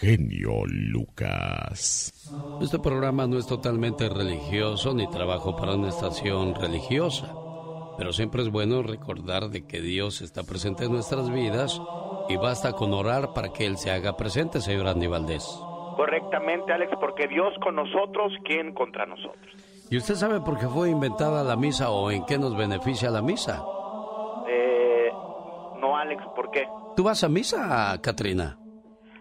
genio 0.00 0.66
Lucas. 0.66 2.12
Este 2.60 2.78
programa 2.78 3.26
no 3.26 3.38
es 3.38 3.46
totalmente 3.46 4.08
religioso 4.08 4.92
ni 4.92 5.08
trabajo 5.08 5.56
para 5.56 5.74
una 5.74 5.88
estación 5.88 6.54
religiosa, 6.54 7.34
pero 7.96 8.12
siempre 8.12 8.42
es 8.42 8.50
bueno 8.50 8.82
recordar 8.82 9.48
de 9.48 9.66
que 9.66 9.80
Dios 9.80 10.20
está 10.20 10.44
presente 10.44 10.84
en 10.84 10.92
nuestras 10.92 11.30
vidas 11.32 11.80
y 12.28 12.36
basta 12.36 12.72
con 12.72 12.92
orar 12.92 13.32
para 13.32 13.52
que 13.52 13.64
Él 13.64 13.78
se 13.78 13.90
haga 13.90 14.16
presente, 14.16 14.60
señor 14.60 14.86
Andy 14.86 15.06
Valdés. 15.06 15.44
Correctamente, 15.96 16.74
Alex, 16.74 16.92
porque 17.00 17.26
Dios 17.26 17.54
con 17.62 17.76
nosotros, 17.76 18.34
¿quién 18.44 18.74
contra 18.74 19.06
nosotros? 19.06 19.46
¿Y 19.88 19.96
usted 19.96 20.14
sabe 20.14 20.40
por 20.40 20.58
qué 20.58 20.66
fue 20.66 20.90
inventada 20.90 21.42
la 21.42 21.56
misa 21.56 21.90
o 21.90 22.10
en 22.10 22.26
qué 22.26 22.36
nos 22.38 22.54
beneficia 22.54 23.08
la 23.08 23.22
misa? 23.22 23.64
Eh, 24.46 25.10
no, 25.80 25.96
Alex, 25.96 26.22
¿por 26.34 26.50
qué? 26.50 26.66
¿Tú 26.94 27.04
vas 27.04 27.24
a 27.24 27.30
misa, 27.30 27.98
Katrina? 28.02 28.58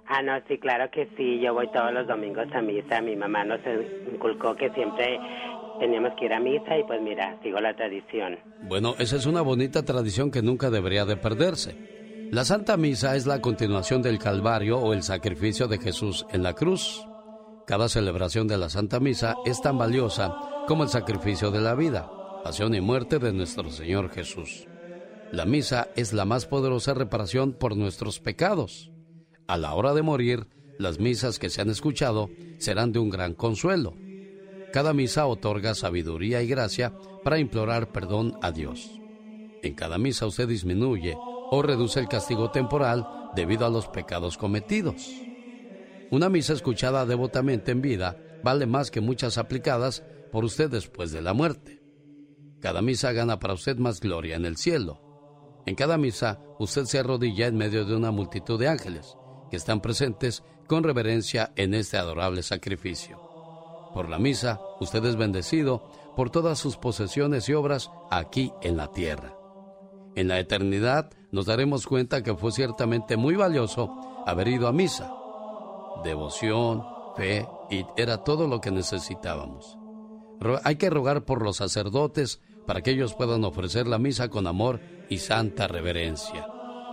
Ah, 0.07 0.21
no, 0.21 0.33
sí, 0.47 0.57
claro 0.59 0.89
que 0.91 1.09
sí. 1.17 1.39
Yo 1.39 1.53
voy 1.53 1.67
todos 1.71 1.91
los 1.91 2.07
domingos 2.07 2.47
a 2.53 2.61
misa. 2.61 3.01
Mi 3.01 3.15
mamá 3.15 3.43
nos 3.43 3.59
inculcó 4.11 4.55
que 4.55 4.69
siempre 4.71 5.19
teníamos 5.79 6.13
que 6.17 6.25
ir 6.25 6.33
a 6.33 6.39
misa 6.39 6.77
y 6.77 6.83
pues 6.83 7.01
mira, 7.01 7.37
sigo 7.41 7.59
la 7.59 7.75
tradición. 7.75 8.37
Bueno, 8.63 8.95
esa 8.99 9.15
es 9.15 9.25
una 9.25 9.41
bonita 9.41 9.83
tradición 9.83 10.31
que 10.31 10.41
nunca 10.41 10.69
debería 10.69 11.05
de 11.05 11.17
perderse. 11.17 12.29
La 12.31 12.43
Santa 12.43 12.75
Misa 12.77 13.15
es 13.15 13.27
la 13.27 13.39
continuación 13.39 14.01
del 14.01 14.19
Calvario 14.19 14.79
o 14.79 14.93
el 14.93 15.03
sacrificio 15.03 15.67
de 15.67 15.77
Jesús 15.77 16.25
en 16.31 16.43
la 16.43 16.53
cruz. 16.53 17.05
Cada 17.67 17.89
celebración 17.89 18.47
de 18.47 18.57
la 18.57 18.69
Santa 18.69 18.99
Misa 18.99 19.35
es 19.45 19.61
tan 19.61 19.77
valiosa 19.77 20.35
como 20.67 20.83
el 20.83 20.89
sacrificio 20.89 21.51
de 21.51 21.61
la 21.61 21.75
vida, 21.75 22.09
pasión 22.43 22.73
y 22.75 22.81
muerte 22.81 23.19
de 23.19 23.33
nuestro 23.33 23.69
Señor 23.69 24.09
Jesús. 24.09 24.67
La 25.31 25.45
misa 25.45 25.89
es 25.95 26.13
la 26.13 26.25
más 26.25 26.45
poderosa 26.45 26.93
reparación 26.93 27.53
por 27.53 27.75
nuestros 27.75 28.19
pecados. 28.19 28.91
A 29.47 29.57
la 29.57 29.75
hora 29.75 29.93
de 29.93 30.01
morir, 30.01 30.47
las 30.79 30.99
misas 30.99 31.37
que 31.37 31.51
se 31.51 31.61
han 31.61 31.69
escuchado 31.69 32.31
serán 32.57 32.91
de 32.91 32.99
un 32.99 33.11
gran 33.11 33.35
consuelo. 33.35 33.93
Cada 34.73 34.91
misa 34.93 35.27
otorga 35.27 35.75
sabiduría 35.75 36.41
y 36.41 36.47
gracia 36.47 36.93
para 37.23 37.37
implorar 37.37 37.91
perdón 37.91 38.37
a 38.41 38.51
Dios. 38.51 38.99
En 39.61 39.75
cada 39.75 39.99
misa 39.99 40.25
usted 40.25 40.47
disminuye 40.47 41.15
o 41.51 41.61
reduce 41.61 41.99
el 41.99 42.07
castigo 42.07 42.49
temporal 42.49 43.07
debido 43.35 43.67
a 43.67 43.69
los 43.69 43.87
pecados 43.87 44.35
cometidos. 44.37 45.11
Una 46.09 46.27
misa 46.27 46.53
escuchada 46.53 47.05
devotamente 47.05 47.71
en 47.71 47.81
vida 47.81 48.17
vale 48.43 48.65
más 48.65 48.89
que 48.89 48.99
muchas 48.99 49.37
aplicadas 49.37 50.03
por 50.31 50.43
usted 50.43 50.71
después 50.71 51.11
de 51.11 51.21
la 51.21 51.33
muerte. 51.33 51.83
Cada 52.61 52.81
misa 52.81 53.11
gana 53.11 53.37
para 53.37 53.53
usted 53.53 53.77
más 53.77 53.99
gloria 53.99 54.35
en 54.37 54.45
el 54.45 54.57
cielo. 54.57 55.01
En 55.67 55.75
cada 55.75 55.99
misa 55.99 56.41
usted 56.57 56.85
se 56.85 56.97
arrodilla 56.97 57.45
en 57.45 57.57
medio 57.57 57.85
de 57.85 57.95
una 57.95 58.09
multitud 58.09 58.59
de 58.59 58.67
ángeles 58.67 59.15
que 59.49 59.57
están 59.57 59.81
presentes 59.81 60.43
con 60.67 60.83
reverencia 60.83 61.51
en 61.55 61.73
este 61.73 61.97
adorable 61.97 62.43
sacrificio. 62.43 63.19
Por 63.93 64.09
la 64.09 64.19
misa, 64.19 64.59
usted 64.79 65.05
es 65.05 65.15
bendecido 65.15 65.83
por 66.15 66.29
todas 66.29 66.59
sus 66.59 66.77
posesiones 66.77 67.47
y 67.49 67.53
obras 67.53 67.91
aquí 68.09 68.51
en 68.61 68.77
la 68.77 68.91
tierra. 68.91 69.35
En 70.15 70.27
la 70.27 70.39
eternidad 70.39 71.11
nos 71.31 71.45
daremos 71.45 71.85
cuenta 71.85 72.23
que 72.23 72.35
fue 72.35 72.51
ciertamente 72.51 73.17
muy 73.17 73.35
valioso 73.35 74.23
haber 74.25 74.47
ido 74.47 74.67
a 74.67 74.73
misa. 74.73 75.11
Devoción, 76.03 76.83
fe 77.15 77.47
y 77.69 77.85
era 77.97 78.23
todo 78.23 78.47
lo 78.47 78.61
que 78.61 78.71
necesitábamos. 78.71 79.77
Hay 80.63 80.75
que 80.75 80.89
rogar 80.89 81.25
por 81.25 81.41
los 81.41 81.57
sacerdotes 81.57 82.41
para 82.65 82.81
que 82.81 82.91
ellos 82.91 83.13
puedan 83.13 83.43
ofrecer 83.43 83.87
la 83.87 83.99
misa 83.99 84.29
con 84.29 84.47
amor 84.47 84.79
y 85.09 85.17
santa 85.17 85.67
reverencia. 85.67 86.47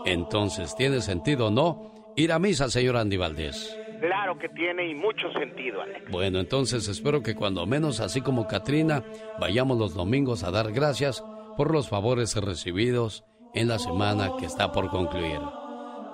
Entonces, 0.05 0.75
¿tiene 0.75 1.01
sentido 1.01 1.47
o 1.47 1.51
no 1.51 1.92
ir 2.17 2.33
a 2.33 2.39
misa, 2.39 2.69
señor 2.71 2.97
Andy 2.97 3.17
Valdés? 3.17 3.77
Claro 4.01 4.37
que 4.39 4.49
tiene 4.49 4.89
y 4.89 4.95
mucho 4.95 5.31
sentido, 5.33 5.81
Alex. 5.81 6.11
Bueno, 6.11 6.41
entonces 6.41 6.89
espero 6.89 7.23
que 7.23 7.35
cuando 7.35 7.67
menos, 7.67 8.01
así 8.01 8.21
como 8.21 8.49
Katrina, 8.49 9.05
vayamos 9.39 9.79
los 9.79 9.95
domingos 9.95 10.43
a 10.43 10.51
dar 10.51 10.73
gracias 10.73 11.23
por 11.57 11.73
los 11.73 11.89
favores 11.89 12.35
recibidos 12.35 13.25
en 13.55 13.69
la 13.69 13.79
semana 13.79 14.33
que 14.39 14.47
está 14.47 14.73
por 14.73 14.89
concluir. 14.89 15.41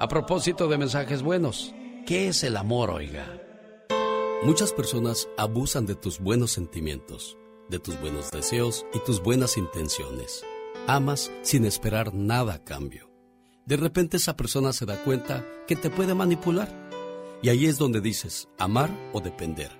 A 0.01 0.07
propósito 0.09 0.69
de 0.69 0.79
mensajes 0.79 1.23
buenos, 1.23 1.75
¿qué 2.07 2.29
es 2.29 2.45
el 2.45 2.57
amor, 2.57 2.91
oiga? 2.91 3.27
Muchas 4.43 4.73
personas 4.73 5.29
abusan 5.37 5.87
de 5.87 5.97
tus 5.97 6.21
buenos 6.21 6.53
sentimientos, 6.53 7.37
de 7.69 7.79
tus 7.79 8.01
buenos 8.01 8.31
deseos 8.31 8.87
y 8.95 9.01
tus 9.01 9.23
buenas 9.23 9.57
intenciones. 9.57 10.45
Amas 10.87 11.33
sin 11.43 11.65
esperar 11.65 12.15
nada 12.15 12.55
a 12.55 12.65
cambio. 12.65 13.08
De 13.69 13.77
repente 13.77 14.17
esa 14.17 14.35
persona 14.35 14.73
se 14.73 14.87
da 14.87 15.05
cuenta 15.05 15.45
que 15.67 15.77
te 15.77 15.91
puede 15.91 16.15
manipular. 16.15 16.73
Y 17.43 17.51
ahí 17.51 17.67
es 17.67 17.77
donde 17.77 18.01
dices 18.01 18.49
amar 18.59 18.91
o 19.13 19.21
depender. 19.21 19.71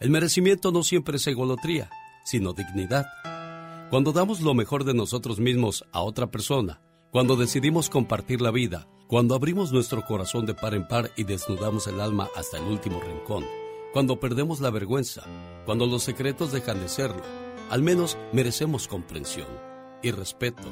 El 0.00 0.10
merecimiento 0.10 0.70
no 0.70 0.82
siempre 0.82 1.16
es 1.16 1.26
egolotría, 1.26 1.88
sino 2.26 2.52
dignidad. 2.52 3.06
Cuando 3.88 4.12
damos 4.12 4.42
lo 4.42 4.52
mejor 4.52 4.84
de 4.84 4.92
nosotros 4.92 5.40
mismos 5.40 5.82
a 5.92 6.02
otra 6.02 6.30
persona, 6.30 6.82
cuando 7.10 7.36
decidimos 7.36 7.88
compartir 7.88 8.42
la 8.42 8.50
vida, 8.50 8.86
cuando 9.08 9.34
abrimos 9.34 9.72
nuestro 9.72 10.04
corazón 10.04 10.44
de 10.44 10.52
par 10.52 10.74
en 10.74 10.86
par 10.86 11.10
y 11.16 11.24
desnudamos 11.24 11.86
el 11.86 12.02
alma 12.02 12.28
hasta 12.36 12.58
el 12.58 12.64
último 12.64 13.00
rincón, 13.00 13.46
cuando 13.94 14.20
perdemos 14.20 14.60
la 14.60 14.68
vergüenza, 14.68 15.24
cuando 15.64 15.86
los 15.86 16.02
secretos 16.02 16.52
dejan 16.52 16.78
de 16.80 16.90
serlo, 16.90 17.22
al 17.70 17.80
menos 17.80 18.18
merecemos 18.34 18.88
comprensión 18.88 19.48
y 20.02 20.10
respeto 20.10 20.68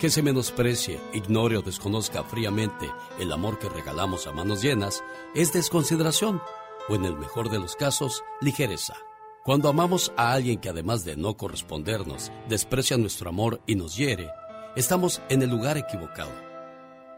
que 0.00 0.10
se 0.10 0.22
menosprecie, 0.22 1.00
ignore 1.14 1.56
o 1.56 1.62
desconozca 1.62 2.22
fríamente 2.24 2.90
el 3.18 3.32
amor 3.32 3.58
que 3.58 3.68
regalamos 3.68 4.26
a 4.26 4.32
manos 4.32 4.62
llenas 4.62 5.02
es 5.34 5.52
desconsideración 5.52 6.40
o 6.88 6.94
en 6.94 7.04
el 7.04 7.16
mejor 7.16 7.50
de 7.50 7.58
los 7.58 7.76
casos, 7.76 8.22
ligereza. 8.40 8.94
Cuando 9.44 9.68
amamos 9.68 10.12
a 10.16 10.32
alguien 10.32 10.58
que 10.58 10.68
además 10.68 11.04
de 11.04 11.16
no 11.16 11.36
correspondernos, 11.36 12.32
desprecia 12.48 12.96
nuestro 12.96 13.30
amor 13.30 13.60
y 13.66 13.76
nos 13.76 13.96
hiere, 13.96 14.30
estamos 14.74 15.22
en 15.28 15.42
el 15.42 15.50
lugar 15.50 15.78
equivocado. 15.78 16.32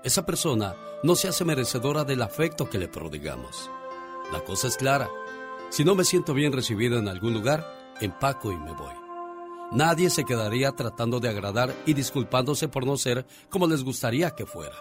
Esa 0.04 0.24
persona 0.24 0.76
no 1.02 1.16
se 1.16 1.28
hace 1.28 1.44
merecedora 1.44 2.04
del 2.04 2.22
afecto 2.22 2.68
que 2.68 2.78
le 2.78 2.88
prodigamos. 2.88 3.70
La 4.32 4.40
cosa 4.40 4.68
es 4.68 4.76
clara. 4.76 5.08
Si 5.70 5.84
no 5.84 5.94
me 5.94 6.04
siento 6.04 6.34
bien 6.34 6.52
recibido 6.52 6.98
en 6.98 7.08
algún 7.08 7.34
lugar, 7.34 7.66
empaco 8.00 8.52
y 8.52 8.56
me 8.56 8.72
voy. 8.72 9.07
Nadie 9.70 10.08
se 10.08 10.24
quedaría 10.24 10.72
tratando 10.72 11.20
de 11.20 11.28
agradar 11.28 11.74
y 11.84 11.92
disculpándose 11.92 12.68
por 12.68 12.86
no 12.86 12.96
ser 12.96 13.26
como 13.50 13.66
les 13.66 13.84
gustaría 13.84 14.30
que 14.30 14.46
fuera. 14.46 14.76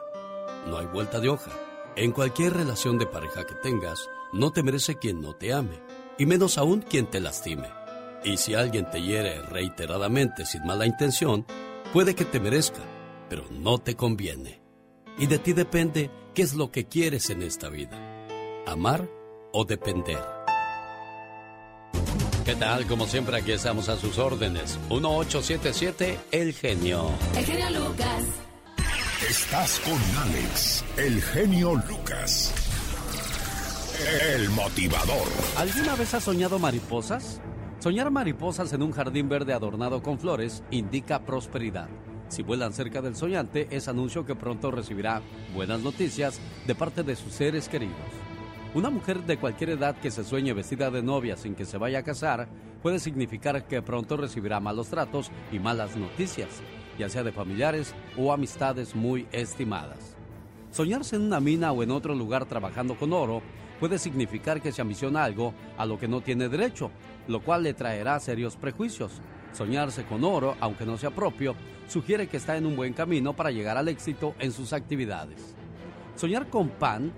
No 0.67 0.77
hay 0.77 0.85
vuelta 0.85 1.19
de 1.19 1.27
hoja. 1.27 1.51
En 1.97 2.11
cualquier 2.11 2.53
relación 2.53 2.97
de 2.97 3.05
pareja 3.05 3.45
que 3.45 3.55
tengas, 3.55 4.07
no 4.31 4.51
te 4.51 4.63
merece 4.63 4.95
quien 4.95 5.19
no 5.19 5.33
te 5.35 5.51
ame, 5.53 5.81
y 6.17 6.25
menos 6.25 6.57
aún 6.57 6.81
quien 6.81 7.07
te 7.07 7.19
lastime. 7.19 7.69
Y 8.23 8.37
si 8.37 8.53
alguien 8.53 8.89
te 8.89 9.01
hiere 9.01 9.41
reiteradamente 9.41 10.45
sin 10.45 10.65
mala 10.65 10.85
intención, 10.85 11.45
puede 11.91 12.15
que 12.15 12.25
te 12.25 12.39
merezca, 12.39 12.81
pero 13.29 13.45
no 13.51 13.79
te 13.79 13.95
conviene. 13.95 14.61
Y 15.17 15.27
de 15.27 15.39
ti 15.39 15.53
depende 15.53 16.11
qué 16.33 16.43
es 16.43 16.53
lo 16.53 16.71
que 16.71 16.85
quieres 16.85 17.29
en 17.29 17.41
esta 17.41 17.67
vida, 17.67 17.97
amar 18.65 19.09
o 19.51 19.65
depender. 19.65 20.36
¿Qué 22.47 22.55
tal? 22.55 22.87
Como 22.87 23.07
siempre, 23.07 23.35
aquí 23.35 23.51
estamos 23.51 23.89
a 23.89 23.97
sus 23.97 24.17
órdenes. 24.17 24.79
1877 24.89 26.17
El 26.31 26.53
Genio. 26.53 27.09
El 27.35 27.43
genio 27.43 27.69
Lucas. 27.71 28.23
Estás 29.29 29.81
con 29.81 29.99
Alex, 30.17 30.85
el 30.95 31.21
genio 31.21 31.75
Lucas. 31.75 32.53
El 34.33 34.49
motivador. 34.51 35.27
¿Alguna 35.57 35.95
vez 35.95 36.13
has 36.13 36.23
soñado 36.23 36.57
mariposas? 36.57 37.41
Soñar 37.79 38.11
mariposas 38.11 38.71
en 38.71 38.81
un 38.81 38.93
jardín 38.93 39.27
verde 39.27 39.51
adornado 39.51 40.01
con 40.01 40.17
flores 40.17 40.63
indica 40.71 41.25
prosperidad. 41.25 41.89
Si 42.29 42.43
vuelan 42.43 42.71
cerca 42.71 43.01
del 43.01 43.17
soñante, 43.17 43.67
es 43.71 43.89
anuncio 43.89 44.25
que 44.25 44.35
pronto 44.35 44.71
recibirá 44.71 45.21
buenas 45.53 45.81
noticias 45.81 46.39
de 46.65 46.75
parte 46.75 47.03
de 47.03 47.17
sus 47.17 47.33
seres 47.33 47.67
queridos. 47.67 48.26
Una 48.77 48.91
mujer 48.91 49.23
de 49.23 49.37
cualquier 49.37 49.71
edad 49.71 49.95
que 49.95 50.11
se 50.11 50.23
sueñe 50.23 50.53
vestida 50.53 50.91
de 50.91 51.01
novia 51.01 51.35
sin 51.35 51.55
que 51.55 51.65
se 51.65 51.79
vaya 51.79 51.97
a 51.97 52.03
casar 52.03 52.47
puede 52.83 52.99
significar 52.99 53.67
que 53.67 53.81
pronto 53.81 54.17
recibirá 54.17 54.59
malos 54.59 54.89
tratos 54.89 55.31
y 55.51 55.57
malas 55.57 55.95
noticias, 55.95 56.61
ya 56.99 57.09
sea 57.09 57.23
de 57.23 57.31
familiares 57.31 57.95
o 58.15 58.31
amistades 58.31 58.93
muy 58.93 59.27
estimadas. 59.31 60.15
Soñarse 60.69 61.15
en 61.15 61.23
una 61.23 61.39
mina 61.39 61.71
o 61.71 61.81
en 61.81 61.89
otro 61.89 62.13
lugar 62.13 62.45
trabajando 62.45 62.95
con 62.95 63.13
oro 63.13 63.41
puede 63.79 63.97
significar 63.97 64.61
que 64.61 64.71
se 64.71 64.83
ambiciona 64.83 65.23
algo 65.23 65.55
a 65.75 65.87
lo 65.87 65.97
que 65.97 66.07
no 66.07 66.21
tiene 66.21 66.47
derecho, 66.47 66.91
lo 67.27 67.41
cual 67.41 67.63
le 67.63 67.73
traerá 67.73 68.19
serios 68.19 68.57
prejuicios. 68.57 69.23
Soñarse 69.53 70.05
con 70.05 70.23
oro, 70.23 70.55
aunque 70.59 70.85
no 70.85 70.99
sea 70.99 71.09
propio, 71.09 71.55
sugiere 71.87 72.27
que 72.27 72.37
está 72.37 72.55
en 72.57 72.67
un 72.67 72.75
buen 72.75 72.93
camino 72.93 73.35
para 73.35 73.49
llegar 73.49 73.75
al 73.75 73.87
éxito 73.87 74.35
en 74.37 74.51
sus 74.51 74.71
actividades. 74.71 75.55
Soñar 76.15 76.47
con 76.51 76.69
pan 76.69 77.11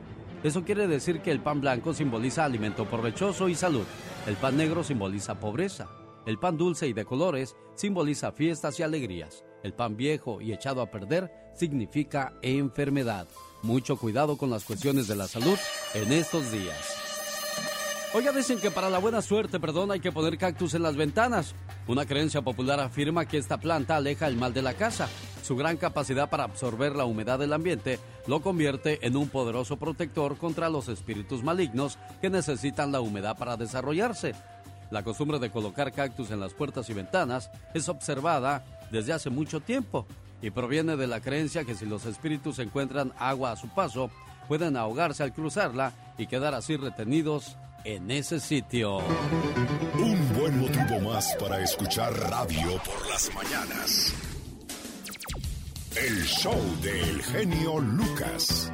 eso 0.44 0.64
quiere 0.64 0.88
decir 0.88 1.22
que 1.22 1.32
el 1.32 1.42
pan 1.42 1.60
blanco 1.60 1.94
simboliza 1.94 2.46
alimento 2.46 2.86
provechoso 2.86 3.50
y 3.50 3.56
salud. 3.56 3.86
El 4.26 4.36
pan 4.36 4.56
negro 4.56 4.84
simboliza 4.84 5.40
pobreza. 5.40 5.90
El 6.26 6.38
pan 6.38 6.58
dulce 6.58 6.88
y 6.88 6.94
de 6.94 7.06
colores 7.06 7.56
simboliza 7.76 8.32
fiestas 8.32 8.80
y 8.80 8.84
alegrías. 8.84 9.44
El 9.64 9.74
pan 9.74 9.98
viejo 9.98 10.40
y 10.40 10.54
echado 10.54 10.82
a 10.82 10.92
perder 10.92 11.32
significa 11.56 12.34
enfermedad. 12.42 13.28
mucho 13.62 13.98
cuidado 13.98 14.38
con 14.38 14.50
las 14.50 14.64
cuestiones 14.64 15.08
de 15.08 15.18
la 15.18 15.28
salud 15.28 15.58
en 15.94 16.14
estos 16.14 16.50
días. 16.50 17.09
Oiga, 18.12 18.32
dicen 18.32 18.60
que 18.60 18.72
para 18.72 18.90
la 18.90 18.98
buena 18.98 19.22
suerte, 19.22 19.60
perdón, 19.60 19.92
hay 19.92 20.00
que 20.00 20.12
poner 20.12 20.40
cactus 20.40 20.74
en 20.74 20.82
las 20.82 20.96
ventanas. 20.96 21.54
Una 21.86 22.08
creencia 22.08 22.42
popular 22.42 22.80
afirma 22.80 23.28
que 23.28 23.38
esta 23.38 23.60
planta 23.60 23.96
aleja 23.96 24.26
el 24.26 24.36
mal 24.36 24.52
de 24.52 24.64
la 24.64 24.74
casa. 24.74 25.08
Su 25.44 25.56
gran 25.56 25.78
capacidad 25.78 26.28
para 26.28 26.46
absorber 26.46 26.96
la 26.96 27.06
humedad 27.06 27.38
del 27.38 27.54
ambiente 27.54 28.00
lo 28.26 28.42
convierte 28.42 29.06
en 29.06 29.16
un 29.16 29.30
poderoso 29.30 29.78
protector 29.78 30.38
contra 30.38 30.70
los 30.70 30.88
espíritus 30.88 31.44
malignos 31.44 32.00
que 32.20 32.32
necesitan 32.32 32.92
la 32.92 33.00
humedad 33.00 33.38
para 33.38 33.58
desarrollarse. 33.58 34.34
La 34.90 35.04
costumbre 35.04 35.38
de 35.38 35.52
colocar 35.52 35.92
cactus 35.92 36.32
en 36.32 36.40
las 36.40 36.56
puertas 36.56 36.90
y 36.90 36.94
ventanas 36.94 37.52
es 37.76 37.90
observada 37.90 38.66
desde 38.90 39.14
hace 39.14 39.30
mucho 39.30 39.60
tiempo 39.60 40.08
y 40.42 40.50
proviene 40.50 40.98
de 40.98 41.06
la 41.06 41.22
creencia 41.22 41.64
que 41.64 41.76
si 41.76 41.86
los 41.86 42.08
espíritus 42.08 42.58
encuentran 42.58 43.14
agua 43.20 43.52
a 43.52 43.56
su 43.56 43.70
paso, 43.70 44.10
pueden 44.48 44.78
ahogarse 44.78 45.22
al 45.22 45.32
cruzarla 45.32 45.94
y 46.18 46.26
quedar 46.26 46.56
así 46.56 46.76
retenidos 46.76 47.56
en 47.84 48.12
ese 48.12 48.40
sitio. 48.40 48.98
Un 48.98 50.34
buen 50.38 50.60
motivo 50.60 51.00
más 51.02 51.36
para 51.40 51.64
escuchar 51.64 52.14
radio 52.30 52.82
por 52.84 53.10
las 53.10 53.34
mañanas. 53.34 54.14
El 55.96 56.24
show 56.26 56.62
del 56.82 57.22
genio 57.24 57.80
Lucas. 57.80 58.72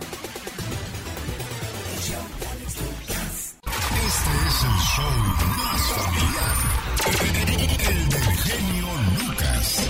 Este 4.08 4.32
es 4.48 4.64
el 4.64 4.78
show 4.94 5.16
más 5.58 5.82
familiar. 5.92 6.58
El 7.90 8.10
del 8.10 8.38
genio 8.38 8.88
Lucas. 9.20 9.90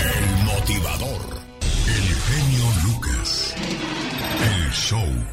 El 0.00 0.44
motivador. 0.44 1.22
El 1.86 2.14
genio 2.14 2.66
Lucas. 2.84 3.54
El. 4.42 4.72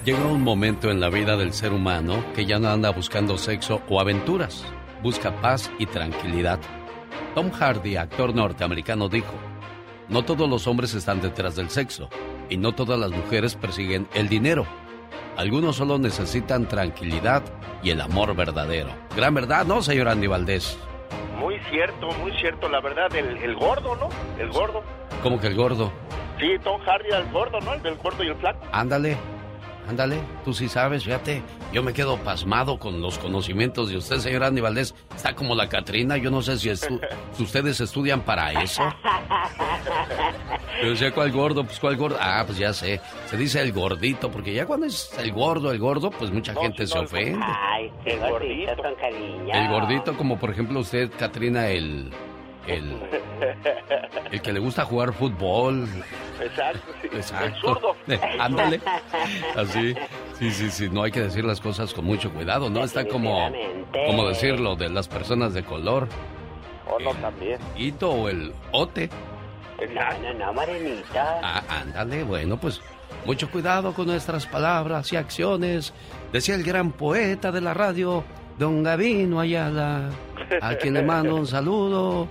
Llega 0.05 0.25
un 0.25 0.43
momento 0.43 0.91
en 0.91 0.99
la 0.99 1.09
vida 1.09 1.35
del 1.35 1.53
ser 1.53 1.73
humano 1.73 2.23
que 2.35 2.45
ya 2.45 2.59
no 2.59 2.69
anda 2.69 2.91
buscando 2.91 3.37
sexo 3.37 3.81
o 3.89 3.99
aventuras. 3.99 4.63
Busca 5.01 5.41
paz 5.41 5.71
y 5.79 5.85
tranquilidad. 5.85 6.59
Tom 7.35 7.51
Hardy, 7.51 7.95
actor 7.95 8.35
norteamericano, 8.35 9.09
dijo, 9.09 9.33
no 10.09 10.23
todos 10.23 10.49
los 10.49 10.67
hombres 10.67 10.93
están 10.93 11.21
detrás 11.21 11.55
del 11.55 11.69
sexo 11.69 12.09
y 12.49 12.57
no 12.57 12.73
todas 12.73 12.99
las 12.99 13.11
mujeres 13.11 13.55
persiguen 13.55 14.07
el 14.13 14.27
dinero. 14.27 14.65
Algunos 15.37 15.77
solo 15.77 15.97
necesitan 15.97 16.67
tranquilidad 16.67 17.43
y 17.81 17.91
el 17.91 18.01
amor 18.01 18.35
verdadero. 18.35 18.89
Gran 19.15 19.33
verdad, 19.33 19.65
¿no, 19.65 19.81
señor 19.81 20.09
Andy 20.09 20.27
Valdés? 20.27 20.77
Muy 21.39 21.57
cierto, 21.69 22.11
muy 22.21 22.31
cierto, 22.33 22.67
la 22.69 22.81
verdad, 22.81 23.13
el, 23.15 23.37
el 23.37 23.55
gordo, 23.55 23.95
¿no? 23.95 24.09
El 24.37 24.49
gordo. 24.51 24.83
¿Cómo 25.23 25.39
que 25.39 25.47
el 25.47 25.55
gordo? 25.55 25.91
Sí, 26.39 26.57
Tom 26.63 26.81
Hardy 26.81 27.07
era 27.07 27.19
el 27.19 27.31
gordo, 27.31 27.59
¿no? 27.61 27.73
El 27.73 27.81
del 27.81 27.95
gordo 27.95 28.23
y 28.23 28.27
el 28.27 28.35
flaco. 28.35 28.59
Ándale, 28.71 29.17
ándale, 29.89 30.19
tú 30.45 30.53
sí 30.53 30.69
sabes, 30.69 31.03
fíjate. 31.03 31.41
Yo 31.73 31.83
me 31.83 31.93
quedo 31.93 32.17
pasmado 32.17 32.77
con 32.79 33.01
los 33.01 33.17
conocimientos 33.17 33.89
de 33.89 33.97
usted, 33.97 34.17
señor 34.19 34.43
Andy 34.43 34.61
Valdés. 34.61 34.95
Está 35.15 35.33
como 35.35 35.55
la 35.55 35.67
Catrina, 35.67 36.15
yo 36.17 36.31
no 36.31 36.41
sé 36.41 36.57
si, 36.57 36.69
estu- 36.69 36.99
si 37.33 37.43
ustedes 37.43 37.79
estudian 37.81 38.21
para 38.21 38.61
eso. 38.63 38.83
Yo 40.81 40.89
decía, 40.91 41.11
¿cuál 41.13 41.31
gordo? 41.31 41.63
Pues, 41.65 41.79
¿cuál 41.79 41.97
gordo? 41.97 42.17
Ah, 42.19 42.43
pues 42.45 42.57
ya 42.57 42.71
sé. 42.73 43.01
Se 43.27 43.35
dice 43.37 43.61
el 43.61 43.73
gordito, 43.73 44.31
porque 44.31 44.53
ya 44.53 44.65
cuando 44.65 44.85
es 44.85 45.11
el 45.19 45.31
gordo, 45.33 45.71
el 45.71 45.79
gordo, 45.79 46.09
pues 46.11 46.31
mucha 46.31 46.53
No, 46.53 46.61
gente 46.61 46.87
se 46.87 46.97
ofende. 46.97 47.39
Ay, 47.43 47.91
qué 48.03 48.13
El 48.13 48.19
gorditos 48.19 48.77
gordito. 48.77 48.83
con 48.83 48.95
cariño. 48.95 49.53
El 49.53 49.67
gordito, 49.67 50.17
como 50.17 50.39
por 50.39 50.51
ejemplo 50.51 50.79
usted, 50.79 51.09
Catrina, 51.17 51.67
el. 51.67 52.11
El, 52.69 52.99
el 54.31 54.41
que 54.41 54.53
le 54.53 54.59
gusta 54.59 54.85
jugar 54.85 55.13
fútbol. 55.13 55.87
Exacto, 56.41 56.91
sí. 57.01 57.09
El 57.11 57.17
Exacto. 57.17 57.59
zurdo. 57.61 57.95
Ándale. 58.39 58.79
Así. 59.55 59.95
Sí, 60.37 60.51
sí, 60.51 60.69
sí. 60.69 60.89
No 60.89 61.03
hay 61.03 61.11
que 61.11 61.21
decir 61.21 61.43
las 61.43 61.59
cosas 61.59 61.93
con 61.93 62.05
mucho 62.05 62.31
cuidado, 62.31 62.69
¿no? 62.69 62.83
Está 62.83 63.05
como. 63.05 63.51
Como 64.07 64.27
decirlo 64.27 64.75
de 64.75 64.89
las 64.89 65.07
personas 65.07 65.53
de 65.53 65.63
color. 65.63 66.07
O 66.87 66.99
no, 66.99 67.13
también. 67.15 67.59
Hito 67.75 68.11
o 68.11 68.29
el 68.29 68.53
ote. 68.71 69.09
No, 69.93 70.19
no, 70.21 70.33
no, 70.33 70.53
morenita. 70.53 71.39
Ah, 71.41 71.63
ándale, 71.69 72.23
bueno, 72.23 72.57
pues 72.57 72.81
mucho 73.25 73.49
cuidado 73.49 73.93
con 73.93 74.07
nuestras 74.07 74.45
palabras 74.45 75.11
y 75.13 75.15
acciones. 75.15 75.93
Decía 76.33 76.55
el 76.55 76.63
gran 76.63 76.91
poeta 76.91 77.51
de 77.51 77.61
la 77.61 77.73
radio, 77.73 78.23
don 78.57 78.83
Gavino 78.83 79.39
Ayala, 79.39 80.09
a 80.61 80.75
quien 80.75 80.95
le 80.95 81.03
mando 81.03 81.35
un 81.35 81.47
saludo. 81.47 82.27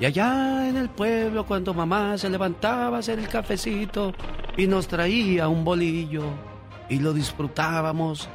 Y 0.00 0.04
allá 0.04 0.68
en 0.68 0.76
el 0.76 0.88
pueblo, 0.88 1.44
cuando 1.44 1.74
mamá 1.74 2.16
se 2.18 2.30
levantaba 2.30 2.96
a 2.96 3.00
hacer 3.00 3.18
el 3.18 3.28
cafecito 3.28 4.12
y 4.56 4.66
nos 4.66 4.86
traía 4.86 5.48
un 5.48 5.64
bolillo 5.64 6.24
y 6.88 7.00
lo 7.00 7.12
disfrutábamos 7.12 8.28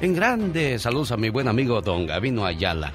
en 0.00 0.14
grande. 0.14 0.78
Saludos 0.78 1.10
a 1.10 1.16
mi 1.16 1.28
buen 1.28 1.48
amigo 1.48 1.80
don 1.80 2.06
Gavino 2.06 2.46
Ayala. 2.46 2.92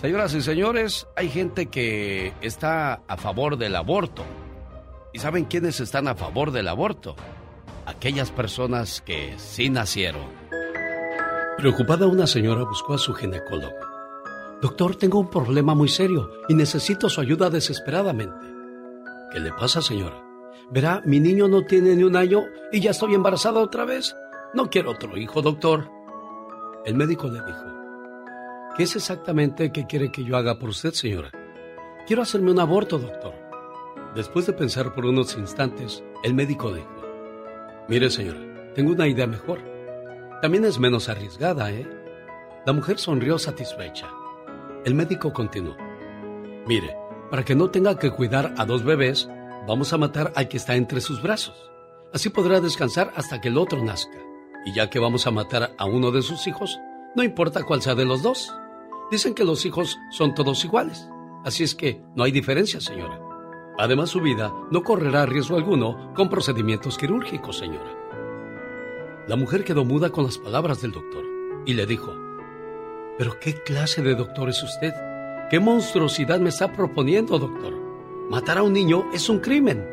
Señoras 0.00 0.34
y 0.34 0.40
señores, 0.40 1.06
hay 1.16 1.28
gente 1.28 1.66
que 1.66 2.32
está 2.40 3.02
a 3.06 3.16
favor 3.16 3.58
del 3.58 3.76
aborto. 3.76 4.24
¿Y 5.12 5.18
saben 5.18 5.44
quiénes 5.44 5.80
están 5.80 6.08
a 6.08 6.14
favor 6.14 6.50
del 6.50 6.68
aborto? 6.68 7.14
Aquellas 7.86 8.30
personas 8.30 9.02
que 9.02 9.34
sí 9.38 9.68
nacieron. 9.70 10.24
Preocupada 11.58 12.06
una 12.06 12.26
señora 12.26 12.64
buscó 12.64 12.94
a 12.94 12.98
su 12.98 13.14
ginecólogo. 13.14 13.85
Doctor, 14.60 14.96
tengo 14.96 15.18
un 15.18 15.28
problema 15.28 15.74
muy 15.74 15.88
serio 15.88 16.30
y 16.48 16.54
necesito 16.54 17.08
su 17.10 17.20
ayuda 17.20 17.50
desesperadamente. 17.50 18.46
¿Qué 19.30 19.38
le 19.38 19.52
pasa, 19.52 19.82
señora? 19.82 20.22
Verá, 20.70 21.02
mi 21.04 21.20
niño 21.20 21.46
no 21.46 21.62
tiene 21.64 21.94
ni 21.94 22.04
un 22.04 22.16
año 22.16 22.44
y 22.72 22.80
ya 22.80 22.92
estoy 22.92 23.14
embarazada 23.14 23.60
otra 23.60 23.84
vez. 23.84 24.16
No 24.54 24.70
quiero 24.70 24.92
otro 24.92 25.16
hijo, 25.16 25.42
doctor. 25.42 25.90
El 26.86 26.94
médico 26.94 27.28
le 27.28 27.42
dijo, 27.44 27.64
¿qué 28.76 28.84
es 28.84 28.96
exactamente 28.96 29.70
que 29.72 29.86
quiere 29.86 30.10
que 30.10 30.24
yo 30.24 30.36
haga 30.36 30.58
por 30.58 30.70
usted, 30.70 30.92
señora? 30.92 31.30
Quiero 32.06 32.22
hacerme 32.22 32.50
un 32.50 32.60
aborto, 32.60 32.98
doctor. 32.98 33.34
Después 34.14 34.46
de 34.46 34.54
pensar 34.54 34.94
por 34.94 35.04
unos 35.04 35.36
instantes, 35.36 36.02
el 36.24 36.32
médico 36.32 36.72
dijo, 36.72 36.88
Mire, 37.88 38.08
señora, 38.08 38.40
tengo 38.74 38.92
una 38.92 39.06
idea 39.06 39.26
mejor. 39.26 39.60
También 40.40 40.64
es 40.64 40.78
menos 40.78 41.08
arriesgada, 41.08 41.70
¿eh? 41.70 41.86
La 42.64 42.72
mujer 42.72 42.98
sonrió 42.98 43.38
satisfecha. 43.38 44.08
El 44.86 44.94
médico 44.94 45.32
continuó. 45.32 45.76
Mire, 46.68 46.96
para 47.28 47.44
que 47.44 47.56
no 47.56 47.70
tenga 47.70 47.98
que 47.98 48.12
cuidar 48.12 48.54
a 48.56 48.64
dos 48.64 48.84
bebés, 48.84 49.28
vamos 49.66 49.92
a 49.92 49.98
matar 49.98 50.32
al 50.36 50.46
que 50.46 50.58
está 50.58 50.76
entre 50.76 51.00
sus 51.00 51.20
brazos. 51.20 51.56
Así 52.14 52.28
podrá 52.28 52.60
descansar 52.60 53.12
hasta 53.16 53.40
que 53.40 53.48
el 53.48 53.58
otro 53.58 53.82
nazca. 53.82 54.16
Y 54.64 54.72
ya 54.74 54.88
que 54.88 55.00
vamos 55.00 55.26
a 55.26 55.32
matar 55.32 55.74
a 55.76 55.86
uno 55.86 56.12
de 56.12 56.22
sus 56.22 56.46
hijos, 56.46 56.78
no 57.16 57.24
importa 57.24 57.64
cuál 57.64 57.82
sea 57.82 57.96
de 57.96 58.04
los 58.04 58.22
dos. 58.22 58.54
Dicen 59.10 59.34
que 59.34 59.42
los 59.42 59.66
hijos 59.66 59.98
son 60.12 60.36
todos 60.36 60.64
iguales. 60.64 61.08
Así 61.44 61.64
es 61.64 61.74
que 61.74 62.00
no 62.14 62.22
hay 62.22 62.30
diferencia, 62.30 62.80
señora. 62.80 63.20
Además, 63.78 64.10
su 64.10 64.20
vida 64.20 64.54
no 64.70 64.84
correrá 64.84 65.26
riesgo 65.26 65.56
alguno 65.56 66.14
con 66.14 66.28
procedimientos 66.28 66.96
quirúrgicos, 66.96 67.58
señora. 67.58 67.90
La 69.26 69.34
mujer 69.34 69.64
quedó 69.64 69.84
muda 69.84 70.10
con 70.10 70.22
las 70.26 70.38
palabras 70.38 70.80
del 70.80 70.92
doctor 70.92 71.24
y 71.66 71.74
le 71.74 71.86
dijo, 71.86 72.25
¿pero 73.18 73.38
qué 73.40 73.54
clase 73.54 74.02
de 74.02 74.14
doctor 74.14 74.48
es 74.48 74.62
usted? 74.62 74.92
¿Qué 75.50 75.60
monstruosidad 75.60 76.40
me 76.40 76.50
está 76.50 76.72
proponiendo, 76.72 77.38
doctor? 77.38 77.74
Matar 78.30 78.58
a 78.58 78.62
un 78.62 78.72
niño 78.72 79.04
es 79.12 79.28
un 79.28 79.38
crimen. 79.38 79.86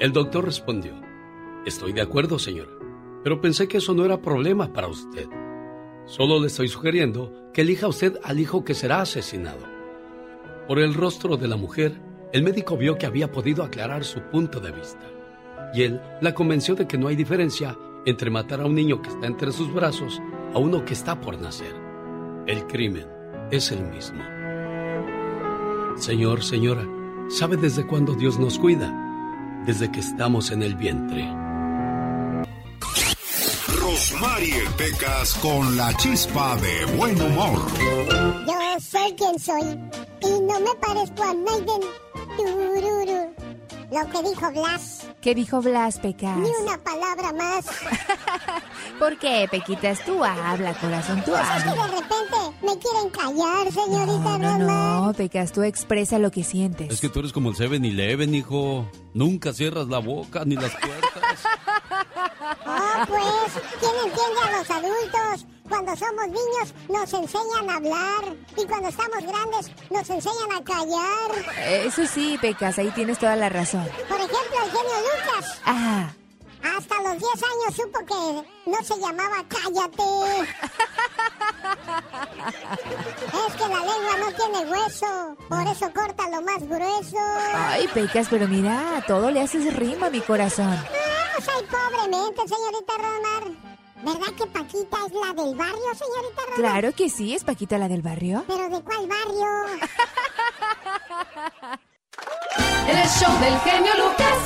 El 0.00 0.12
doctor 0.12 0.44
respondió, 0.44 0.94
estoy 1.66 1.92
de 1.92 2.00
acuerdo, 2.00 2.38
señora, 2.38 2.72
pero 3.22 3.40
pensé 3.40 3.68
que 3.68 3.78
eso 3.78 3.94
no 3.94 4.04
era 4.04 4.20
problema 4.20 4.72
para 4.72 4.88
usted. 4.88 5.28
Solo 6.06 6.40
le 6.40 6.48
estoy 6.48 6.68
sugiriendo 6.68 7.50
que 7.52 7.62
elija 7.62 7.88
usted 7.88 8.18
al 8.24 8.40
hijo 8.40 8.64
que 8.64 8.74
será 8.74 9.00
asesinado. 9.00 9.60
Por 10.66 10.78
el 10.78 10.94
rostro 10.94 11.36
de 11.36 11.48
la 11.48 11.56
mujer, 11.56 12.00
el 12.32 12.42
médico 12.42 12.76
vio 12.76 12.98
que 12.98 13.06
había 13.06 13.30
podido 13.30 13.62
aclarar 13.62 14.04
su 14.04 14.20
punto 14.22 14.60
de 14.60 14.72
vista. 14.72 15.06
Y 15.72 15.82
él 15.82 16.00
la 16.20 16.34
convenció 16.34 16.74
de 16.74 16.86
que 16.86 16.98
no 16.98 17.08
hay 17.08 17.16
diferencia 17.16 17.76
entre 18.06 18.30
matar 18.30 18.60
a 18.60 18.66
un 18.66 18.74
niño 18.74 19.00
que 19.00 19.08
está 19.08 19.26
entre 19.26 19.52
sus 19.52 19.72
brazos 19.72 20.20
a 20.54 20.58
uno 20.58 20.84
que 20.84 20.94
está 20.94 21.20
por 21.20 21.38
nacer. 21.40 21.74
El 22.46 22.66
crimen 22.66 23.06
es 23.50 23.70
el 23.72 23.82
mismo. 23.84 24.22
Señor, 25.96 26.42
señora, 26.42 26.86
¿sabe 27.28 27.56
desde 27.56 27.86
cuándo 27.86 28.14
Dios 28.14 28.38
nos 28.38 28.58
cuida? 28.58 28.92
Desde 29.66 29.90
que 29.90 30.00
estamos 30.00 30.50
en 30.50 30.62
el 30.62 30.74
vientre. 30.74 31.28
Rosmarie 33.80 34.62
Pecas 34.76 35.34
con 35.34 35.76
la 35.76 35.96
chispa 35.96 36.56
de 36.56 36.84
buen 36.96 37.20
humor. 37.20 37.60
Yo 38.46 38.80
soy 38.80 39.12
quien 39.14 39.38
soy 39.38 39.78
y 40.20 40.40
no 40.42 40.60
me 40.60 40.74
parezco 40.80 41.22
a 41.22 41.34
Maiden. 41.34 41.80
Tururu. 42.36 43.43
Lo 43.94 44.10
que 44.10 44.28
dijo 44.28 44.50
Blas, 44.50 45.06
¿Qué 45.20 45.34
dijo 45.34 45.60
Blas, 45.62 45.98
Pecas? 46.00 46.36
ni 46.36 46.48
una 46.62 46.76
palabra 46.78 47.32
más. 47.32 47.64
¿Por 48.98 49.16
qué, 49.18 49.46
Pequitas? 49.50 50.04
Tú 50.04 50.24
habla, 50.24 50.74
corazón, 50.74 51.22
tú 51.24 51.30
Pues 51.30 51.42
es 51.56 51.62
que 51.62 51.68
habla. 51.70 51.84
de 51.86 51.90
repente 51.92 52.36
me 52.62 52.78
quieren 52.78 53.10
callar, 53.10 53.72
señorita 53.72 54.38
No, 54.38 54.38
no, 54.38 54.58
Roma. 54.58 55.06
no, 55.06 55.12
Pecas, 55.14 55.52
tú 55.52 55.62
expresa 55.62 56.18
lo 56.18 56.30
que 56.30 56.42
sientes. 56.44 56.90
Es 56.92 57.00
que 57.00 57.08
tú 57.08 57.20
eres 57.20 57.32
como 57.32 57.50
el 57.50 57.56
7-Eleven, 57.56 58.34
hijo. 58.34 58.88
Nunca 59.12 59.52
cierras 59.52 59.86
la 59.88 59.98
boca 60.00 60.44
ni 60.44 60.56
las 60.56 60.72
puertas. 60.72 61.44
Oh, 62.66 63.06
pues, 63.06 63.62
¿quién 63.80 63.92
entiende 64.04 64.40
a 64.44 64.58
los 64.58 64.70
adultos? 64.70 65.46
Cuando 65.68 65.96
somos 65.96 66.26
niños 66.26 66.74
nos 66.88 67.12
enseñan 67.12 67.70
a 67.70 67.76
hablar 67.76 68.36
y 68.56 68.66
cuando 68.66 68.88
estamos 68.88 69.18
grandes 69.22 69.70
nos 69.90 70.10
enseñan 70.10 70.52
a 70.56 70.62
callar. 70.64 71.56
Eso 71.66 72.06
sí, 72.06 72.38
Pecas, 72.40 72.78
ahí 72.78 72.90
tienes 72.90 73.18
toda 73.18 73.34
la 73.36 73.48
razón. 73.48 73.88
Por 74.08 74.18
ejemplo, 74.18 74.56
el 74.64 74.70
genio 74.70 74.96
Lucas. 75.00 75.60
Ah, 75.64 76.10
Hasta 76.76 76.96
los 77.02 77.18
10 77.18 77.22
años 77.22 77.76
supo 77.76 77.98
que 78.06 78.70
no 78.70 78.82
se 78.84 78.98
llamaba 79.00 79.44
cállate. 79.48 80.48
Es 83.46 83.54
que 83.54 83.68
la 83.68 83.80
lengua 83.80 84.16
no 84.18 84.32
tiene 84.32 84.70
hueso, 84.70 85.36
por 85.48 85.66
eso 85.66 85.90
corta 85.94 86.28
lo 86.28 86.42
más 86.42 86.60
grueso. 86.68 87.16
ay, 87.54 87.88
Pecas, 87.88 88.26
pero 88.30 88.46
mira, 88.48 88.98
a 88.98 89.02
todo 89.06 89.30
le 89.30 89.40
haces 89.40 89.74
rima, 89.74 90.10
mi 90.10 90.20
corazón. 90.20 90.72
Ah, 90.72 90.84
pues 91.36 91.48
ay, 91.48 91.64
pobremente, 91.70 92.42
señorita 92.48 92.92
Romar. 92.98 93.73
¿Verdad 94.04 94.34
que 94.36 94.46
Paquita 94.46 94.98
es 95.06 95.12
la 95.12 95.32
del 95.32 95.54
barrio, 95.54 95.94
señorita 95.94 96.42
Romar? 96.42 96.56
Claro 96.56 96.92
que 96.92 97.08
sí, 97.08 97.34
es 97.34 97.42
Paquita 97.42 97.78
la 97.78 97.88
del 97.88 98.02
barrio. 98.02 98.44
¿Pero 98.46 98.68
de 98.68 98.82
cuál 98.82 99.08
barrio? 99.08 99.46
El 102.86 103.08
show 103.08 103.40
del 103.40 103.58
genio 103.60 103.92
Lucas. 103.96 104.38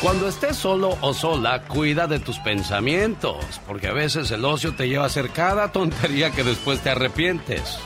Cuando 0.00 0.28
estés 0.28 0.56
solo 0.56 0.96
o 1.00 1.12
sola, 1.12 1.62
cuida 1.64 2.06
de 2.06 2.18
tus 2.18 2.38
pensamientos, 2.38 3.44
porque 3.66 3.88
a 3.88 3.92
veces 3.92 4.30
el 4.30 4.44
ocio 4.44 4.74
te 4.74 4.88
lleva 4.88 5.04
a 5.04 5.08
hacer 5.08 5.30
cada 5.30 5.72
tontería 5.72 6.30
que 6.30 6.42
después 6.42 6.80
te 6.80 6.90
arrepientes. 6.90 7.78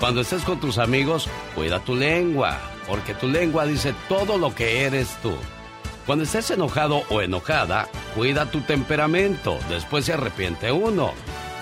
Cuando 0.00 0.22
estés 0.22 0.42
con 0.42 0.58
tus 0.60 0.78
amigos, 0.78 1.28
cuida 1.54 1.80
tu 1.80 1.94
lengua, 1.94 2.58
porque 2.88 3.14
tu 3.14 3.28
lengua 3.28 3.66
dice 3.66 3.94
todo 4.08 4.38
lo 4.38 4.54
que 4.54 4.84
eres 4.84 5.08
tú. 5.22 5.34
Cuando 6.06 6.22
estés 6.22 6.52
enojado 6.52 7.02
o 7.10 7.20
enojada, 7.20 7.88
cuida 8.14 8.48
tu 8.48 8.60
temperamento, 8.60 9.58
después 9.68 10.04
se 10.04 10.12
arrepiente 10.12 10.70
uno. 10.70 11.10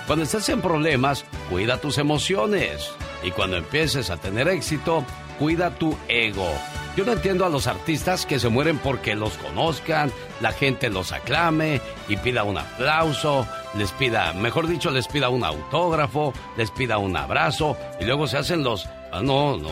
Cuando 0.05 0.23
estés 0.23 0.49
en 0.49 0.61
problemas, 0.61 1.25
cuida 1.49 1.81
tus 1.81 1.97
emociones. 1.97 2.91
Y 3.23 3.31
cuando 3.31 3.57
empieces 3.57 4.11
a 4.11 4.17
tener 4.17 4.47
éxito, 4.47 5.03
cuida 5.39 5.71
tu 5.71 5.97
ego. 6.07 6.47
Yo 6.95 7.05
no 7.05 7.13
entiendo 7.13 7.43
a 7.43 7.49
los 7.49 7.65
artistas 7.65 8.27
que 8.27 8.37
se 8.37 8.49
mueren 8.49 8.77
porque 8.77 9.15
los 9.15 9.33
conozcan, 9.33 10.11
la 10.39 10.51
gente 10.51 10.91
los 10.91 11.11
aclame 11.11 11.81
y 12.07 12.15
pida 12.15 12.43
un 12.43 12.59
aplauso, 12.59 13.47
les 13.73 13.91
pida, 13.93 14.31
mejor 14.33 14.67
dicho, 14.67 14.91
les 14.91 15.07
pida 15.07 15.29
un 15.29 15.43
autógrafo, 15.43 16.33
les 16.55 16.69
pida 16.69 16.99
un 16.99 17.17
abrazo 17.17 17.75
y 17.99 18.05
luego 18.05 18.27
se 18.27 18.37
hacen 18.37 18.63
los... 18.63 18.87
Ah, 19.15 19.21
no, 19.23 19.55
no, 19.55 19.69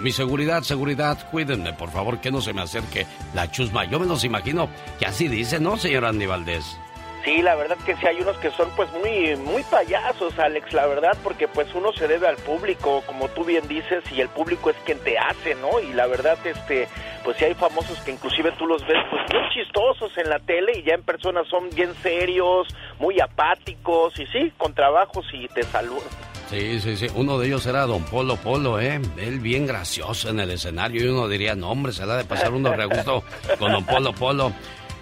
mi 0.00 0.12
seguridad, 0.12 0.60
seguridad, 0.60 1.16
cuídenme, 1.30 1.72
por 1.72 1.90
favor, 1.90 2.20
que 2.20 2.30
no 2.30 2.42
se 2.42 2.52
me 2.52 2.60
acerque 2.60 3.06
la 3.32 3.50
chusma. 3.50 3.86
Yo 3.86 3.98
me 3.98 4.04
los 4.04 4.22
imagino 4.22 4.68
que 4.98 5.06
así 5.06 5.28
dice, 5.28 5.58
¿no, 5.58 5.78
señor 5.78 6.04
Andy 6.04 6.26
Valdés? 6.26 6.78
Sí, 7.24 7.40
la 7.40 7.54
verdad 7.54 7.78
que 7.86 7.96
sí 7.96 8.06
hay 8.06 8.20
unos 8.20 8.36
que 8.36 8.50
son 8.50 8.68
pues 8.76 8.92
muy 8.92 9.34
muy 9.36 9.62
payasos, 9.62 10.38
Alex, 10.38 10.74
la 10.74 10.86
verdad, 10.86 11.16
porque 11.24 11.48
pues 11.48 11.74
uno 11.74 11.90
se 11.94 12.06
debe 12.06 12.28
al 12.28 12.36
público, 12.36 13.02
como 13.06 13.28
tú 13.28 13.44
bien 13.44 13.66
dices, 13.66 14.04
y 14.12 14.20
el 14.20 14.28
público 14.28 14.68
es 14.68 14.76
quien 14.84 14.98
te 14.98 15.16
hace, 15.16 15.54
¿no? 15.54 15.80
Y 15.80 15.94
la 15.94 16.06
verdad 16.06 16.36
este 16.44 16.86
pues 17.24 17.38
sí 17.38 17.46
hay 17.46 17.54
famosos 17.54 17.98
que 18.00 18.10
inclusive 18.10 18.52
tú 18.58 18.66
los 18.66 18.86
ves 18.86 18.98
pues 19.08 19.22
muy 19.32 19.48
chistosos 19.54 20.18
en 20.18 20.28
la 20.28 20.38
tele 20.38 20.72
y 20.78 20.82
ya 20.82 20.92
en 20.96 21.02
persona 21.02 21.44
son 21.48 21.70
bien 21.70 21.94
serios, 22.02 22.68
muy 22.98 23.18
apáticos 23.20 24.18
y 24.20 24.26
sí, 24.26 24.52
con 24.58 24.74
trabajos 24.74 25.24
y 25.32 25.48
te 25.48 25.62
saludan. 25.62 26.31
Sí, 26.52 26.80
sí, 26.80 26.96
sí. 26.98 27.06
Uno 27.14 27.38
de 27.38 27.46
ellos 27.46 27.64
era 27.64 27.86
Don 27.86 28.02
Polo 28.02 28.36
Polo, 28.36 28.78
¿eh? 28.78 29.00
Él 29.16 29.40
bien 29.40 29.66
gracioso 29.66 30.28
en 30.28 30.38
el 30.38 30.50
escenario 30.50 31.02
y 31.02 31.08
uno 31.08 31.26
diría, 31.26 31.54
no, 31.54 31.70
hombre, 31.70 31.94
se 31.94 32.04
da 32.04 32.18
de 32.18 32.26
pasar 32.26 32.52
uno 32.52 32.70
re 32.74 32.84
gusto 32.84 33.24
con 33.58 33.72
Don 33.72 33.86
Polo 33.86 34.12
Polo. 34.12 34.52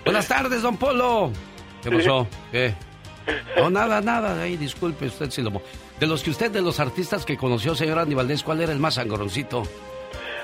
Buenas 0.04 0.28
tardes, 0.28 0.62
Don 0.62 0.76
Polo. 0.76 1.33
¿Qué 1.83 1.90
pasó? 1.90 2.28
¿Qué? 2.52 2.73
No, 3.57 3.69
nada, 3.69 4.00
nada. 4.00 4.40
Ay, 4.40 4.57
disculpe 4.57 5.07
usted 5.07 5.28
si 5.28 5.42
lo... 5.42 5.61
De 5.99 6.07
los 6.07 6.23
que 6.23 6.30
usted, 6.30 6.52
de 6.52 6.62
los 6.62 6.78
artistas 6.78 7.25
que 7.25 7.37
conoció, 7.37 7.75
señor 7.75 7.99
Andy 7.99 8.14
Valdés, 8.14 8.45
¿cuál 8.45 8.61
era 8.61 8.73
el 8.73 8.78
más 8.78 8.95
sangroncito? 8.95 9.64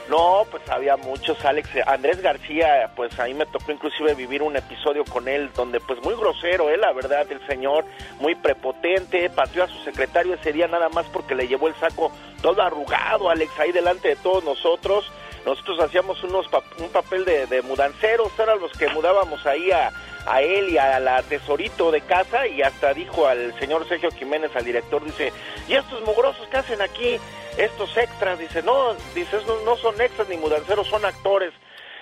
No, 0.08 0.46
pues 0.50 0.62
había 0.70 0.96
muchos, 0.96 1.44
Alex. 1.44 1.68
Andrés 1.86 2.22
García, 2.22 2.92
pues 2.94 3.18
ahí 3.18 3.34
me 3.34 3.44
tocó 3.46 3.72
inclusive 3.72 4.14
vivir 4.14 4.40
un 4.42 4.56
episodio 4.56 5.04
con 5.04 5.26
él 5.26 5.50
donde 5.54 5.80
pues 5.80 6.00
muy 6.02 6.14
grosero, 6.14 6.70
¿eh? 6.70 6.76
la 6.76 6.92
verdad, 6.92 7.26
el 7.30 7.44
señor, 7.48 7.84
muy 8.20 8.36
prepotente, 8.36 9.28
pateó 9.30 9.64
a 9.64 9.68
su 9.68 9.78
secretario 9.82 10.34
ese 10.34 10.52
día 10.52 10.68
nada 10.68 10.88
más 10.90 11.06
porque 11.06 11.34
le 11.34 11.48
llevó 11.48 11.66
el 11.66 11.74
saco 11.74 12.12
todo 12.40 12.62
arrugado, 12.62 13.28
Alex, 13.28 13.58
ahí 13.58 13.72
delante 13.72 14.08
de 14.08 14.16
todos 14.16 14.44
nosotros. 14.44 15.10
Nosotros 15.44 15.80
hacíamos 15.80 16.22
unos 16.22 16.46
un 16.78 16.88
papel 16.90 17.24
de, 17.24 17.46
de 17.46 17.62
mudanceros, 17.62 18.32
eran 18.38 18.60
los 18.60 18.72
que 18.72 18.88
mudábamos 18.88 19.44
ahí 19.46 19.70
a, 19.72 19.92
a 20.26 20.42
él 20.42 20.70
y 20.70 20.78
a 20.78 20.98
la 21.00 21.22
tesorito 21.22 21.90
de 21.90 22.00
casa 22.00 22.46
y 22.46 22.62
hasta 22.62 22.92
dijo 22.92 23.26
al 23.26 23.56
señor 23.58 23.86
Sergio 23.88 24.10
Jiménez, 24.10 24.50
al 24.54 24.64
director, 24.64 25.04
dice, 25.04 25.32
¿y 25.68 25.74
estos 25.74 26.02
mugrosos 26.02 26.46
qué 26.48 26.56
hacen 26.58 26.82
aquí? 26.82 27.18
Estos 27.56 27.96
extras, 27.96 28.38
dice, 28.38 28.62
no, 28.62 28.94
dice, 29.14 29.36
"Estos 29.38 29.62
no 29.64 29.76
son 29.76 30.00
extras 30.00 30.28
ni 30.28 30.36
mudanceros, 30.36 30.86
son 30.88 31.04
actores. 31.04 31.52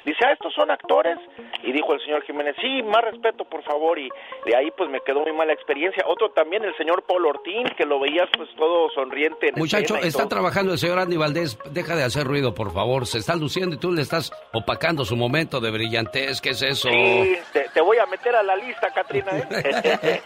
Dice, 0.04 0.18
ah, 0.26 0.32
estos 0.32 0.52
son 0.54 0.70
actores. 0.70 1.18
Y 1.62 1.72
dijo 1.72 1.94
el 1.94 2.00
señor 2.00 2.22
Jiménez, 2.24 2.54
sí, 2.60 2.82
más 2.82 3.02
respeto, 3.04 3.44
por 3.44 3.62
favor. 3.62 3.98
Y 3.98 4.08
de 4.44 4.56
ahí, 4.56 4.70
pues 4.76 4.90
me 4.90 5.00
quedó 5.00 5.20
muy 5.20 5.32
mala 5.32 5.52
experiencia. 5.52 6.04
Otro 6.06 6.30
también, 6.30 6.64
el 6.64 6.76
señor 6.76 7.02
Paul 7.06 7.26
Ortín, 7.26 7.66
que 7.76 7.84
lo 7.86 7.98
veías, 8.00 8.28
pues 8.36 8.48
todo 8.56 8.90
sonriente. 8.90 9.48
En 9.48 9.54
Muchacho, 9.56 9.96
está 9.96 10.20
todo. 10.24 10.28
trabajando 10.28 10.72
el 10.72 10.78
señor 10.78 10.98
Andy 10.98 11.16
Valdés. 11.16 11.58
Deja 11.70 11.96
de 11.96 12.04
hacer 12.04 12.26
ruido, 12.26 12.54
por 12.54 12.72
favor. 12.72 13.06
Se 13.06 13.18
está 13.18 13.34
luciendo 13.36 13.76
y 13.76 13.78
tú 13.78 13.92
le 13.92 14.02
estás 14.02 14.30
opacando 14.52 15.04
su 15.04 15.16
momento 15.16 15.60
de 15.60 15.70
brillantez. 15.70 16.40
¿Qué 16.40 16.50
es 16.50 16.62
eso? 16.62 16.88
Sí, 16.88 17.36
te, 17.52 17.66
te 17.72 17.80
voy 17.80 17.96
a 17.98 18.06
meter 18.06 18.34
a 18.36 18.42
la 18.42 18.56
lista, 18.56 18.90
Katrina. 18.92 19.30
¿eh? 19.32 20.20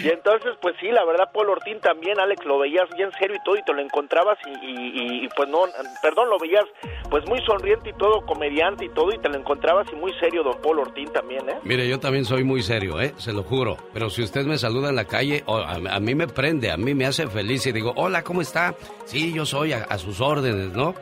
y, 0.00 0.02
y 0.06 0.08
entonces, 0.10 0.52
pues 0.60 0.74
sí, 0.80 0.88
la 0.90 1.04
verdad, 1.04 1.30
Paul 1.32 1.50
Ortín 1.50 1.80
también, 1.80 2.18
Alex, 2.18 2.44
lo 2.44 2.58
veías 2.58 2.88
bien 2.96 3.10
serio 3.18 3.36
y 3.36 3.44
todo, 3.44 3.56
y 3.56 3.62
te 3.62 3.72
lo 3.72 3.80
encontrabas 3.80 4.38
y, 4.46 4.50
y- 4.66 5.24
y, 5.24 5.28
pues 5.36 5.48
no, 5.48 5.60
perdón, 6.02 6.28
lo 6.30 6.38
veías 6.38 6.64
pues 7.10 7.26
muy 7.28 7.40
sonriente 7.44 7.90
y 7.90 7.92
todo, 7.94 8.24
comediante 8.32 8.84
y 8.84 8.88
todo, 8.88 9.12
y 9.12 9.18
te 9.18 9.28
lo 9.28 9.36
encontrabas 9.36 9.86
y 9.92 9.96
muy 9.96 10.12
serio, 10.20 10.42
don 10.42 10.60
Paul 10.62 10.78
Ortín 10.80 11.08
también, 11.12 11.48
¿eh? 11.48 11.54
Mire, 11.64 11.88
yo 11.88 11.98
también 12.00 12.24
soy 12.24 12.44
muy 12.44 12.62
serio, 12.62 13.00
¿eh? 13.00 13.12
Se 13.18 13.32
lo 13.32 13.42
juro. 13.42 13.76
Pero 13.92 14.08
si 14.10 14.22
usted 14.22 14.44
me 14.46 14.58
saluda 14.58 14.88
en 14.90 14.96
la 14.96 15.04
calle, 15.04 15.42
o 15.46 15.56
a, 15.58 15.72
a 15.74 16.00
mí 16.00 16.14
me 16.14 16.26
prende, 16.28 16.70
a 16.70 16.76
mí 16.76 16.94
me 16.94 17.06
hace 17.06 17.26
feliz 17.26 17.66
y 17.66 17.72
digo, 17.72 17.92
hola, 17.96 18.22
¿cómo 18.22 18.40
está? 18.40 18.74
Sí, 19.04 19.32
yo 19.32 19.44
soy 19.44 19.72
a, 19.72 19.84
a 19.84 19.98
sus 19.98 20.20
órdenes, 20.20 20.72
¿no? 20.72 20.94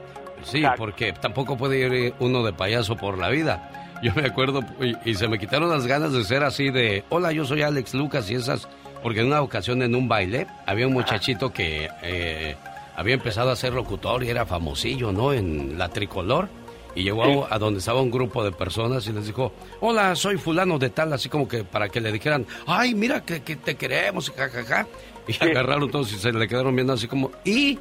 Sí, 0.43 0.59
Exacto. 0.59 0.79
porque 0.79 1.13
tampoco 1.13 1.57
puede 1.57 1.79
ir 1.79 2.15
uno 2.19 2.43
de 2.43 2.53
payaso 2.53 2.97
por 2.97 3.19
la 3.19 3.29
vida. 3.29 3.71
Yo 4.03 4.13
me 4.15 4.27
acuerdo 4.27 4.61
y, 4.81 5.11
y 5.11 5.15
se 5.15 5.29
me 5.29 5.39
quitaron 5.39 5.69
las 5.69 5.87
ganas 5.87 6.13
de 6.15 6.25
ser 6.25 6.43
así 6.43 6.71
de, 6.71 7.05
hola, 7.11 7.33
yo 7.33 7.45
soy 7.45 7.61
Alex 7.63 7.93
Lucas 7.95 8.31
y 8.31 8.35
esas, 8.37 8.67
porque 9.03 9.21
en 9.21 9.27
una 9.27 9.43
ocasión 9.43 9.83
en 9.83 9.95
un 9.95 10.09
baile 10.09 10.47
había 10.67 10.87
un 10.87 10.95
muchachito 10.95 11.53
que 11.53 11.89
eh, 12.03 12.57
había 12.97 13.15
empezado 13.15 13.51
a 13.51 13.57
ser 13.57 13.75
locutor 13.75 14.25
y 14.25 14.31
era 14.31 14.47
famosillo, 14.47 15.13
¿no? 15.13 15.35
En 15.35 15.77
la 15.77 15.91
tricolor. 15.91 16.49
Y 16.95 17.05
llegó 17.05 17.47
a, 17.47 17.55
a 17.55 17.59
donde 17.59 17.79
estaba 17.79 18.01
un 18.01 18.11
grupo 18.11 18.43
de 18.45 18.53
personas 18.53 19.07
y 19.07 19.13
les 19.13 19.27
dijo, 19.27 19.53
hola, 19.81 20.15
soy 20.17 20.37
fulano 20.37 20.79
de 20.79 20.91
tal, 20.91 21.13
así 21.13 21.29
como 21.29 21.47
que 21.47 21.65
para 21.65 21.89
que 21.89 22.01
le 22.01 22.13
dijeran, 22.13 22.47
ay, 22.67 22.95
mira 22.95 23.23
que, 23.23 23.43
que 23.43 23.57
te 23.57 23.77
queremos, 23.77 24.29
y 24.29 24.33
jajaja. 24.33 24.87
Y 25.29 25.45
agarraron 25.45 25.91
todos 25.91 26.13
y 26.13 26.17
se 26.17 26.33
le 26.33 26.49
quedaron 26.49 26.75
viendo 26.75 26.93
así 26.93 27.07
como, 27.07 27.31
¿y? 27.45 27.79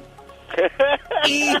¿Y? 1.26 1.54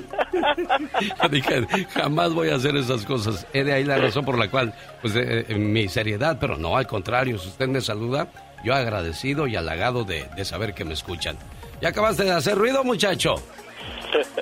Dije, 1.30 1.66
jamás 1.94 2.32
voy 2.32 2.50
a 2.50 2.56
hacer 2.56 2.76
esas 2.76 3.04
cosas. 3.04 3.46
He 3.52 3.64
de 3.64 3.72
ahí 3.72 3.84
la 3.84 3.98
razón 3.98 4.24
por 4.24 4.38
la 4.38 4.48
cual, 4.48 4.74
pues, 5.00 5.14
eh, 5.16 5.46
eh, 5.48 5.54
mi 5.54 5.88
seriedad, 5.88 6.38
pero 6.40 6.56
no, 6.56 6.76
al 6.76 6.86
contrario, 6.86 7.38
si 7.38 7.48
usted 7.48 7.68
me 7.68 7.80
saluda, 7.80 8.28
yo 8.64 8.74
agradecido 8.74 9.46
y 9.46 9.56
halagado 9.56 10.04
de, 10.04 10.26
de 10.36 10.44
saber 10.44 10.74
que 10.74 10.84
me 10.84 10.94
escuchan. 10.94 11.36
¿Ya 11.80 11.88
acabaste 11.88 12.24
de 12.24 12.32
hacer 12.32 12.56
ruido, 12.56 12.84
muchacho? 12.84 13.36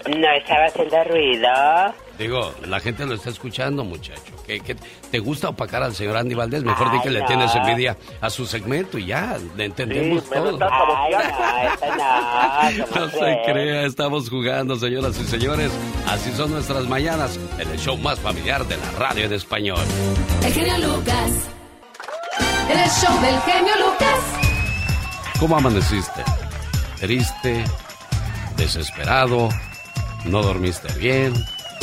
No 0.09 0.33
estaba 0.33 0.67
haciendo 0.67 1.05
ruido. 1.05 1.49
Digo, 2.18 2.52
la 2.66 2.80
gente 2.80 3.06
lo 3.06 3.14
está 3.14 3.30
escuchando, 3.30 3.84
muchacho. 3.84 4.32
¿Qué, 4.44 4.58
qué- 4.60 4.75
te 5.10 5.18
gusta 5.20 5.50
opacar 5.50 5.82
al 5.84 5.94
señor 5.94 6.16
Andy 6.16 6.34
Valdés? 6.34 6.64
Mejor 6.64 6.90
di 6.90 7.00
que 7.00 7.10
le 7.10 7.20
no. 7.20 7.26
tienes 7.26 7.54
envidia 7.54 7.96
a 8.20 8.28
su 8.28 8.44
segmento 8.44 8.98
y 8.98 9.06
ya, 9.06 9.38
le 9.56 9.66
entendemos 9.66 10.25
Sí, 10.25 10.30
todo. 10.32 10.58
Ay, 10.60 11.12
no, 11.12 11.20
eso 11.20 11.96
no. 11.96 12.87
¿cómo 12.92 13.06
No 13.06 13.10
se 13.12 13.38
crea, 13.52 13.82
estamos 13.87 14.28
jugando, 14.28 14.75
señoras 14.76 15.16
y 15.20 15.25
señores. 15.26 15.70
Así 16.08 16.32
son 16.32 16.50
nuestras 16.50 16.87
mañanas 16.88 17.38
en 17.58 17.70
el 17.70 17.78
show 17.78 17.96
más 17.96 18.18
familiar 18.18 18.66
de 18.66 18.76
la 18.78 18.90
radio 18.98 19.26
en 19.26 19.32
español. 19.34 19.78
El 20.44 20.52
genio 20.52 20.78
Lucas. 20.78 21.30
El 22.68 22.90
show 22.90 23.20
del 23.22 23.40
genio 23.42 23.72
Lucas. 23.76 24.18
¿Cómo 25.38 25.56
amaneciste? 25.56 26.25
¿Triste? 26.98 27.64
¿Desesperado? 28.56 29.48
¿No 30.25 30.42
dormiste 30.42 30.92
bien? 30.94 31.32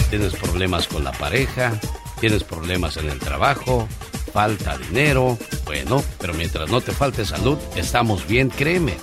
¿Tienes 0.10 0.34
problemas 0.36 0.88
con 0.88 1.04
la 1.04 1.12
pareja? 1.12 1.80
¿Tienes 2.20 2.44
problemas 2.44 2.98
en 2.98 3.10
el 3.10 3.20
trabajo? 3.20 3.88
falta 4.36 4.78
dinero, 4.78 5.38
bueno, 5.64 6.04
pero 6.20 6.34
mientras 6.34 6.70
no 6.70 6.82
te 6.82 6.92
falte 6.92 7.24
salud, 7.26 7.58
estamos 7.78 8.28
bien, 8.28 8.50
créeme. 8.50 8.98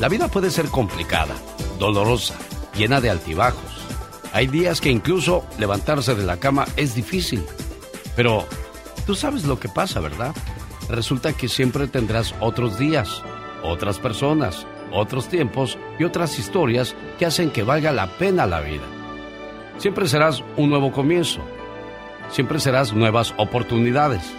La 0.00 0.08
vida 0.08 0.28
puede 0.28 0.50
ser 0.50 0.68
complicada, 0.68 1.34
dolorosa, 1.78 2.36
llena 2.74 2.98
de 3.02 3.10
altibajos. 3.10 3.86
Hay 4.32 4.46
días 4.46 4.80
que 4.80 4.88
incluso 4.88 5.44
levantarse 5.58 6.14
de 6.14 6.24
la 6.24 6.38
cama 6.38 6.66
es 6.76 6.94
difícil. 6.94 7.44
Pero 8.16 8.46
tú 9.04 9.14
sabes 9.14 9.44
lo 9.44 9.60
que 9.60 9.68
pasa, 9.68 10.00
¿verdad? 10.00 10.34
Resulta 10.88 11.34
que 11.34 11.48
siempre 11.48 11.86
tendrás 11.86 12.34
otros 12.40 12.78
días, 12.78 13.22
otras 13.62 13.98
personas, 13.98 14.66
otros 14.90 15.28
tiempos 15.28 15.76
y 15.98 16.04
otras 16.04 16.38
historias 16.38 16.96
que 17.18 17.26
hacen 17.26 17.50
que 17.50 17.62
valga 17.62 17.92
la 17.92 18.06
pena 18.16 18.46
la 18.46 18.60
vida. 18.60 18.97
Siempre 19.78 20.08
serás 20.08 20.42
un 20.56 20.70
nuevo 20.70 20.90
comienzo. 20.90 21.40
Siempre 22.30 22.58
serás 22.58 22.92
nuevas 22.92 23.32
oportunidades. 23.36 24.34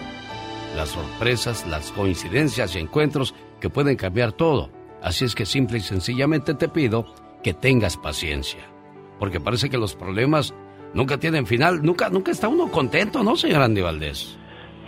Las 0.76 0.90
sorpresas, 0.90 1.66
las 1.66 1.94
coincidencias 1.94 2.76
y 2.76 2.80
encuentros 2.80 3.34
que 3.62 3.70
pueden 3.70 3.96
cambiar 3.96 4.34
todo. 4.34 4.70
Así 5.02 5.24
es 5.24 5.36
que 5.36 5.46
simple 5.46 5.78
y 5.78 5.82
sencillamente 5.82 6.54
te 6.56 6.68
pido 6.68 7.06
que 7.42 7.54
tengas 7.54 7.96
paciencia. 7.96 8.60
Porque 9.18 9.40
parece 9.40 9.70
que 9.70 9.78
los 9.78 9.96
problemas 9.96 10.54
nunca 10.94 11.18
tienen 11.18 11.48
final. 11.48 11.82
Nunca, 11.84 12.10
nunca 12.10 12.32
está 12.32 12.50
uno 12.50 12.70
contento, 12.70 13.24
¿no, 13.24 13.38
señor 13.38 13.62
Andy 13.62 13.82
Valdés? 13.82 14.38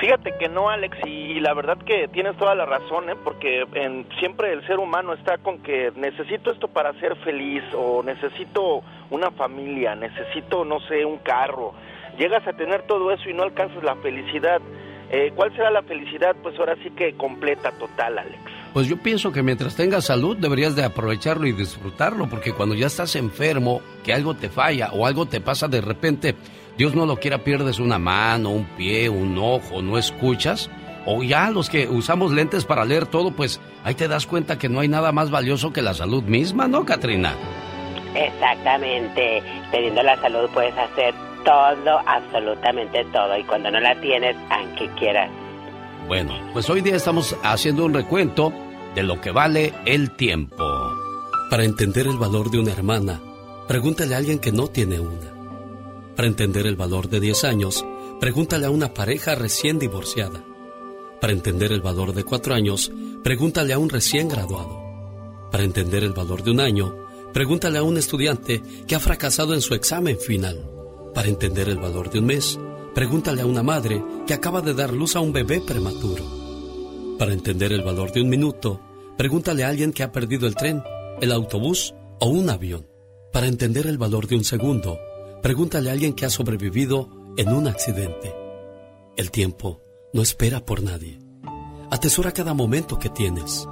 Fíjate 0.01 0.33
que 0.39 0.49
no, 0.49 0.67
Alex, 0.67 0.97
y, 1.05 1.39
la 1.41 1.53
verdad 1.53 1.77
que 1.77 2.07
tienes 2.07 2.35
toda 2.35 2.55
la 2.55 2.65
razón, 2.65 3.07
¿eh? 3.11 3.15
porque 3.23 3.63
en, 3.75 4.07
siempre 4.19 4.51
el 4.51 4.65
ser 4.65 4.79
humano 4.79 5.13
está 5.13 5.37
con 5.37 5.59
que 5.59 5.91
necesito 5.95 6.49
esto 6.49 6.67
para 6.67 6.99
ser 6.99 7.15
feliz, 7.17 7.61
o 7.77 8.01
necesito 8.01 8.81
una 9.11 9.29
familia, 9.29 9.93
necesito, 9.93 10.65
no 10.65 10.79
sé, 10.87 11.05
un 11.05 11.19
carro. 11.19 11.75
Llegas 12.17 12.47
a 12.47 12.53
tener 12.53 12.81
todo 12.87 13.11
eso 13.11 13.29
y 13.29 13.33
no 13.33 13.43
alcanzas 13.43 13.83
la 13.83 13.95
felicidad. 13.97 14.59
Eh, 15.11 15.33
¿Cuál 15.35 15.55
será 15.55 15.69
la 15.69 15.83
felicidad? 15.83 16.35
Pues 16.41 16.57
ahora 16.57 16.75
sí 16.81 16.89
que 16.89 17.13
completa, 17.13 17.71
total, 17.73 18.17
Alex. 18.17 18.41
Pues 18.73 18.87
yo 18.87 18.97
pienso 18.97 19.31
que 19.31 19.43
mientras 19.43 19.75
tengas 19.75 20.05
salud 20.05 20.35
deberías 20.35 20.75
de 20.75 20.83
aprovecharlo 20.83 21.45
y 21.45 21.51
disfrutarlo, 21.51 22.27
porque 22.27 22.53
cuando 22.53 22.73
ya 22.73 22.87
estás 22.87 23.15
enfermo, 23.15 23.81
que 24.03 24.13
algo 24.13 24.33
te 24.33 24.49
falla 24.49 24.89
o 24.93 25.05
algo 25.05 25.27
te 25.27 25.41
pasa 25.41 25.67
de 25.67 25.81
repente, 25.81 26.35
Dios 26.77 26.95
no 26.95 27.05
lo 27.05 27.17
quiera, 27.17 27.43
pierdes 27.43 27.79
una 27.79 27.99
mano, 27.99 28.49
un 28.49 28.65
pie, 28.65 29.09
un 29.09 29.37
ojo, 29.37 29.81
no 29.81 29.97
escuchas. 29.97 30.69
O 31.05 31.23
ya 31.23 31.49
los 31.49 31.69
que 31.69 31.87
usamos 31.87 32.31
lentes 32.31 32.65
para 32.65 32.85
leer 32.85 33.07
todo, 33.07 33.31
pues 33.31 33.59
ahí 33.83 33.95
te 33.95 34.07
das 34.07 34.27
cuenta 34.27 34.57
que 34.57 34.69
no 34.69 34.79
hay 34.79 34.87
nada 34.87 35.11
más 35.11 35.31
valioso 35.31 35.73
que 35.73 35.81
la 35.81 35.93
salud 35.93 36.23
misma, 36.23 36.67
¿no, 36.67 36.85
Katrina? 36.85 37.33
Exactamente. 38.13 39.41
Teniendo 39.71 40.03
la 40.03 40.19
salud 40.21 40.49
puedes 40.53 40.77
hacer 40.77 41.13
todo, 41.43 41.99
absolutamente 42.05 43.03
todo. 43.05 43.37
Y 43.37 43.43
cuando 43.43 43.71
no 43.71 43.79
la 43.79 43.99
tienes, 43.99 44.35
aunque 44.49 44.87
quieras. 44.99 45.29
Bueno, 46.07 46.33
pues 46.53 46.69
hoy 46.69 46.81
día 46.81 46.95
estamos 46.95 47.35
haciendo 47.43 47.85
un 47.85 47.93
recuento 47.93 48.53
de 48.95 49.03
lo 49.03 49.21
que 49.21 49.31
vale 49.31 49.73
el 49.85 50.11
tiempo. 50.11 50.65
Para 51.49 51.63
entender 51.63 52.07
el 52.07 52.17
valor 52.17 52.51
de 52.51 52.59
una 52.59 52.71
hermana, 52.71 53.19
pregúntale 53.67 54.15
a 54.15 54.17
alguien 54.17 54.39
que 54.39 54.51
no 54.51 54.67
tiene 54.67 54.99
una. 54.99 55.30
Para 56.21 56.29
entender 56.29 56.67
el 56.67 56.75
valor 56.75 57.09
de 57.09 57.19
10 57.19 57.45
años, 57.45 57.83
pregúntale 58.19 58.67
a 58.67 58.69
una 58.69 58.93
pareja 58.93 59.33
recién 59.33 59.79
divorciada. 59.79 60.45
Para 61.19 61.33
entender 61.33 61.71
el 61.71 61.81
valor 61.81 62.13
de 62.13 62.23
4 62.23 62.53
años, 62.53 62.91
pregúntale 63.23 63.73
a 63.73 63.79
un 63.79 63.89
recién 63.89 64.29
graduado. 64.29 64.79
Para 65.51 65.63
entender 65.63 66.03
el 66.03 66.13
valor 66.13 66.43
de 66.43 66.51
un 66.51 66.59
año, 66.59 66.95
pregúntale 67.33 67.79
a 67.79 67.81
un 67.81 67.97
estudiante 67.97 68.61
que 68.85 68.93
ha 68.93 68.99
fracasado 68.99 69.55
en 69.55 69.61
su 69.61 69.73
examen 69.73 70.19
final. 70.19 70.63
Para 71.15 71.27
entender 71.27 71.69
el 71.69 71.79
valor 71.79 72.11
de 72.11 72.19
un 72.19 72.27
mes, 72.27 72.59
pregúntale 72.93 73.41
a 73.41 73.47
una 73.47 73.63
madre 73.63 74.03
que 74.27 74.35
acaba 74.35 74.61
de 74.61 74.75
dar 74.75 74.93
luz 74.93 75.15
a 75.15 75.21
un 75.21 75.33
bebé 75.33 75.59
prematuro. 75.59 76.23
Para 77.17 77.33
entender 77.33 77.73
el 77.73 77.81
valor 77.81 78.11
de 78.11 78.21
un 78.21 78.29
minuto, 78.29 78.79
pregúntale 79.17 79.63
a 79.63 79.69
alguien 79.69 79.91
que 79.91 80.03
ha 80.03 80.11
perdido 80.11 80.45
el 80.45 80.53
tren, 80.53 80.83
el 81.19 81.31
autobús 81.31 81.95
o 82.19 82.27
un 82.27 82.51
avión. 82.51 82.85
Para 83.33 83.47
entender 83.47 83.87
el 83.87 83.97
valor 83.97 84.27
de 84.27 84.35
un 84.35 84.43
segundo, 84.43 84.99
Pregúntale 85.41 85.89
a 85.89 85.93
alguien 85.93 86.13
que 86.13 86.25
ha 86.25 86.29
sobrevivido 86.29 87.09
en 87.35 87.49
un 87.49 87.67
accidente. 87.67 88.35
El 89.17 89.31
tiempo 89.31 89.81
no 90.13 90.21
espera 90.21 90.63
por 90.63 90.83
nadie. 90.83 91.19
Atesora 91.89 92.31
cada 92.31 92.53
momento 92.53 92.99
que 92.99 93.09
tienes, 93.09 93.67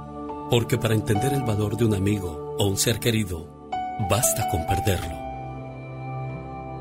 porque 0.50 0.78
para 0.78 0.94
entender 0.94 1.32
el 1.32 1.44
valor 1.44 1.76
de 1.76 1.84
un 1.84 1.94
amigo 1.94 2.56
o 2.58 2.66
un 2.66 2.76
ser 2.76 2.98
querido, 2.98 3.68
basta 4.10 4.48
con 4.50 4.66
perderlo. 4.66 5.16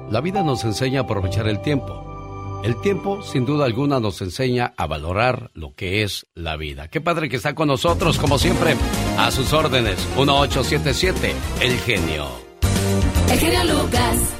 La 0.09 0.21
vida 0.21 0.41
nos 0.41 0.63
enseña 0.63 1.01
a 1.01 1.03
aprovechar 1.03 1.47
el 1.47 1.61
tiempo. 1.61 2.61
El 2.63 2.81
tiempo, 2.81 3.21
sin 3.21 3.45
duda 3.45 3.65
alguna, 3.65 3.99
nos 3.99 4.21
enseña 4.21 4.73
a 4.75 4.87
valorar 4.87 5.51
lo 5.53 5.75
que 5.75 6.01
es 6.01 6.25
la 6.33 6.57
vida. 6.57 6.87
Qué 6.87 6.99
padre 6.99 7.29
que 7.29 7.35
está 7.35 7.53
con 7.53 7.67
nosotros, 7.67 8.17
como 8.17 8.39
siempre, 8.39 8.75
a 9.17 9.29
sus 9.29 9.53
órdenes. 9.53 9.99
1877, 10.17 11.35
el 11.61 11.77
genio. 11.77 12.27
El 13.29 13.39
genio 13.39 13.63
Lucas. 13.65 14.38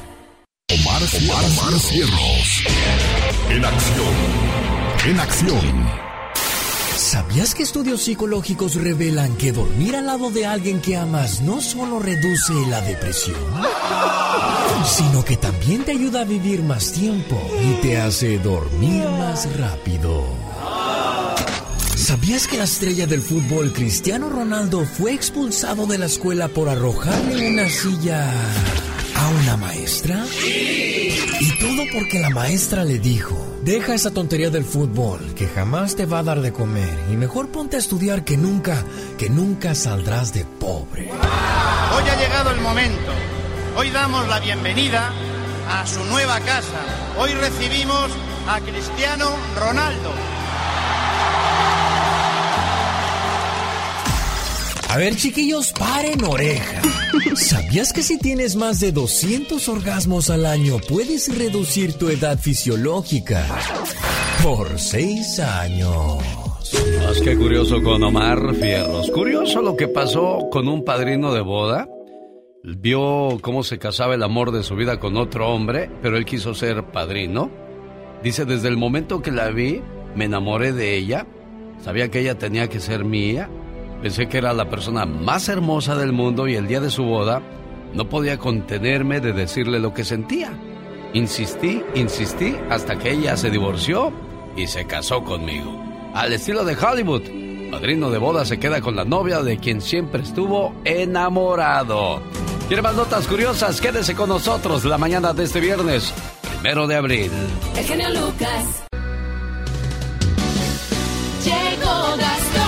Omar, 0.72 1.02
Omar, 1.02 1.80
Cierros. 1.80 2.64
En 3.48 3.64
acción. 3.64 4.14
En 5.04 5.18
acción. 5.18 5.88
¿Sabías 6.96 7.56
que 7.56 7.64
estudios 7.64 8.02
psicológicos 8.02 8.76
revelan 8.76 9.36
que 9.36 9.50
dormir 9.50 9.96
al 9.96 10.06
lado 10.06 10.30
de 10.30 10.46
alguien 10.46 10.80
que 10.80 10.96
amas 10.96 11.40
no 11.40 11.60
solo 11.60 11.98
reduce 11.98 12.52
la 12.68 12.80
depresión, 12.82 13.34
sino 14.86 15.24
que 15.24 15.36
también 15.36 15.82
te 15.82 15.90
ayuda 15.90 16.20
a 16.20 16.24
vivir 16.24 16.62
más 16.62 16.92
tiempo 16.92 17.36
y 17.60 17.80
te 17.80 18.00
hace 18.00 18.38
dormir 18.38 19.02
más 19.18 19.48
rápido? 19.56 20.24
¿Sabías 21.96 22.46
que 22.46 22.58
la 22.58 22.64
estrella 22.64 23.08
del 23.08 23.22
fútbol 23.22 23.72
Cristiano 23.72 24.30
Ronaldo 24.30 24.86
fue 24.86 25.14
expulsado 25.14 25.86
de 25.86 25.98
la 25.98 26.06
escuela 26.06 26.46
por 26.46 26.68
arrojarle 26.68 27.50
una 27.50 27.68
silla 27.68 28.32
a 29.20 29.28
una 29.28 29.56
maestra? 29.56 30.24
Y 30.34 31.58
todo 31.58 31.84
porque 31.92 32.18
la 32.20 32.30
maestra 32.30 32.84
le 32.84 32.98
dijo, 32.98 33.36
deja 33.62 33.94
esa 33.94 34.10
tontería 34.10 34.50
del 34.50 34.64
fútbol 34.64 35.34
que 35.34 35.46
jamás 35.46 35.94
te 35.94 36.06
va 36.06 36.20
a 36.20 36.22
dar 36.22 36.40
de 36.40 36.52
comer 36.52 36.98
y 37.10 37.16
mejor 37.16 37.50
ponte 37.50 37.76
a 37.76 37.78
estudiar 37.78 38.24
que 38.24 38.36
nunca, 38.36 38.82
que 39.18 39.28
nunca 39.28 39.74
saldrás 39.74 40.32
de 40.32 40.44
pobre. 40.44 41.10
Hoy 41.10 42.08
ha 42.08 42.20
llegado 42.20 42.50
el 42.50 42.60
momento. 42.60 43.12
Hoy 43.76 43.90
damos 43.90 44.26
la 44.28 44.40
bienvenida 44.40 45.12
a 45.68 45.86
su 45.86 46.02
nueva 46.04 46.40
casa. 46.40 46.80
Hoy 47.18 47.32
recibimos 47.34 48.10
a 48.48 48.60
Cristiano 48.60 49.30
Ronaldo. 49.58 50.29
A 54.90 54.96
ver, 54.96 55.14
chiquillos, 55.14 55.72
paren 55.72 56.24
oreja. 56.24 56.82
¿Sabías 57.36 57.92
que 57.92 58.02
si 58.02 58.18
tienes 58.18 58.56
más 58.56 58.80
de 58.80 58.90
200 58.90 59.68
orgasmos 59.68 60.30
al 60.30 60.44
año 60.44 60.78
puedes 60.88 61.32
reducir 61.38 61.92
tu 61.92 62.08
edad 62.08 62.40
fisiológica 62.40 63.46
por 64.42 64.80
6 64.80 65.38
años? 65.38 66.18
Más 67.04 67.20
que 67.20 67.36
curioso 67.36 67.80
con 67.84 68.02
Omar 68.02 68.52
Fierros. 68.56 69.12
Curioso 69.12 69.62
lo 69.62 69.76
que 69.76 69.86
pasó 69.86 70.48
con 70.50 70.66
un 70.66 70.84
padrino 70.84 71.32
de 71.34 71.42
boda. 71.42 71.88
Vio 72.64 73.38
cómo 73.42 73.62
se 73.62 73.78
casaba 73.78 74.16
el 74.16 74.24
amor 74.24 74.50
de 74.50 74.64
su 74.64 74.74
vida 74.74 74.98
con 74.98 75.16
otro 75.16 75.54
hombre, 75.54 75.88
pero 76.02 76.16
él 76.16 76.24
quiso 76.24 76.52
ser 76.52 76.90
padrino. 76.90 77.48
Dice, 78.24 78.44
desde 78.44 78.66
el 78.66 78.76
momento 78.76 79.22
que 79.22 79.30
la 79.30 79.50
vi, 79.50 79.82
me 80.16 80.24
enamoré 80.24 80.72
de 80.72 80.96
ella. 80.96 81.28
Sabía 81.80 82.10
que 82.10 82.18
ella 82.18 82.38
tenía 82.38 82.68
que 82.68 82.80
ser 82.80 83.04
mía 83.04 83.48
Pensé 84.02 84.28
que 84.28 84.38
era 84.38 84.54
la 84.54 84.70
persona 84.70 85.04
más 85.04 85.48
hermosa 85.48 85.94
del 85.94 86.12
mundo 86.12 86.48
y 86.48 86.54
el 86.54 86.66
día 86.66 86.80
de 86.80 86.90
su 86.90 87.04
boda 87.04 87.42
no 87.92 88.08
podía 88.08 88.38
contenerme 88.38 89.20
de 89.20 89.32
decirle 89.32 89.78
lo 89.78 89.92
que 89.92 90.04
sentía. 90.04 90.52
Insistí, 91.12 91.82
insistí 91.94 92.56
hasta 92.70 92.98
que 92.98 93.10
ella 93.12 93.36
se 93.36 93.50
divorció 93.50 94.12
y 94.56 94.66
se 94.68 94.86
casó 94.86 95.22
conmigo. 95.22 95.84
Al 96.14 96.32
estilo 96.32 96.64
de 96.64 96.76
Hollywood, 96.76 97.22
padrino 97.70 98.10
de 98.10 98.18
boda 98.18 98.44
se 98.44 98.58
queda 98.58 98.80
con 98.80 98.96
la 98.96 99.04
novia 99.04 99.42
de 99.42 99.58
quien 99.58 99.82
siempre 99.82 100.22
estuvo 100.22 100.74
enamorado. 100.84 102.22
¿Quiere 102.68 102.82
más 102.82 102.94
notas 102.94 103.26
curiosas? 103.26 103.80
Quédese 103.80 104.14
con 104.14 104.28
nosotros 104.28 104.84
la 104.84 104.96
mañana 104.96 105.34
de 105.34 105.44
este 105.44 105.60
viernes, 105.60 106.14
primero 106.54 106.86
de 106.86 106.96
abril. 106.96 107.30
El 107.76 107.84
genio 107.84 108.08
Lucas. 108.10 108.84
Llegó 111.44 112.16
Gastón. 112.16 112.59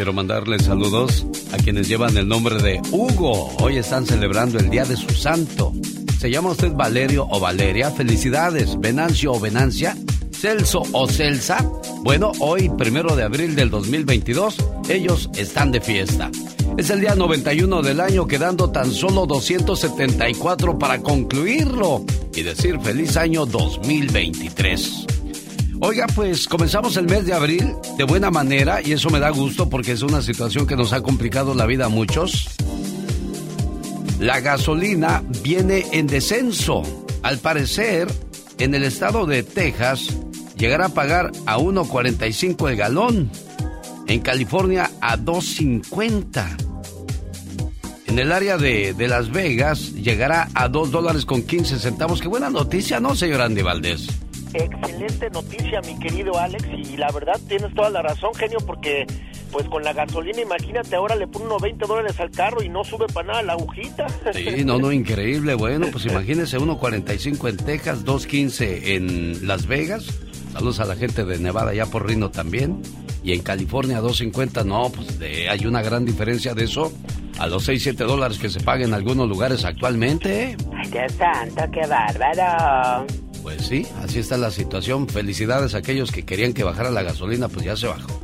Quiero 0.00 0.14
mandarles 0.14 0.62
saludos 0.62 1.26
a 1.52 1.58
quienes 1.58 1.86
llevan 1.86 2.16
el 2.16 2.26
nombre 2.26 2.56
de 2.62 2.80
Hugo. 2.90 3.54
Hoy 3.58 3.76
están 3.76 4.06
celebrando 4.06 4.58
el 4.58 4.70
día 4.70 4.86
de 4.86 4.96
su 4.96 5.10
santo. 5.10 5.74
¿Se 6.18 6.30
llama 6.30 6.52
usted 6.52 6.72
Valerio 6.72 7.26
o 7.28 7.38
Valeria? 7.38 7.90
Felicidades. 7.90 8.80
Venancio 8.80 9.32
o 9.32 9.38
Venancia. 9.38 9.94
Celso 10.32 10.84
o 10.92 11.06
Celsa. 11.06 11.58
Bueno, 12.02 12.32
hoy, 12.38 12.70
primero 12.78 13.14
de 13.14 13.24
abril 13.24 13.54
del 13.54 13.68
2022, 13.68 14.56
ellos 14.88 15.28
están 15.36 15.70
de 15.70 15.82
fiesta. 15.82 16.30
Es 16.78 16.88
el 16.88 17.02
día 17.02 17.14
91 17.14 17.82
del 17.82 18.00
año, 18.00 18.26
quedando 18.26 18.70
tan 18.70 18.92
solo 18.92 19.26
274 19.26 20.78
para 20.78 21.02
concluirlo 21.02 22.06
y 22.34 22.40
decir 22.40 22.80
feliz 22.80 23.18
año 23.18 23.44
2023. 23.44 25.19
Oiga, 25.82 26.06
pues 26.14 26.46
comenzamos 26.46 26.98
el 26.98 27.06
mes 27.06 27.24
de 27.24 27.32
abril 27.32 27.74
de 27.96 28.04
buena 28.04 28.30
manera 28.30 28.82
y 28.82 28.92
eso 28.92 29.08
me 29.08 29.18
da 29.18 29.30
gusto 29.30 29.70
porque 29.70 29.92
es 29.92 30.02
una 30.02 30.20
situación 30.20 30.66
que 30.66 30.76
nos 30.76 30.92
ha 30.92 31.00
complicado 31.00 31.54
la 31.54 31.64
vida 31.64 31.86
a 31.86 31.88
muchos. 31.88 32.50
La 34.18 34.40
gasolina 34.40 35.24
viene 35.42 35.86
en 35.92 36.06
descenso. 36.06 36.82
Al 37.22 37.38
parecer, 37.38 38.08
en 38.58 38.74
el 38.74 38.84
estado 38.84 39.24
de 39.24 39.42
Texas, 39.42 40.18
llegará 40.54 40.86
a 40.86 40.88
pagar 40.90 41.32
a 41.46 41.56
1.45 41.56 42.68
el 42.68 42.76
galón. 42.76 43.30
En 44.06 44.20
California 44.20 44.90
a 45.00 45.16
2.50. 45.16 46.56
En 48.06 48.18
el 48.18 48.32
área 48.32 48.58
de, 48.58 48.92
de, 48.92 49.08
Las 49.08 49.30
Vegas 49.30 49.94
llegará 49.94 50.50
a 50.52 50.68
2 50.68 50.90
dólares 50.90 51.24
con 51.24 51.42
15 51.42 51.78
centavos. 51.78 52.20
Qué 52.20 52.28
buena 52.28 52.50
noticia, 52.50 53.00
¿no, 53.00 53.14
señor 53.14 53.40
Andy 53.40 53.62
Valdés? 53.62 54.08
Excelente 54.52 55.30
noticia, 55.30 55.80
mi 55.82 55.98
querido 55.98 56.36
Alex, 56.38 56.64
y 56.76 56.96
la 56.96 57.10
verdad 57.12 57.38
tienes 57.48 57.72
toda 57.74 57.90
la 57.90 58.02
razón, 58.02 58.34
genio, 58.34 58.58
porque 58.66 59.06
pues 59.52 59.68
con 59.68 59.82
la 59.82 59.92
gasolina, 59.92 60.40
imagínate, 60.40 60.94
ahora 60.96 61.16
le 61.16 61.26
ponen 61.26 61.48
unos 61.48 61.62
20 61.62 61.86
dólares 61.86 62.18
al 62.20 62.30
carro 62.30 62.62
y 62.62 62.68
no 62.68 62.84
sube 62.84 63.06
para 63.12 63.26
nada 63.26 63.42
la 63.42 63.52
agujita. 63.54 64.06
Sí, 64.32 64.64
no, 64.64 64.78
no, 64.78 64.92
increíble. 64.92 65.54
Bueno, 65.54 65.88
pues 65.90 66.06
imagínese 66.06 66.58
1.45 66.58 67.48
en 67.48 67.56
Texas, 67.56 68.04
2.15 68.04 68.80
en 68.84 69.46
Las 69.46 69.66
Vegas. 69.66 70.06
Saludos 70.52 70.80
a 70.80 70.84
la 70.84 70.96
gente 70.96 71.24
de 71.24 71.38
Nevada, 71.38 71.74
ya 71.74 71.86
por 71.86 72.06
Rino 72.06 72.30
también. 72.30 72.80
Y 73.22 73.32
en 73.32 73.42
California 73.42 74.00
2.50, 74.00 74.64
no, 74.64 74.90
pues 74.90 75.18
hay 75.20 75.66
una 75.66 75.82
gran 75.82 76.04
diferencia 76.04 76.54
de 76.54 76.64
eso 76.64 76.92
a 77.38 77.46
los 77.46 77.64
6, 77.64 77.82
7 77.82 78.04
dólares 78.04 78.38
que 78.38 78.50
se 78.50 78.60
pagan 78.60 78.88
en 78.88 78.94
algunos 78.94 79.28
lugares 79.28 79.64
actualmente. 79.64 80.56
Ay, 80.76 80.90
Dios 80.90 81.12
santo, 81.12 81.62
qué 81.72 81.86
bárbaro. 81.86 83.06
Pues 83.42 83.66
sí, 83.66 83.86
así 84.02 84.18
está 84.18 84.36
la 84.36 84.50
situación. 84.50 85.08
Felicidades 85.08 85.74
a 85.74 85.78
aquellos 85.78 86.12
que 86.12 86.24
querían 86.24 86.52
que 86.52 86.64
bajara 86.64 86.90
la 86.90 87.02
gasolina, 87.02 87.48
pues 87.48 87.64
ya 87.64 87.76
se 87.76 87.86
bajó. 87.86 88.20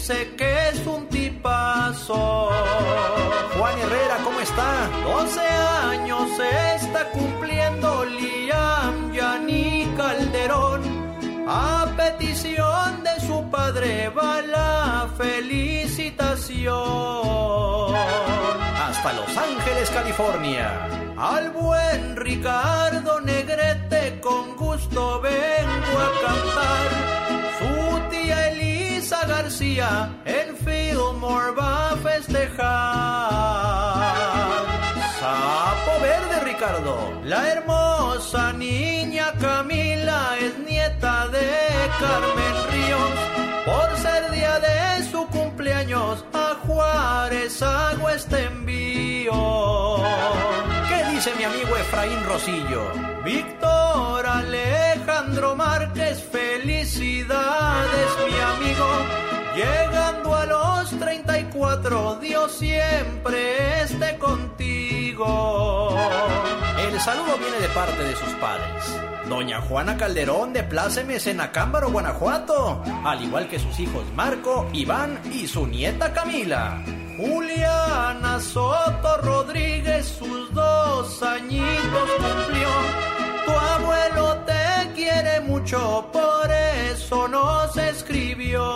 dice 0.09 0.35
que 0.35 0.69
es 0.69 0.87
un 0.87 1.07
tipazo. 1.07 2.49
Juan 3.57 3.79
Herrera, 3.79 4.17
¿cómo 4.23 4.39
está? 4.39 4.89
12 5.03 5.39
años 5.39 6.29
está 6.75 7.11
cumpliendo 7.11 8.05
Liam 8.05 9.13
Yani 9.13 9.93
Calderón. 9.95 10.81
A 11.47 11.87
petición 11.95 13.03
de 13.03 13.19
su 13.27 13.47
padre 13.49 14.09
va 14.09 14.41
la 14.41 15.07
felicitación. 15.17 17.95
Hasta 17.95 19.13
Los 19.13 19.37
Ángeles, 19.37 19.89
California. 19.91 20.87
Al 21.17 21.51
buen 21.51 22.15
Ricardo 22.15 23.21
Negrete 23.21 24.19
con 24.21 24.55
gusto 24.55 25.21
vengo 25.21 25.99
a 25.99 26.11
cantar. 26.25 27.18
García 29.09 30.09
en 30.25 30.55
Fillmore 30.55 31.51
va 31.51 31.91
a 31.91 31.97
festejar. 31.97 32.59
Sapo 35.19 35.99
verde, 35.99 36.39
Ricardo. 36.45 37.11
La 37.23 37.49
hermosa 37.49 38.53
niña 38.53 39.33
Camila 39.41 40.37
es 40.39 40.57
nieta 40.59 41.27
de 41.29 41.49
Carmen 41.99 42.55
Ríos. 42.71 43.19
Por 43.65 43.97
ser 43.97 44.29
día 44.31 44.59
de 44.59 45.03
su 45.09 45.25
cumpleaños, 45.27 46.23
a 46.33 46.55
Juárez 46.67 47.61
hago 47.63 48.09
este 48.09 48.45
envío. 48.45 49.33
¿Qué 51.19 51.25
dice 51.25 51.37
mi 51.37 51.43
amigo 51.43 51.75
Efraín 51.75 52.23
Rosillo? 52.23 52.93
Víctor 53.25 54.25
Alejandro 54.25 55.53
Márquez, 55.53 56.23
felicidades, 56.23 58.07
mi 58.25 58.39
amigo. 58.39 58.87
Llegando 59.53 60.33
a 60.33 60.45
los 60.45 60.97
34, 60.97 62.19
Dios 62.21 62.53
siempre 62.53 63.81
esté 63.81 64.17
contigo. 64.17 65.97
El 66.89 66.97
saludo 67.01 67.37
viene 67.37 67.59
de 67.59 67.67
parte 67.67 68.01
de 68.01 68.15
sus 68.15 68.33
padres. 68.35 69.01
Doña 69.27 69.59
Juana 69.59 69.97
Calderón 69.97 70.53
de 70.53 70.63
Plácemes 70.63 71.27
en 71.27 71.41
Acámbaro, 71.41 71.91
Guanajuato. 71.91 72.81
Al 73.03 73.21
igual 73.21 73.49
que 73.49 73.59
sus 73.59 73.77
hijos 73.81 74.05
Marco, 74.15 74.69
Iván 74.71 75.19
y 75.33 75.47
su 75.47 75.67
nieta 75.67 76.13
Camila. 76.13 76.81
Juliana 77.19 78.39
Soto 78.39 79.17
Rodríguez, 79.21 80.05
sus 80.07 80.53
dos 80.53 81.21
añitos 81.21 82.09
cumplió. 82.17 82.69
Tu 83.45 83.51
abuelo 83.51 84.37
te 84.45 84.93
quiere 84.95 85.41
mucho, 85.41 86.07
por 86.13 86.49
eso 86.49 87.27
nos 87.27 87.75
escribió. 87.75 88.73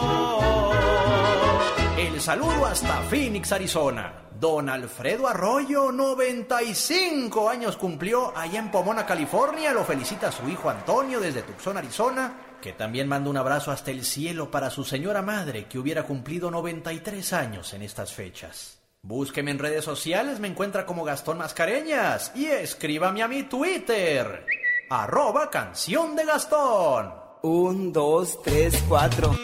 El 1.97 2.19
saludo 2.19 2.65
hasta 2.65 3.01
Phoenix, 3.03 3.51
Arizona. 3.53 4.13
Don 4.38 4.67
Alfredo 4.67 5.25
Arroyo, 5.29 5.93
95 5.93 7.49
años 7.49 7.77
cumplió 7.77 8.38
allá 8.38 8.60
en 8.60 8.69
Pomona, 8.69 9.06
California. 9.06 9.71
Lo 9.71 9.86
felicita 9.86 10.34
su 10.34 10.49
hijo 10.49 10.69
Antonio 10.69 11.21
desde 11.21 11.43
Tucson, 11.43 11.77
Arizona, 11.77 12.34
que 12.63 12.71
también 12.71 13.10
manda 13.10 13.30
un 13.30 13.36
abrazo 13.36 13.71
hasta 13.71 13.91
el 13.91 14.06
cielo 14.06 14.49
para 14.49 14.69
su 14.69 14.86
señora 14.86 15.21
madre, 15.21 15.65
que 15.65 15.78
hubiera 15.78 16.04
cumplido 16.04 16.49
93 16.49 17.34
años 17.34 17.73
en 17.73 17.82
estas 17.82 18.13
fechas. 18.13 18.80
Búsqueme 19.02 19.52
en 19.52 19.60
redes 19.60 19.84
sociales, 19.84 20.39
me 20.39 20.47
encuentra 20.47 20.86
como 20.86 21.04
Gastón 21.04 21.39
Mascareñas 21.39 22.32
y 22.36 22.45
escríbame 22.45 23.21
a 23.21 23.28
mi 23.28 23.43
Twitter, 23.43 24.45
arroba 24.89 25.49
canción 25.49 26.15
de 26.15 26.23
Gastón. 26.23 27.13
Un, 27.41 27.91
dos, 27.91 28.41
tres, 28.41 28.82
cuatro. 28.88 29.36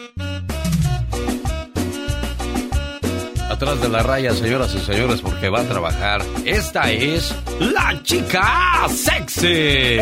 Atrás 3.50 3.82
de 3.82 3.88
la 3.90 4.02
raya, 4.02 4.32
señoras 4.32 4.74
y 4.74 4.80
señores, 4.80 5.20
porque 5.20 5.50
va 5.50 5.60
a 5.60 5.64
trabajar. 5.64 6.22
Esta 6.46 6.90
es 6.90 7.36
la 7.58 8.02
chica 8.02 8.88
sexy. 8.88 9.98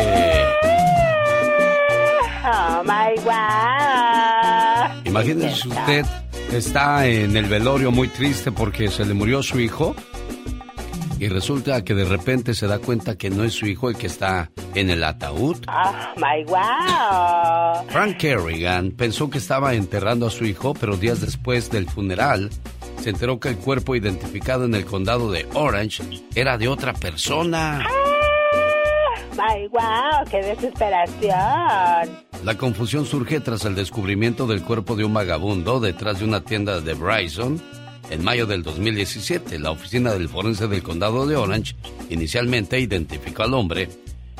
Oh 2.51 2.83
my 2.83 3.15
God. 3.23 5.05
Imagínese 5.05 5.67
usted, 5.67 6.05
está 6.51 7.05
en 7.05 7.37
el 7.37 7.45
velorio 7.45 7.91
muy 7.91 8.07
triste 8.07 8.51
porque 8.51 8.89
se 8.89 9.05
le 9.05 9.13
murió 9.13 9.43
su 9.43 9.59
hijo. 9.59 9.95
Y 11.19 11.27
resulta 11.27 11.83
que 11.83 11.93
de 11.93 12.05
repente 12.05 12.53
se 12.53 12.65
da 12.65 12.79
cuenta 12.79 13.17
que 13.17 13.29
no 13.29 13.43
es 13.43 13.53
su 13.53 13.67
hijo 13.67 13.89
el 13.89 13.97
que 13.97 14.07
está 14.07 14.49
en 14.73 14.89
el 14.89 15.03
ataúd. 15.03 15.57
Oh 15.67 15.93
my 16.15 16.43
God. 16.45 17.89
Frank 17.89 18.17
Kerrigan 18.17 18.91
pensó 18.91 19.29
que 19.29 19.37
estaba 19.37 19.73
enterrando 19.73 20.27
a 20.27 20.29
su 20.29 20.45
hijo, 20.45 20.73
pero 20.73 20.95
días 20.95 21.19
después 21.19 21.69
del 21.69 21.89
funeral 21.89 22.49
se 23.01 23.09
enteró 23.09 23.39
que 23.39 23.49
el 23.49 23.57
cuerpo 23.57 23.95
identificado 23.95 24.65
en 24.65 24.75
el 24.75 24.85
condado 24.85 25.29
de 25.29 25.45
Orange 25.53 26.03
era 26.35 26.57
de 26.57 26.67
otra 26.67 26.93
persona. 26.93 27.85
¡Ay, 29.41 29.67
wow! 29.67 30.25
¡Qué 30.29 30.37
desesperación! 30.37 31.33
La 32.43 32.57
confusión 32.57 33.05
surge 33.05 33.39
tras 33.39 33.65
el 33.65 33.75
descubrimiento 33.75 34.47
del 34.47 34.63
cuerpo 34.63 34.95
de 34.95 35.05
un 35.05 35.13
vagabundo 35.13 35.79
detrás 35.79 36.19
de 36.19 36.25
una 36.25 36.41
tienda 36.41 36.81
de 36.81 36.93
Bryson 36.93 37.61
en 38.09 38.23
mayo 38.23 38.45
del 38.45 38.63
2017. 38.63 39.59
La 39.59 39.71
oficina 39.71 40.13
del 40.13 40.29
forense 40.29 40.67
del 40.67 40.83
condado 40.83 41.25
de 41.25 41.35
Orange 41.35 41.75
inicialmente 42.09 42.79
identificó 42.79 43.43
al 43.43 43.53
hombre 43.53 43.89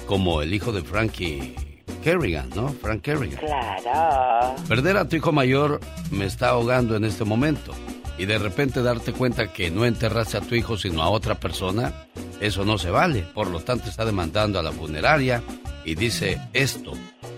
como 0.05 0.41
el 0.41 0.53
hijo 0.53 0.71
de 0.71 0.81
Frankie 0.81 1.55
Kerrigan, 2.03 2.49
¿no? 2.55 2.69
Frank 2.69 3.01
Kerrigan. 3.01 3.39
Claro. 3.39 4.55
Perder 4.67 4.97
a 4.97 5.07
tu 5.07 5.15
hijo 5.15 5.31
mayor 5.31 5.79
me 6.11 6.25
está 6.25 6.49
ahogando 6.49 6.95
en 6.95 7.05
este 7.05 7.25
momento. 7.25 7.73
Y 8.19 8.25
de 8.25 8.37
repente 8.37 8.83
darte 8.83 9.13
cuenta 9.13 9.51
que 9.53 9.71
no 9.71 9.85
enterraste 9.85 10.37
a 10.37 10.41
tu 10.41 10.53
hijo 10.53 10.77
sino 10.77 11.01
a 11.01 11.09
otra 11.09 11.35
persona, 11.35 11.93
eso 12.41 12.65
no 12.65 12.77
se 12.77 12.91
vale. 12.91 13.21
Por 13.33 13.47
lo 13.47 13.61
tanto 13.61 13.89
está 13.89 14.03
demandando 14.05 14.59
a 14.59 14.63
la 14.63 14.71
funeraria 14.73 15.41
y 15.85 15.95
dice 15.95 16.39
esto 16.53 16.91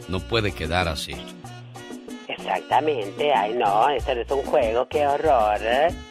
no 0.10 0.20
puede 0.20 0.52
quedar 0.52 0.88
así. 0.88 1.14
Exactamente. 2.28 3.32
Ay, 3.34 3.54
no, 3.54 3.90
esto 3.90 4.16
no 4.16 4.22
es 4.22 4.32
un 4.32 4.42
juego. 4.44 4.88
¡Qué 4.90 5.06
horror! 5.06 5.60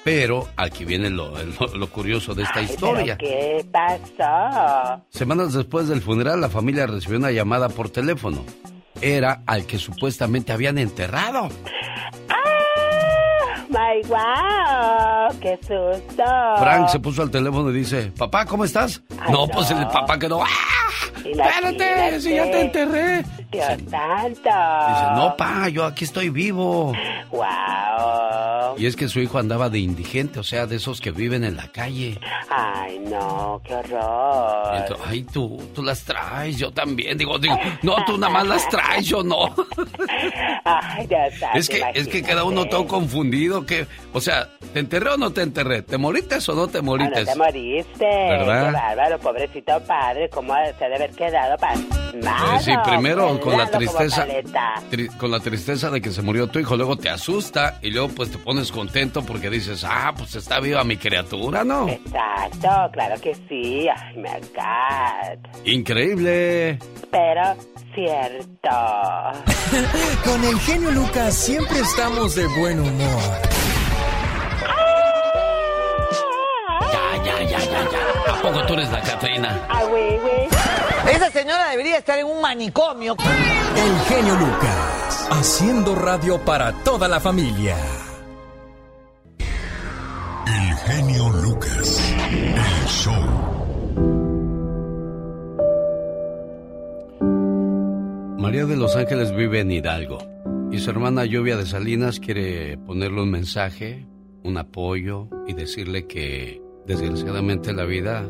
Pero 0.05 0.49
aquí 0.57 0.85
viene 0.85 1.11
lo, 1.11 1.33
lo- 1.59 1.75
lo 1.75 1.91
curioso 1.91 2.35
de 2.35 2.45
esta 2.45 2.61
Ay, 2.61 2.67
historia. 2.67 3.17
¿pero 3.19 3.31
¿Qué 3.31 3.67
pasó? 3.73 5.03
Semanas 5.11 5.53
después 5.55 5.89
del 5.89 6.01
funeral, 6.01 6.41
la 6.41 6.49
familia 6.49 6.87
recibió 6.87 7.19
una 7.19 7.31
llamada 7.31 7.69
por 7.69 7.91
teléfono. 7.91 8.45
Era 9.01 9.43
al 9.47 9.65
que 9.67 9.79
supuestamente 9.79 10.53
habían 10.53 10.79
enterrado. 10.79 11.49
¡My 13.81 14.03
wow! 14.09 15.41
¡Qué 15.41 15.59
susto! 15.63 16.23
Frank 16.59 16.89
se 16.89 17.01
puso 17.01 17.23
al 17.23 17.31
teléfono 17.31 17.71
y 17.71 17.75
dice, 17.75 18.13
papá, 18.17 18.45
¿cómo 18.45 18.67
estás? 18.67 19.03
Ay, 19.11 19.33
no, 19.33 19.47
no. 19.47 19.49
pues 19.49 19.71
el 19.71 19.87
papá 19.89 20.19
quedó, 20.19 20.43
¡ah! 20.43 20.47
Espérate, 21.25 22.21
si 22.21 22.35
ya 22.35 22.51
te 22.51 22.61
enterré. 22.61 23.25
¡Dios 23.51 23.67
santo! 23.91 24.51
Dice, 24.89 25.07
no, 25.15 25.35
pa, 25.37 25.69
yo 25.71 25.87
aquí 25.87 26.05
estoy 26.05 26.29
vivo. 26.29 26.93
¡Wow! 27.31 28.60
Y 28.79 28.87
es 28.87 28.97
que 28.97 29.09
su 29.09 29.21
hijo 29.21 29.39
andaba 29.39 29.69
de 29.71 29.79
indigente, 29.79 30.39
o 30.41 30.43
sea, 30.43 30.67
de 30.67 30.77
esos 30.77 31.01
que 31.01 31.11
viven 31.11 31.45
en 31.45 31.57
la 31.57 31.69
calle. 31.69 32.19
¡Ay, 32.49 32.99
no! 33.01 33.61
¡Qué 33.65 33.75
horror! 33.75 34.77
entonces, 34.77 35.07
Ay, 35.09 35.23
tú, 35.25 35.61
tú 35.75 35.83
las 35.83 36.03
traes, 36.05 36.59
yo 36.59 36.71
también. 36.71 37.17
Digo, 37.19 37.39
digo, 37.39 37.59
no, 37.83 37.97
tú 38.07 38.17
nada 38.19 38.33
más 38.33 38.47
las 38.47 38.69
traes, 38.69 39.07
yo 39.07 39.23
no. 39.23 39.55
¡Ay, 40.65 41.07
Dios 41.07 41.35
santo! 41.39 41.59
Es 41.59 41.69
que, 41.69 41.83
es 41.95 42.09
que 42.09 42.23
queda 42.23 42.45
uno 42.45 42.67
todo 42.67 42.87
confundido, 42.87 43.65
que, 43.67 43.87
o 44.13 44.21
sea, 44.21 44.49
¿te 44.73 44.81
enterré 44.81 45.11
o 45.11 45.17
no 45.17 45.31
te 45.33 45.43
enterré? 45.43 45.83
¿Te 45.83 45.99
moriste 45.99 46.37
o 46.49 46.55
no 46.55 46.69
te 46.69 46.79
Ah, 46.79 46.83
no 46.83 46.87
moriste? 46.87 47.25
te 47.25 47.35
moriste. 47.37 48.05
¿Verdad? 48.07 48.67
Qué 48.67 48.73
bárbaro, 48.73 49.19
pobrecito 49.19 49.81
padre. 49.87 50.29
¿Cómo 50.31 50.55
se 50.79 50.85
ha 50.85 50.89
de 50.89 50.95
haber 50.97 51.11
quedado 51.13 51.57
pasmado? 51.59 52.57
Eh, 52.57 52.61
sí, 52.61 52.73
primero 52.85 53.39
con 53.41 53.57
la 53.57 53.71
tristeza, 53.71 54.27
tri- 54.91 55.17
con 55.17 55.31
la 55.31 55.41
tristeza 55.41 55.91
de 55.91 56.01
que 56.01 56.11
se 56.11 56.23
murió 56.23 56.49
tu 56.49 56.59
hijo, 56.59 56.77
luego 56.77 56.97
te 56.97 57.09
asusta 57.09 57.79
y 57.83 57.91
luego 57.91 58.09
pues 58.09 58.31
te 58.31 58.39
pones 58.39 58.60
contento 58.71 59.23
porque 59.23 59.49
dices, 59.51 59.85
ah, 59.85 60.13
pues 60.17 60.35
está 60.35 60.61
viva 60.61 60.85
mi 60.85 60.97
criatura, 60.97 61.65
¿no? 61.65 61.89
Exacto, 61.89 62.69
claro 62.93 63.21
que 63.21 63.35
sí. 63.49 63.89
Ay, 63.89 64.17
my 64.17 64.41
God. 64.55 65.67
Increíble. 65.67 66.79
Pero 67.11 67.57
cierto. 67.95 68.71
Con 70.25 70.45
el 70.45 70.59
genio 70.61 70.91
Lucas 70.93 71.35
siempre 71.35 71.79
estamos 71.81 72.35
de 72.35 72.47
buen 72.61 72.81
humor. 72.81 73.23
Ya, 76.93 77.25
ya, 77.25 77.43
ya, 77.43 77.59
ya, 77.59 77.91
ya. 77.91 78.33
¿A 78.35 78.43
poco 78.43 78.67
tú 78.67 78.75
eres 78.75 78.91
la 78.91 79.01
Catrina? 79.01 79.67
Ah, 79.69 79.85
güey, 79.85 80.19
güey. 80.19 80.49
Esa 81.15 81.31
señora 81.31 81.71
debería 81.71 81.99
estar 81.99 82.19
en 82.19 82.27
un 82.27 82.41
manicomio. 82.41 83.17
El 83.77 84.01
genio 84.07 84.35
Lucas, 84.37 85.29
haciendo 85.31 85.95
radio 85.95 86.39
para 86.45 86.73
toda 86.73 87.09
la 87.09 87.21
familia. 87.21 87.77
El 90.51 90.75
genio 90.75 91.31
Lucas. 91.31 92.15
El 92.29 92.89
show. 92.89 93.23
María 98.37 98.67
de 98.67 98.77
Los 98.77 98.97
Ángeles 98.97 99.33
vive 99.37 99.61
en 99.61 99.71
Hidalgo 99.71 100.19
y 100.73 100.79
su 100.81 100.91
hermana 100.91 101.25
Lluvia 101.25 101.57
de 101.57 101.67
Salinas 101.67 102.19
quiere 102.19 102.77
ponerle 102.79 103.23
un 103.23 103.31
mensaje, 103.31 104.09
un 104.43 104.59
apoyo 104.59 105.29
y 105.47 105.53
decirle 105.53 106.09
que 106.09 106.61
desgraciadamente 106.85 107.73
la 107.73 107.85
vida 107.85 108.29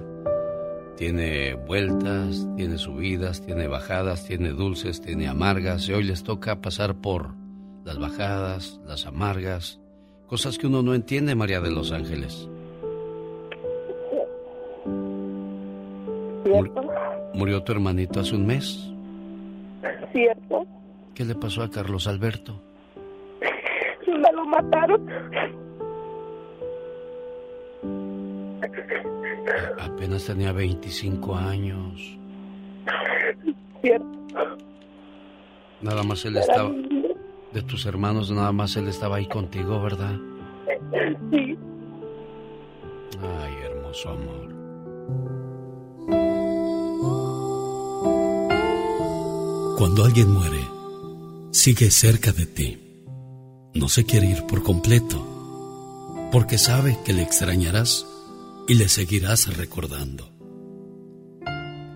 tiene 0.98 1.54
vueltas, 1.54 2.46
tiene 2.54 2.76
subidas, 2.76 3.40
tiene 3.40 3.66
bajadas, 3.66 4.26
tiene 4.26 4.50
dulces, 4.50 5.00
tiene 5.00 5.26
amargas 5.26 5.88
y 5.88 5.94
hoy 5.94 6.04
les 6.04 6.22
toca 6.22 6.60
pasar 6.60 7.00
por 7.00 7.34
las 7.84 7.98
bajadas, 7.98 8.78
las 8.86 9.06
amargas, 9.06 9.79
cosas 10.30 10.56
que 10.58 10.68
uno 10.68 10.80
no 10.80 10.94
entiende, 10.94 11.34
María 11.34 11.60
de 11.60 11.72
Los 11.72 11.90
Ángeles. 11.90 12.48
¿Cierto? 16.44 16.88
Murió 17.34 17.64
tu 17.64 17.72
hermanito 17.72 18.20
hace 18.20 18.36
un 18.36 18.46
mes. 18.46 18.92
¿Cierto? 20.12 20.64
¿Qué 21.14 21.24
le 21.24 21.34
pasó 21.34 21.62
a 21.62 21.70
Carlos 21.70 22.06
Alberto? 22.06 22.62
Me 24.06 24.32
lo 24.32 24.44
mataron. 24.44 25.08
Apenas 29.80 30.26
tenía 30.26 30.52
25 30.52 31.34
años. 31.34 32.16
¿Cierto? 33.82 34.06
Nada 35.80 36.04
más 36.04 36.24
él 36.24 36.36
estaba... 36.36 36.70
De 37.52 37.62
tus 37.62 37.86
hermanos, 37.86 38.30
nada 38.30 38.52
más 38.52 38.76
él 38.76 38.88
estaba 38.88 39.16
ahí 39.16 39.28
contigo, 39.28 39.82
¿verdad? 39.82 40.16
Sí. 41.30 41.58
Ay, 43.20 43.54
hermoso 43.64 44.10
amor. 44.10 44.50
Cuando 49.76 50.04
alguien 50.04 50.30
muere, 50.30 50.60
sigue 51.50 51.90
cerca 51.90 52.32
de 52.32 52.46
ti. 52.46 52.78
No 53.74 53.88
se 53.88 54.04
quiere 54.04 54.26
ir 54.26 54.44
por 54.46 54.62
completo, 54.62 55.26
porque 56.30 56.58
sabe 56.58 56.98
que 57.04 57.12
le 57.12 57.22
extrañarás 57.22 58.06
y 58.68 58.74
le 58.74 58.88
seguirás 58.88 59.56
recordando. 59.56 60.30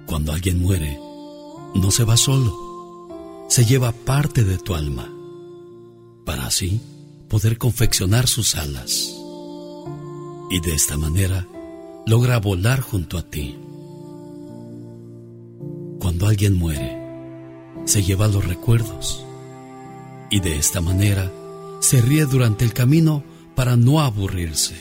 Cuando 0.07 0.33
alguien 0.33 0.61
muere, 0.61 0.99
no 1.75 1.90
se 1.90 2.05
va 2.05 2.17
solo, 2.17 3.47
se 3.49 3.64
lleva 3.64 3.93
parte 3.93 4.45
de 4.45 4.59
tu 4.59 4.75
alma, 4.75 5.13
para 6.25 6.47
así 6.47 6.81
poder 7.29 7.59
confeccionar 7.59 8.27
sus 8.27 8.55
alas. 8.55 9.15
Y 10.51 10.61
de 10.61 10.75
esta 10.75 10.97
manera 10.97 11.47
logra 12.07 12.39
volar 12.39 12.81
junto 12.81 13.19
a 13.19 13.23
ti. 13.23 13.57
Cuando 15.99 16.27
alguien 16.27 16.55
muere, 16.55 17.01
se 17.87 18.03
lleva 18.03 18.29
los 18.29 18.47
recuerdos 18.47 19.25
y 20.31 20.41
de 20.41 20.57
esta 20.57 20.81
manera 20.81 21.31
se 21.81 22.01
ríe 22.01 22.27
durante 22.27 22.65
el 22.65 22.73
camino 22.73 23.23
para 23.55 23.77
no 23.77 24.01
aburrirse 24.01 24.75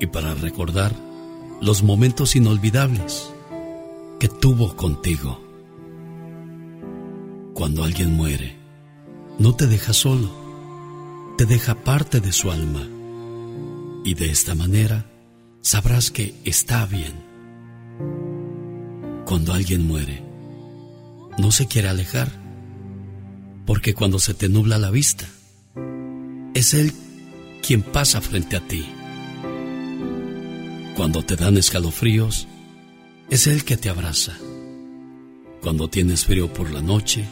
y 0.00 0.06
para 0.06 0.34
recordar 0.34 0.94
los 1.60 1.82
momentos 1.82 2.34
inolvidables 2.34 3.30
que 4.18 4.28
tuvo 4.28 4.74
contigo. 4.76 5.40
Cuando 7.54 7.84
alguien 7.84 8.16
muere, 8.16 8.61
no 9.42 9.56
te 9.56 9.66
deja 9.66 9.92
solo, 9.92 10.30
te 11.36 11.46
deja 11.46 11.74
parte 11.74 12.20
de 12.20 12.30
su 12.30 12.52
alma 12.52 12.86
y 14.04 14.14
de 14.14 14.30
esta 14.30 14.54
manera 14.54 15.10
sabrás 15.62 16.12
que 16.12 16.36
está 16.44 16.86
bien. 16.86 17.12
Cuando 19.24 19.52
alguien 19.52 19.84
muere, 19.84 20.22
no 21.38 21.50
se 21.50 21.66
quiere 21.66 21.88
alejar, 21.88 22.30
porque 23.66 23.94
cuando 23.94 24.20
se 24.20 24.32
te 24.32 24.48
nubla 24.48 24.78
la 24.78 24.90
vista, 24.90 25.26
es 26.54 26.72
Él 26.72 26.92
quien 27.66 27.82
pasa 27.82 28.20
frente 28.20 28.54
a 28.54 28.60
ti. 28.60 28.86
Cuando 30.94 31.24
te 31.24 31.34
dan 31.34 31.56
escalofríos, 31.56 32.46
es 33.28 33.48
Él 33.48 33.64
que 33.64 33.76
te 33.76 33.88
abraza. 33.88 34.38
Cuando 35.62 35.88
tienes 35.88 36.26
frío 36.26 36.52
por 36.52 36.70
la 36.70 36.80
noche, 36.80 37.26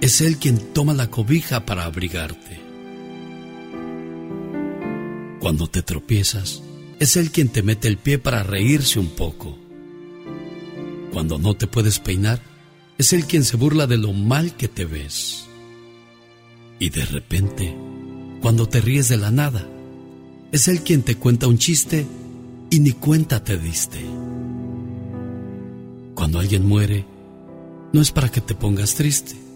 es 0.00 0.20
Él 0.22 0.38
quien 0.38 0.58
toma 0.72 0.94
la 0.94 1.10
cobija 1.10 1.66
para 1.66 1.84
abrigarte. 1.84 2.60
Cuando 5.40 5.66
te 5.66 5.82
tropiezas, 5.82 6.62
es 6.98 7.16
Él 7.16 7.30
quien 7.30 7.48
te 7.48 7.62
mete 7.62 7.88
el 7.88 7.98
pie 7.98 8.18
para 8.18 8.42
reírse 8.42 8.98
un 8.98 9.08
poco. 9.08 9.58
Cuando 11.12 11.38
no 11.38 11.54
te 11.54 11.66
puedes 11.66 11.98
peinar, 11.98 12.40
es 12.96 13.12
Él 13.12 13.26
quien 13.26 13.44
se 13.44 13.56
burla 13.56 13.86
de 13.86 13.98
lo 13.98 14.12
mal 14.12 14.54
que 14.56 14.68
te 14.68 14.84
ves. 14.84 15.46
Y 16.78 16.90
de 16.90 17.04
repente, 17.04 17.76
cuando 18.40 18.66
te 18.66 18.80
ríes 18.80 19.08
de 19.08 19.18
la 19.18 19.30
nada, 19.30 19.66
es 20.50 20.66
Él 20.68 20.80
quien 20.82 21.02
te 21.02 21.16
cuenta 21.16 21.46
un 21.46 21.58
chiste 21.58 22.06
y 22.70 22.80
ni 22.80 22.92
cuenta 22.92 23.42
te 23.44 23.58
diste. 23.58 23.98
cuando 26.14 26.38
alguien 26.38 26.66
muere, 26.66 27.06
no 27.94 28.02
es 28.02 28.12
para 28.12 28.28
que 28.28 28.42
te 28.42 28.54
pongas 28.54 28.94
triste. 28.94 29.49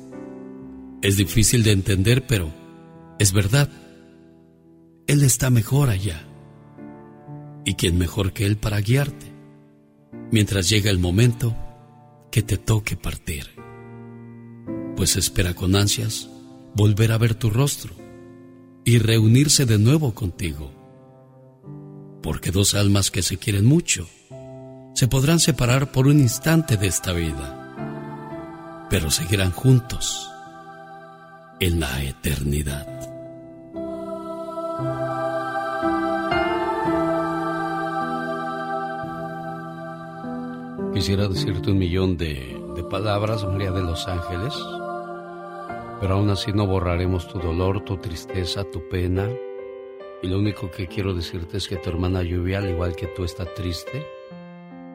Es 1.04 1.18
difícil 1.18 1.62
de 1.64 1.72
entender, 1.72 2.26
pero 2.26 2.50
es 3.18 3.34
verdad. 3.34 3.68
Él 5.06 5.22
está 5.22 5.50
mejor 5.50 5.90
allá. 5.90 6.26
¿Y 7.66 7.74
quién 7.74 7.98
mejor 7.98 8.32
que 8.32 8.46
Él 8.46 8.56
para 8.56 8.80
guiarte? 8.80 9.26
Mientras 10.30 10.70
llega 10.70 10.90
el 10.90 10.98
momento 10.98 11.54
que 12.32 12.40
te 12.40 12.56
toque 12.56 12.96
partir. 12.96 13.50
Pues 14.96 15.16
espera 15.16 15.52
con 15.52 15.76
ansias 15.76 16.30
volver 16.74 17.12
a 17.12 17.18
ver 17.18 17.34
tu 17.34 17.50
rostro 17.50 17.94
y 18.82 18.96
reunirse 18.98 19.66
de 19.66 19.78
nuevo 19.78 20.14
contigo. 20.14 20.72
Porque 22.22 22.50
dos 22.50 22.74
almas 22.74 23.10
que 23.10 23.20
se 23.20 23.36
quieren 23.36 23.66
mucho 23.66 24.08
se 24.94 25.06
podrán 25.06 25.38
separar 25.38 25.92
por 25.92 26.06
un 26.06 26.18
instante 26.18 26.78
de 26.78 26.86
esta 26.86 27.12
vida, 27.12 28.86
pero 28.88 29.10
seguirán 29.10 29.50
juntos 29.50 30.30
en 31.64 31.80
la 31.80 32.02
eternidad. 32.02 32.86
Quisiera 40.92 41.26
decirte 41.26 41.70
un 41.70 41.78
millón 41.78 42.18
de, 42.18 42.60
de 42.76 42.84
palabras, 42.84 43.46
María 43.46 43.70
de 43.70 43.80
los 43.80 44.06
Ángeles, 44.06 44.52
pero 46.02 46.16
aún 46.16 46.28
así 46.28 46.52
no 46.52 46.66
borraremos 46.66 47.26
tu 47.28 47.38
dolor, 47.38 47.82
tu 47.82 47.96
tristeza, 47.96 48.64
tu 48.64 48.86
pena. 48.90 49.26
Y 50.22 50.28
lo 50.28 50.40
único 50.40 50.70
que 50.70 50.86
quiero 50.86 51.14
decirte 51.14 51.56
es 51.56 51.66
que 51.66 51.76
tu 51.76 51.88
hermana 51.88 52.22
Lluvia, 52.22 52.58
al 52.58 52.68
igual 52.68 52.94
que 52.94 53.06
tú, 53.06 53.24
está 53.24 53.46
triste, 53.54 54.06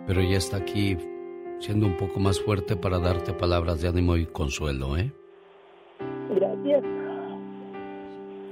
pero 0.05 0.21
ella 0.21 0.37
está 0.37 0.57
aquí 0.57 0.95
siendo 1.59 1.87
un 1.87 1.97
poco 1.97 2.19
más 2.19 2.39
fuerte 2.39 2.75
para 2.75 2.99
darte 2.99 3.33
palabras 3.33 3.81
de 3.81 3.87
ánimo 3.87 4.17
y 4.17 4.27
consuelo, 4.27 4.97
¿eh? 4.97 5.11
Gracias. 6.29 6.83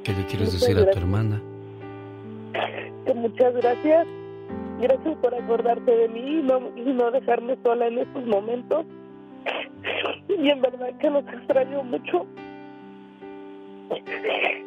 ¿Qué 0.04 0.14
le 0.14 0.26
quieres 0.26 0.54
Muchas 0.54 0.62
decir 0.62 0.76
a 0.78 0.80
tu 0.80 0.86
gracias. 0.86 1.04
hermana? 1.04 1.42
Que 3.06 3.14
muchas 3.14 3.54
gracias. 3.56 4.08
Gracias 4.82 5.18
por 5.18 5.34
acordarte 5.36 5.92
de 5.92 6.08
mí 6.10 6.40
y 6.40 6.44
no, 6.44 6.60
y 6.76 6.94
no 6.94 7.12
dejarme 7.12 7.58
sola 7.64 7.88
en 7.88 8.00
estos 8.00 8.26
momentos. 8.26 8.86
Y 10.30 10.50
en 10.50 10.62
verdad 10.62 10.90
que 11.00 11.10
los 11.10 11.26
extraño 11.28 11.84
mucho. 11.84 12.26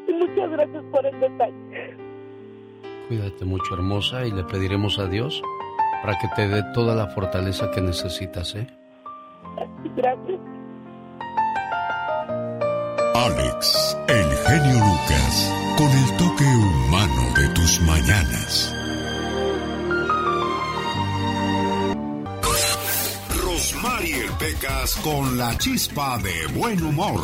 Y 0.08 0.12
muchas 0.12 0.50
gracias 0.50 0.84
por 0.90 1.06
el 1.06 1.20
detalle. 1.20 1.96
Cuídate 3.08 3.44
mucho, 3.44 3.74
hermosa, 3.74 4.26
y 4.26 4.30
le 4.32 4.44
pediremos 4.44 4.98
a 4.98 5.06
Dios 5.06 5.42
para 6.02 6.18
que 6.18 6.28
te 6.36 6.48
dé 6.48 6.62
toda 6.74 6.94
la 6.94 7.06
fortaleza 7.08 7.70
que 7.72 7.80
necesitas, 7.80 8.54
¿eh? 8.54 8.66
Gracias. 9.96 10.38
Alex, 13.14 13.96
el 14.08 14.36
genio 14.46 14.78
Lucas, 14.78 15.52
con 15.76 15.90
el 15.90 16.16
toque 16.16 16.44
humano 16.44 17.34
de 17.36 17.48
tus 17.54 17.80
mañanas. 17.82 18.72
Rosmarie 23.42 24.30
Pecas 24.38 24.94
con 25.02 25.36
la 25.36 25.56
chispa 25.58 26.18
de 26.18 26.46
buen 26.58 26.82
humor. 26.84 27.20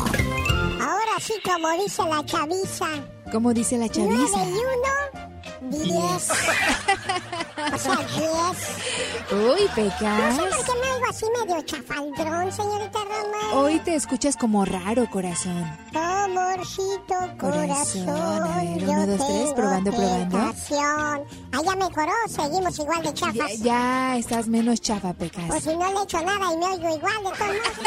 Ahora 0.81 1.19
sí, 1.19 1.33
como 1.43 1.71
dice 1.81 2.03
la 2.03 2.25
chaviza. 2.25 2.87
¿Cómo 3.31 3.53
dice 3.53 3.77
la 3.77 3.87
chaviza? 3.87 4.37
Nueve 4.37 4.51
y 4.51 4.53
uno, 4.53 5.36
diez. 5.61 6.29
o 7.73 7.77
sea, 7.77 7.95
diez. 7.97 8.57
Uy, 9.31 9.39
No 9.39 9.57
sé 9.57 9.69
Pecas. 9.75 10.37
por 10.37 10.49
qué 10.65 10.71
me 10.81 10.91
oigo 10.91 11.05
así 11.09 11.25
medio 11.39 11.61
chafaldrón, 11.63 12.51
señorita 12.51 12.99
Roma. 12.99 13.53
Hoy 13.61 13.79
te 13.79 13.95
escuchas 13.95 14.35
como 14.37 14.63
raro, 14.65 15.09
corazón. 15.09 15.65
Amorcito 15.93 17.15
Corazón, 17.39 18.05
corazón, 18.05 18.43
a 18.43 18.57
ver, 18.63 18.79
yo 18.79 18.91
uno, 18.91 19.07
dos, 19.07 19.27
tres, 19.27 19.53
probando, 19.53 19.91
probando. 19.91 20.37
tentación. 20.37 21.23
Ah, 21.53 21.61
ya 21.65 21.75
mejoró, 21.75 22.13
seguimos 22.27 22.79
igual 22.79 23.01
de 23.03 23.09
Ya, 23.09 23.13
chafas. 23.13 23.59
ya 23.59 24.17
estás 24.17 24.47
menos 24.47 24.81
chafa, 24.81 25.13
Pecas. 25.13 25.49
O 25.49 25.59
si 25.59 25.75
no 25.75 25.91
le 25.93 26.03
echo 26.03 26.21
nada 26.21 26.53
y 26.53 26.57
me 26.57 26.65
oigo 26.65 26.95
igual 26.95 27.17
de 27.23 27.31
todos 27.37 27.39
modos. 27.39 27.77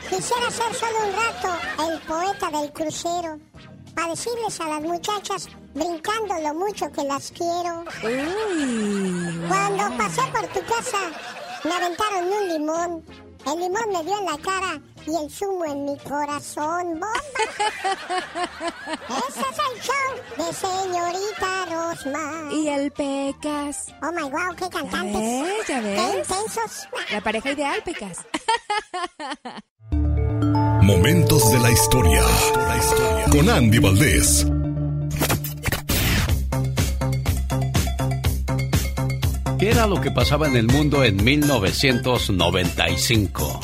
Quisiera 0.08 0.50
ser 0.50 0.74
solo 0.74 0.98
un 1.06 1.12
rato 1.14 1.58
el 1.92 2.00
poeta 2.00 2.50
del 2.50 2.72
crucero. 2.72 3.38
Para 3.94 4.08
decirles 4.08 4.60
a 4.60 4.68
las 4.68 4.80
muchachas, 4.82 5.48
brincando 5.74 6.34
lo 6.42 6.54
mucho 6.54 6.90
que 6.92 7.02
las 7.04 7.30
quiero. 7.32 7.84
Cuando 9.48 9.96
pasé 9.96 10.22
por 10.32 10.46
tu 10.48 10.60
casa, 10.64 10.98
me 11.64 11.72
aventaron 11.72 12.32
un 12.32 12.48
limón. 12.48 13.04
El 13.46 13.58
limón 13.58 13.88
me 13.92 14.04
dio 14.04 14.18
en 14.18 14.26
la 14.26 14.36
cara 14.38 14.80
y 15.06 15.16
el 15.16 15.30
zumo 15.30 15.64
en 15.64 15.84
mi 15.86 15.98
corazón. 15.98 17.00
¡Bomba! 17.00 17.08
Ese 19.28 19.40
es 19.40 19.58
el 19.58 19.80
show 19.82 20.10
de 20.36 20.52
señorita 20.52 21.66
Rosma. 21.70 22.52
Y 22.52 22.68
el 22.68 22.90
Pecas. 22.92 23.86
Oh 24.02 24.12
my 24.12 24.22
wow, 24.30 24.54
qué 24.56 24.68
cantantes. 24.68 25.14
¿Ves? 25.14 25.66
¿Ya 25.68 25.80
Qué 25.80 25.88
ves? 25.88 26.16
intensos. 26.28 26.88
La 27.10 27.20
pareja 27.22 27.50
ideal, 27.52 27.82
Pecas. 27.82 28.18
Momentos 30.82 31.50
de 31.52 31.58
la 31.58 31.70
historia. 31.70 32.22
Con 33.30 33.50
Andy 33.50 33.78
Valdés. 33.78 34.46
¿Qué 39.58 39.70
era 39.70 39.86
lo 39.86 40.00
que 40.00 40.10
pasaba 40.10 40.48
en 40.48 40.56
el 40.56 40.66
mundo 40.66 41.04
en 41.04 41.22
1995? 41.22 43.60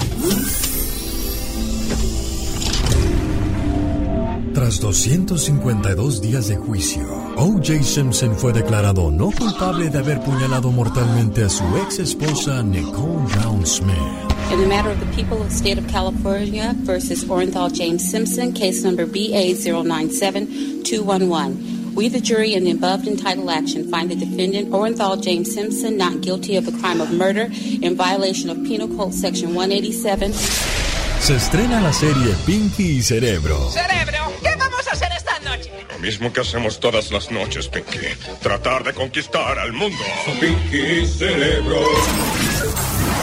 Tras 4.52 4.78
252 4.80 6.20
días 6.20 6.48
de 6.48 6.56
juicio, 6.56 7.02
O.J. 7.36 7.82
Simpson 7.82 8.36
fue 8.36 8.52
declarado 8.52 9.10
no 9.10 9.30
culpable 9.30 9.88
de 9.88 9.98
haber 9.98 10.20
puñalado 10.20 10.70
mortalmente 10.70 11.44
a 11.44 11.48
su 11.48 11.64
ex 11.78 11.98
esposa 11.98 12.62
Nicole 12.62 13.24
Brown 13.34 13.66
Smith. 13.66 14.35
In 14.50 14.60
the 14.60 14.66
matter 14.68 14.90
of 14.90 15.00
the 15.00 15.06
people 15.06 15.42
of 15.42 15.48
the 15.50 15.54
state 15.54 15.76
of 15.76 15.88
California 15.88 16.72
versus 16.78 17.24
Orenthal 17.24 17.72
James 17.74 18.08
Simpson, 18.08 18.52
case 18.52 18.84
number 18.84 19.04
BA097211. 19.04 21.94
We, 21.94 22.06
the 22.08 22.20
jury, 22.20 22.54
in 22.54 22.62
the 22.64 22.70
above 22.70 23.08
entitled 23.08 23.50
action, 23.50 23.90
find 23.90 24.08
the 24.08 24.14
defendant, 24.14 24.70
Orenthal 24.70 25.20
James 25.20 25.52
Simpson, 25.52 25.96
not 25.96 26.20
guilty 26.20 26.54
of 26.56 26.64
the 26.64 26.70
crime 26.78 27.00
of 27.00 27.10
murder 27.10 27.48
in 27.82 27.96
violation 27.96 28.48
of 28.48 28.62
Penal 28.64 28.86
Code 28.96 29.12
Section 29.14 29.52
187. 29.54 30.32
Se 30.32 31.34
estrena 31.34 31.80
la 31.80 31.92
serie 31.92 32.32
Pinky 32.46 32.98
y 32.98 33.02
Cerebro. 33.02 33.68
Cerebro, 33.70 34.32
¿qué 34.42 34.54
vamos 34.56 34.86
a 34.86 34.92
hacer 34.92 35.10
esta 35.16 35.40
noche? 35.40 35.72
Lo 35.90 35.98
mismo 35.98 36.32
que 36.32 36.42
hacemos 36.42 36.78
todas 36.78 37.10
las 37.10 37.32
noches, 37.32 37.66
Pinky. 37.68 37.98
Tratar 38.42 38.84
de 38.84 38.92
conquistar 38.92 39.58
al 39.58 39.72
mundo. 39.72 40.04
Pinky 40.38 41.00
y 41.00 41.06
Cerebro. 41.06 41.80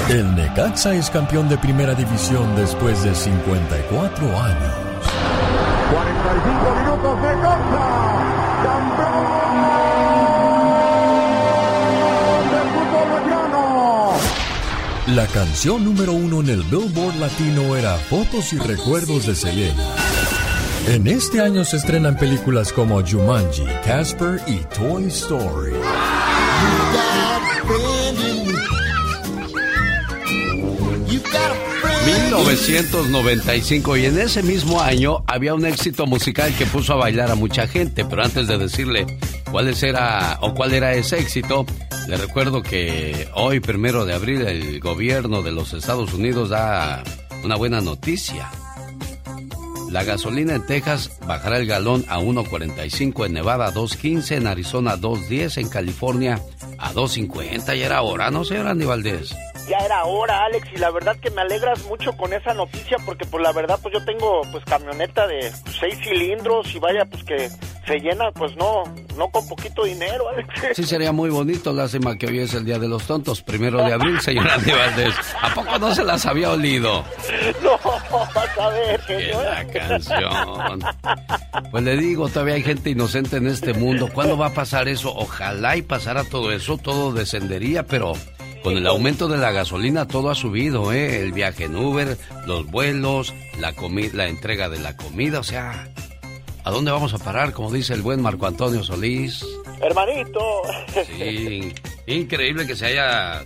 El 0.09 0.35
Necaxa 0.35 0.93
es 0.93 1.09
campeón 1.09 1.47
de 1.47 1.57
primera 1.57 1.95
división 1.95 2.55
después 2.57 3.01
de 3.03 3.15
54 3.15 4.41
años. 4.41 4.73
45 5.91 6.75
minutos 6.75 7.21
de 7.21 7.33
Coxa. 7.35 7.85
¡Campeón 8.63 9.23
del 12.51 12.67
fútbol 12.73 13.07
mexicano! 13.15 14.13
La 15.07 15.27
canción 15.27 15.85
número 15.85 16.11
uno 16.11 16.41
en 16.41 16.49
el 16.49 16.63
Billboard 16.63 17.15
Latino 17.15 17.75
era 17.77 17.95
Fotos 17.95 18.51
y 18.51 18.57
Recuerdos 18.57 19.25
de 19.25 19.35
Selena. 19.35 19.83
En 20.87 21.07
este 21.07 21.39
año 21.39 21.63
se 21.63 21.77
estrenan 21.77 22.17
películas 22.17 22.73
como 22.73 23.01
Jumanji, 23.01 23.65
Casper 23.85 24.41
y 24.47 24.57
Toy 24.75 25.05
Story. 25.05 25.71
1995 32.05 33.97
y 33.97 34.05
en 34.05 34.19
ese 34.19 34.43
mismo 34.43 34.81
año 34.81 35.23
había 35.27 35.53
un 35.53 35.65
éxito 35.65 36.05
musical 36.05 36.53
que 36.57 36.65
puso 36.65 36.93
a 36.93 36.97
bailar 36.97 37.31
a 37.31 37.35
mucha 37.35 37.67
gente, 37.67 38.03
pero 38.03 38.23
antes 38.23 38.47
de 38.47 38.57
decirle 38.57 39.05
cuál 39.51 39.73
era 39.81 40.37
o 40.41 40.53
cuál 40.53 40.73
era 40.73 40.93
ese 40.93 41.19
éxito, 41.19 41.65
le 42.07 42.17
recuerdo 42.17 42.61
que 42.61 43.27
hoy, 43.35 43.61
primero 43.61 44.05
de 44.05 44.13
abril, 44.13 44.41
el 44.41 44.79
gobierno 44.81 45.41
de 45.43 45.51
los 45.51 45.73
Estados 45.73 46.13
Unidos 46.13 46.49
da 46.49 47.03
una 47.43 47.55
buena 47.55 47.79
noticia. 47.79 48.49
La 49.89 50.03
gasolina 50.03 50.55
en 50.55 50.65
Texas 50.65 51.11
bajará 51.25 51.57
el 51.57 51.67
galón 51.67 52.03
a 52.09 52.19
1.45, 52.19 53.27
en 53.27 53.33
Nevada 53.33 53.67
a 53.67 53.73
2.15, 53.73 54.37
en 54.37 54.47
Arizona 54.47 54.93
a 54.93 54.97
2.10, 54.97 55.61
en 55.61 55.69
California 55.69 56.41
a 56.79 56.91
2.50. 56.93 57.77
Ya 57.77 57.85
era 57.85 58.01
hora, 58.01 58.31
¿no, 58.31 58.43
señor 58.43 58.67
Andy 58.67 58.85
Valdés? 58.85 59.33
Ya 59.67 59.77
era 59.77 60.03
hora, 60.03 60.43
Alex, 60.45 60.67
y 60.73 60.77
la 60.77 60.91
verdad 60.91 61.15
que 61.21 61.31
me 61.31 61.41
alegras 61.41 61.83
mucho 61.85 62.11
con 62.17 62.33
esa 62.33 62.53
noticia 62.53 62.97
porque 63.05 63.25
pues 63.25 63.41
la 63.41 63.51
verdad 63.53 63.79
pues 63.81 63.93
yo 63.93 64.03
tengo 64.03 64.41
pues 64.51 64.63
camioneta 64.65 65.25
de 65.27 65.51
seis 65.79 65.97
cilindros 66.03 66.73
y 66.75 66.79
vaya 66.79 67.05
pues 67.05 67.23
que 67.23 67.49
se 67.85 67.99
llena, 67.99 68.31
pues 68.31 68.55
no, 68.55 68.83
no 69.17 69.29
con 69.29 69.47
poquito 69.47 69.83
dinero, 69.83 70.29
Alex. 70.29 70.47
Sí, 70.75 70.83
sería 70.83 71.11
muy 71.11 71.29
bonito. 71.29 71.73
Lástima 71.73 72.17
que 72.17 72.27
hoy 72.27 72.39
es 72.39 72.53
el 72.53 72.65
Día 72.65 72.79
de 72.79 72.87
los 72.87 73.05
Tontos, 73.05 73.41
primero 73.41 73.83
de 73.83 73.93
abril, 73.93 74.19
señor 74.21 74.49
Andy 74.49 74.71
Valdés. 74.71 75.13
¿A 75.41 75.53
poco 75.53 75.77
no 75.79 75.93
se 75.93 76.03
las 76.03 76.25
había 76.25 76.51
olido? 76.51 77.03
No, 77.63 77.77
vas 78.35 78.57
a 78.57 78.69
ver, 78.69 79.01
señor. 79.05 79.43
la 79.45 79.67
canción. 79.67 80.79
Pues 81.71 81.83
le 81.83 81.97
digo, 81.97 82.27
todavía 82.29 82.55
hay 82.55 82.63
gente 82.63 82.89
inocente 82.89 83.37
en 83.37 83.47
este 83.47 83.73
mundo. 83.73 84.09
¿Cuándo 84.13 84.37
va 84.37 84.47
a 84.47 84.53
pasar 84.53 84.87
eso? 84.87 85.13
Ojalá 85.13 85.75
y 85.77 85.81
pasara 85.81 86.23
todo 86.23 86.51
eso, 86.51 86.77
todo 86.77 87.11
descendería, 87.11 87.83
pero 87.83 88.13
con 88.63 88.77
el 88.77 88.87
aumento 88.87 89.27
de 89.27 89.37
la 89.37 89.51
gasolina 89.51 90.07
todo 90.07 90.29
ha 90.29 90.35
subido, 90.35 90.93
¿eh? 90.93 91.21
El 91.21 91.33
viaje 91.33 91.65
en 91.65 91.75
Uber, 91.75 92.17
los 92.47 92.65
vuelos, 92.65 93.33
la, 93.59 93.73
la 94.13 94.27
entrega 94.27 94.69
de 94.69 94.79
la 94.79 94.95
comida, 94.95 95.39
o 95.39 95.43
sea, 95.43 95.89
¿a 96.63 96.71
dónde 96.71 96.91
vamos 96.91 97.13
a 97.13 97.17
parar? 97.17 97.51
Como 97.51 97.71
dice 97.71 97.93
el 97.93 98.01
buen 98.01 98.21
Marco 98.21 98.47
Antonio 98.47 98.83
Solís. 98.83 99.45
Hermanito. 99.81 100.39
Sí, 101.17 101.73
increíble 102.07 102.65
que 102.65 102.75
se 102.75 102.85
haya 102.85 103.43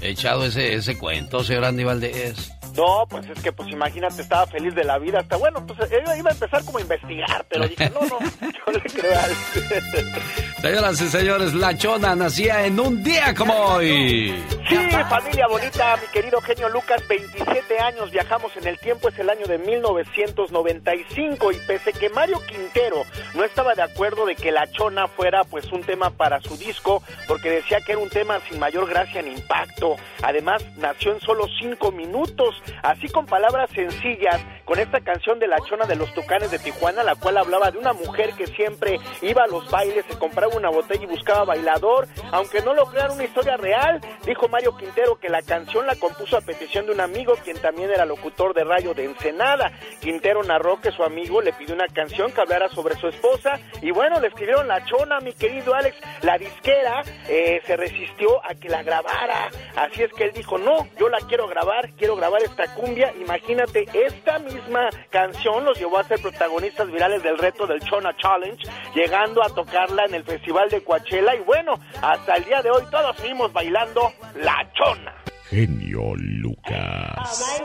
echado 0.00 0.44
ese, 0.44 0.74
ese 0.74 0.98
cuento, 0.98 1.44
señor 1.44 1.64
Andy 1.64 1.84
Valdés. 1.84 2.52
No, 2.76 3.06
pues 3.08 3.28
es 3.28 3.42
que, 3.42 3.52
pues 3.52 3.68
imagínate, 3.70 4.22
estaba 4.22 4.46
feliz 4.46 4.74
de 4.74 4.84
la 4.84 4.98
vida. 4.98 5.20
Hasta 5.20 5.36
bueno, 5.36 5.64
pues 5.66 5.78
iba 5.90 6.30
a 6.30 6.32
empezar 6.32 6.64
como 6.64 6.78
a 6.78 6.82
investigar, 6.82 7.46
pero 7.48 7.66
dije, 7.68 7.90
no, 7.90 8.00
no, 8.00 8.18
yo 8.20 8.72
le 8.72 8.80
creo 8.80 9.18
a 9.18 10.60
Señoras 10.60 11.00
y 11.00 11.08
señores, 11.08 11.54
La 11.54 11.76
Chona 11.76 12.14
nacía 12.14 12.66
en 12.66 12.80
un 12.80 13.02
día 13.02 13.34
como 13.34 13.54
hoy. 13.54 14.34
Sí, 14.68 14.76
familia 15.08 15.46
bonita, 15.48 15.96
mi 15.96 16.08
querido 16.08 16.40
genio 16.40 16.68
Lucas, 16.68 17.06
27 17.08 17.78
años, 17.78 18.10
viajamos 18.10 18.56
en 18.56 18.66
el 18.66 18.78
tiempo, 18.80 19.08
es 19.08 19.18
el 19.18 19.30
año 19.30 19.46
de 19.46 19.58
1995 19.58 21.52
y 21.52 21.56
pese 21.66 21.92
que 21.92 22.08
Mario 22.08 22.40
Quintero 22.46 23.04
no 23.34 23.44
estaba 23.44 23.74
de 23.74 23.82
acuerdo 23.82 24.26
de 24.26 24.34
que 24.34 24.50
La 24.50 24.68
Chona 24.70 25.06
fuera 25.06 25.44
pues 25.44 25.70
un 25.70 25.82
tema 25.82 26.10
para 26.10 26.40
su 26.40 26.56
disco, 26.56 27.02
porque 27.28 27.50
decía 27.50 27.78
que 27.80 27.92
era 27.92 28.00
un 28.00 28.10
tema 28.10 28.40
sin 28.48 28.58
mayor 28.58 28.88
gracia 28.88 29.22
ni 29.22 29.32
impacto. 29.32 29.96
Además, 30.22 30.64
nació 30.76 31.12
en 31.12 31.20
solo 31.20 31.46
cinco 31.60 31.92
minutos 31.92 32.60
así 32.82 33.08
con 33.08 33.26
palabras 33.26 33.70
sencillas, 33.70 34.40
con 34.66 34.80
esta 34.80 35.00
canción 35.00 35.38
de 35.38 35.46
la 35.46 35.58
chona 35.60 35.86
de 35.86 35.94
los 35.94 36.12
tucanes 36.12 36.50
de 36.50 36.58
Tijuana, 36.58 37.04
la 37.04 37.14
cual 37.14 37.38
hablaba 37.38 37.70
de 37.70 37.78
una 37.78 37.92
mujer 37.92 38.34
que 38.34 38.48
siempre 38.48 38.98
iba 39.22 39.44
a 39.44 39.46
los 39.46 39.70
bailes, 39.70 40.04
se 40.06 40.18
compraba 40.18 40.54
una 40.54 40.68
botella 40.68 41.04
y 41.04 41.06
buscaba 41.06 41.44
bailador, 41.44 42.08
aunque 42.32 42.60
no 42.62 42.74
lo 42.74 42.86
crean 42.86 43.12
una 43.12 43.24
historia 43.24 43.56
real, 43.56 44.00
dijo 44.26 44.48
Mario 44.48 44.76
Quintero 44.76 45.18
que 45.20 45.28
la 45.28 45.40
canción 45.42 45.86
la 45.86 45.94
compuso 45.94 46.36
a 46.36 46.40
petición 46.40 46.84
de 46.84 46.92
un 46.92 47.00
amigo, 47.00 47.34
quien 47.44 47.58
también 47.58 47.90
era 47.90 48.04
locutor 48.04 48.54
de 48.54 48.64
radio 48.64 48.92
de 48.92 49.04
Ensenada. 49.04 49.70
Quintero 50.00 50.42
narró 50.42 50.80
que 50.80 50.90
su 50.90 51.04
amigo 51.04 51.40
le 51.40 51.52
pidió 51.52 51.74
una 51.74 51.86
canción 51.86 52.32
que 52.32 52.40
hablara 52.40 52.68
sobre 52.68 52.96
su 52.96 53.06
esposa, 53.06 53.60
y 53.80 53.92
bueno, 53.92 54.18
le 54.20 54.28
escribieron 54.28 54.66
la 54.66 54.84
chona, 54.84 55.20
mi 55.20 55.32
querido 55.32 55.74
Alex, 55.74 55.96
la 56.22 56.38
disquera 56.38 57.04
eh, 57.28 57.62
se 57.64 57.76
resistió 57.76 58.44
a 58.44 58.56
que 58.56 58.68
la 58.68 58.82
grabara, 58.82 59.48
así 59.76 60.02
es 60.02 60.12
que 60.12 60.24
él 60.24 60.32
dijo, 60.32 60.58
no, 60.58 60.88
yo 60.98 61.08
la 61.08 61.18
quiero 61.28 61.46
grabar, 61.46 61.90
quiero 61.96 62.16
grabar 62.16 62.42
esta 62.42 62.74
cumbia, 62.74 63.12
imagínate, 63.20 63.86
esta 63.94 64.40
misma 64.56 64.88
canción 65.10 65.64
los 65.64 65.78
llevó 65.78 65.98
a 65.98 66.04
ser 66.04 66.20
protagonistas 66.20 66.90
virales 66.90 67.22
del 67.22 67.36
reto 67.36 67.66
del 67.66 67.80
Chona 67.80 68.16
Challenge, 68.16 68.66
llegando 68.94 69.42
a 69.42 69.48
tocarla 69.48 70.06
en 70.06 70.14
el 70.14 70.24
Festival 70.24 70.70
de 70.70 70.82
Coachella 70.82 71.34
y 71.34 71.40
bueno, 71.40 71.74
hasta 72.00 72.36
el 72.36 72.44
día 72.44 72.62
de 72.62 72.70
hoy 72.70 72.82
todos 72.90 73.16
seguimos 73.16 73.52
bailando 73.52 74.12
La 74.36 74.70
Chona. 74.72 75.14
Genio 75.50 76.14
Lucas. 76.16 77.62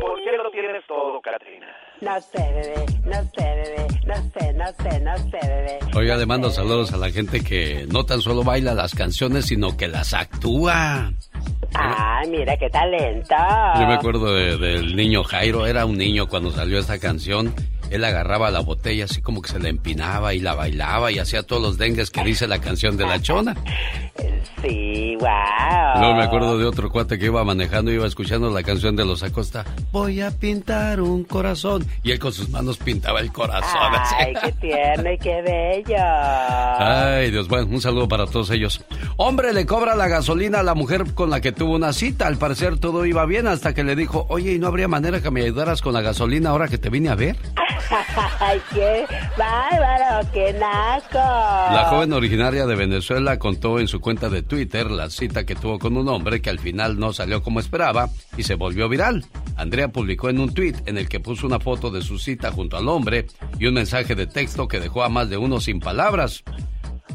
¿Por 0.00 0.22
qué 0.24 0.36
lo 0.36 0.50
tienes 0.50 0.86
todo, 0.86 1.20
Katrina? 1.20 1.85
No 2.02 2.20
sé, 2.20 2.38
bebé, 2.38 2.86
no 3.06 3.22
sé, 3.34 3.42
bebé, 3.42 3.86
no 4.04 4.14
sé, 4.14 4.52
no 4.52 4.66
sé, 4.66 5.00
no 5.00 5.16
sé, 5.16 5.48
bebé. 5.48 5.78
Oiga, 5.94 6.16
le 6.16 6.26
mando 6.26 6.50
saludos 6.50 6.92
a 6.92 6.98
la 6.98 7.10
gente 7.10 7.40
que 7.42 7.86
no 7.90 8.04
tan 8.04 8.20
solo 8.20 8.44
baila 8.44 8.74
las 8.74 8.94
canciones, 8.94 9.46
sino 9.46 9.76
que 9.78 9.88
las 9.88 10.12
actúa. 10.12 11.10
Ay, 11.72 12.30
mira 12.30 12.56
qué 12.58 12.68
talento. 12.68 13.34
Yo 13.78 13.86
me 13.86 13.94
acuerdo 13.94 14.34
del 14.34 14.94
niño 14.94 15.24
Jairo, 15.24 15.66
era 15.66 15.86
un 15.86 15.96
niño 15.96 16.26
cuando 16.28 16.50
salió 16.50 16.78
esta 16.78 16.98
canción. 16.98 17.54
Él 17.90 18.04
agarraba 18.04 18.50
la 18.50 18.60
botella 18.60 19.04
así 19.04 19.22
como 19.22 19.42
que 19.42 19.50
se 19.50 19.58
la 19.58 19.68
empinaba 19.68 20.34
y 20.34 20.40
la 20.40 20.54
bailaba 20.54 21.10
y 21.12 21.18
hacía 21.18 21.42
todos 21.42 21.62
los 21.62 21.78
dengues 21.78 22.10
que 22.10 22.22
dice 22.24 22.46
la 22.46 22.60
canción 22.60 22.96
de 22.96 23.06
la 23.06 23.20
chona. 23.20 23.56
Sí, 24.62 25.16
wow. 25.20 26.00
Luego 26.00 26.14
me 26.16 26.24
acuerdo 26.24 26.58
de 26.58 26.64
otro 26.64 26.90
cuate 26.90 27.18
que 27.18 27.26
iba 27.26 27.44
manejando 27.44 27.90
iba 27.90 28.06
escuchando 28.06 28.50
la 28.50 28.62
canción 28.62 28.96
de 28.96 29.04
los 29.04 29.22
Acosta. 29.22 29.64
Voy 29.92 30.20
a 30.20 30.30
pintar 30.30 31.00
un 31.00 31.24
corazón. 31.24 31.84
Y 32.02 32.12
él 32.12 32.18
con 32.18 32.32
sus 32.32 32.48
manos 32.48 32.78
pintaba 32.78 33.20
el 33.20 33.32
corazón. 33.32 33.92
Ay, 34.18 34.34
qué 34.42 34.52
tierno 34.52 35.12
y 35.12 35.18
qué 35.18 35.42
bello. 35.42 36.02
Ay, 36.78 37.30
Dios, 37.30 37.48
bueno, 37.48 37.66
un 37.66 37.80
saludo 37.80 38.08
para 38.08 38.26
todos 38.26 38.50
ellos. 38.50 38.82
Hombre 39.16 39.52
le 39.52 39.66
cobra 39.66 39.94
la 39.94 40.08
gasolina 40.08 40.60
a 40.60 40.62
la 40.62 40.74
mujer 40.74 41.14
con 41.14 41.30
la 41.30 41.40
que 41.40 41.52
tuvo 41.52 41.74
una 41.74 41.92
cita. 41.92 42.26
Al 42.26 42.38
parecer 42.38 42.78
todo 42.78 43.04
iba 43.04 43.24
bien 43.26 43.46
hasta 43.46 43.74
que 43.74 43.84
le 43.84 43.94
dijo, 43.94 44.26
oye, 44.28 44.54
¿y 44.54 44.58
no 44.58 44.68
habría 44.68 44.88
manera 44.88 45.20
que 45.20 45.30
me 45.30 45.42
ayudaras 45.42 45.82
con 45.82 45.92
la 45.92 46.00
gasolina 46.00 46.50
ahora 46.50 46.68
que 46.68 46.78
te 46.78 46.90
vine 46.90 47.10
a 47.10 47.14
ver? 47.14 47.36
Ay, 48.40 48.60
qué 48.72 49.06
bárbaro, 49.36 50.28
qué 50.32 50.52
naco. 50.52 51.18
La 51.18 51.86
joven 51.90 52.12
originaria 52.12 52.66
de 52.66 52.74
Venezuela 52.74 53.38
contó 53.38 53.78
en 53.78 53.88
su 53.88 54.00
cuenta 54.00 54.28
de 54.28 54.42
Twitter 54.42 54.90
la 54.90 55.10
cita 55.10 55.44
que 55.44 55.54
tuvo 55.54 55.78
con 55.78 55.96
un 55.96 56.08
hombre 56.08 56.40
que 56.40 56.50
al 56.50 56.58
final 56.58 56.98
no 56.98 57.12
salió 57.12 57.42
como 57.42 57.60
esperaba 57.60 58.08
y 58.36 58.42
se 58.42 58.54
volvió 58.54 58.88
viral. 58.88 59.24
Andrea 59.56 59.88
publicó 59.88 60.28
en 60.28 60.40
un 60.40 60.52
tweet 60.52 60.74
en 60.86 60.98
el 60.98 61.08
que 61.08 61.20
puso 61.20 61.46
una 61.46 61.60
foto 61.60 61.90
de 61.90 62.02
su 62.02 62.18
cita 62.18 62.52
junto 62.52 62.76
al 62.76 62.88
hombre 62.88 63.26
y 63.58 63.66
un 63.66 63.74
mensaje 63.74 64.14
de 64.14 64.26
texto 64.26 64.68
que 64.68 64.80
dejó 64.80 65.02
a 65.02 65.08
más 65.08 65.30
de 65.30 65.36
uno 65.36 65.60
sin 65.60 65.80
palabras. 65.80 66.44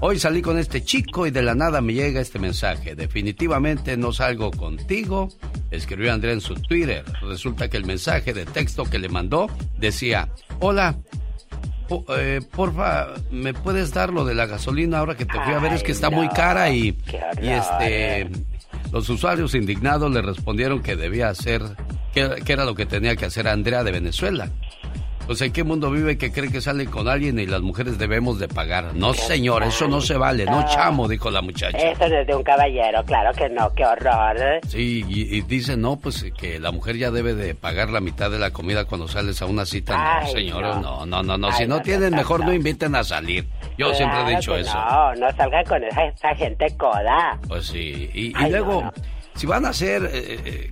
Hoy 0.03 0.17
salí 0.17 0.41
con 0.41 0.57
este 0.57 0.83
chico 0.83 1.27
y 1.27 1.31
de 1.31 1.43
la 1.43 1.53
nada 1.53 1.79
me 1.79 1.93
llega 1.93 2.21
este 2.21 2.39
mensaje. 2.39 2.95
Definitivamente 2.95 3.95
no 3.97 4.11
salgo 4.11 4.49
contigo, 4.49 5.29
escribió 5.69 6.11
Andrea 6.11 6.33
en 6.33 6.41
su 6.41 6.55
Twitter. 6.55 7.05
Resulta 7.21 7.69
que 7.69 7.77
el 7.77 7.85
mensaje 7.85 8.33
de 8.33 8.47
texto 8.47 8.83
que 8.85 8.97
le 8.97 9.09
mandó 9.09 9.47
decía, 9.77 10.29
hola, 10.59 10.97
eh, 12.17 12.41
porfa, 12.51 13.09
¿me 13.29 13.53
puedes 13.53 13.93
dar 13.93 14.11
lo 14.11 14.25
de 14.25 14.33
la 14.33 14.47
gasolina 14.47 14.97
ahora 14.97 15.15
que 15.15 15.25
te 15.25 15.39
fui 15.39 15.53
a 15.53 15.59
ver? 15.59 15.73
Es 15.73 15.83
que 15.83 15.91
está 15.91 16.09
muy 16.09 16.29
cara 16.29 16.71
y, 16.71 16.97
y 17.39 17.47
este... 17.49 18.27
Los 18.91 19.07
usuarios 19.07 19.53
indignados 19.55 20.11
le 20.11 20.21
respondieron 20.21 20.81
que 20.81 20.97
debía 20.97 21.29
hacer, 21.29 21.61
que, 22.13 22.41
que 22.43 22.53
era 22.53 22.65
lo 22.65 22.75
que 22.75 22.85
tenía 22.85 23.15
que 23.15 23.25
hacer 23.25 23.47
Andrea 23.47 23.83
de 23.83 23.91
Venezuela. 23.91 24.49
Pues 25.27 25.41
en 25.41 25.53
qué 25.53 25.63
mundo 25.63 25.89
vive 25.91 26.17
que 26.17 26.31
cree 26.31 26.51
que 26.51 26.61
sale 26.61 26.87
con 26.87 27.07
alguien 27.07 27.39
y 27.39 27.45
las 27.45 27.61
mujeres 27.61 27.97
debemos 27.97 28.39
de 28.39 28.47
pagar. 28.47 28.93
No, 28.95 29.13
señor, 29.13 29.63
eso 29.63 29.87
no 29.87 30.01
se 30.01 30.17
vale. 30.17 30.45
No, 30.45 30.65
chamo, 30.67 31.07
dijo 31.07 31.31
la 31.31 31.41
muchacha. 31.41 31.77
Eso 31.77 32.07
no 32.07 32.17
es 32.17 32.27
de 32.27 32.35
un 32.35 32.43
caballero, 32.43 33.03
claro 33.05 33.31
que 33.33 33.49
no, 33.49 33.73
qué 33.73 33.85
horror. 33.85 34.59
Sí, 34.67 35.05
y, 35.07 35.37
y 35.37 35.41
dice, 35.41 35.77
no, 35.77 35.97
pues 35.97 36.25
que 36.37 36.59
la 36.59 36.71
mujer 36.71 36.97
ya 36.97 37.11
debe 37.11 37.33
de 37.33 37.55
pagar 37.55 37.89
la 37.89 38.01
mitad 38.01 38.29
de 38.29 38.39
la 38.39 38.51
comida 38.51 38.85
cuando 38.85 39.07
sales 39.07 39.41
a 39.41 39.45
una 39.45 39.65
cita. 39.65 40.19
Ay, 40.19 40.25
no, 40.25 40.31
señores, 40.31 40.75
no. 40.77 41.05
no, 41.05 41.05
no, 41.05 41.23
no. 41.23 41.37
no. 41.37 41.47
Ay, 41.47 41.53
si 41.57 41.67
no, 41.67 41.77
no, 41.77 41.81
tienen, 41.81 42.13
mejor 42.13 42.43
no. 42.43 42.53
inviten 42.53 42.95
a 42.95 43.03
salir. 43.03 43.47
Yo 43.77 43.93
siempre 43.93 44.19
he 44.21 44.35
dicho 44.35 44.55
eso. 44.55 44.73
No, 44.73 45.15
no 45.15 45.31
salgan 45.35 45.65
con 45.65 45.83
esa, 45.83 46.05
esa 46.05 46.35
gente 46.35 46.75
coda. 46.77 47.39
Pues 47.47 47.67
sí, 47.67 48.09
y, 48.13 48.27
y 48.27 48.33
Ay, 48.35 48.51
luego, 48.51 48.91
si 49.35 49.47
van 49.47 49.65
a 49.65 49.73
ser 49.73 50.03
eh, 50.05 50.39
eh, 50.45 50.71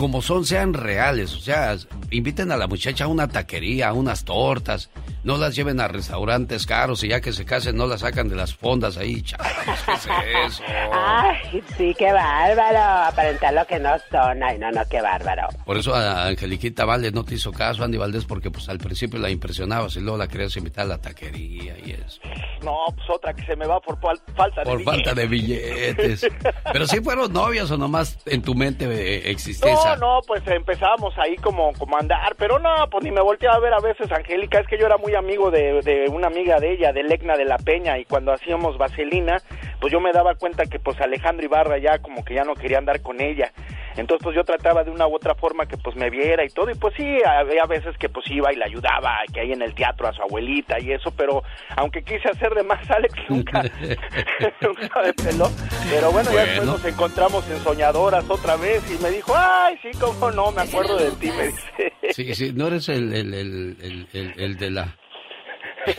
como 0.00 0.22
son, 0.22 0.46
sean 0.46 0.72
reales, 0.72 1.34
o 1.34 1.40
sea, 1.40 1.76
inviten 2.10 2.50
a 2.52 2.56
la 2.56 2.66
muchacha 2.66 3.04
a 3.04 3.08
una 3.08 3.28
taquería, 3.28 3.90
a 3.90 3.92
unas 3.92 4.24
tortas, 4.24 4.88
no 5.24 5.36
las 5.36 5.54
lleven 5.54 5.80
a 5.80 5.88
restaurantes 5.88 6.66
caros 6.66 7.02
y 7.04 7.08
ya 7.08 7.20
que 7.20 7.32
se 7.32 7.44
casen 7.44 7.76
no 7.76 7.86
las 7.86 8.00
sacan 8.00 8.28
de 8.28 8.36
las 8.36 8.54
fondas 8.54 8.96
ahí, 8.96 9.22
chavos, 9.22 9.46
¿qué 9.84 9.92
es 9.92 10.52
eso? 10.54 10.62
Ay, 10.92 11.62
sí, 11.76 11.94
qué 11.98 12.12
bárbaro. 12.12 12.78
Aparentar 13.08 13.52
lo 13.54 13.66
que 13.66 13.78
no 13.78 13.90
son. 14.10 14.42
Ay, 14.42 14.58
no, 14.58 14.70
no, 14.70 14.82
qué 14.90 15.00
bárbaro. 15.00 15.48
Por 15.64 15.76
eso 15.76 15.94
a 15.94 16.26
Angeliquita 16.28 16.84
Valdés 16.84 17.12
no 17.12 17.24
te 17.24 17.34
hizo 17.34 17.52
caso, 17.52 17.84
Andy 17.84 17.98
Valdés, 17.98 18.24
porque 18.24 18.50
pues 18.50 18.68
al 18.68 18.78
principio 18.78 19.18
la 19.18 19.30
impresionabas 19.30 19.96
y 19.96 20.00
luego 20.00 20.16
la 20.18 20.28
querías 20.28 20.56
invitar 20.56 20.84
a 20.84 20.88
la 20.88 20.98
taquería 20.98 21.76
y 21.78 21.92
eso. 21.92 22.20
No, 22.62 22.76
pues 22.94 23.08
otra 23.10 23.32
que 23.34 23.44
se 23.44 23.56
me 23.56 23.66
va 23.66 23.80
por 23.80 23.98
fal- 24.00 24.20
falta 24.36 24.62
de 24.62 24.70
Por 24.70 24.82
falta 24.82 25.14
de 25.14 25.26
billetes. 25.26 26.26
Pero 26.72 26.86
si 26.86 27.00
fueron 27.00 27.32
novios 27.32 27.70
o 27.70 27.76
nomás 27.76 28.18
en 28.26 28.42
tu 28.42 28.54
mente 28.54 28.84
eh, 28.86 29.30
existe 29.30 29.70
No, 29.70 29.78
esa. 29.78 29.96
no, 29.96 30.20
pues 30.26 30.42
empezábamos 30.46 31.12
ahí 31.18 31.36
como, 31.36 31.72
como 31.74 31.96
a 31.96 32.00
andar, 32.00 32.34
pero 32.36 32.58
no, 32.58 32.68
pues 32.90 33.04
ni 33.04 33.10
me 33.10 33.20
volteaba 33.20 33.56
a 33.56 33.60
ver 33.60 33.72
a 33.74 33.80
veces 33.80 34.10
Angélica, 34.12 34.60
es 34.60 34.66
que 34.66 34.78
yo 34.78 34.86
era 34.86 34.96
muy 34.98 35.09
amigo 35.18 35.50
de, 35.50 35.80
de 35.82 36.08
una 36.08 36.28
amiga 36.28 36.58
de 36.58 36.72
ella, 36.72 36.92
de 36.92 37.02
Lecna 37.02 37.36
de 37.36 37.44
la 37.44 37.58
Peña, 37.58 37.98
y 37.98 38.04
cuando 38.04 38.32
hacíamos 38.32 38.78
vaselina, 38.78 39.38
pues 39.80 39.92
yo 39.92 40.00
me 40.00 40.12
daba 40.12 40.34
cuenta 40.34 40.64
que 40.66 40.78
pues 40.78 41.00
Alejandro 41.00 41.44
Ibarra 41.44 41.78
ya 41.78 41.98
como 41.98 42.24
que 42.24 42.34
ya 42.34 42.44
no 42.44 42.54
quería 42.54 42.78
andar 42.78 43.00
con 43.02 43.20
ella. 43.20 43.52
Entonces, 43.96 44.22
pues 44.22 44.36
yo 44.36 44.44
trataba 44.44 44.84
de 44.84 44.90
una 44.90 45.06
u 45.06 45.14
otra 45.14 45.34
forma 45.34 45.66
que 45.66 45.76
pues 45.76 45.96
me 45.96 46.10
viera 46.10 46.44
y 46.44 46.48
todo. 46.48 46.70
Y 46.70 46.74
pues 46.74 46.94
sí, 46.96 47.18
había 47.24 47.64
veces 47.66 47.96
que 47.98 48.08
pues 48.08 48.24
iba 48.30 48.52
y 48.52 48.56
le 48.56 48.64
ayudaba, 48.64 49.18
que 49.32 49.40
ahí 49.40 49.52
en 49.52 49.62
el 49.62 49.74
teatro 49.74 50.08
a 50.08 50.12
su 50.12 50.22
abuelita 50.22 50.80
y 50.80 50.92
eso, 50.92 51.10
pero 51.16 51.42
aunque 51.76 52.02
quise 52.02 52.28
hacer 52.28 52.54
de 52.54 52.62
más, 52.62 52.88
Alex 52.90 53.14
nunca, 53.28 53.62
nunca 54.60 55.02
me 55.02 55.12
peló. 55.12 55.48
Pero 55.90 56.12
bueno, 56.12 56.30
ya 56.32 56.44
después 56.44 56.66
nos 56.66 56.84
encontramos 56.84 57.50
en 57.50 57.58
Soñadoras 57.58 58.28
otra 58.28 58.56
vez 58.56 58.82
y 58.90 59.02
me 59.02 59.10
dijo, 59.10 59.32
ay, 59.36 59.76
sí, 59.82 59.90
cómo 59.98 60.30
no, 60.30 60.52
me 60.52 60.62
acuerdo 60.62 60.96
de 60.96 61.10
ti, 61.12 61.30
me 61.36 61.46
dice. 61.48 61.92
Sí, 62.10 62.34
sí, 62.34 62.52
no 62.54 62.68
eres 62.68 62.88
el, 62.88 63.12
el, 63.12 63.34
el, 63.34 64.06
el, 64.12 64.34
el 64.36 64.56
de 64.56 64.70
la... 64.70 64.96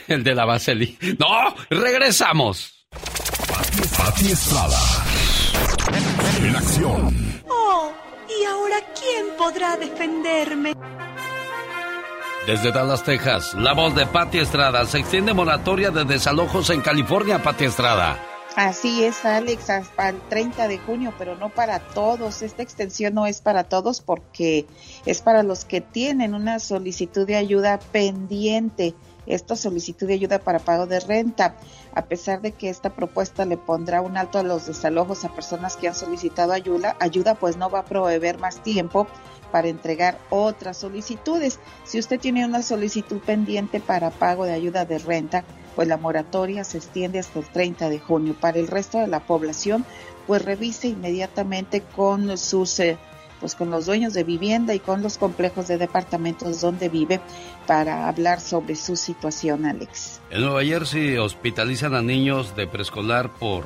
El 0.07 0.23
de 0.23 0.35
la 0.35 0.45
vaselina. 0.45 0.97
¡No! 1.19 1.55
¡Regresamos! 1.69 2.85
Pati 3.97 4.31
Estrada. 4.31 4.79
En 6.43 6.55
acción. 6.55 7.41
Oh, 7.47 7.91
¿y 8.27 8.45
ahora 8.45 8.77
quién 8.99 9.27
podrá 9.37 9.77
defenderme? 9.77 10.73
Desde 12.47 12.71
Dallas, 12.71 13.03
Texas, 13.03 13.53
la 13.53 13.73
voz 13.73 13.95
de 13.95 14.05
Pati 14.07 14.39
Estrada. 14.39 14.85
Se 14.85 14.99
extiende 14.99 15.33
moratoria 15.33 15.91
de 15.91 16.03
desalojos 16.05 16.69
en 16.71 16.81
California, 16.81 17.41
Pati 17.41 17.65
Estrada. 17.65 18.19
Así 18.55 19.03
es, 19.05 19.23
Alex, 19.23 19.69
hasta 19.69 20.09
el 20.09 20.19
30 20.27 20.67
de 20.67 20.77
junio, 20.79 21.13
pero 21.17 21.35
no 21.37 21.49
para 21.49 21.79
todos. 21.79 22.41
Esta 22.41 22.63
extensión 22.63 23.13
no 23.13 23.25
es 23.25 23.41
para 23.41 23.63
todos 23.63 24.01
porque 24.01 24.65
es 25.05 25.21
para 25.21 25.41
los 25.43 25.63
que 25.63 25.79
tienen 25.79 26.33
una 26.33 26.59
solicitud 26.59 27.25
de 27.25 27.37
ayuda 27.37 27.79
pendiente. 27.79 28.93
Esta 29.31 29.55
solicitud 29.55 30.07
de 30.07 30.15
ayuda 30.15 30.39
para 30.39 30.59
pago 30.59 30.87
de 30.87 30.99
renta, 30.99 31.55
a 31.95 32.03
pesar 32.03 32.41
de 32.41 32.51
que 32.51 32.69
esta 32.69 32.89
propuesta 32.89 33.45
le 33.45 33.55
pondrá 33.55 34.01
un 34.01 34.17
alto 34.17 34.39
a 34.39 34.43
los 34.43 34.67
desalojos 34.67 35.23
a 35.23 35.33
personas 35.33 35.77
que 35.77 35.87
han 35.87 35.95
solicitado 35.95 36.51
ayuda, 36.51 36.97
ayuda 36.99 37.35
pues 37.35 37.55
no 37.55 37.69
va 37.69 37.79
a 37.79 37.85
proveer 37.85 38.39
más 38.39 38.61
tiempo 38.61 39.07
para 39.49 39.69
entregar 39.69 40.17
otras 40.29 40.75
solicitudes. 40.75 41.59
Si 41.85 41.97
usted 41.97 42.19
tiene 42.19 42.45
una 42.45 42.61
solicitud 42.61 43.19
pendiente 43.19 43.79
para 43.79 44.09
pago 44.09 44.43
de 44.43 44.51
ayuda 44.51 44.83
de 44.83 44.97
renta, 44.97 45.45
pues 45.77 45.87
la 45.87 45.95
moratoria 45.95 46.65
se 46.65 46.79
extiende 46.79 47.19
hasta 47.19 47.39
el 47.39 47.45
30 47.45 47.89
de 47.89 47.99
junio. 47.99 48.35
Para 48.37 48.59
el 48.59 48.67
resto 48.67 48.97
de 48.97 49.07
la 49.07 49.21
población, 49.21 49.85
pues 50.27 50.43
revise 50.43 50.89
inmediatamente 50.89 51.79
con 51.79 52.37
sus 52.37 52.81
eh, 52.81 52.97
pues 53.41 53.55
con 53.55 53.71
los 53.71 53.87
dueños 53.87 54.13
de 54.13 54.23
vivienda 54.23 54.73
y 54.73 54.79
con 54.79 55.01
los 55.01 55.17
complejos 55.17 55.67
de 55.67 55.77
departamentos 55.77 56.61
donde 56.61 56.87
vive 56.87 57.19
para 57.67 58.07
hablar 58.07 58.39
sobre 58.39 58.75
su 58.75 58.95
situación, 58.95 59.65
Alex. 59.65 60.21
En 60.29 60.41
Nueva 60.41 60.63
Jersey 60.63 61.17
hospitalizan 61.17 61.95
a 61.95 62.01
niños 62.01 62.55
de 62.55 62.67
preescolar 62.67 63.29
por 63.31 63.65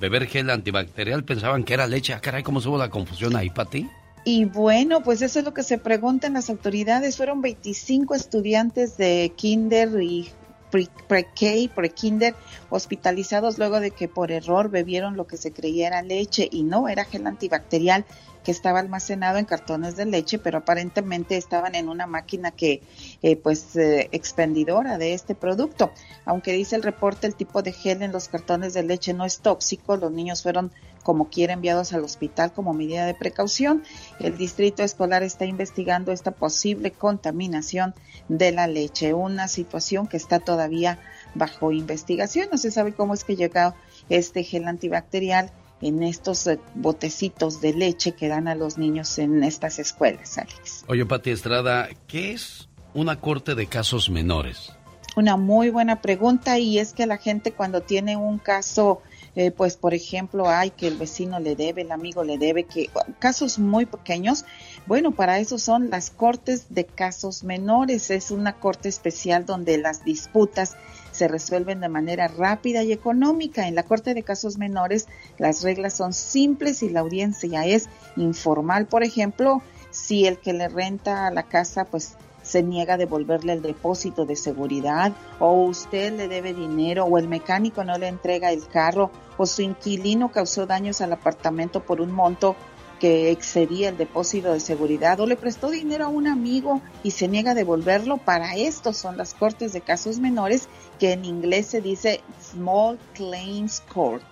beber 0.00 0.26
gel 0.26 0.50
antibacterial. 0.50 1.22
Pensaban 1.22 1.62
que 1.62 1.74
era 1.74 1.86
leche. 1.86 2.14
Ah, 2.14 2.20
caray, 2.20 2.42
¿cómo 2.42 2.58
hubo 2.60 2.78
la 2.78 2.88
confusión 2.88 3.36
ahí, 3.36 3.50
Pati? 3.50 3.88
Y 4.24 4.46
bueno, 4.46 5.02
pues 5.02 5.22
eso 5.22 5.38
es 5.38 5.44
lo 5.44 5.54
que 5.54 5.62
se 5.62 5.78
preguntan 5.78 6.34
las 6.34 6.50
autoridades. 6.50 7.16
Fueron 7.16 7.42
25 7.42 8.14
estudiantes 8.14 8.96
de 8.96 9.32
kinder 9.36 10.02
y 10.02 10.30
pre-K, 10.70 11.74
pre-kinder, 11.74 12.34
hospitalizados 12.68 13.58
luego 13.58 13.80
de 13.80 13.90
que 13.90 14.08
por 14.08 14.30
error 14.30 14.70
bebieron 14.70 15.16
lo 15.16 15.26
que 15.26 15.36
se 15.36 15.52
creía 15.52 15.88
era 15.88 16.02
leche 16.02 16.48
y 16.50 16.62
no 16.62 16.88
era 16.88 17.04
gel 17.04 17.26
antibacterial 17.26 18.04
que 18.44 18.50
estaba 18.50 18.80
almacenado 18.80 19.38
en 19.38 19.44
cartones 19.44 19.96
de 19.96 20.06
leche, 20.06 20.38
pero 20.38 20.58
aparentemente 20.58 21.36
estaban 21.36 21.74
en 21.74 21.88
una 21.88 22.06
máquina 22.06 22.50
que, 22.50 22.82
eh, 23.22 23.36
pues, 23.36 23.76
eh, 23.76 24.08
expendidora 24.12 24.98
de 24.98 25.14
este 25.14 25.34
producto. 25.34 25.90
Aunque 26.24 26.52
dice 26.52 26.76
el 26.76 26.82
reporte, 26.82 27.26
el 27.26 27.34
tipo 27.34 27.62
de 27.62 27.72
gel 27.72 28.02
en 28.02 28.12
los 28.12 28.28
cartones 28.28 28.74
de 28.74 28.82
leche 28.82 29.12
no 29.12 29.24
es 29.24 29.40
tóxico, 29.40 29.96
los 29.96 30.12
niños 30.12 30.42
fueron 30.42 30.72
como 31.02 31.30
quiera 31.30 31.54
enviados 31.54 31.92
al 31.92 32.04
hospital 32.04 32.52
como 32.52 32.74
medida 32.74 33.06
de 33.06 33.14
precaución. 33.14 33.82
El 34.18 34.36
distrito 34.36 34.82
escolar 34.82 35.22
está 35.22 35.46
investigando 35.46 36.12
esta 36.12 36.30
posible 36.30 36.90
contaminación 36.90 37.94
de 38.28 38.52
la 38.52 38.66
leche, 38.66 39.14
una 39.14 39.48
situación 39.48 40.06
que 40.06 40.16
está 40.16 40.40
todavía 40.40 40.98
bajo 41.34 41.72
investigación. 41.72 42.48
No 42.52 42.58
se 42.58 42.70
sabe 42.70 42.92
cómo 42.92 43.14
es 43.14 43.24
que 43.24 43.36
llegó 43.36 43.74
este 44.08 44.44
gel 44.44 44.68
antibacterial 44.68 45.50
en 45.80 46.02
estos 46.02 46.46
eh, 46.46 46.58
botecitos 46.74 47.60
de 47.60 47.72
leche 47.72 48.12
que 48.12 48.28
dan 48.28 48.48
a 48.48 48.54
los 48.54 48.78
niños 48.78 49.18
en 49.18 49.42
estas 49.44 49.78
escuelas, 49.78 50.38
Alex. 50.38 50.84
Oye, 50.88 51.06
Pati 51.06 51.30
Estrada, 51.30 51.88
¿qué 52.06 52.32
es 52.32 52.68
una 52.94 53.20
corte 53.20 53.54
de 53.54 53.66
casos 53.66 54.10
menores? 54.10 54.72
Una 55.16 55.36
muy 55.36 55.70
buena 55.70 56.00
pregunta 56.00 56.58
y 56.58 56.78
es 56.78 56.92
que 56.92 57.06
la 57.06 57.18
gente 57.18 57.52
cuando 57.52 57.80
tiene 57.80 58.16
un 58.16 58.38
caso 58.38 59.02
eh, 59.36 59.52
pues 59.52 59.76
por 59.76 59.94
ejemplo, 59.94 60.48
hay 60.48 60.70
que 60.70 60.88
el 60.88 60.96
vecino 60.96 61.38
le 61.38 61.54
debe, 61.54 61.82
el 61.82 61.92
amigo 61.92 62.24
le 62.24 62.36
debe, 62.36 62.64
que 62.64 62.90
casos 63.18 63.58
muy 63.58 63.86
pequeños, 63.86 64.44
bueno, 64.86 65.12
para 65.12 65.38
eso 65.38 65.58
son 65.58 65.88
las 65.90 66.10
cortes 66.10 66.74
de 66.74 66.84
casos 66.84 67.44
menores, 67.44 68.10
es 68.10 68.30
una 68.32 68.54
corte 68.54 68.88
especial 68.88 69.46
donde 69.46 69.78
las 69.78 70.04
disputas 70.04 70.76
se 71.20 71.28
resuelven 71.28 71.80
de 71.80 71.90
manera 71.90 72.28
rápida 72.28 72.82
y 72.82 72.92
económica. 72.92 73.68
En 73.68 73.74
la 73.74 73.82
Corte 73.82 74.14
de 74.14 74.22
Casos 74.22 74.56
Menores 74.56 75.06
las 75.36 75.62
reglas 75.62 75.92
son 75.92 76.14
simples 76.14 76.82
y 76.82 76.88
la 76.88 77.00
audiencia 77.00 77.66
es 77.66 77.90
informal. 78.16 78.86
Por 78.86 79.02
ejemplo, 79.02 79.60
si 79.90 80.26
el 80.26 80.38
que 80.38 80.54
le 80.54 80.70
renta 80.70 81.30
la 81.30 81.42
casa 81.42 81.84
pues 81.84 82.16
se 82.42 82.62
niega 82.62 82.94
a 82.94 82.96
devolverle 82.96 83.52
el 83.52 83.60
depósito 83.60 84.24
de 84.24 84.34
seguridad 84.34 85.12
o 85.40 85.64
usted 85.64 86.16
le 86.16 86.26
debe 86.26 86.54
dinero 86.54 87.04
o 87.04 87.18
el 87.18 87.28
mecánico 87.28 87.84
no 87.84 87.98
le 87.98 88.08
entrega 88.08 88.50
el 88.50 88.66
carro 88.66 89.10
o 89.36 89.44
su 89.44 89.60
inquilino 89.60 90.32
causó 90.32 90.64
daños 90.64 91.02
al 91.02 91.12
apartamento 91.12 91.82
por 91.82 92.00
un 92.00 92.12
monto 92.12 92.56
que 93.00 93.32
excedía 93.32 93.88
el 93.88 93.96
depósito 93.96 94.52
de 94.52 94.60
seguridad 94.60 95.18
o 95.18 95.26
le 95.26 95.34
prestó 95.34 95.70
dinero 95.70 96.04
a 96.04 96.08
un 96.08 96.28
amigo 96.28 96.80
y 97.02 97.10
se 97.10 97.26
niega 97.26 97.52
a 97.52 97.54
devolverlo, 97.54 98.18
para 98.18 98.54
esto 98.54 98.92
son 98.92 99.16
las 99.16 99.34
cortes 99.34 99.72
de 99.72 99.80
casos 99.80 100.20
menores 100.20 100.68
que 101.00 101.12
en 101.12 101.24
inglés 101.24 101.66
se 101.66 101.80
dice 101.80 102.20
Small 102.40 102.98
Claims 103.14 103.82
Court. 103.92 104.22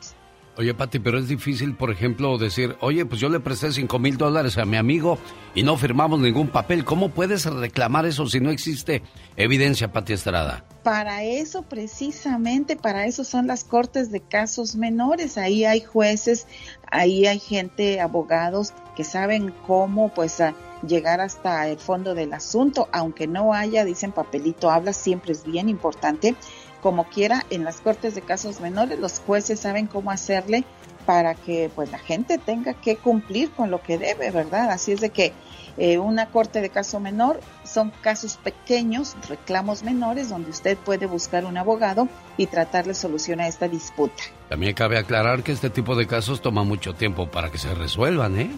Oye, 0.59 0.75
Pati, 0.75 0.99
pero 0.99 1.21
es 1.21 1.29
difícil, 1.29 1.77
por 1.77 1.93
ejemplo, 1.93 2.37
decir, 2.37 2.77
oye, 2.81 3.07
pues 3.07 3.21
yo 3.21 3.29
le 3.29 3.39
presté 3.39 3.71
cinco 3.71 4.01
mil 4.01 4.17
dólares 4.17 4.59
a 4.59 4.65
mi 4.65 4.77
amigo 4.77 5.17
y 5.55 5.63
no 5.63 5.77
firmamos 5.77 6.19
ningún 6.19 6.49
papel. 6.49 6.85
¿Cómo 6.85 7.11
puedes 7.11 7.45
reclamar 7.47 8.07
eso 8.07 8.27
si 8.27 8.41
no 8.41 8.51
existe 8.51 9.05
evidencia, 9.37 9.93
Pati 9.93 10.15
Estrada? 10.15 10.65
Para 10.83 11.23
eso, 11.23 11.63
precisamente, 11.63 12.75
para 12.75 13.07
eso 13.07 13.23
son 13.23 13.47
las 13.47 13.63
cortes 13.63 14.11
de 14.11 14.19
casos 14.19 14.75
menores. 14.75 15.39
Ahí 15.39 15.65
hay 15.65 15.81
jueces, 15.81 16.49
ahí 16.91 17.27
hay 17.27 17.39
gente, 17.39 18.01
abogados 18.01 18.73
que 18.97 19.05
saben 19.05 19.55
cómo, 19.67 20.09
pues, 20.11 20.43
llegar 20.87 21.21
hasta 21.21 21.69
el 21.69 21.79
fondo 21.79 22.15
del 22.15 22.33
asunto, 22.33 22.89
aunque 22.93 23.27
no 23.27 23.53
haya, 23.53 23.85
dicen 23.85 24.13
papelito, 24.13 24.71
habla, 24.71 24.93
siempre 24.93 25.33
es 25.33 25.45
bien 25.45 25.69
importante 25.69 26.37
como 26.83 27.05
quiera, 27.05 27.45
en 27.51 27.65
las 27.65 27.81
cortes 27.81 28.15
de 28.15 28.23
casos 28.23 28.61
menores 28.61 28.99
los 28.99 29.21
jueces 29.21 29.61
saben 29.61 29.87
cómo 29.87 30.11
hacerle 30.11 30.65
para 31.07 31.35
que 31.35 31.71
pues 31.75 31.91
la 31.91 31.99
gente 31.99 32.39
tenga 32.39 32.75
que 32.75 32.97
cumplir 32.97 33.51
con 33.51 33.71
lo 33.71 33.83
que 33.83 33.99
debe, 33.99 34.31
¿verdad? 34.31 34.71
Así 34.71 34.93
es 34.93 35.01
de 35.01 35.11
que 35.11 35.33
eh, 35.77 35.99
una 35.99 36.31
corte 36.31 36.61
de 36.61 36.71
caso 36.71 37.01
menor 37.01 37.41
son 37.69 37.93
casos 38.01 38.37
pequeños, 38.37 39.17
reclamos 39.29 39.83
menores, 39.83 40.31
donde 40.31 40.51
usted 40.51 40.77
puede 40.77 41.07
buscar 41.07 41.45
un 41.45 41.57
abogado 41.57 42.09
y 42.37 42.47
tratarle 42.47 42.95
solución 42.95 43.41
a 43.41 43.49
esta 43.49 43.69
disputa. 43.69 44.23
También 44.49 44.75
cabe 44.75 44.99
aclarar 44.99 45.43
que 45.43 45.53
este 45.53 45.71
tipo 45.71 45.95
de 45.95 46.07
casos 46.07 46.41
toma 46.41 46.65
mucho 46.65 46.95
tiempo 46.95 47.31
para 47.31 47.51
que 47.51 47.59
se 47.59 47.75
resuelvan, 47.75 48.41
¿eh? 48.41 48.51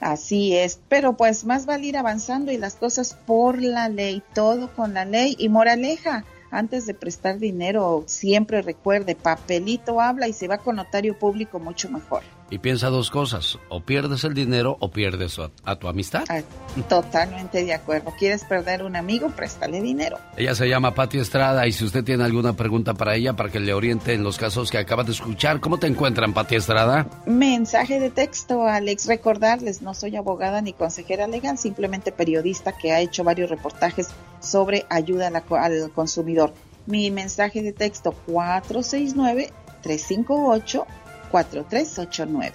Así 0.00 0.54
es, 0.54 0.78
pero 0.88 1.14
pues 1.14 1.44
más 1.44 1.66
vale 1.66 1.86
ir 1.86 1.96
avanzando 1.96 2.52
y 2.52 2.58
las 2.58 2.76
cosas 2.76 3.16
por 3.26 3.62
la 3.62 3.88
ley, 3.88 4.22
todo 4.34 4.72
con 4.74 4.94
la 4.94 5.04
ley 5.04 5.34
y 5.38 5.48
moraleja 5.48 6.24
antes 6.50 6.86
de 6.86 6.94
prestar 6.94 7.38
dinero, 7.38 8.04
siempre 8.06 8.62
recuerde, 8.62 9.16
papelito 9.16 10.00
habla 10.00 10.28
y 10.28 10.32
se 10.32 10.48
va 10.48 10.58
con 10.58 10.76
notario 10.76 11.18
público 11.18 11.58
mucho 11.58 11.90
mejor. 11.90 12.22
Y 12.48 12.58
piensa 12.58 12.88
dos 12.90 13.10
cosas, 13.10 13.58
o 13.68 13.80
pierdes 13.80 14.22
el 14.22 14.32
dinero 14.32 14.76
o 14.78 14.90
pierdes 14.90 15.38
a, 15.64 15.76
tu 15.76 15.88
amistad. 15.88 16.24
Ah, 16.28 16.40
totalmente 16.88 17.64
de 17.64 17.74
acuerdo. 17.74 18.12
¿Quieres 18.16 18.44
perder 18.44 18.84
un 18.84 18.94
amigo? 18.94 19.30
Préstale 19.30 19.80
dinero. 19.80 20.18
Ella 20.36 20.54
se 20.54 20.68
llama 20.68 20.94
Pati 20.94 21.18
Estrada 21.18 21.66
y 21.66 21.72
si 21.72 21.84
usted 21.84 22.04
tiene 22.04 22.22
alguna 22.22 22.52
pregunta 22.52 22.94
para 22.94 23.16
ella, 23.16 23.32
para 23.32 23.50
que 23.50 23.58
le 23.58 23.74
oriente 23.74 24.14
en 24.14 24.22
los 24.22 24.38
casos 24.38 24.70
que 24.70 24.78
acaba 24.78 25.02
de 25.02 25.10
escuchar, 25.12 25.58
¿cómo 25.58 25.78
te 25.78 25.88
encuentran, 25.88 26.32
Pati 26.32 26.54
Estrada? 26.54 27.06
Mensaje 27.26 27.98
de 27.98 28.10
texto, 28.10 28.64
Alex. 28.64 29.06
Recordarles, 29.06 29.82
no 29.82 29.92
soy 29.94 30.14
abogada 30.14 30.62
ni 30.62 30.72
consejera 30.72 31.26
legal, 31.26 31.58
simplemente 31.58 32.12
periodista 32.12 32.76
que 32.76 32.92
ha 32.92 33.00
hecho 33.00 33.24
varios 33.24 33.50
reportajes 33.50 34.08
sobre 34.40 34.86
ayuda 34.88 35.26
al 35.26 35.90
consumidor. 35.92 36.52
Mi 36.86 37.10
mensaje 37.10 37.62
de 37.62 37.72
texto 37.72 38.12
469 38.26 39.52
358 39.82 40.86
4389. 41.30 42.52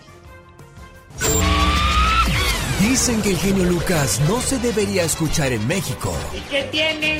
Dicen 2.81 3.21
que 3.21 3.31
el 3.31 3.37
genio 3.37 3.65
Lucas 3.65 4.19
no 4.27 4.41
se 4.41 4.57
debería 4.57 5.03
escuchar 5.03 5.51
en 5.53 5.65
México. 5.67 6.13
¿Y 6.35 6.41
qué 6.49 6.63
tiene? 6.71 7.19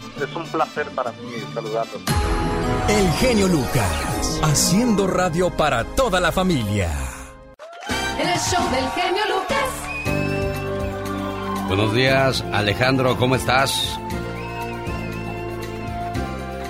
es 0.19 0.35
un 0.35 0.45
placer 0.47 0.87
para 0.89 1.11
mí 1.11 1.33
saludarlos. 1.53 2.01
El 2.87 3.11
genio 3.13 3.47
Lucas, 3.47 4.39
haciendo 4.43 5.07
radio 5.07 5.49
para 5.49 5.83
toda 5.83 6.19
la 6.19 6.31
familia. 6.31 6.91
El 8.19 8.39
show 8.39 8.63
del 8.71 8.89
genio 8.91 9.23
Lucas. 9.27 9.81
Buenos 11.67 11.93
días, 11.93 12.43
Alejandro, 12.51 13.17
¿cómo 13.17 13.35
estás? 13.35 13.97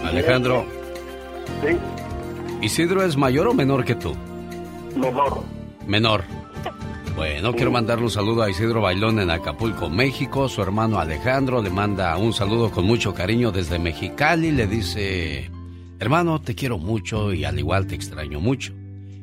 Alejandro. 0.06 0.66
Sí. 1.62 1.78
¿Isidro 2.62 3.04
es 3.04 3.18
mayor 3.18 3.48
o 3.48 3.54
menor 3.54 3.84
que 3.86 3.96
tú? 3.96 4.16
Menor. 4.96 5.44
Menor. 5.88 6.41
Bueno, 7.16 7.54
quiero 7.54 7.72
mandarle 7.72 8.06
un 8.06 8.12
saludo 8.12 8.44
a 8.44 8.50
Isidro 8.50 8.82
Bailón 8.82 9.20
en 9.20 9.30
Acapulco, 9.30 9.90
México. 9.90 10.48
Su 10.48 10.62
hermano 10.62 11.00
Alejandro 11.00 11.62
le 11.62 11.70
manda 11.70 12.16
un 12.18 12.34
saludo 12.34 12.72
con 12.72 12.86
mucho 12.86 13.14
cariño 13.14 13.52
desde 13.52 13.80
Mexicali. 13.80 14.52
Le 14.52 14.68
dice, 14.68 15.52
hermano, 16.00 16.42
te 16.42 16.56
quiero 16.56 16.78
mucho 16.78 17.34
y 17.34 17.44
al 17.44 17.60
igual 17.60 17.88
te 17.88 17.96
extraño 17.96 18.40
mucho. 18.40 18.74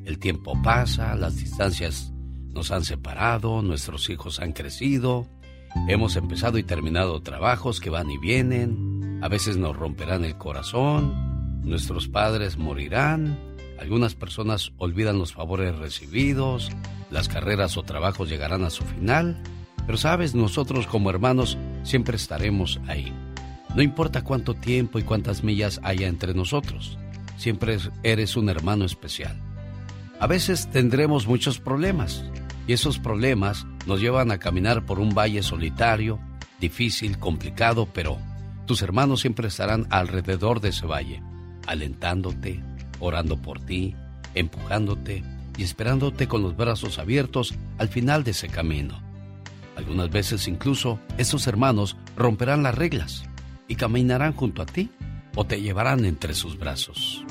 El 0.05 0.19
tiempo 0.19 0.61
pasa, 0.63 1.15
las 1.15 1.37
distancias 1.37 2.13
nos 2.53 2.71
han 2.71 2.85
separado, 2.85 3.63
nuestros 3.63 4.09
hijos 4.11 4.41
han 4.41 4.53
crecido, 4.53 5.27
hemos 5.87 6.17
empezado 6.17 6.59
y 6.59 6.65
terminado 6.65 7.21
trabajos 7.21 7.81
que 7.81 7.91
van 7.91 8.11
y 8.11 8.19
vienen, 8.19 9.21
a 9.23 9.29
veces 9.29 9.57
nos 9.57 9.77
romperán 9.77 10.25
el 10.25 10.37
corazón, 10.37 11.63
nuestros 11.63 12.09
padres 12.09 12.57
morirán, 12.57 13.39
algunas 13.79 14.15
personas 14.15 14.73
olvidan 14.79 15.19
los 15.19 15.33
favores 15.33 15.77
recibidos, 15.77 16.71
las 17.11 17.29
carreras 17.29 17.77
o 17.77 17.83
trabajos 17.83 18.29
llegarán 18.29 18.65
a 18.65 18.71
su 18.71 18.85
final, 18.85 19.43
pero 19.87 19.97
sabes, 19.97 20.35
nosotros 20.35 20.87
como 20.87 21.11
hermanos 21.11 21.57
siempre 21.83 22.17
estaremos 22.17 22.81
ahí. 22.89 23.13
No 23.75 23.83
importa 23.83 24.23
cuánto 24.23 24.55
tiempo 24.55 24.99
y 24.99 25.03
cuántas 25.03 25.45
millas 25.45 25.81
haya 25.83 26.09
entre 26.09 26.35
nosotros, 26.35 26.99
siempre 27.37 27.79
eres 28.03 28.37
un 28.37 28.49
hermano 28.49 28.85
especial. 28.85 29.41
A 30.21 30.27
veces 30.27 30.69
tendremos 30.71 31.27
muchos 31.27 31.61
problemas 31.61 32.25
y 32.67 32.73
esos 32.73 32.99
problemas 32.99 33.67
nos 33.87 34.01
llevan 34.01 34.31
a 34.31 34.39
caminar 34.39 34.85
por 34.85 34.99
un 34.99 35.15
valle 35.15 35.43
solitario, 35.43 36.19
difícil, 36.61 37.19
complicado, 37.19 37.89
pero 37.95 38.19
tus 38.67 38.83
hermanos 38.83 39.21
siempre 39.21 39.49
estarán 39.49 39.87
alrededor 39.91 40.61
de 40.61 40.71
ese 40.71 40.87
valle, 40.87 41.23
alentándote, 41.67 42.63
orando 43.01 43.37
por 43.37 43.61
ti, 43.61 43.95
empujándote 44.35 45.25
y 45.57 45.63
esperándote 45.63 46.29
con 46.29 46.43
los 46.43 46.57
brazos 46.57 46.99
abiertos 46.99 47.55
al 47.79 47.89
final 47.89 48.25
de 48.25 48.31
ese 48.33 48.49
camino. 48.49 49.01
Algunas 49.77 50.11
veces 50.11 50.49
incluso 50.49 50.99
estos 51.19 51.47
hermanos 51.47 51.97
romperán 52.17 52.63
las 52.63 52.75
reglas 52.75 53.25
y 53.69 53.77
caminarán 53.77 54.33
junto 54.33 54.63
a 54.63 54.67
ti 54.67 54.91
o 55.37 55.45
te 55.45 55.61
llevarán 55.61 56.05
entre 56.05 56.35
sus 56.35 56.59
brazos. 56.59 57.25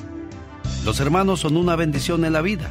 Los 0.84 1.00
hermanos 1.00 1.40
son 1.40 1.56
una 1.56 1.76
bendición 1.76 2.24
en 2.24 2.32
la 2.32 2.40
vida. 2.40 2.70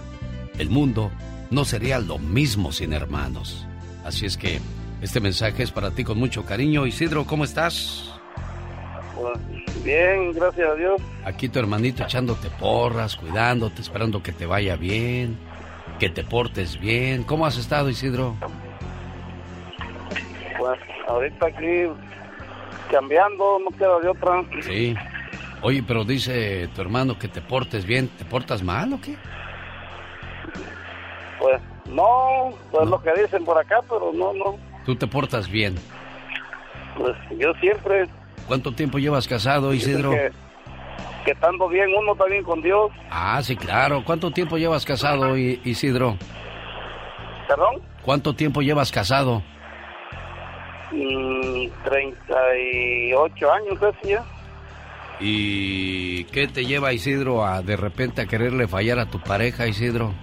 El 0.57 0.69
mundo 0.69 1.11
no 1.51 1.65
sería 1.65 1.99
lo 1.99 2.17
mismo 2.17 2.71
sin 2.71 2.93
hermanos. 2.93 3.65
Así 4.03 4.25
es 4.25 4.37
que 4.37 4.59
este 5.01 5.19
mensaje 5.19 5.61
es 5.61 5.71
para 5.71 5.91
ti 5.91 6.03
con 6.03 6.17
mucho 6.17 6.43
cariño. 6.43 6.87
Isidro, 6.87 7.25
¿cómo 7.25 7.43
estás? 7.43 8.16
Pues, 9.19 9.83
bien, 9.83 10.31
gracias 10.33 10.69
a 10.69 10.75
Dios. 10.75 11.01
Aquí 11.25 11.49
tu 11.49 11.59
hermanito 11.59 12.03
echándote 12.03 12.49
porras, 12.49 13.15
cuidándote, 13.15 13.81
esperando 13.81 14.21
que 14.21 14.31
te 14.31 14.45
vaya 14.45 14.75
bien, 14.75 15.37
que 15.99 16.09
te 16.09 16.23
portes 16.23 16.79
bien. 16.79 17.23
¿Cómo 17.23 17.45
has 17.45 17.57
estado, 17.57 17.89
Isidro? 17.89 18.35
Pues 20.57 20.79
ahorita 21.07 21.47
aquí 21.47 21.85
cambiando, 22.91 23.59
no 23.59 23.75
queda 23.77 23.99
de 23.99 24.09
otra. 24.09 24.43
Sí. 24.61 24.95
Oye, 25.61 25.83
pero 25.85 26.03
dice 26.03 26.69
tu 26.75 26.81
hermano 26.81 27.17
que 27.17 27.27
te 27.27 27.41
portes 27.41 27.85
bien. 27.85 28.07
¿Te 28.09 28.25
portas 28.25 28.61
mal 28.61 28.93
o 28.93 29.01
qué? 29.01 29.15
Pues 31.39 31.59
no, 31.87 32.53
pues 32.71 32.87
lo 32.87 33.01
que 33.01 33.13
dicen 33.13 33.43
por 33.43 33.57
acá, 33.57 33.79
pero 33.89 34.11
no, 34.13 34.33
no. 34.33 34.57
¿Tú 34.85 34.95
te 34.95 35.07
portas 35.07 35.49
bien? 35.49 35.75
Pues 36.97 37.15
yo 37.37 37.53
siempre. 37.55 38.07
¿Cuánto 38.47 38.71
tiempo 38.71 38.97
llevas 38.97 39.27
casado, 39.27 39.73
Isidro? 39.73 40.11
Que, 40.11 40.31
que 41.25 41.31
estando 41.31 41.67
bien 41.67 41.89
uno 41.93 42.15
también 42.15 42.43
con 42.43 42.61
Dios. 42.61 42.91
Ah, 43.11 43.41
sí, 43.43 43.55
claro. 43.55 44.03
¿Cuánto 44.05 44.31
tiempo 44.31 44.57
llevas 44.57 44.85
casado, 44.85 45.35
Isidro? 45.37 46.17
¿Perdón? 47.47 47.81
¿Cuánto 48.03 48.33
tiempo 48.33 48.61
llevas 48.61 48.91
casado? 48.91 49.43
Mm, 50.91 51.67
38 51.83 53.51
años 53.51 53.79
casi 53.79 54.07
ya. 54.09 54.23
¿Y 55.19 56.25
qué 56.25 56.47
te 56.47 56.65
lleva, 56.65 56.93
Isidro, 56.93 57.43
a 57.43 57.61
de 57.61 57.75
repente 57.75 58.21
a 58.21 58.27
quererle 58.27 58.67
fallar 58.67 58.99
a 58.99 59.07
tu 59.07 59.19
pareja, 59.19 59.67
Isidro? 59.67 60.13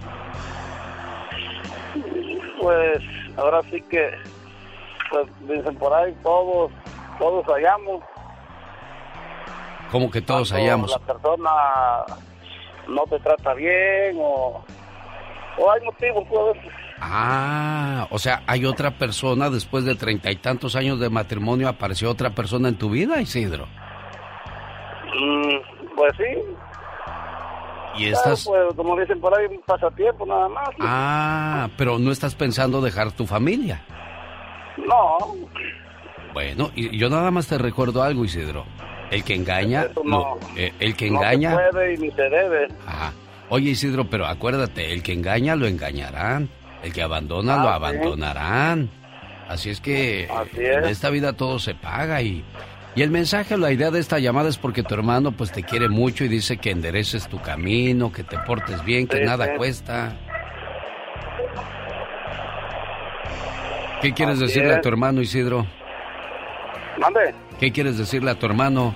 Pues 2.59 2.99
ahora 3.37 3.61
sí 3.69 3.81
que, 3.89 4.09
pues 5.11 5.27
dicen 5.47 5.75
por 5.75 5.93
ahí, 5.93 6.15
todos, 6.23 6.71
todos 7.19 7.45
hallamos. 7.45 8.01
¿Cómo 9.91 10.09
que 10.11 10.21
todos 10.21 10.49
Cuando 10.51 10.65
hallamos? 10.65 10.91
La 10.91 10.99
persona 10.99 11.51
no 12.87 13.03
te 13.09 13.19
trata 13.19 13.53
bien 13.53 14.17
o, 14.19 14.63
o 15.57 15.71
hay 15.71 15.81
motivos, 15.83 16.23
pues. 16.29 16.57
Ah, 16.99 18.07
o 18.09 18.19
sea, 18.19 18.43
hay 18.47 18.65
otra 18.65 18.91
persona 18.91 19.49
después 19.49 19.83
de 19.85 19.95
treinta 19.95 20.31
y 20.31 20.37
tantos 20.37 20.75
años 20.75 20.99
de 20.99 21.09
matrimonio, 21.09 21.67
apareció 21.67 22.09
otra 22.09 22.29
persona 22.31 22.69
en 22.69 22.77
tu 22.77 22.89
vida, 22.89 23.19
Isidro. 23.21 23.65
Mm, 25.13 25.95
pues 25.95 26.13
sí. 26.17 26.23
Y 27.97 28.09
Claro, 28.09 28.17
estás... 28.17 28.45
pues 28.45 28.75
como 28.75 28.99
dicen 28.99 29.19
por 29.21 29.37
ahí, 29.37 29.45
un 29.47 29.61
pasatiempo 29.61 30.25
nada 30.25 30.49
más. 30.49 30.69
Ah, 30.81 31.69
pero 31.77 31.97
no 31.99 32.11
estás 32.11 32.35
pensando 32.35 32.81
dejar 32.81 33.11
tu 33.13 33.25
familia. 33.25 33.81
No, 34.77 35.17
Bueno, 36.33 36.69
y 36.75 36.97
yo 36.97 37.09
nada 37.09 37.31
más 37.31 37.47
te 37.47 37.57
recuerdo 37.57 38.03
algo, 38.03 38.25
Isidro. 38.25 38.65
El 39.11 39.23
que 39.23 39.35
engaña, 39.35 39.87
no, 39.95 40.03
no. 40.03 40.37
eh, 40.55 40.73
el 40.79 40.95
que 40.95 41.09
no 41.11 41.19
se 41.19 41.25
engaña, 41.25 41.53
puede 41.71 41.93
y 41.93 41.97
ni 41.97 42.11
se 42.11 42.23
debe. 42.23 42.67
Ajá. 42.87 43.13
Oye, 43.49 43.69
Isidro, 43.71 44.09
pero 44.09 44.25
acuérdate, 44.25 44.91
el 44.93 45.03
que 45.03 45.13
engaña 45.13 45.55
lo 45.55 45.67
engañarán, 45.67 46.49
el 46.83 46.91
que 46.91 47.01
abandona 47.03 47.55
Ah, 47.55 47.57
lo 47.57 47.63
sí. 47.69 47.73
abandonarán. 47.75 48.89
Así 49.47 49.69
es 49.69 49.79
que 49.79 50.27
Así 50.35 50.57
en 50.65 50.85
es. 50.85 50.89
esta 50.91 51.09
vida 51.11 51.33
todo 51.33 51.59
se 51.59 51.75
paga 51.75 52.21
y 52.21 52.43
y 52.95 53.01
el 53.03 53.11
mensaje, 53.11 53.57
la 53.57 53.71
idea 53.73 53.91
de 53.91 53.99
esta 53.99 54.19
llamada 54.19 54.47
es 54.47 54.57
porque 54.57 54.81
tu 54.81 54.93
hermano 54.95 55.33
pues 55.33 55.51
te 55.51 55.63
quiere 55.63 55.89
mucho 55.89 56.23
y 56.23 56.29
dice 56.29 56.55
que 56.57 56.71
endereces 56.71 57.27
tu 57.27 57.41
camino, 57.41 58.09
que 58.11 58.23
te 58.23 58.37
portes 58.39 58.83
bien, 58.85 59.05
que 59.05 59.17
Sí, 59.17 59.23
nada 59.25 59.45
sí. 59.47 59.51
cuesta. 59.57 60.13
¿Qué 64.01 64.13
quieres 64.13 64.35
Así 64.35 64.45
decirle 64.47 64.75
a 64.75 64.81
tu 64.81 64.89
hermano, 64.89 65.21
Isidro? 65.21 65.65
Mande, 66.97 67.33
¿Qué 67.59 67.71
quieres 67.71 67.97
decirle 67.97 68.31
a 68.31 68.35
tu 68.35 68.45
hermano? 68.45 68.93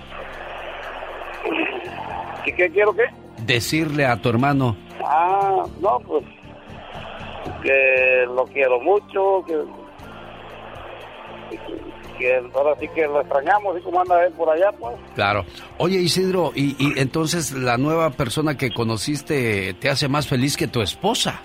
¿qué, 2.45 2.53
qué 2.53 2.70
quiero 2.70 2.93
qué? 2.93 3.03
Decirle 3.45 4.05
a 4.05 4.18
tu 4.18 4.30
hermano. 4.30 4.76
Ah, 5.03 5.64
no, 5.82 5.99
pues 5.99 6.24
que 7.64 8.26
lo 8.28 8.45
quiero 8.45 8.80
mucho, 8.80 9.43
que, 9.45 9.55
que 12.18 12.38
ahora 12.53 12.76
sí 12.80 12.88
que 12.93 13.05
lo 13.05 13.22
extrañamos, 13.22 13.78
y 13.78 13.82
como 13.82 14.01
anda 14.01 14.26
él 14.26 14.34
por 14.34 14.49
allá, 14.49 14.72
pues. 14.80 14.95
Claro. 15.16 15.45
Oye, 15.78 15.97
Isidro, 15.97 16.51
y, 16.55 16.76
y 16.80 16.99
entonces 16.99 17.51
la 17.51 17.78
nueva 17.78 18.12
persona 18.12 18.57
que 18.57 18.72
conociste 18.72 19.74
te 19.74 19.89
hace 19.89 20.07
más 20.07 20.28
feliz 20.28 20.57
que 20.57 20.68
tu 20.68 20.82
esposa. 20.82 21.41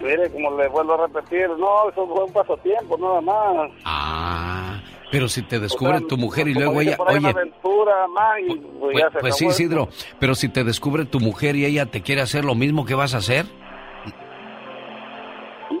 Mire, 0.00 0.30
como 0.30 0.56
le 0.56 0.68
vuelvo 0.68 0.94
a 0.94 1.06
repetir, 1.06 1.48
no, 1.50 1.88
eso 1.88 2.06
fue 2.08 2.24
un 2.24 2.32
pasatiempo, 2.32 2.98
nada 2.98 3.20
más. 3.20 3.70
Ah, 3.84 4.80
pero 5.12 5.28
si 5.28 5.42
te 5.42 5.60
descubre 5.60 5.96
O 5.96 5.98
sea, 5.98 6.08
tu 6.08 6.16
mujer 6.16 6.48
y 6.48 6.54
luego 6.54 6.80
ella, 6.80 6.96
oye, 6.98 7.28
aventura 7.28 8.06
y 8.40 8.56
pues, 8.56 8.60
pues, 8.80 9.12
se 9.12 9.18
pues 9.20 9.36
sí. 9.36 9.46
Isidro, 9.46 9.88
pero 10.18 10.34
si 10.34 10.48
te 10.48 10.64
descubre 10.64 11.04
tu 11.04 11.20
mujer 11.20 11.54
y 11.54 11.66
ella 11.66 11.86
te 11.86 12.00
quiere 12.02 12.22
hacer 12.22 12.44
lo 12.44 12.54
mismo, 12.54 12.84
¿qué 12.84 12.94
vas 12.94 13.14
a 13.14 13.18
hacer? 13.18 13.44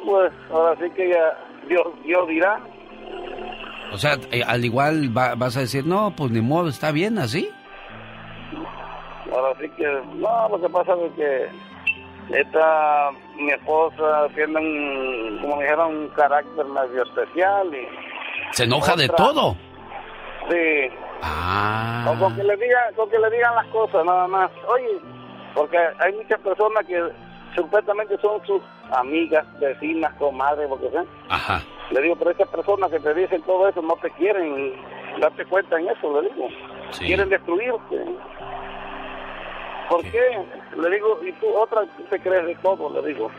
Pues 0.04 0.32
ahora 0.50 0.76
sí 0.80 0.90
que 0.94 1.08
ya 1.08 1.38
Dios, 1.68 1.86
Dios 2.04 2.28
dirá. 2.28 2.60
O 3.92 3.96
sea, 3.98 4.16
eh, 4.30 4.42
al 4.46 4.64
igual 4.64 5.16
va- 5.16 5.34
vas 5.34 5.56
a 5.56 5.60
decir, 5.60 5.86
no, 5.86 6.14
pues 6.16 6.30
ni 6.30 6.40
modo, 6.40 6.68
está 6.68 6.92
bien 6.92 7.18
así. 7.18 7.48
Ahora 9.34 9.58
sí 9.60 9.68
que, 9.76 9.84
no, 10.16 10.48
lo 10.50 10.60
que 10.60 10.68
pasa 10.68 10.92
es 11.06 11.12
que 11.12 12.38
esta, 12.38 13.10
mi 13.36 13.50
esposa 13.50 14.28
tiene 14.34 14.58
un, 14.58 15.38
como 15.40 15.60
dijeron, 15.60 15.96
un 15.96 16.08
carácter 16.08 16.64
medio 16.66 17.02
especial 17.04 17.68
y... 17.74 18.11
¿Se 18.52 18.64
enoja 18.64 18.94
de 18.96 19.08
todo? 19.08 19.56
Sí. 20.50 20.90
Ah. 21.22 22.04
O 22.08 22.18
con 22.18 22.36
que 22.36 22.44
le 22.44 22.56
digan, 22.56 22.94
con 22.94 23.08
que 23.08 23.18
le 23.18 23.30
digan 23.30 23.54
las 23.54 23.66
cosas 23.68 24.04
nada 24.04 24.26
más. 24.28 24.50
Oye, 24.68 25.00
porque 25.54 25.78
hay 25.78 26.12
muchas 26.14 26.38
personas 26.40 26.84
que 26.86 27.02
supuestamente 27.54 28.18
son 28.18 28.44
sus 28.46 28.62
amigas, 28.92 29.46
vecinas, 29.58 30.12
comadres, 30.14 30.68
lo 30.68 30.78
que 30.78 30.90
sea. 30.90 31.04
Ajá. 31.28 31.62
Le 31.90 32.02
digo, 32.02 32.16
pero 32.16 32.30
esas 32.30 32.48
personas 32.48 32.90
que 32.90 33.00
te 33.00 33.14
dicen 33.14 33.42
todo 33.42 33.68
eso 33.68 33.80
no 33.82 33.96
te 33.96 34.10
quieren 34.12 34.74
darte 35.20 35.44
cuenta 35.46 35.78
en 35.78 35.88
eso, 35.88 36.20
le 36.20 36.28
digo. 36.28 36.48
Quieren 36.98 37.28
destruirte. 37.28 38.04
¿Por 39.88 40.02
qué? 40.04 40.46
Le 40.76 40.90
digo, 40.90 41.18
y 41.22 41.32
tú 41.32 41.46
otra 41.54 41.82
tú 41.96 42.02
te 42.10 42.20
crees 42.20 42.46
de 42.46 42.54
todo, 42.56 42.90
le 42.90 43.08
digo. 43.08 43.30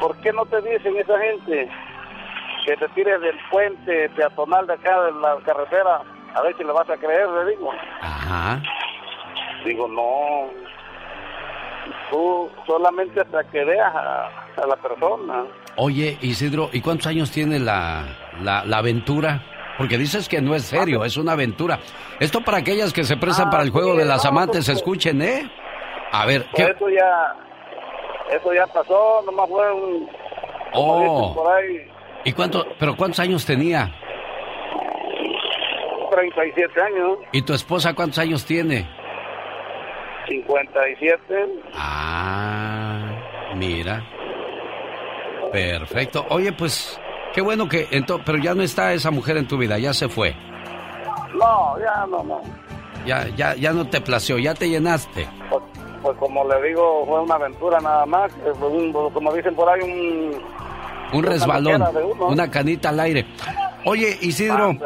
¿Por 0.00 0.16
qué 0.18 0.32
no 0.32 0.44
te 0.46 0.60
dicen 0.60 0.96
esa 0.96 1.18
gente 1.18 1.70
que 2.66 2.76
te 2.76 2.88
tires 2.88 3.20
del 3.20 3.38
puente 3.50 4.08
peatonal 4.10 4.66
de 4.66 4.74
acá 4.74 5.00
de 5.02 5.12
la 5.12 5.36
carretera 5.44 6.02
a 6.34 6.42
ver 6.42 6.54
si 6.58 6.64
le 6.64 6.72
vas 6.72 6.90
a 6.90 6.96
creer, 6.96 7.26
le 7.28 7.50
digo? 7.52 7.70
Ajá. 8.02 8.60
Digo, 9.64 9.88
no. 9.88 10.50
Tú 12.10 12.50
solamente 12.66 13.20
hasta 13.20 13.42
que 13.44 13.64
veas 13.64 13.94
a, 13.94 14.26
a 14.56 14.66
la 14.66 14.76
persona. 14.76 15.44
Oye, 15.76 16.18
Isidro, 16.20 16.68
¿y 16.72 16.80
cuántos 16.80 17.06
años 17.06 17.30
tiene 17.30 17.58
la, 17.58 18.04
la, 18.42 18.64
la 18.64 18.78
aventura? 18.78 19.42
Porque 19.78 19.96
dices 19.98 20.28
que 20.28 20.40
no 20.40 20.54
es 20.54 20.64
serio, 20.64 21.04
es 21.04 21.16
una 21.16 21.32
aventura. 21.32 21.78
Esto 22.18 22.40
para 22.42 22.58
aquellas 22.58 22.92
que 22.92 23.04
se 23.04 23.16
prestan 23.16 23.48
Ah, 23.48 23.50
para 23.50 23.62
el 23.62 23.70
juego 23.70 23.92
sí, 23.92 23.98
de 23.98 24.04
las 24.06 24.24
no, 24.24 24.30
amantes, 24.30 24.66
pues, 24.66 24.76
escuchen, 24.78 25.20
¿eh? 25.22 25.50
A 26.12 26.24
ver, 26.26 26.46
Pues 26.52 26.66
¿qué? 26.66 26.72
eso 26.72 26.88
ya, 26.88 27.36
eso 28.34 28.52
ya 28.54 28.66
pasó, 28.68 29.22
nomás 29.26 29.48
fue 29.48 29.72
un... 29.72 30.08
Oh, 30.72 31.34
Por 31.34 31.52
ahí, 31.56 31.90
¿y 32.26 32.32
cuánto, 32.32 32.66
pero 32.78 32.94
cuántos 32.96 33.20
años 33.20 33.46
tenía? 33.46 33.94
37 36.10 36.80
años, 36.80 37.18
¿Y 37.32 37.42
tu 37.42 37.54
esposa 37.54 37.94
cuántos 37.94 38.18
años 38.18 38.44
tiene? 38.44 38.86
57. 40.28 41.22
Ah, 41.74 43.54
mira. 43.54 44.02
Perfecto. 45.52 46.26
Oye, 46.30 46.52
pues, 46.52 47.00
qué 47.32 47.40
bueno 47.40 47.68
que, 47.68 47.86
pero 48.24 48.38
ya 48.38 48.54
no 48.54 48.62
está 48.62 48.92
esa 48.92 49.10
mujer 49.10 49.36
en 49.36 49.46
tu 49.46 49.56
vida, 49.56 49.78
ya 49.78 49.92
se 49.92 50.08
fue. 50.08 50.34
No, 51.34 51.78
ya 51.78 52.06
no, 52.06 52.22
no. 52.24 52.40
Ya, 53.06 53.28
ya, 53.36 53.54
ya 53.54 53.72
no 53.72 53.88
te 53.88 54.00
plació, 54.00 54.38
ya 54.38 54.54
te 54.54 54.68
llenaste. 54.68 55.28
Pues, 55.48 55.62
pues 56.02 56.16
como 56.18 56.48
le 56.48 56.68
digo, 56.68 57.04
fue 57.06 57.20
una 57.20 57.36
aventura 57.36 57.78
nada 57.80 58.04
más, 58.06 58.32
como 59.12 59.32
dicen 59.32 59.54
por 59.54 59.68
ahí, 59.68 59.80
un... 59.82 60.65
Un 61.12 61.22
resbalón, 61.22 61.82
una 62.20 62.50
canita 62.50 62.90
al 62.90 63.00
aire. 63.00 63.26
Oye, 63.84 64.18
Isidro, 64.20 64.76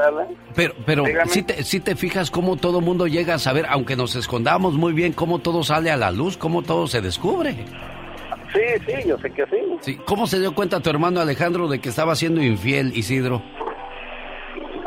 pero, 0.55 0.75
pero 0.85 1.05
si 1.27 1.43
te, 1.43 1.63
sí 1.63 1.81
te 1.81 1.97
fijas 1.97 2.31
cómo 2.31 2.57
todo 2.57 2.83
mundo 2.83 3.07
llega 3.07 3.35
a 3.35 3.39
saber, 3.39 3.65
aunque 3.69 3.97
nos 3.97 4.15
escondamos 4.15 4.75
muy 4.75 4.93
bien, 4.93 5.15
cómo 5.15 5.39
todo 5.39 5.63
sale 5.63 5.91
a 5.91 5.97
la 5.97 6.11
luz, 6.11 6.37
cómo 6.37 6.63
todo 6.63 6.87
se 6.87 7.01
descubre. 7.01 7.55
Sí, 8.53 8.61
sí, 8.87 9.09
yo 9.09 9.17
sé 9.19 9.31
que 9.31 9.47
sí. 9.47 9.57
Sí, 9.81 9.97
¿Cómo 10.05 10.27
se 10.27 10.39
dio 10.39 10.55
cuenta 10.55 10.81
tu 10.81 10.91
hermano 10.91 11.21
Alejandro 11.21 11.69
de 11.69 11.81
que 11.81 11.89
estaba 11.89 12.15
siendo 12.15 12.43
infiel, 12.43 12.93
Isidro? 12.97 13.43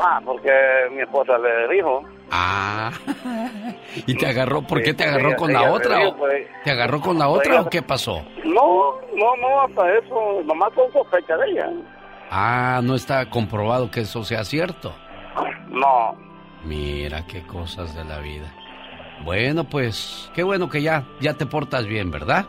Ah, 0.00 0.20
porque 0.24 0.50
mi 0.92 1.02
esposa 1.02 1.38
le 1.38 1.74
dijo. 1.74 2.02
Ah, 2.30 2.90
y 4.06 4.14
te 4.14 4.26
agarró, 4.26 4.62
¿por 4.62 4.82
qué 4.82 4.94
te 4.94 5.04
agarró 5.04 5.36
con 5.36 5.52
la 5.52 5.70
otra? 5.72 5.98
¿Te 6.64 6.70
agarró 6.70 7.00
con 7.00 7.18
la 7.18 7.28
otra 7.28 7.60
o 7.60 7.70
qué 7.70 7.82
pasó? 7.82 8.22
No, 8.44 8.94
no, 9.14 9.36
no, 9.36 9.60
hasta 9.62 9.92
eso, 9.98 10.42
nomás 10.44 10.70
con 10.72 10.90
sospecha 10.92 11.36
de 11.36 11.50
ella. 11.50 11.70
Ah, 12.30 12.80
no 12.82 12.94
está 12.94 13.28
comprobado 13.30 13.90
que 13.90 14.00
eso 14.00 14.24
sea 14.24 14.44
cierto. 14.44 14.94
No. 15.68 16.16
Mira 16.64 17.26
qué 17.26 17.42
cosas 17.42 17.94
de 17.94 18.04
la 18.04 18.18
vida. 18.18 18.52
Bueno, 19.24 19.64
pues, 19.64 20.30
qué 20.34 20.42
bueno 20.42 20.68
que 20.68 20.82
ya, 20.82 21.04
ya 21.20 21.34
te 21.34 21.46
portas 21.46 21.86
bien, 21.86 22.10
¿verdad? 22.10 22.46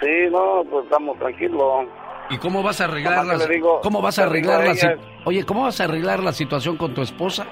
Sí, 0.00 0.30
no, 0.30 0.62
pues 0.70 0.84
estamos 0.84 1.18
tranquilos. 1.18 1.86
¿Y 2.28 2.38
cómo 2.38 2.62
vas 2.62 2.80
a 2.80 2.84
arreglar 2.84 3.48
digo- 3.48 3.80
cómo 3.82 4.02
vas 4.02 4.18
a 4.18 4.24
arreglar 4.24 4.64
la 4.64 4.96
Oye, 5.24 5.44
¿cómo 5.44 5.62
vas 5.64 5.80
a 5.80 5.84
arreglar 5.84 6.20
la 6.20 6.32
situación 6.32 6.76
con 6.76 6.92
tu 6.92 7.02
esposa? 7.02 7.46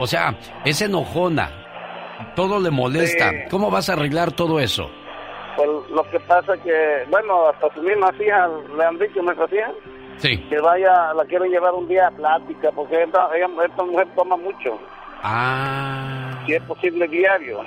O 0.00 0.06
sea, 0.06 0.34
es 0.64 0.80
enojona. 0.82 1.50
Todo 2.34 2.58
le 2.58 2.70
molesta. 2.70 3.30
Sí. 3.30 3.36
¿Cómo 3.50 3.70
vas 3.70 3.88
a 3.88 3.92
arreglar 3.92 4.32
todo 4.32 4.58
eso? 4.58 4.90
Pues 5.56 5.68
lo 5.90 6.02
que 6.10 6.18
pasa 6.20 6.56
que, 6.64 7.04
bueno, 7.10 7.48
hasta 7.48 7.72
sus 7.74 7.82
mismas 7.84 8.12
hijas 8.20 8.50
le 8.76 8.84
han 8.84 8.98
dicho, 8.98 9.22
nuestras 9.22 9.52
hijas, 9.52 9.72
Sí. 10.16 10.38
que 10.48 10.58
vaya, 10.58 11.12
la 11.14 11.24
quieren 11.26 11.50
llevar 11.50 11.72
un 11.74 11.86
día 11.86 12.08
a 12.08 12.10
plática, 12.10 12.70
porque 12.74 13.02
esta, 13.02 13.28
ella, 13.36 13.46
esta 13.66 13.84
mujer 13.84 14.08
toma 14.16 14.36
mucho, 14.36 14.78
Ah. 15.22 16.42
si 16.46 16.54
es 16.54 16.62
posible 16.62 17.06
diario. 17.08 17.60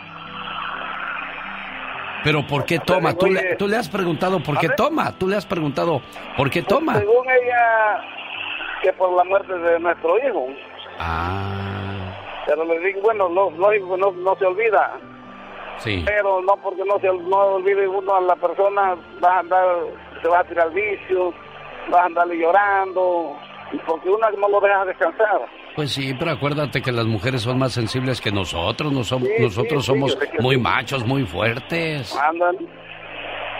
Pero 2.23 2.45
¿por 2.47 2.63
qué 2.65 2.79
toma? 2.79 3.13
¿Tú 3.13 3.25
le, 3.27 3.39
oye, 3.39 3.55
tú 3.57 3.67
le 3.67 3.75
has 3.77 3.89
preguntado 3.89 4.39
por 4.41 4.57
qué 4.57 4.69
toma? 4.69 5.11
¿Tú 5.17 5.27
le 5.27 5.35
has 5.35 5.45
preguntado 5.45 6.01
por 6.37 6.49
qué 6.49 6.61
toma? 6.63 6.95
Según 6.99 7.25
ella, 7.29 8.01
que 8.81 8.93
por 8.93 9.11
la 9.17 9.23
muerte 9.25 9.53
de 9.57 9.79
nuestro 9.79 10.17
hijo. 10.25 10.47
Ah, 10.99 12.02
Pero 12.45 12.65
le 12.65 12.79
digo, 12.79 13.01
bueno, 13.01 13.29
no, 13.29 13.49
lógico, 13.51 13.95
no, 13.97 14.11
no 14.11 14.35
se 14.35 14.45
olvida. 14.45 14.91
sí. 15.79 16.03
Pero 16.05 16.41
no 16.41 16.55
porque 16.57 16.83
no 16.85 16.99
se 16.99 17.07
no 17.07 17.37
olvide 17.55 17.87
uno 17.87 18.15
a 18.15 18.21
la 18.21 18.35
persona, 18.35 18.95
va 19.23 19.35
a 19.35 19.39
andar, 19.39 19.65
se 20.21 20.27
va 20.27 20.39
a 20.39 20.43
tirar 20.43 20.67
al 20.67 20.73
vicio, 20.73 21.33
va 21.93 22.01
a 22.01 22.05
andarle 22.05 22.37
llorando, 22.37 23.35
porque 23.85 24.09
uno 24.09 24.27
no 24.37 24.47
lo 24.49 24.59
deja 24.59 24.85
descansar. 24.85 25.41
Pues 25.75 25.91
sí, 25.91 26.13
pero 26.19 26.31
acuérdate 26.31 26.81
que 26.83 26.91
las 26.91 27.05
mujeres 27.05 27.41
son 27.41 27.57
más 27.57 27.73
sensibles 27.73 28.21
que 28.21 28.31
nosotros. 28.31 28.91
No 28.91 28.99
som- 28.99 29.25
Sí, 29.25 29.41
nosotros 29.41 29.83
sí, 29.85 29.91
somos 29.91 30.17
muy 30.39 30.57
machos, 30.57 31.03
muy 31.05 31.25
fuertes. 31.25 32.15
Andan. 32.15 32.55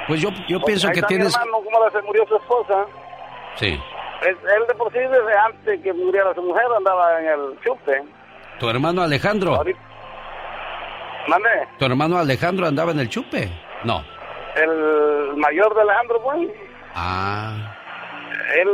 Pues 0.08 0.22
yo, 0.22 0.30
yo 0.48 0.60
Pues 0.60 0.66
pienso 0.66 0.90
que 0.92 1.02
tienes... 1.04 1.34
hermano, 1.36 1.64
cómo 1.64 1.90
se 1.90 2.02
murió 2.04 2.24
su 2.28 2.36
esposa. 2.36 2.86
Sí. 3.56 3.80
Él, 4.22 4.38
él 4.58 4.68
de 4.68 4.76
por 4.76 4.92
sí, 4.92 5.00
desde 5.00 5.38
antes 5.38 5.82
que 5.82 5.92
muriera 5.94 6.34
su 6.36 6.44
mujer, 6.44 6.66
andaba 6.78 7.20
en 7.20 7.28
el 7.30 7.60
chupe. 7.64 8.04
Tu 8.64 8.70
hermano 8.70 9.02
Alejandro. 9.02 9.62
¿Mande? 11.28 11.50
Tu 11.78 11.84
hermano 11.84 12.18
Alejandro 12.18 12.66
andaba 12.66 12.94
en 12.94 13.00
el 13.02 13.10
chupe. 13.10 13.52
No. 13.84 14.02
El 14.56 15.36
mayor 15.36 15.76
de 15.76 15.82
Alejandro, 15.82 16.22
pues. 16.24 16.50
Ah. 16.96 17.76
Él, 18.56 18.70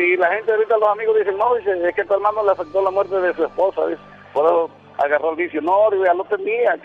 y 0.00 0.16
la 0.16 0.28
gente 0.28 0.52
ahorita, 0.52 0.76
los 0.78 0.88
amigos 0.90 1.16
dicen, 1.18 1.36
no, 1.36 1.56
dice, 1.56 1.72
es 1.88 1.92
que 1.96 2.04
tu 2.04 2.14
hermano 2.14 2.44
le 2.44 2.52
afectó 2.52 2.82
la 2.82 2.92
muerte 2.92 3.16
de 3.16 3.34
su 3.34 3.44
esposa, 3.44 3.84
dice. 3.88 4.00
Por 4.32 4.46
eso 4.46 4.70
agarró 4.98 5.30
el 5.30 5.36
vicio. 5.38 5.60
No, 5.60 5.90
ya 6.04 6.14
lo 6.14 6.22
tenía. 6.26 6.76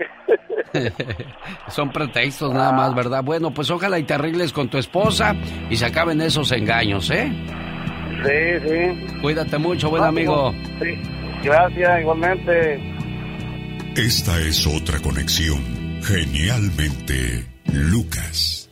Son 1.68 1.92
pretextos 1.92 2.52
nada 2.52 2.72
más, 2.72 2.96
¿verdad? 2.96 3.24
Bueno, 3.24 3.52
pues 3.52 3.70
ojalá 3.70 4.00
y 4.00 4.04
te 4.04 4.16
arregles 4.16 4.52
con 4.52 4.68
tu 4.68 4.80
esposa 4.80 5.36
y 5.70 5.76
se 5.76 5.86
acaben 5.86 6.22
esos 6.22 6.52
engaños, 6.52 7.12
¿eh? 7.12 7.32
sí, 8.26 8.68
sí. 8.68 9.18
Cuídate 9.22 9.60
mucho, 9.60 9.92
buen 9.92 10.04
Ah, 10.04 10.08
amigo. 10.08 10.52
Sí, 10.82 11.00
gracias, 11.44 12.02
igualmente. 12.02 12.80
Esta 13.96 14.40
es 14.42 14.68
otra 14.68 15.00
conexión. 15.00 15.62
Genialmente, 16.04 17.46
Lucas. 17.74 18.70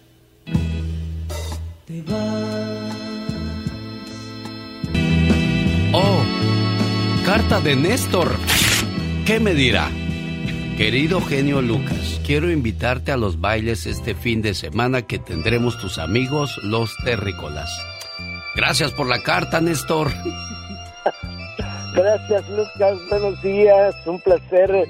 Oh, 5.93 6.23
carta 7.25 7.61
de 7.61 7.75
Néstor. 7.75 8.35
¿Qué 9.25 9.39
me 9.39 9.53
dirá? 9.53 9.89
Querido 10.77 11.21
genio 11.21 11.61
Lucas, 11.61 12.19
quiero 12.25 12.51
invitarte 12.51 13.13
a 13.13 13.17
los 13.17 13.39
bailes 13.39 13.85
este 13.85 14.13
fin 14.13 14.41
de 14.41 14.53
semana 14.53 15.03
que 15.03 15.19
tendremos 15.19 15.79
tus 15.79 15.97
amigos 15.97 16.59
los 16.63 16.93
terrícolas. 17.05 17.69
Gracias 18.55 18.91
por 18.91 19.07
la 19.07 19.23
carta, 19.23 19.61
Néstor. 19.61 20.11
Gracias, 21.95 22.49
Lucas. 22.49 22.97
Buenos 23.09 23.41
días. 23.41 23.95
Un 24.05 24.19
placer 24.19 24.85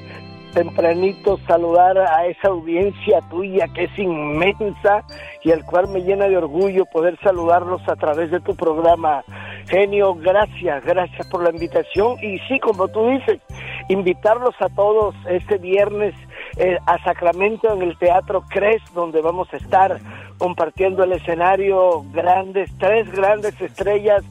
tempranito 0.55 1.37
saludar 1.47 1.99
a 1.99 2.25
esa 2.25 2.47
audiencia 2.47 3.19
tuya 3.29 3.67
que 3.75 3.83
es 3.83 3.99
inmensa 3.99 5.03
y 5.43 5.51
al 5.51 5.63
cual 5.65 5.89
me 5.89 6.01
llena 6.01 6.27
de 6.27 6.37
orgullo 6.37 6.85
poder 6.85 7.19
saludarlos 7.21 7.81
a 7.87 7.95
través 7.95 8.31
de 8.31 8.39
tu 8.39 8.55
programa. 8.55 9.23
Genio, 9.67 10.15
gracias, 10.15 10.83
gracias 10.83 11.27
por 11.27 11.43
la 11.43 11.51
invitación 11.51 12.17
y 12.23 12.39
sí, 12.47 12.59
como 12.59 12.87
tú 12.87 13.07
dices, 13.09 13.39
invitarlos 13.89 14.55
a 14.59 14.69
todos 14.69 15.13
este 15.29 15.59
viernes 15.59 16.15
eh, 16.57 16.77
a 16.87 17.03
Sacramento 17.03 17.71
en 17.71 17.83
el 17.83 17.97
Teatro 17.99 18.43
Cres, 18.49 18.81
donde 18.95 19.21
vamos 19.21 19.47
a 19.53 19.57
estar 19.57 19.99
compartiendo 20.39 21.03
el 21.03 21.11
escenario 21.11 22.03
grandes, 22.13 22.71
tres 22.79 23.11
grandes 23.11 23.59
estrellas 23.61 24.23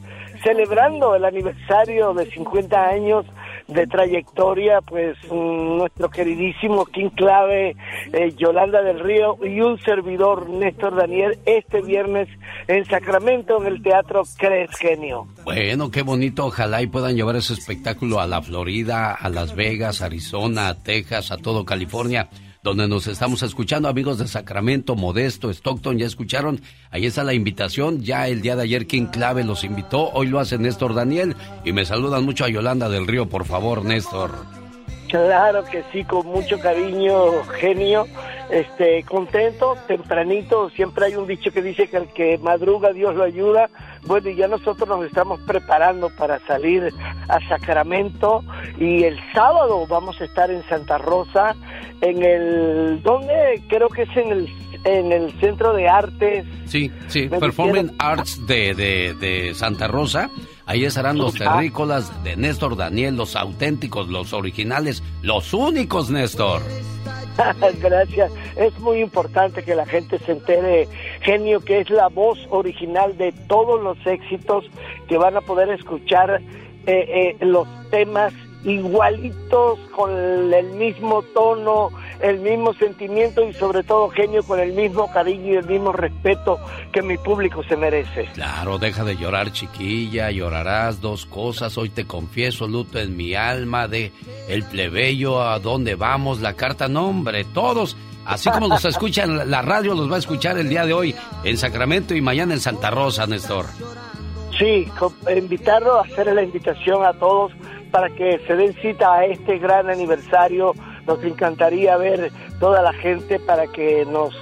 celebrando 0.43 1.15
el 1.15 1.25
aniversario 1.25 2.13
de 2.13 2.25
50 2.29 2.87
años 2.87 3.25
de 3.67 3.87
trayectoria, 3.87 4.81
pues 4.81 5.17
mm, 5.29 5.77
nuestro 5.77 6.09
queridísimo 6.09 6.85
King 6.85 7.09
Clave, 7.09 7.75
eh, 8.13 8.33
Yolanda 8.37 8.81
del 8.81 8.99
Río 8.99 9.37
y 9.43 9.61
un 9.61 9.79
servidor, 9.79 10.49
Néstor 10.49 10.95
Daniel, 10.95 11.39
este 11.45 11.81
viernes 11.81 12.27
en 12.67 12.85
Sacramento, 12.85 13.61
en 13.61 13.73
el 13.73 13.81
Teatro 13.81 14.23
Cres 14.37 14.69
Genio. 14.77 15.27
Bueno, 15.43 15.89
qué 15.89 16.01
bonito, 16.01 16.45
ojalá 16.45 16.81
y 16.81 16.87
puedan 16.87 17.15
llevar 17.15 17.35
ese 17.35 17.53
espectáculo 17.53 18.19
a 18.19 18.27
la 18.27 18.41
Florida, 18.41 19.13
a 19.13 19.29
Las 19.29 19.55
Vegas, 19.55 20.01
Arizona, 20.01 20.69
a 20.69 20.75
Texas, 20.75 21.31
a 21.31 21.37
todo 21.37 21.65
California 21.65 22.29
donde 22.65 22.87
nos 22.87 23.05
estamos 23.05 23.43
escuchando, 23.43 23.87
amigos 23.87 24.17
de 24.17 24.27
Sacramento, 24.27 24.95
Modesto, 24.95 25.51
Stockton, 25.51 25.99
ya 25.99 26.07
escucharon, 26.07 26.61
ahí 26.89 27.05
está 27.05 27.23
la 27.23 27.35
invitación, 27.35 28.01
ya 28.01 28.27
el 28.27 28.41
día 28.41 28.55
de 28.55 28.63
ayer 28.63 28.87
King 28.87 29.05
Clave 29.05 29.43
los 29.43 29.63
invitó, 29.63 30.09
hoy 30.09 30.25
lo 30.25 30.39
hace 30.39 30.57
Néstor 30.57 30.95
Daniel 30.95 31.35
y 31.63 31.73
me 31.73 31.85
saludan 31.85 32.25
mucho 32.25 32.43
a 32.43 32.49
Yolanda 32.49 32.89
del 32.89 33.05
Río, 33.05 33.29
por 33.29 33.45
favor, 33.45 33.85
Néstor. 33.85 34.31
Claro 35.09 35.63
que 35.63 35.83
sí, 35.93 36.03
con 36.05 36.25
mucho 36.25 36.59
cariño, 36.59 37.43
genio. 37.59 38.07
Este, 38.49 39.03
contento, 39.03 39.77
tempranito. 39.87 40.69
Siempre 40.71 41.05
hay 41.05 41.15
un 41.15 41.27
dicho 41.27 41.51
que 41.51 41.61
dice 41.61 41.87
que 41.87 41.97
el 41.97 42.07
que 42.09 42.37
madruga 42.39 42.91
Dios 42.91 43.15
lo 43.15 43.23
ayuda. 43.23 43.69
Bueno, 44.05 44.29
y 44.29 44.35
ya 44.35 44.47
nosotros 44.47 44.87
nos 44.87 45.05
estamos 45.05 45.39
preparando 45.41 46.09
para 46.11 46.39
salir 46.45 46.93
a 47.27 47.39
Sacramento 47.47 48.43
y 48.77 49.03
el 49.03 49.19
sábado 49.33 49.85
vamos 49.87 50.19
a 50.21 50.25
estar 50.25 50.51
en 50.51 50.63
Santa 50.69 50.97
Rosa, 50.97 51.55
en 52.01 52.23
el, 52.23 53.01
¿dónde? 53.01 53.63
Creo 53.67 53.89
que 53.89 54.03
es 54.03 54.17
en 54.17 54.31
el 54.31 54.65
en 54.85 55.11
el 55.11 55.31
Centro 55.39 55.73
de 55.73 55.89
Artes. 55.89 56.45
Sí, 56.65 56.91
sí, 57.07 57.27
Performing 57.27 57.93
Arts 57.97 58.45
de, 58.45 58.75
de, 58.75 59.15
de 59.15 59.53
Santa 59.55 59.87
Rosa. 59.87 60.29
Ahí 60.67 60.85
estarán 60.85 61.17
los 61.17 61.33
terrícolas 61.33 62.23
de 62.23 62.35
Néstor 62.35 62.75
Daniel, 62.75 63.15
los 63.15 63.35
auténticos, 63.35 64.07
los 64.07 64.33
originales, 64.33 65.03
los 65.21 65.53
únicos, 65.53 66.09
Néstor. 66.09 66.61
Gracias. 67.81 68.31
Es 68.55 68.77
muy 68.79 69.01
importante 69.01 69.63
que 69.63 69.75
la 69.75 69.85
gente 69.85 70.19
se 70.19 70.31
entere, 70.31 70.87
genio, 71.21 71.59
que 71.59 71.79
es 71.79 71.89
la 71.89 72.07
voz 72.07 72.39
original 72.49 73.17
de 73.17 73.31
todos 73.47 73.81
los 73.81 73.97
éxitos 74.05 74.65
que 75.07 75.17
van 75.17 75.35
a 75.37 75.41
poder 75.41 75.69
escuchar 75.69 76.41
eh, 76.87 77.35
eh, 77.39 77.45
los 77.45 77.67
temas 77.89 78.33
igualitos, 78.65 79.79
con 79.95 80.11
el 80.11 80.65
mismo 80.71 81.21
tono, 81.33 81.89
el 82.19 82.39
mismo 82.39 82.73
sentimiento 82.73 83.47
y 83.47 83.53
sobre 83.53 83.83
todo 83.83 84.09
genio 84.09 84.43
con 84.43 84.59
el 84.59 84.73
mismo 84.73 85.09
cariño 85.11 85.53
y 85.53 85.55
el 85.57 85.65
mismo 85.65 85.91
respeto 85.91 86.59
que 86.91 87.01
mi 87.01 87.17
público 87.17 87.63
se 87.63 87.77
merece. 87.77 88.25
Claro, 88.33 88.77
deja 88.77 89.03
de 89.03 89.15
llorar 89.15 89.51
chiquilla, 89.51 90.31
llorarás 90.31 90.99
dos 90.99 91.25
cosas, 91.25 91.77
hoy 91.77 91.89
te 91.89 92.05
confieso, 92.05 92.67
luto 92.67 92.99
en 92.99 93.15
mi 93.15 93.35
alma, 93.35 93.87
de 93.87 94.11
el 94.49 94.63
plebeyo, 94.63 95.41
a 95.41 95.59
dónde 95.59 95.95
vamos, 95.95 96.41
la 96.41 96.53
carta, 96.53 96.87
nombre, 96.87 97.45
todos. 97.45 97.95
Así 98.25 98.49
como 98.49 98.67
los 98.67 98.83
escuchan, 98.85 99.49
la 99.51 99.61
radio 99.61 99.93
los 99.93 100.11
va 100.11 100.15
a 100.15 100.19
escuchar 100.19 100.57
el 100.57 100.69
día 100.69 100.85
de 100.85 100.93
hoy 100.93 101.15
en 101.43 101.57
Sacramento 101.57 102.15
y 102.15 102.21
mañana 102.21 102.55
en 102.55 102.59
Santa 102.59 102.89
Rosa, 102.89 103.27
Néstor. 103.27 103.67
Sí, 104.57 104.87
invitarlo, 105.35 105.99
hacer 105.99 106.33
la 106.33 106.41
invitación 106.41 107.03
a 107.03 107.11
todos 107.13 107.51
para 107.95 108.09
que 108.09 108.41
se 108.45 108.57
den 108.57 108.73
cita 108.81 109.13
a 109.13 109.25
este 109.25 109.57
gran 109.57 109.89
aniversario. 109.89 110.73
Nos 111.07 111.23
encantaría 111.23 111.95
ver 111.95 112.29
toda 112.59 112.81
la 112.81 112.91
gente 112.91 113.39
para 113.39 113.67
que 113.67 114.05
nos 114.05 114.35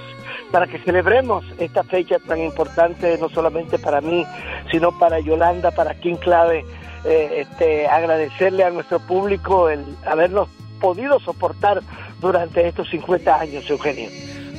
para 0.50 0.66
que 0.66 0.80
celebremos 0.80 1.44
esta 1.58 1.84
fecha 1.84 2.18
tan 2.18 2.40
importante 2.40 3.16
no 3.18 3.28
solamente 3.28 3.78
para 3.78 4.00
mí, 4.00 4.26
sino 4.72 4.98
para 4.98 5.20
Yolanda, 5.20 5.70
para 5.70 5.94
King 5.94 6.16
Clave, 6.16 6.64
eh, 7.04 7.46
este, 7.46 7.86
agradecerle 7.86 8.64
a 8.64 8.70
nuestro 8.70 8.98
público 8.98 9.68
el 9.68 9.84
habernos 10.04 10.48
podido 10.80 11.20
soportar 11.20 11.80
durante 12.20 12.66
estos 12.66 12.90
50 12.90 13.38
años, 13.38 13.70
Eugenio. 13.70 14.10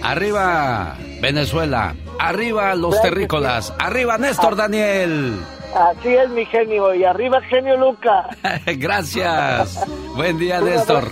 Arriba 0.04 0.96
Venezuela, 1.22 1.96
arriba 2.18 2.74
los 2.76 3.02
terrícolas, 3.02 3.74
arriba 3.78 4.18
Néstor 4.18 4.54
ah. 4.54 4.56
Daniel. 4.56 5.34
Así 5.76 6.08
es 6.16 6.30
mi 6.30 6.46
genio 6.46 6.96
y 6.96 7.04
arriba 7.04 7.42
genio 7.42 7.76
Luca. 7.76 8.30
Gracias. 8.66 9.86
Buen 10.16 10.38
día 10.40 10.62
Néstor. 10.62 11.12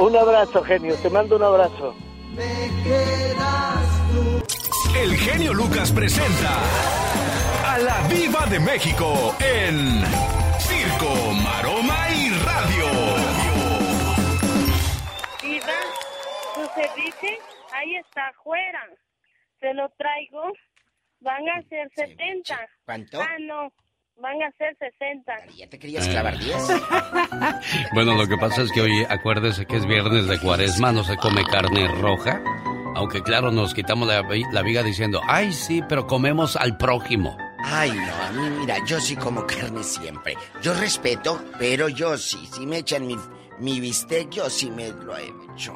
Un 0.00 0.16
abrazo 0.16 0.64
genio, 0.64 0.96
te 0.96 1.08
mando 1.10 1.36
un 1.36 1.44
abrazo. 1.44 1.94
El 5.00 5.16
genio 5.16 5.54
Lucas 5.54 5.92
presenta 5.92 6.58
a 7.68 7.78
la 7.78 8.08
Viva 8.08 8.44
de 8.46 8.58
México 8.58 9.36
en 9.38 10.02
Circo, 10.58 11.14
Maroma 11.44 12.08
y 12.10 12.30
Radio. 12.30 12.86
Viva, 15.40 15.80
su 16.54 16.66
servicio 16.74 17.38
ahí 17.72 17.94
está 17.94 18.26
afuera. 18.26 18.88
Se 19.60 19.72
lo 19.72 19.88
traigo. 19.90 20.52
Van 21.20 21.48
a 21.48 21.62
ser 21.68 21.88
70. 21.94 22.58
¿Cuánto? 22.84 23.22
Ah, 23.22 23.36
no 23.40 23.72
van 24.20 24.42
a 24.42 24.50
ser 24.56 24.76
60. 24.78 25.56
¿Ya 25.56 25.68
te 25.68 25.78
querías 25.78 26.08
clavar 26.08 26.38
10? 26.38 26.56
bueno, 27.94 28.14
lo 28.14 28.26
que 28.26 28.36
pasa 28.36 28.62
es 28.62 28.72
que 28.72 28.80
hoy 28.80 29.04
acuérdese 29.08 29.66
que 29.66 29.76
es 29.76 29.86
viernes 29.86 30.26
de 30.26 30.38
cuaresma, 30.38 30.92
no 30.92 31.04
se 31.04 31.16
come 31.16 31.44
carne 31.44 31.88
roja. 31.88 32.42
Aunque 32.96 33.22
claro, 33.22 33.50
nos 33.50 33.74
quitamos 33.74 34.06
la, 34.06 34.22
la 34.52 34.62
viga 34.62 34.82
diciendo, 34.82 35.20
ay 35.26 35.52
sí, 35.52 35.82
pero 35.88 36.06
comemos 36.06 36.56
al 36.56 36.76
prójimo. 36.76 37.36
Ay, 37.64 37.90
no, 37.92 38.14
a 38.14 38.30
mí 38.30 38.50
mira, 38.60 38.76
yo 38.86 39.00
sí 39.00 39.16
como 39.16 39.46
carne 39.46 39.82
siempre. 39.82 40.36
Yo 40.62 40.74
respeto, 40.74 41.42
pero 41.58 41.88
yo 41.88 42.16
sí, 42.16 42.46
si 42.52 42.66
me 42.66 42.78
echan 42.78 43.06
mi, 43.06 43.16
mi 43.58 43.80
bistec, 43.80 44.30
yo 44.30 44.48
sí 44.48 44.70
me 44.70 44.90
lo 44.90 45.16
he 45.16 45.32
hecho. 45.52 45.74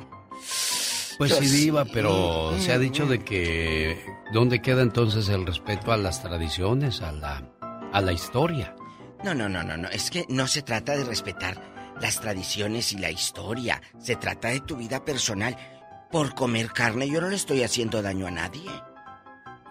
Pues 1.19 1.35
sí, 1.35 1.49
Diva, 1.49 1.85
pero 1.85 2.57
se 2.61 2.73
ha 2.73 2.79
dicho 2.79 3.07
de 3.07 3.25
que 3.25 4.01
¿dónde 4.33 4.63
queda 4.63 4.83
entonces 4.83 5.29
el 5.29 5.45
respeto 5.45 5.91
a 5.91 5.97
las 5.97 6.23
tradiciones, 6.23 7.03
a 7.03 7.11
la 7.11 7.58
a 7.93 8.01
la 8.01 8.13
historia. 8.13 8.75
No, 9.25 9.35
no, 9.35 9.49
no, 9.49 9.63
no, 9.63 9.77
no. 9.77 9.89
Es 9.89 10.11
que 10.11 10.25
no 10.29 10.47
se 10.47 10.63
trata 10.63 10.97
de 10.97 11.05
respetar 11.05 11.97
las 12.01 12.21
tradiciones 12.21 12.93
y 12.93 12.99
la 12.99 13.11
historia. 13.11 13.83
Se 13.99 14.17
trata 14.17 14.49
de 14.49 14.61
tu 14.61 14.77
vida 14.77 15.05
personal. 15.05 15.57
Por 16.11 16.35
comer 16.35 16.73
carne 16.73 17.09
yo 17.09 17.21
no 17.21 17.29
le 17.29 17.37
estoy 17.37 17.63
haciendo 17.63 18.01
daño 18.01 18.27
a 18.27 18.31
nadie. 18.31 18.71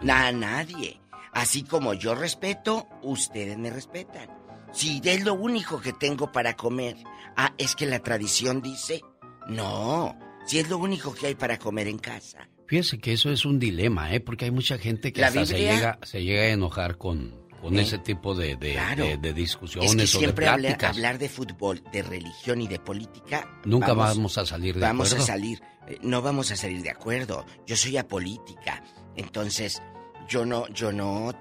A 0.08 0.32
nadie. 0.32 1.02
Así 1.34 1.64
como 1.64 1.94
yo 1.94 2.16
respeto, 2.16 2.88
ustedes 3.04 3.58
me 3.58 3.70
respetan. 3.70 4.30
Si 4.72 5.02
es 5.04 5.24
lo 5.24 5.34
único 5.34 5.80
que 5.80 5.94
tengo 5.94 6.32
para 6.32 6.56
comer, 6.56 6.98
ah, 7.36 7.54
es 7.58 7.76
que 7.76 7.86
la 7.86 8.00
tradición 8.00 8.62
dice, 8.62 9.02
no, 9.48 10.18
si 10.46 10.60
es 10.60 10.70
lo 10.70 10.78
único 10.78 11.14
que 11.14 11.28
hay 11.28 11.36
para 11.36 11.58
comer 11.58 11.88
en 11.88 12.00
casa. 12.00 12.50
Fíjese 12.68 13.00
que 13.00 13.14
eso 13.14 13.32
es 13.32 13.46
un 13.46 13.60
dilema, 13.60 14.14
¿eh? 14.14 14.20
Porque 14.20 14.46
hay 14.46 14.52
mucha 14.52 14.78
gente 14.78 15.14
que 15.14 15.24
hasta 15.24 15.46
se, 15.46 15.58
llega, 15.58 16.00
se 16.04 16.24
llega 16.24 16.42
a 16.42 16.50
enojar 16.50 16.98
con, 16.98 17.47
con 17.62 17.78
ese 17.78 17.98
tipo 17.98 18.36
de, 18.36 18.56
de, 18.56 19.34
discusiones 19.34 19.92
es 19.92 19.98
que 19.98 20.08
siempre 20.08 20.48
o 20.48 20.52
de 20.52 20.58
pláticas. 20.58 20.96
hablar 20.96 21.18
de 21.18 21.30
fútbol, 21.30 21.84
de 21.92 22.04
religión 22.04 22.62
y 22.62 22.68
de 22.68 22.80
política. 22.80 23.60
Nunca 23.66 23.94
vamos, 23.94 24.38
a 24.38 24.46
salir 24.46 24.76
de 24.76 24.82
vamos 24.82 25.08
acuerdo. 25.08 25.26
Vamos 25.26 25.30
a 25.30 25.34
salir, 25.34 25.62
eh, 25.88 25.98
no 26.02 26.22
vamos 26.22 26.52
a 26.52 26.56
salir 26.56 26.82
de 26.82 26.90
acuerdo. 26.90 27.46
Yo 27.66 27.76
soy 27.76 27.98
apolítica, 27.98 28.84
entonces 29.16 29.82
yo 30.28 30.46
no, 30.46 30.68
yo 30.70 30.92
no. 30.92 31.32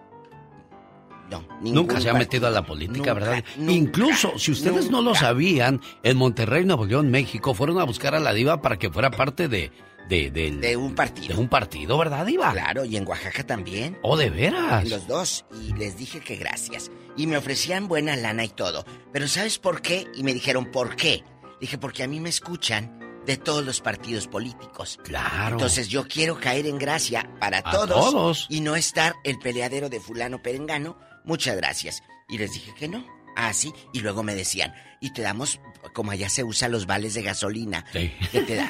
No, 1.28 1.44
nunca 1.60 2.00
se 2.00 2.08
ha 2.08 2.14
metido 2.14 2.46
a 2.46 2.50
la 2.50 2.64
política, 2.64 3.12
¿verdad? 3.12 3.42
Incluso, 3.58 4.38
si 4.38 4.52
ustedes 4.52 4.92
no 4.92 5.02
lo 5.02 5.12
sabían, 5.12 5.80
en 6.04 6.16
Monterrey, 6.16 6.64
Nuevo 6.64 6.86
León, 6.86 7.10
México, 7.10 7.52
fueron 7.52 7.80
a 7.80 7.84
buscar 7.84 8.14
a 8.14 8.20
la 8.20 8.32
diva 8.32 8.62
para 8.62 8.78
que 8.78 8.90
fuera 8.90 9.10
parte 9.10 9.48
de, 9.48 9.72
de, 10.08 10.76
un 10.76 10.94
partido. 10.94 11.34
De 11.34 11.40
un 11.40 11.48
partido, 11.48 11.98
¿verdad, 11.98 12.26
Iba? 12.26 12.52
Claro, 12.52 12.84
y 12.84 12.96
en 12.96 13.06
Oaxaca 13.06 13.44
también. 13.44 13.98
¿Oh, 14.02 14.16
de 14.16 14.30
veras? 14.30 14.88
Los 14.88 15.06
dos. 15.06 15.44
Y 15.62 15.72
les 15.74 15.96
dije 15.96 16.20
que 16.20 16.36
gracias. 16.36 16.90
Y 17.16 17.26
me 17.26 17.36
ofrecían 17.36 17.88
buena 17.88 18.16
lana 18.16 18.44
y 18.44 18.48
todo. 18.48 18.84
Pero 19.12 19.28
¿sabes 19.28 19.58
por 19.58 19.82
qué? 19.82 20.06
Y 20.14 20.22
me 20.22 20.34
dijeron, 20.34 20.70
¿por 20.70 20.96
qué? 20.96 21.24
Dije, 21.60 21.78
porque 21.78 22.02
a 22.02 22.08
mí 22.08 22.20
me 22.20 22.28
escuchan 22.28 23.00
de 23.26 23.36
todos 23.36 23.64
los 23.64 23.80
partidos 23.80 24.28
políticos. 24.28 24.98
Claro. 25.02 25.56
Entonces 25.56 25.88
yo 25.88 26.06
quiero 26.06 26.38
caer 26.38 26.66
en 26.66 26.78
gracia 26.78 27.28
para 27.40 27.62
todos, 27.62 27.88
todos, 27.88 28.46
y 28.48 28.60
no 28.60 28.76
estar 28.76 29.14
el 29.24 29.38
peleadero 29.38 29.88
de 29.88 30.00
fulano 30.00 30.42
perengano. 30.42 30.96
Muchas 31.24 31.56
gracias. 31.56 32.02
Y 32.28 32.38
les 32.38 32.52
dije 32.52 32.72
que 32.74 32.88
no. 32.88 33.15
Ah, 33.36 33.52
sí. 33.52 33.72
Y 33.92 34.00
luego 34.00 34.22
me 34.22 34.34
decían, 34.34 34.74
y 35.00 35.10
te 35.10 35.22
damos, 35.22 35.60
como 35.92 36.10
allá 36.10 36.28
se 36.28 36.42
usan 36.42 36.72
los 36.72 36.86
vales 36.86 37.14
de 37.14 37.22
gasolina. 37.22 37.84
Sí. 37.92 38.12
Que 38.32 38.40
te 38.40 38.56
da, 38.56 38.68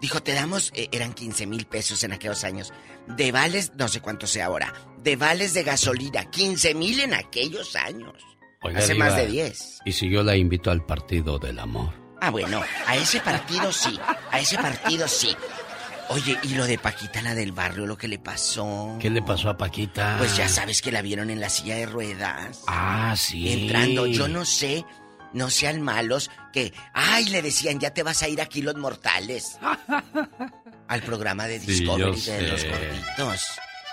dijo, 0.00 0.22
te 0.22 0.32
damos, 0.32 0.72
eh, 0.74 0.88
eran 0.92 1.12
15 1.12 1.46
mil 1.46 1.66
pesos 1.66 2.02
en 2.04 2.12
aquellos 2.12 2.44
años. 2.44 2.72
De 3.08 3.32
vales, 3.32 3.72
no 3.76 3.88
sé 3.88 4.00
cuánto 4.00 4.26
sea 4.26 4.46
ahora. 4.46 4.72
De 5.02 5.16
vales 5.16 5.52
de 5.52 5.64
gasolina, 5.64 6.30
15 6.30 6.74
mil 6.74 7.00
en 7.00 7.14
aquellos 7.14 7.74
años. 7.76 8.14
Hace 8.62 8.94
más 8.94 9.16
de 9.16 9.26
10. 9.26 9.80
¿Y 9.84 9.92
si 9.92 10.08
yo 10.08 10.22
la 10.22 10.36
invito 10.36 10.70
al 10.70 10.84
partido 10.84 11.38
del 11.38 11.58
amor? 11.58 11.92
Ah, 12.20 12.30
bueno, 12.30 12.62
a 12.86 12.96
ese 12.96 13.20
partido 13.20 13.72
sí. 13.72 13.98
A 14.30 14.38
ese 14.38 14.56
partido 14.56 15.08
sí. 15.08 15.34
Oye, 16.10 16.36
¿y 16.42 16.48
lo 16.54 16.66
de 16.66 16.76
Paquita, 16.76 17.22
la 17.22 17.34
del 17.34 17.52
barrio, 17.52 17.86
lo 17.86 17.96
que 17.96 18.08
le 18.08 18.18
pasó? 18.18 18.96
¿Qué 19.00 19.10
le 19.10 19.22
pasó 19.22 19.48
a 19.48 19.56
Paquita? 19.56 20.16
Pues 20.18 20.36
ya 20.36 20.48
sabes 20.48 20.82
que 20.82 20.92
la 20.92 21.02
vieron 21.02 21.30
en 21.30 21.40
la 21.40 21.48
silla 21.48 21.76
de 21.76 21.86
ruedas. 21.86 22.62
Ah, 22.66 23.14
sí. 23.16 23.52
Entrando, 23.52 24.06
yo 24.06 24.28
no 24.28 24.44
sé 24.44 24.84
no 25.32 25.50
sean 25.50 25.80
malos 25.80 26.30
que, 26.52 26.72
ay, 26.92 27.26
le 27.26 27.42
decían, 27.42 27.78
ya 27.78 27.90
te 27.90 28.02
vas 28.02 28.22
a 28.22 28.28
ir 28.28 28.40
aquí 28.40 28.62
los 28.62 28.76
mortales. 28.76 29.58
Al 30.88 31.02
programa 31.02 31.46
de 31.46 31.60
Discovery 31.60 32.20
de 32.20 32.48
los 32.48 32.64
gorditos. 32.64 33.46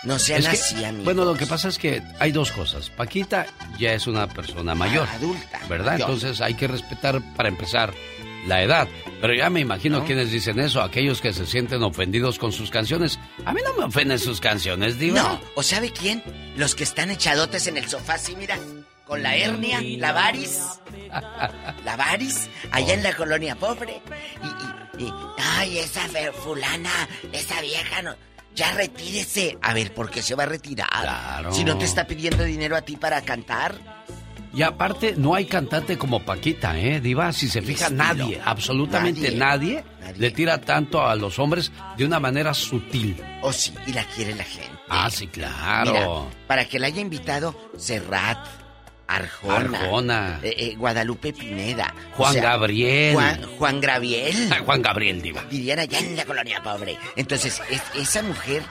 No 0.04 0.20
sean 0.20 0.46
así, 0.46 0.84
amigos. 0.84 1.06
Bueno, 1.06 1.26
lo 1.26 1.36
que 1.36 1.46
pasa 1.46 1.70
es 1.70 1.78
que 1.78 2.02
hay 2.20 2.32
dos 2.32 2.52
cosas. 2.52 2.90
Paquita 2.90 3.46
ya 3.78 3.94
es 3.94 4.08
una 4.08 4.28
persona 4.28 4.74
mayor. 4.74 5.08
adulta. 5.10 5.60
¿Verdad? 5.68 6.00
Entonces 6.00 6.42
hay 6.42 6.54
que 6.54 6.68
respetar, 6.68 7.22
para 7.36 7.50
empezar, 7.50 7.94
la 8.46 8.62
edad. 8.62 8.88
Pero 9.22 9.34
ya 9.34 9.50
me 9.50 9.60
imagino 9.60 10.06
quienes 10.06 10.32
dicen 10.32 10.60
eso, 10.60 10.82
aquellos 10.82 11.22
que 11.22 11.34
se 11.34 11.46
sienten 11.46 11.82
ofendidos 11.84 12.38
con 12.38 12.52
sus 12.52 12.70
canciones. 12.70 13.20
A 13.46 13.54
mí 13.54 13.62
no 13.66 13.74
me 13.74 13.86
ofenden 13.86 14.20
sus 14.20 14.40
canciones, 14.40 15.00
digo. 15.00 15.16
No, 15.16 15.40
¿o 15.56 15.64
sabe 15.64 15.92
quién? 15.92 16.24
Los 16.56 16.76
que 16.76 16.84
están 16.84 17.10
echadotes 17.10 17.68
en 17.68 17.78
el 17.78 17.88
sofá, 17.88 18.14
así, 18.14 18.36
mira, 18.36 18.58
con 19.06 19.24
la 19.24 19.36
hernia, 19.36 19.82
la 19.82 20.12
varis. 20.12 20.62
La 21.86 21.96
varis, 21.96 22.50
allá 22.72 22.94
en 22.94 23.02
la 23.02 23.16
colonia 23.16 23.56
pobre. 23.56 24.02
Y, 24.98 25.04
y, 25.04 25.14
ay, 25.38 25.78
esa 25.78 26.02
fulana, 26.34 26.92
esa 27.32 27.62
vieja 27.62 28.02
no. 28.02 28.14
Ya 28.54 28.74
retírese. 28.74 29.58
A 29.62 29.74
ver, 29.74 29.94
¿por 29.94 30.10
qué 30.10 30.22
se 30.22 30.36
va 30.36 30.44
a 30.44 30.48
retirar? 30.48 30.90
Claro. 30.90 31.54
Si 31.54 31.64
no 31.64 31.78
te 31.78 31.86
está 31.86 32.06
pidiendo 32.08 32.44
dinero 32.44 32.76
a 32.76 32.82
ti 32.82 32.98
para 32.98 33.22
cantar. 33.22 34.06
Y 34.58 34.64
aparte, 34.64 35.14
no 35.16 35.36
hay 35.36 35.46
cantante 35.46 36.00
como 36.00 36.26
Paquita, 36.26 36.80
¿eh, 36.80 37.00
Diva? 37.00 37.32
Si 37.32 37.48
se 37.48 37.62
fija, 37.62 37.92
nadie, 37.92 38.42
absolutamente 38.44 39.30
nadie, 39.36 39.84
le 40.18 40.32
tira 40.32 40.60
tanto 40.60 41.06
a 41.06 41.16
los 41.16 41.38
hombres 41.38 41.72
de 41.96 42.04
una 42.04 42.20
manera 42.20 42.56
sutil. 42.56 43.22
Oh, 43.44 43.54
sí, 43.54 43.72
y 43.86 43.94
la 43.94 44.04
quiere 44.06 44.34
la 44.34 44.44
gente. 44.44 44.72
Ah, 44.90 45.12
sí, 45.12 45.28
claro. 45.28 46.32
para 46.48 46.66
que 46.66 46.80
la 46.80 46.88
haya 46.88 47.02
invitado 47.02 47.56
Serrat, 47.78 48.40
Arjona, 49.06 49.80
Arjona. 49.80 50.40
Eh, 50.42 50.56
eh, 50.58 50.76
Guadalupe 50.76 51.34
Pineda, 51.34 51.94
Juan 52.14 52.36
Gabriel. 52.38 53.14
Juan, 53.14 53.42
Juan 53.60 53.80
Gabriel. 53.80 54.50
Juan 54.66 54.82
Gabriel, 54.82 55.22
Diva. 55.22 55.44
Dirían 55.52 55.78
allá 55.78 56.00
en 56.00 56.16
la 56.16 56.26
colonia 56.26 56.64
pobre. 56.64 56.98
Entonces, 57.16 57.62
esa 57.94 58.24
mujer 58.24 58.64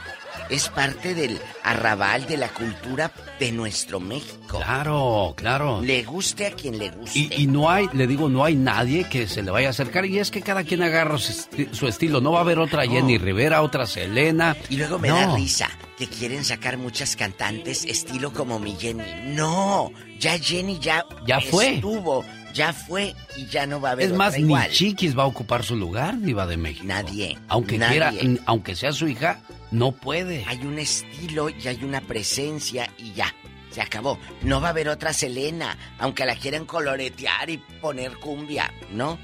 es 0.50 0.68
parte 0.68 1.14
del 1.14 1.38
arrabal 1.62 2.26
de 2.26 2.36
la 2.36 2.48
cultura 2.48 3.10
de 3.38 3.52
nuestro 3.52 4.00
México. 4.00 4.58
Claro, 4.58 5.34
claro. 5.36 5.80
Le 5.82 6.02
guste 6.02 6.46
a 6.46 6.50
quien 6.52 6.78
le 6.78 6.90
guste. 6.90 7.28
Y, 7.36 7.46
no 7.46 7.70
hay, 7.70 7.88
le 7.92 8.06
digo, 8.06 8.28
no 8.28 8.44
hay 8.44 8.54
nadie 8.54 9.04
que 9.04 9.26
se 9.26 9.42
le 9.42 9.50
vaya 9.50 9.68
a 9.68 9.70
acercar. 9.70 10.06
Y 10.06 10.18
es 10.18 10.30
que 10.30 10.42
cada 10.42 10.64
quien 10.64 10.82
agarra 10.82 11.18
su, 11.18 11.86
estilo. 11.86 12.20
No 12.20 12.32
va 12.32 12.38
a 12.38 12.42
haber 12.42 12.58
otra 12.58 12.86
Jenny 12.86 13.18
Rivera, 13.18 13.62
otra 13.62 13.86
Selena. 13.86 14.56
Y 14.68 14.76
luego 14.76 14.98
me 14.98 15.08
da 15.08 15.34
risa 15.34 15.68
que 15.98 16.06
quieren 16.06 16.44
sacar 16.44 16.76
muchas 16.76 17.16
cantantes 17.16 17.84
estilo 17.84 18.32
como 18.32 18.58
mi 18.58 18.76
Jenny. 18.76 19.34
No, 19.34 19.90
ya 20.18 20.38
Jenny 20.38 20.78
ya, 20.78 21.04
ya 21.26 21.40
fue. 21.40 21.74
estuvo. 21.74 22.24
Ya 22.54 22.72
fue 22.72 23.14
y 23.36 23.44
ya 23.48 23.66
no 23.66 23.82
va 23.82 23.90
a 23.90 23.92
haber. 23.92 24.06
Es 24.06 24.14
más, 24.14 24.38
ni 24.38 24.54
Chiquis 24.70 25.16
va 25.16 25.24
a 25.24 25.26
ocupar 25.26 25.62
su 25.62 25.76
lugar, 25.76 26.18
Diva 26.18 26.46
de 26.46 26.56
México. 26.56 26.86
Nadie. 26.86 27.38
Aunque 27.48 27.78
quiera, 27.78 28.14
aunque 28.46 28.74
sea 28.74 28.92
su 28.92 29.06
hija, 29.08 29.42
no 29.70 29.92
puede. 29.92 30.44
Hay 30.46 30.64
un 30.64 30.78
estilo 30.78 31.48
y 31.50 31.68
hay 31.68 31.82
una 31.84 32.00
presencia 32.00 32.90
y 32.98 33.12
ya. 33.12 33.34
Se 33.70 33.82
acabó. 33.82 34.18
No 34.42 34.60
va 34.60 34.68
a 34.68 34.70
haber 34.70 34.88
otra 34.88 35.12
Selena, 35.12 35.76
aunque 35.98 36.24
la 36.24 36.34
quieran 36.34 36.64
coloretear 36.64 37.50
y 37.50 37.58
poner 37.58 38.16
cumbia, 38.16 38.72
¿no? 38.90 39.18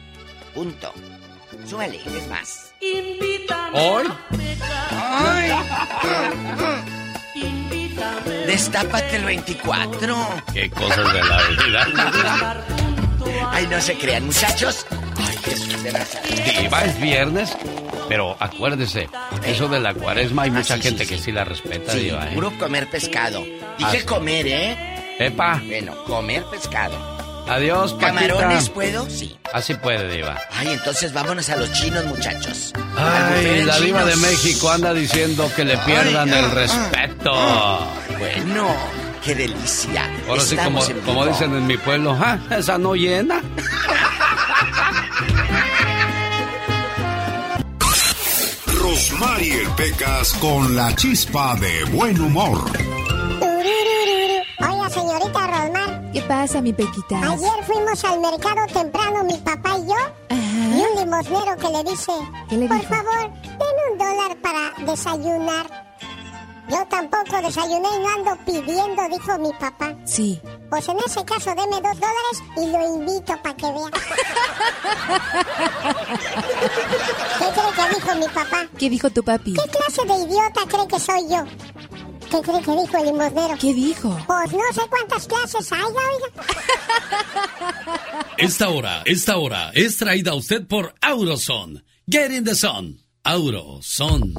Punto. 0.55 0.93
Súbale, 1.65 2.01
es 2.05 2.29
más. 2.29 2.75
Invítame. 2.81 3.79
¿Hoy? 3.79 4.07
¡Ay! 4.91 5.51
Destápate 8.47 9.17
el 9.17 9.25
24. 9.25 10.17
Qué 10.53 10.71
cosas 10.71 11.13
de 11.13 11.23
la 11.23 11.43
vida. 11.49 12.65
Ay, 13.51 13.67
no 13.69 13.81
se 13.81 13.97
crean, 13.97 14.27
muchachos. 14.27 14.87
Ay, 15.23 15.37
Jesús 15.45 15.83
de 15.83 15.93
Nazaret. 15.93 16.59
Diva, 16.61 16.85
es 16.85 17.01
viernes. 17.01 17.57
Pero 18.09 18.37
acuérdese, 18.41 19.09
eso 19.45 19.69
de 19.69 19.81
la 19.81 19.95
cuaresma 19.95 20.43
hay 20.43 20.51
ah, 20.51 20.55
mucha 20.55 20.79
gente 20.79 21.07
que 21.07 21.19
sí 21.19 21.33
la 21.33 21.45
respeta, 21.45 21.95
Diva, 21.95 22.27
¿eh? 22.27 22.35
Puro 22.35 22.57
comer 22.59 22.91
pescado. 22.91 23.43
Dije 23.79 23.99
ah, 24.03 24.07
comer, 24.07 24.47
¿eh? 24.49 25.17
Epa. 25.19 25.63
Bueno, 25.67 26.05
comer 26.05 26.45
pescado. 26.51 26.95
Adiós, 27.49 27.95
Paquita. 27.95 28.29
¿Camarones 28.29 28.69
puedo? 28.69 29.09
Sí. 29.09 29.37
Así 29.53 29.75
puede, 29.75 30.15
Diva. 30.15 30.39
Ay, 30.53 30.69
entonces 30.69 31.13
vámonos 31.13 31.49
a 31.49 31.57
los 31.57 31.73
chinos, 31.73 32.05
muchachos. 32.05 32.73
Ay, 32.97 33.65
la 33.65 33.79
Diva 33.81 34.05
de 34.05 34.17
México 34.17 34.71
anda 34.71 34.93
diciendo 34.95 35.51
que 35.55 35.65
le 35.65 35.77
pierdan 35.79 36.29
el 36.29 36.45
ah, 36.45 36.55
respeto. 36.55 37.33
bueno, 38.19 38.77
qué 39.25 39.35
delicia. 39.35 40.09
Ahora 40.29 40.43
sí, 40.43 40.57
como, 40.57 40.81
como 41.05 41.27
dicen 41.27 41.55
en 41.55 41.67
mi 41.67 41.77
pueblo, 41.77 42.17
¿ah? 42.21 42.39
Esa 42.51 42.79
no 42.79 42.95
llena. 42.95 43.43
Mariel 48.83 49.69
Pecas 49.77 50.33
con 50.41 50.75
la 50.75 50.93
chispa 50.97 51.55
de 51.55 51.85
buen 51.97 52.21
humor. 52.21 52.59
Oiga, 53.41 54.91
señorita 54.91 55.47
Rosmar. 55.47 56.11
¿Qué 56.13 56.21
pasa, 56.23 56.61
mi 56.61 56.73
Pequita? 56.73 57.17
Ayer 57.19 57.65
fuimos 57.65 58.05
al 58.05 58.19
mercado 58.21 58.67
temprano, 58.73 59.23
mi 59.23 59.37
papá 59.39 59.79
y 59.79 59.87
yo. 59.87 59.95
Y 60.31 60.81
un 60.81 60.99
limosnero 60.99 61.57
que 61.59 61.69
le 61.69 61.85
dice: 61.91 62.13
Por 62.69 62.83
favor, 62.83 63.31
den 63.45 63.77
un 63.93 63.99
dólar 63.99 64.37
para 64.43 64.73
desayunar. 64.85 65.92
Yo 66.69 66.87
tampoco 66.89 67.43
desayuné 67.43 67.89
y 67.97 67.99
no 67.99 68.09
ando 68.09 68.45
pidiendo, 68.45 69.03
dijo 69.11 69.39
mi 69.39 69.53
papá. 69.59 69.95
Sí. 70.05 70.41
Pues 70.71 70.89
en 70.89 70.97
ese 71.05 71.25
caso 71.25 71.51
deme 71.51 71.81
dos 71.81 71.99
dólares 72.01 72.43
y 72.57 72.67
lo 72.71 72.97
invito 72.97 73.37
para 73.43 73.57
que 73.57 73.67
vea. 73.67 73.91
¿Qué 77.39 77.47
cree 77.53 77.73
que 77.77 77.95
dijo 77.95 78.15
mi 78.17 78.27
papá? 78.29 78.67
¿Qué 78.79 78.91
dijo 78.91 79.11
tu 79.11 79.23
papi? 79.23 79.55
¿Qué 79.55 79.71
clase 79.71 80.07
de 80.07 80.15
idiota 80.25 80.61
cree 80.69 80.89
que 80.89 81.01
soy 81.01 81.29
yo? 81.29 81.45
¿Qué 82.31 82.41
cree 82.41 82.63
que 82.63 82.73
dijo 82.81 82.97
el 82.97 83.05
limosnero? 83.07 83.59
¿Qué 83.61 83.75
dijo? 83.75 84.17
Pues 84.27 84.53
no 84.53 84.73
sé 84.73 84.81
cuántas 84.89 85.27
clases 85.27 85.73
hay, 85.73 85.83
oiga. 85.83 86.45
Esta 88.39 88.69
hora, 88.71 89.03
esta 89.05 89.37
hora 89.37 89.71
es 89.75 89.99
traída 89.99 90.31
a 90.33 90.35
usted 90.37 90.67
por 90.67 90.95
Auroson. 91.03 91.85
Get 92.09 92.31
in 92.31 92.45
the 92.45 92.55
sun. 92.55 92.99
Auroson. 93.25 94.35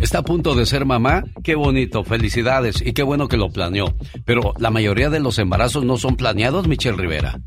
¿Está 0.00 0.20
a 0.20 0.22
punto 0.22 0.54
de 0.54 0.64
ser 0.64 0.86
mamá? 0.86 1.24
Qué 1.44 1.54
bonito, 1.54 2.04
felicidades 2.04 2.80
y 2.80 2.94
qué 2.94 3.02
bueno 3.02 3.28
que 3.28 3.36
lo 3.36 3.50
planeó. 3.50 3.94
Pero 4.24 4.54
la 4.56 4.70
mayoría 4.70 5.10
de 5.10 5.20
los 5.20 5.38
embarazos 5.38 5.84
no 5.84 5.98
son 5.98 6.16
planeados, 6.16 6.66
Michelle 6.66 6.96
Rivera. 6.96 7.38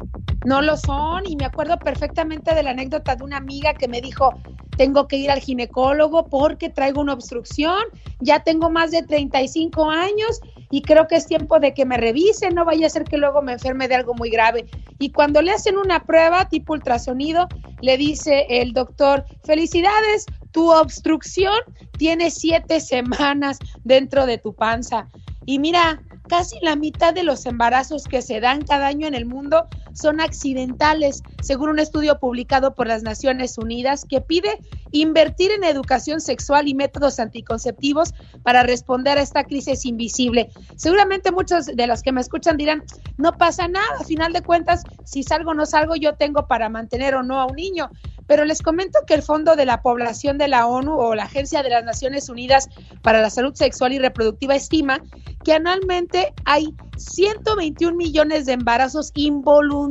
No 0.45 0.61
lo 0.61 0.77
son 0.77 1.23
y 1.25 1.35
me 1.35 1.45
acuerdo 1.45 1.79
perfectamente 1.79 2.53
de 2.53 2.61
la 2.61 2.69
anécdota 2.69 3.15
de 3.15 3.23
una 3.23 3.37
amiga 3.37 3.73
que 3.73 3.87
me 3.87 4.01
dijo, 4.01 4.33
tengo 4.77 5.07
que 5.07 5.15
ir 5.15 5.31
al 5.31 5.39
ginecólogo 5.39 6.27
porque 6.27 6.69
traigo 6.69 7.01
una 7.01 7.13
obstrucción, 7.13 7.81
ya 8.19 8.43
tengo 8.43 8.69
más 8.69 8.91
de 8.91 9.01
35 9.01 9.89
años 9.89 10.39
y 10.69 10.83
creo 10.83 11.07
que 11.07 11.15
es 11.15 11.25
tiempo 11.25 11.59
de 11.59 11.73
que 11.73 11.85
me 11.85 11.97
revisen, 11.97 12.53
no 12.53 12.65
vaya 12.65 12.85
a 12.85 12.89
ser 12.91 13.03
que 13.03 13.17
luego 13.17 13.41
me 13.41 13.53
enferme 13.53 13.87
de 13.87 13.95
algo 13.95 14.13
muy 14.13 14.29
grave. 14.29 14.65
Y 14.99 15.09
cuando 15.09 15.41
le 15.41 15.51
hacen 15.51 15.77
una 15.77 16.03
prueba 16.03 16.47
tipo 16.49 16.73
ultrasonido, 16.73 17.47
le 17.81 17.97
dice 17.97 18.45
el 18.49 18.73
doctor, 18.73 19.25
felicidades, 19.43 20.27
tu 20.53 20.71
obstrucción 20.71 21.55
tiene 21.97 22.31
siete 22.31 22.79
semanas 22.79 23.57
dentro 23.83 24.25
de 24.25 24.37
tu 24.37 24.53
panza. 24.53 25.09
Y 25.45 25.59
mira, 25.59 26.01
casi 26.29 26.55
la 26.61 26.75
mitad 26.77 27.13
de 27.13 27.23
los 27.23 27.45
embarazos 27.45 28.05
que 28.05 28.21
se 28.21 28.39
dan 28.39 28.61
cada 28.61 28.87
año 28.87 29.07
en 29.07 29.15
el 29.15 29.25
mundo 29.25 29.67
son 29.93 30.19
accidentales, 30.19 31.23
según 31.41 31.69
un 31.69 31.79
estudio 31.79 32.19
publicado 32.19 32.75
por 32.75 32.87
las 32.87 33.03
Naciones 33.03 33.57
Unidas 33.57 34.05
que 34.07 34.21
pide 34.21 34.59
invertir 34.91 35.51
en 35.51 35.63
educación 35.63 36.21
sexual 36.21 36.67
y 36.67 36.73
métodos 36.73 37.19
anticonceptivos 37.19 38.13
para 38.43 38.63
responder 38.63 39.17
a 39.17 39.21
esta 39.21 39.43
crisis 39.43 39.85
invisible. 39.85 40.49
Seguramente 40.75 41.31
muchos 41.31 41.65
de 41.65 41.87
los 41.87 42.03
que 42.03 42.11
me 42.11 42.21
escuchan 42.21 42.57
dirán, 42.57 42.83
no 43.17 43.33
pasa 43.33 43.67
nada, 43.67 43.97
a 43.99 44.03
final 44.03 44.33
de 44.33 44.41
cuentas, 44.41 44.83
si 45.05 45.23
salgo 45.23 45.51
o 45.51 45.53
no 45.53 45.65
salgo, 45.65 45.95
yo 45.95 46.15
tengo 46.15 46.47
para 46.47 46.69
mantener 46.69 47.15
o 47.15 47.23
no 47.23 47.39
a 47.39 47.45
un 47.45 47.55
niño. 47.55 47.89
Pero 48.25 48.45
les 48.45 48.61
comento 48.61 48.99
que 49.05 49.15
el 49.15 49.21
Fondo 49.21 49.57
de 49.57 49.65
la 49.65 49.81
Población 49.81 50.37
de 50.37 50.47
la 50.47 50.65
ONU 50.65 50.93
o 50.97 51.13
la 51.13 51.23
Agencia 51.23 51.61
de 51.61 51.69
las 51.69 51.83
Naciones 51.83 52.29
Unidas 52.29 52.69
para 53.01 53.21
la 53.21 53.29
Salud 53.29 53.53
Sexual 53.53 53.91
y 53.91 53.99
Reproductiva 53.99 54.55
estima 54.55 55.01
que 55.43 55.53
anualmente 55.53 56.33
hay 56.45 56.73
121 56.95 57.97
millones 57.97 58.45
de 58.45 58.53
embarazos 58.53 59.11
involuntarios 59.13 59.82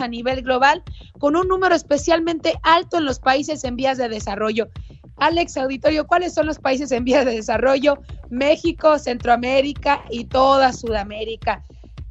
a 0.00 0.08
nivel 0.08 0.42
global, 0.42 0.82
con 1.18 1.36
un 1.36 1.48
número 1.48 1.74
especialmente 1.74 2.54
alto 2.62 2.98
en 2.98 3.04
los 3.04 3.18
países 3.18 3.64
en 3.64 3.76
vías 3.76 3.98
de 3.98 4.08
desarrollo. 4.08 4.68
Alex 5.16 5.56
Auditorio, 5.56 6.06
¿cuáles 6.06 6.34
son 6.34 6.46
los 6.46 6.58
países 6.58 6.90
en 6.92 7.04
vías 7.04 7.24
de 7.24 7.32
desarrollo? 7.32 7.98
México, 8.30 8.98
Centroamérica 8.98 10.02
y 10.10 10.24
toda 10.24 10.72
Sudamérica. 10.72 11.62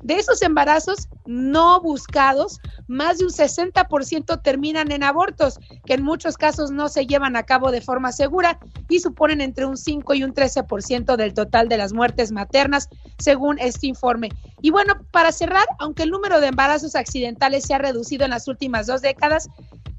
De 0.01 0.15
esos 0.15 0.41
embarazos, 0.41 1.07
no 1.25 1.79
buscados, 1.81 2.59
más 2.87 3.19
de 3.19 3.25
un 3.25 3.31
60% 3.31 4.41
terminan 4.41 4.91
en 4.91 5.03
abortos, 5.03 5.59
que 5.85 5.93
en 5.93 6.03
muchos 6.03 6.37
casos 6.37 6.71
no 6.71 6.89
se 6.89 7.05
llevan 7.05 7.35
a 7.35 7.43
cabo 7.43 7.71
de 7.71 7.81
forma 7.81 8.11
segura 8.11 8.59
y 8.89 8.99
suponen 8.99 9.41
entre 9.41 9.65
un 9.65 9.77
5 9.77 10.13
y 10.15 10.23
un 10.23 10.33
13% 10.33 11.15
del 11.15 11.33
total 11.33 11.69
de 11.69 11.77
las 11.77 11.93
muertes 11.93 12.31
maternas, 12.31 12.89
según 13.19 13.59
este 13.59 13.87
informe. 13.87 14.29
Y 14.61 14.71
bueno, 14.71 14.95
para 15.11 15.31
cerrar, 15.31 15.65
aunque 15.79 16.03
el 16.03 16.09
número 16.09 16.41
de 16.41 16.47
embarazos 16.47 16.95
accidentales 16.95 17.65
se 17.65 17.73
ha 17.73 17.77
reducido 17.77 18.25
en 18.25 18.31
las 18.31 18.47
últimas 18.47 18.87
dos 18.87 19.01
décadas, 19.01 19.49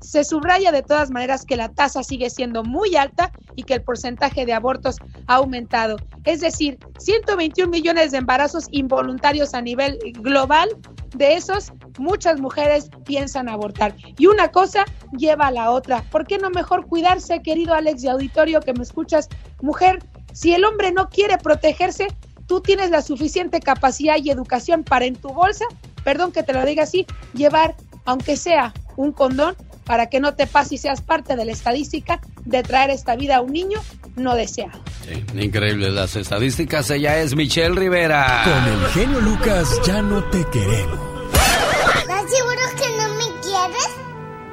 se 0.02 0.24
subraya 0.24 0.72
de 0.72 0.82
todas 0.82 1.10
maneras 1.10 1.44
que 1.44 1.56
la 1.56 1.68
tasa 1.68 2.02
sigue 2.02 2.28
siendo 2.28 2.64
muy 2.64 2.96
alta 2.96 3.30
y 3.56 3.62
que 3.62 3.74
el 3.74 3.82
porcentaje 3.82 4.44
de 4.44 4.52
abortos 4.52 4.96
ha 5.26 5.36
aumentado. 5.36 5.96
Es 6.24 6.40
decir, 6.40 6.78
121 6.98 7.70
millones 7.70 8.10
de 8.10 8.18
embarazos 8.18 8.66
involuntarios 8.70 9.54
a 9.54 9.62
nivel 9.62 9.98
global, 10.14 10.68
de 11.14 11.34
esos 11.34 11.72
muchas 11.98 12.40
mujeres 12.40 12.90
piensan 13.04 13.48
abortar. 13.48 13.94
Y 14.18 14.26
una 14.26 14.48
cosa 14.48 14.84
lleva 15.16 15.48
a 15.48 15.50
la 15.50 15.70
otra. 15.70 16.02
¿Por 16.10 16.26
qué 16.26 16.38
no 16.38 16.50
mejor 16.50 16.86
cuidarse, 16.86 17.42
querido 17.42 17.74
Alex 17.74 18.02
de 18.02 18.10
auditorio 18.10 18.60
que 18.60 18.72
me 18.72 18.82
escuchas? 18.82 19.28
Mujer, 19.60 20.02
si 20.32 20.54
el 20.54 20.64
hombre 20.64 20.92
no 20.92 21.08
quiere 21.08 21.38
protegerse, 21.38 22.08
tú 22.46 22.60
tienes 22.60 22.90
la 22.90 23.02
suficiente 23.02 23.60
capacidad 23.60 24.16
y 24.16 24.30
educación 24.30 24.84
para 24.84 25.04
en 25.04 25.16
tu 25.16 25.28
bolsa, 25.28 25.64
perdón 26.02 26.32
que 26.32 26.42
te 26.42 26.52
lo 26.52 26.64
diga 26.64 26.84
así, 26.84 27.06
llevar, 27.34 27.76
aunque 28.04 28.36
sea 28.36 28.72
un 28.96 29.12
condón, 29.12 29.54
para 29.84 30.08
que 30.08 30.20
no 30.20 30.34
te 30.34 30.46
pase 30.46 30.76
y 30.76 30.78
seas 30.78 31.00
parte 31.00 31.36
de 31.36 31.44
la 31.44 31.52
estadística 31.52 32.20
de 32.44 32.62
traer 32.62 32.90
esta 32.90 33.16
vida 33.16 33.36
a 33.36 33.40
un 33.40 33.52
niño 33.52 33.80
no 34.16 34.34
deseado. 34.34 34.80
Sí, 35.06 35.24
increíble 35.38 35.90
las 35.90 36.16
estadísticas. 36.16 36.90
Ella 36.90 37.18
es 37.18 37.34
Michelle 37.34 37.74
Rivera. 37.74 38.42
Con 38.44 38.72
el 38.72 38.86
genio 38.90 39.20
Lucas 39.20 39.80
ya 39.84 40.02
no 40.02 40.22
te 40.24 40.44
queremos. 40.46 40.98
¿Estás 41.32 42.24
seguro 42.30 42.62
que 42.76 42.96
no 42.96 43.08
me 43.14 43.40
quieres? 43.40 43.88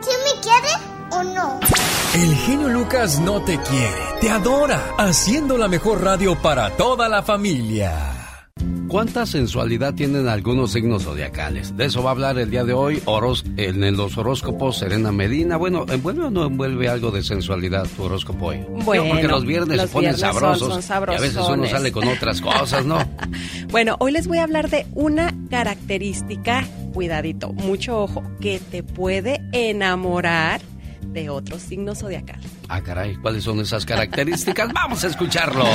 ¿Sí 0.01 0.11
me 0.25 0.41
quieres 0.41 0.77
o 1.11 1.23
no? 1.23 1.59
El 2.15 2.35
genio 2.35 2.69
Lucas 2.69 3.19
no 3.19 3.41
te 3.43 3.59
quiere, 3.59 4.01
te 4.19 4.29
adora, 4.31 4.95
haciendo 4.97 5.57
la 5.57 5.67
mejor 5.67 6.03
radio 6.03 6.35
para 6.41 6.75
toda 6.75 7.07
la 7.07 7.21
familia. 7.21 8.18
¿Cuánta 8.87 9.27
sensualidad 9.27 9.93
tienen 9.93 10.27
algunos 10.27 10.71
signos 10.71 11.03
zodiacales? 11.03 11.77
De 11.77 11.85
eso 11.85 12.01
va 12.01 12.09
a 12.09 12.13
hablar 12.13 12.39
el 12.39 12.49
día 12.49 12.63
de 12.63 12.73
hoy 12.73 13.01
en 13.57 13.95
los 13.95 14.17
horóscopos 14.17 14.79
Serena 14.79 15.11
Medina. 15.11 15.57
Bueno, 15.57 15.85
¿envuelve 15.87 16.23
o 16.23 16.31
no 16.31 16.45
envuelve 16.45 16.89
algo 16.89 17.11
de 17.11 17.21
sensualidad 17.21 17.87
tu 17.95 18.03
horóscopo 18.03 18.47
hoy? 18.47 18.65
Bueno, 18.83 19.05
porque 19.09 19.27
los 19.27 19.45
viernes 19.45 19.81
se 19.81 19.87
ponen 19.89 20.17
sabrosos, 20.17 20.83
son, 20.83 21.03
y 21.11 21.15
a 21.15 21.19
veces 21.19 21.37
uno 21.47 21.67
sale 21.67 21.91
con 21.91 22.07
otras 22.07 22.41
cosas, 22.41 22.83
¿no? 22.83 22.97
bueno, 23.69 23.95
hoy 23.99 24.11
les 24.11 24.27
voy 24.27 24.39
a 24.39 24.43
hablar 24.43 24.69
de 24.71 24.87
una 24.95 25.35
característica, 25.51 26.65
cuidadito, 26.91 27.53
mucho 27.53 27.99
ojo, 27.99 28.23
que 28.41 28.59
te 28.59 28.81
puede 28.81 29.39
enamorar 29.51 30.61
de 31.01 31.29
otros 31.29 31.61
signos 31.61 31.99
zodiacales. 31.99 32.49
Ah, 32.67 32.81
caray, 32.81 33.15
¿cuáles 33.17 33.43
son 33.43 33.59
esas 33.59 33.85
características? 33.85 34.69
Vamos 34.73 35.03
a 35.03 35.07
escucharlo. 35.07 35.65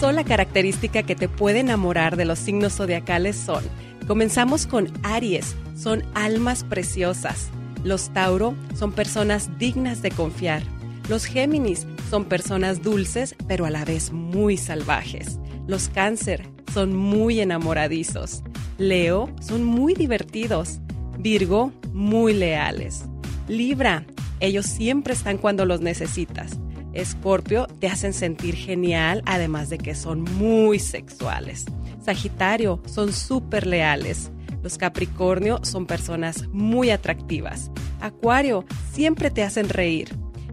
Sola 0.00 0.24
característica 0.24 1.02
que 1.02 1.14
te 1.14 1.28
puede 1.28 1.60
enamorar 1.60 2.16
de 2.16 2.24
los 2.24 2.38
signos 2.38 2.76
zodiacales 2.76 3.36
son, 3.36 3.62
comenzamos 4.06 4.66
con 4.66 4.90
Aries, 5.02 5.54
son 5.76 6.02
almas 6.14 6.64
preciosas. 6.64 7.50
Los 7.84 8.08
Tauro 8.08 8.54
son 8.74 8.92
personas 8.92 9.58
dignas 9.58 10.00
de 10.00 10.10
confiar. 10.10 10.62
Los 11.10 11.26
Géminis 11.26 11.86
son 12.08 12.24
personas 12.24 12.82
dulces, 12.82 13.36
pero 13.46 13.66
a 13.66 13.70
la 13.70 13.84
vez 13.84 14.10
muy 14.10 14.56
salvajes. 14.56 15.38
Los 15.66 15.88
Cáncer 15.88 16.48
son 16.72 16.96
muy 16.96 17.38
enamoradizos. 17.40 18.42
Leo 18.78 19.28
son 19.42 19.64
muy 19.64 19.92
divertidos. 19.92 20.78
Virgo, 21.18 21.72
muy 21.92 22.32
leales. 22.32 23.04
Libra, 23.48 24.06
ellos 24.40 24.64
siempre 24.64 25.12
están 25.12 25.36
cuando 25.36 25.66
los 25.66 25.82
necesitas. 25.82 26.58
Escorpio 26.92 27.66
te 27.78 27.88
hacen 27.88 28.12
sentir 28.12 28.54
genial, 28.54 29.22
además 29.26 29.70
de 29.70 29.78
que 29.78 29.94
son 29.94 30.22
muy 30.22 30.78
sexuales. 30.78 31.66
Sagitario 32.04 32.82
son 32.86 33.12
súper 33.12 33.66
leales. 33.66 34.30
Los 34.62 34.78
Capricornio 34.78 35.60
son 35.62 35.86
personas 35.86 36.48
muy 36.48 36.90
atractivas. 36.90 37.70
Acuario 38.00 38.64
siempre 38.92 39.30
te 39.30 39.42
hacen 39.42 39.68
reír. 39.68 40.08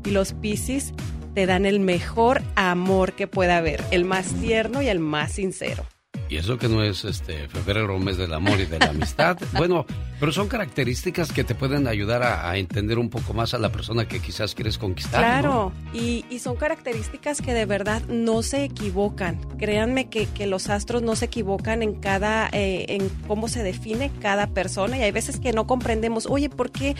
Y 0.05 0.11
los 0.11 0.33
Piscis 0.33 0.93
te 1.33 1.45
dan 1.45 1.65
el 1.65 1.79
mejor 1.79 2.41
amor 2.55 3.13
que 3.13 3.27
pueda 3.27 3.57
haber, 3.57 3.83
el 3.91 4.05
más 4.05 4.27
tierno 4.35 4.81
y 4.81 4.87
el 4.87 4.99
más 4.99 5.33
sincero. 5.33 5.83
Y 6.29 6.37
eso 6.37 6.57
que 6.57 6.67
no 6.67 6.83
es 6.83 7.05
este 7.05 7.47
febrero, 7.47 7.97
mes 7.99 8.17
del 8.17 8.33
amor 8.33 8.59
y 8.59 8.65
de 8.65 8.79
la 8.79 8.87
amistad. 8.87 9.37
bueno, 9.57 9.85
pero 10.19 10.31
son 10.31 10.47
características 10.47 11.31
que 11.31 11.43
te 11.43 11.55
pueden 11.55 11.87
ayudar 11.87 12.23
a, 12.23 12.57
entender 12.57 12.99
un 12.99 13.09
poco 13.09 13.33
más 13.33 13.53
a 13.53 13.59
la 13.59 13.71
persona 13.71 14.07
que 14.07 14.19
quizás 14.19 14.55
quieres 14.55 14.77
conquistar. 14.77 15.21
Claro, 15.21 15.71
y, 15.93 16.25
son 16.39 16.55
características 16.55 17.41
que 17.41 17.53
de 17.53 17.65
verdad 17.65 18.03
no 18.07 18.43
se 18.43 18.63
equivocan. 18.63 19.39
Créanme 19.57 20.07
que, 20.09 20.27
que 20.27 20.47
los 20.47 20.69
astros 20.69 21.01
no 21.01 21.15
se 21.15 21.25
equivocan 21.25 21.81
en 21.81 21.95
cada, 21.95 22.47
eh, 22.51 22.85
en 22.89 23.09
cómo 23.27 23.47
se 23.47 23.63
define 23.63 24.11
cada 24.21 24.47
persona. 24.47 24.97
Y 24.97 25.03
hay 25.03 25.11
veces 25.11 25.39
que 25.39 25.51
no 25.51 25.65
comprendemos, 25.65 26.27
oye, 26.27 26.49
¿por 26.49 26.71
qué? 26.71 26.95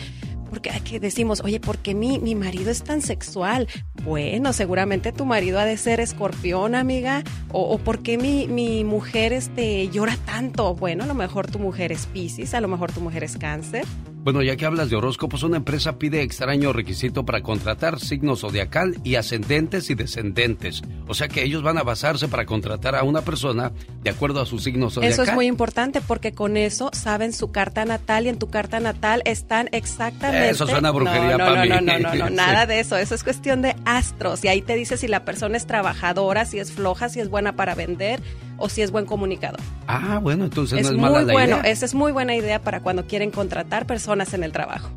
Porque 0.48 0.70
que 0.84 1.00
decimos, 1.00 1.42
oye, 1.44 1.60
¿por 1.60 1.78
qué 1.78 1.94
mi, 1.94 2.18
mi 2.18 2.34
marido 2.34 2.70
es 2.70 2.82
tan 2.82 3.02
sexual? 3.02 3.68
Bueno, 4.02 4.52
seguramente 4.52 5.12
tu 5.12 5.24
marido 5.24 5.58
ha 5.58 5.64
de 5.64 5.76
ser 5.76 6.00
escorpión, 6.00 6.74
amiga, 6.74 7.22
o, 7.50 7.62
o 7.62 7.78
¿por 7.78 8.00
qué 8.00 8.18
mi, 8.18 8.48
mi 8.48 8.84
mujer 8.84 9.32
este, 9.32 9.88
llora 9.88 10.16
tanto? 10.24 10.74
Bueno, 10.74 11.04
a 11.04 11.06
lo 11.06 11.14
mejor 11.14 11.50
tu 11.50 11.58
mujer 11.58 11.92
es 11.92 12.06
Pisces, 12.06 12.54
a 12.54 12.60
lo 12.60 12.68
mejor 12.68 12.92
tu 12.92 13.00
mujer 13.00 13.24
es 13.24 13.36
cáncer. 13.36 13.84
Bueno, 14.28 14.42
ya 14.42 14.56
que 14.56 14.66
hablas 14.66 14.90
de 14.90 14.96
horóscopos, 14.96 15.42
una 15.42 15.56
empresa 15.56 15.96
pide 15.96 16.20
extraño 16.20 16.72
requisito 16.74 17.24
para 17.24 17.40
contratar 17.40 17.98
signos 17.98 18.40
zodiacal 18.40 18.96
y 19.02 19.14
ascendentes 19.14 19.88
y 19.88 19.94
descendentes. 19.94 20.82
O 21.06 21.14
sea 21.14 21.28
que 21.28 21.44
ellos 21.44 21.62
van 21.62 21.78
a 21.78 21.82
basarse 21.82 22.28
para 22.28 22.44
contratar 22.44 22.94
a 22.94 23.04
una 23.04 23.22
persona 23.22 23.72
de 24.02 24.10
acuerdo 24.10 24.42
a 24.42 24.44
su 24.44 24.58
signo 24.58 24.90
zodiacal. 24.90 25.12
Eso 25.12 25.22
es 25.22 25.34
muy 25.34 25.46
importante 25.46 26.02
porque 26.02 26.32
con 26.32 26.58
eso 26.58 26.90
saben 26.92 27.32
su 27.32 27.52
carta 27.52 27.86
natal 27.86 28.26
y 28.26 28.28
en 28.28 28.38
tu 28.38 28.48
carta 28.48 28.80
natal 28.80 29.22
están 29.24 29.70
exactamente. 29.72 30.37
Eso 30.46 30.66
suena 30.66 30.90
brujería 30.90 31.36
no, 31.36 31.44
para 31.44 31.64
no, 31.66 31.80
No, 31.80 31.98
no, 31.98 32.14
no, 32.14 32.30
nada 32.30 32.66
de 32.66 32.80
eso. 32.80 32.96
Eso 32.96 33.14
es 33.14 33.24
cuestión 33.24 33.62
de 33.62 33.76
astros. 33.84 34.44
Y 34.44 34.48
ahí 34.48 34.62
te 34.62 34.74
dice 34.74 34.96
si 34.96 35.08
la 35.08 35.24
persona 35.24 35.56
es 35.56 35.66
trabajadora, 35.66 36.44
si 36.44 36.58
es 36.58 36.72
floja, 36.72 37.08
si 37.08 37.20
es 37.20 37.28
buena 37.28 37.56
para 37.56 37.74
vender 37.74 38.20
o 38.56 38.68
si 38.68 38.82
es 38.82 38.90
buen 38.90 39.06
comunicador. 39.06 39.60
Ah, 39.86 40.18
bueno, 40.22 40.44
entonces 40.44 40.82
no 40.82 40.88
es 40.88 40.96
mala 40.96 41.22
la 41.22 41.32
bueno, 41.32 41.58
idea. 41.60 41.70
Esa 41.70 41.84
es 41.84 41.94
muy 41.94 42.12
buena 42.12 42.34
idea 42.34 42.60
para 42.60 42.80
cuando 42.80 43.06
quieren 43.06 43.30
contratar 43.30 43.86
personas 43.86 44.34
en 44.34 44.42
el 44.44 44.52
trabajo. 44.52 44.90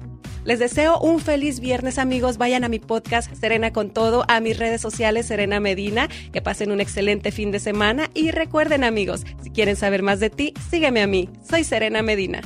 Les 0.43 0.57
deseo 0.57 0.99
un 0.99 1.19
feliz 1.19 1.59
viernes 1.59 1.99
amigos, 1.99 2.39
vayan 2.39 2.63
a 2.63 2.69
mi 2.69 2.79
podcast 2.79 3.31
Serena 3.35 3.71
con 3.71 3.91
todo, 3.91 4.25
a 4.27 4.39
mis 4.39 4.57
redes 4.57 4.81
sociales 4.81 5.27
Serena 5.27 5.59
Medina, 5.59 6.09
que 6.33 6.41
pasen 6.41 6.71
un 6.71 6.81
excelente 6.81 7.31
fin 7.31 7.51
de 7.51 7.59
semana 7.59 8.09
y 8.15 8.31
recuerden 8.31 8.83
amigos, 8.83 9.23
si 9.43 9.51
quieren 9.51 9.75
saber 9.75 10.01
más 10.01 10.19
de 10.19 10.31
ti, 10.31 10.55
sígueme 10.71 11.03
a 11.03 11.07
mí, 11.07 11.29
soy 11.47 11.63
Serena 11.63 12.01
Medina. 12.01 12.41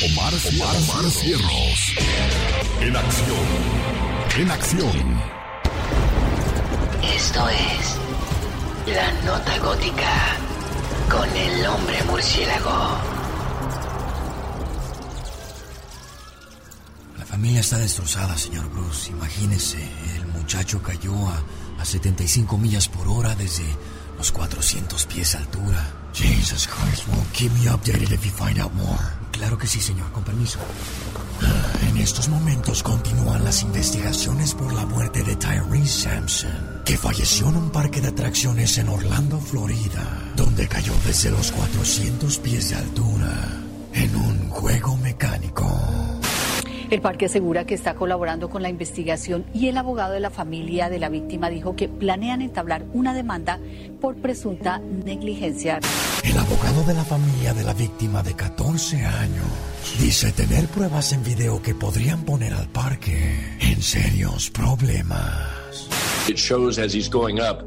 Omar, 0.00 0.32
Omar, 0.32 0.76
Omar 0.76 1.10
Cierros, 1.10 1.94
en 2.80 2.94
acción, 2.94 3.46
en 4.38 4.50
acción. 4.52 5.20
Esto 7.02 7.48
es 7.48 7.96
La 8.94 9.10
Nota 9.24 9.58
Gótica 9.58 10.36
con 11.10 11.28
el 11.36 11.66
hombre 11.66 12.00
murciélago. 12.04 12.98
La 17.18 17.26
familia 17.26 17.58
está 17.58 17.78
destrozada, 17.78 18.38
señor 18.38 18.70
Bruce. 18.70 19.10
Imagínese, 19.10 19.82
el 20.14 20.26
muchacho 20.28 20.80
cayó 20.80 21.12
a, 21.26 21.42
a 21.80 21.84
75 21.84 22.56
millas 22.56 22.88
por 22.88 23.08
hora 23.08 23.34
desde 23.34 23.64
los 24.16 24.30
400 24.30 25.06
pies 25.06 25.32
de 25.32 25.38
altura. 25.38 25.92
Jesus 26.14 26.68
Christ, 26.68 27.08
well, 27.08 27.26
keep 27.32 27.50
me 27.54 27.66
updated 27.68 28.12
if 28.12 28.24
you 28.24 28.30
find 28.30 28.60
out 28.60 28.72
more. 28.74 29.17
Claro 29.38 29.56
que 29.56 29.68
sí, 29.68 29.80
señor, 29.80 30.10
con 30.10 30.24
permiso. 30.24 30.58
En 31.88 31.96
estos 31.96 32.28
momentos 32.28 32.82
continúan 32.82 33.44
las 33.44 33.62
investigaciones 33.62 34.52
por 34.52 34.72
la 34.72 34.84
muerte 34.84 35.22
de 35.22 35.36
Tyrese 35.36 35.86
Sampson, 35.86 36.82
que 36.84 36.98
falleció 36.98 37.48
en 37.48 37.56
un 37.56 37.70
parque 37.70 38.00
de 38.00 38.08
atracciones 38.08 38.76
en 38.78 38.88
Orlando, 38.88 39.38
Florida, 39.38 40.32
donde 40.34 40.66
cayó 40.66 40.92
desde 41.06 41.30
los 41.30 41.52
400 41.52 42.38
pies 42.38 42.70
de 42.70 42.76
altura 42.76 43.62
en 43.94 44.16
un 44.16 44.50
juego 44.50 44.96
mecánico. 44.96 46.07
El 46.90 47.02
parque 47.02 47.26
asegura 47.26 47.66
que 47.66 47.74
está 47.74 47.94
colaborando 47.94 48.48
con 48.48 48.62
la 48.62 48.70
investigación 48.70 49.44
y 49.52 49.68
el 49.68 49.76
abogado 49.76 50.14
de 50.14 50.20
la 50.20 50.30
familia 50.30 50.88
de 50.88 50.98
la 50.98 51.10
víctima 51.10 51.50
dijo 51.50 51.76
que 51.76 51.86
planean 51.86 52.40
entablar 52.40 52.86
una 52.94 53.12
demanda 53.12 53.60
por 54.00 54.16
presunta 54.16 54.78
negligencia. 54.78 55.80
El 56.24 56.38
abogado 56.38 56.82
de 56.84 56.94
la 56.94 57.04
familia 57.04 57.52
de 57.52 57.64
la 57.64 57.74
víctima 57.74 58.22
de 58.22 58.34
14 58.34 59.04
años 59.04 59.46
dice 60.00 60.32
tener 60.32 60.66
pruebas 60.68 61.12
en 61.12 61.22
video 61.22 61.60
que 61.60 61.74
podrían 61.74 62.24
poner 62.24 62.54
al 62.54 62.68
parque 62.68 63.58
en 63.60 63.82
serios 63.82 64.48
problemas. 64.50 65.88
It 66.26 66.36
shows 66.36 66.78
as 66.78 66.94
he's 66.94 67.10
going 67.10 67.38
up 67.38 67.64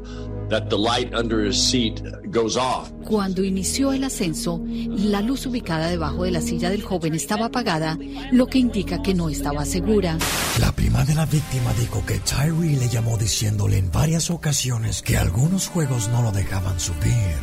that 0.52 0.68
the 0.68 0.76
light 0.76 1.14
under 1.14 1.42
his 1.42 1.56
seat 1.56 2.02
goes 2.30 2.56
off. 2.58 2.90
Cuando 3.04 3.42
inició 3.42 3.92
el 3.92 4.04
ascenso, 4.04 4.60
la 4.66 5.22
luz 5.22 5.46
ubicada 5.46 5.88
debajo 5.88 6.24
de 6.24 6.30
la 6.30 6.42
silla 6.42 6.68
del 6.68 6.82
joven 6.82 7.14
estaba 7.14 7.46
apagada, 7.46 7.98
lo 8.30 8.46
que 8.46 8.58
indica 8.58 9.02
que 9.02 9.14
no 9.14 9.30
estaba 9.30 9.64
segura. 9.64 10.18
La 10.60 10.70
prima 10.72 11.04
de 11.04 11.14
la 11.14 11.24
víctima 11.24 11.72
dijo 11.80 12.04
que 12.04 12.18
Tyree 12.18 12.76
le 12.76 12.88
llamó 12.88 13.16
diciéndole 13.16 13.78
en 13.78 13.90
varias 13.90 14.30
ocasiones 14.30 15.00
que 15.00 15.16
algunos 15.16 15.68
juegos 15.68 16.08
no 16.10 16.22
lo 16.22 16.32
dejaban 16.32 16.78
subir 16.78 17.34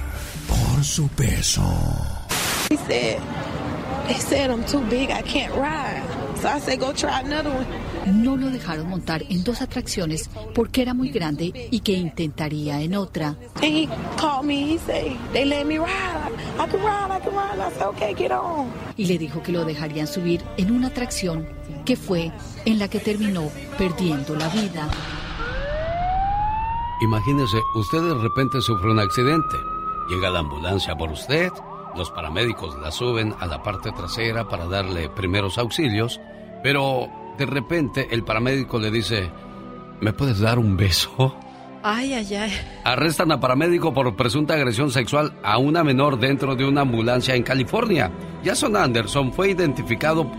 por 0.48 0.84
su 0.84 1.08
peso. 1.10 1.64
He 2.70 2.78
said, 2.78 3.20
they 4.08 4.20
said 4.20 4.52
I'm 4.52 4.64
too 4.66 4.82
big, 4.88 5.10
I 5.10 5.24
can't 5.24 5.54
ride. 5.56 6.04
So 6.40 6.48
I 6.48 6.60
said, 6.60 6.80
go 6.80 6.94
try 6.94 7.22
another 7.22 7.50
one. 7.50 7.66
No 8.08 8.38
lo 8.38 8.50
dejaron 8.50 8.90
montar 8.90 9.24
en 9.30 9.44
dos 9.44 9.62
atracciones 9.62 10.30
porque 10.54 10.82
era 10.82 10.94
muy 10.94 11.10
grande 11.10 11.68
y 11.72 11.80
que 11.82 11.94
intentaría 11.94 12.82
en 12.82 12.96
otra. 12.96 13.36
Y 18.98 19.06
le 19.06 19.18
dijo 19.18 19.44
que 19.44 19.52
lo 19.52 19.66
dejarían 19.66 20.08
subir 20.08 20.42
en 20.58 20.72
una 20.72 20.88
atracción 20.88 21.48
que 21.86 21.96
fue 21.96 22.32
en 22.66 22.80
la 22.80 22.88
que 22.88 23.00
terminó 23.00 23.50
perdiendo 23.78 24.36
la 24.36 24.48
vida. 24.50 24.90
Imagínese, 27.02 27.58
usted 27.76 28.02
de 28.02 28.14
repente 28.16 28.62
sufre 28.62 28.92
un 28.92 29.00
accidente. 29.00 29.56
Llega 30.10 30.30
la 30.30 30.40
ambulancia 30.40 30.96
por 30.96 31.12
usted, 31.12 31.50
los 31.96 32.12
paramédicos 32.12 32.78
la 32.80 32.92
suben 32.92 33.34
a 33.40 33.46
la 33.46 33.64
parte 33.64 33.92
trasera 33.92 34.48
para 34.48 34.66
darle 34.66 35.10
primeros 35.10 35.58
auxilios, 35.58 36.20
pero 36.62 37.10
de 37.40 37.46
repente 37.46 38.08
el 38.12 38.24
paramédico 38.24 38.80
le 38.80 38.92
dice, 38.92 39.30
¿me 40.02 40.12
puedes 40.14 40.40
dar 40.40 40.60
un 40.60 40.76
beso? 40.76 41.36
Ay, 41.82 42.14
ay, 42.14 42.36
ay. 42.36 42.52
Arrestan 42.84 43.32
a 43.32 43.40
paramédico 43.40 43.94
por 43.94 44.14
presunta 44.18 44.56
agresión 44.56 44.92
sexual 44.92 45.34
a 45.42 45.58
una 45.58 45.84
menor 45.84 46.20
dentro 46.20 46.56
de 46.56 46.66
una 46.66 46.82
ambulancia 46.82 47.36
en 47.36 47.44
California. 47.44 48.12
Jason 48.44 48.76
Anderson 48.76 49.32
fue 49.32 49.52
identificado 49.52 50.30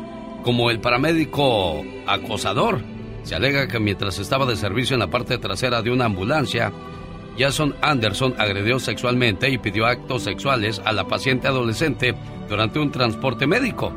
como 0.45 0.71
el 0.71 0.81
paramédico 0.81 1.83
acosador. 2.07 2.83
Se 3.23 3.35
alega 3.35 3.69
que 3.69 3.81
mientras 3.81 4.19
estaba 4.19 4.45
de 4.45 4.57
servicio 4.57 4.95
en 4.95 5.01
la 5.01 5.11
parte 5.11 5.39
trasera 5.39 5.81
de 5.81 5.91
una 5.91 6.05
ambulancia, 6.05 6.73
Jason 7.39 7.75
Anderson 7.81 8.35
agredió 8.37 8.79
sexualmente 8.79 9.49
y 9.49 9.57
pidió 9.57 9.87
actos 9.87 10.25
sexuales 10.25 10.83
a 10.85 10.93
la 10.93 11.09
paciente 11.09 11.49
adolescente 11.49 12.15
durante 12.51 12.79
un 12.79 12.91
transporte 12.91 13.47
médico. 13.47 13.91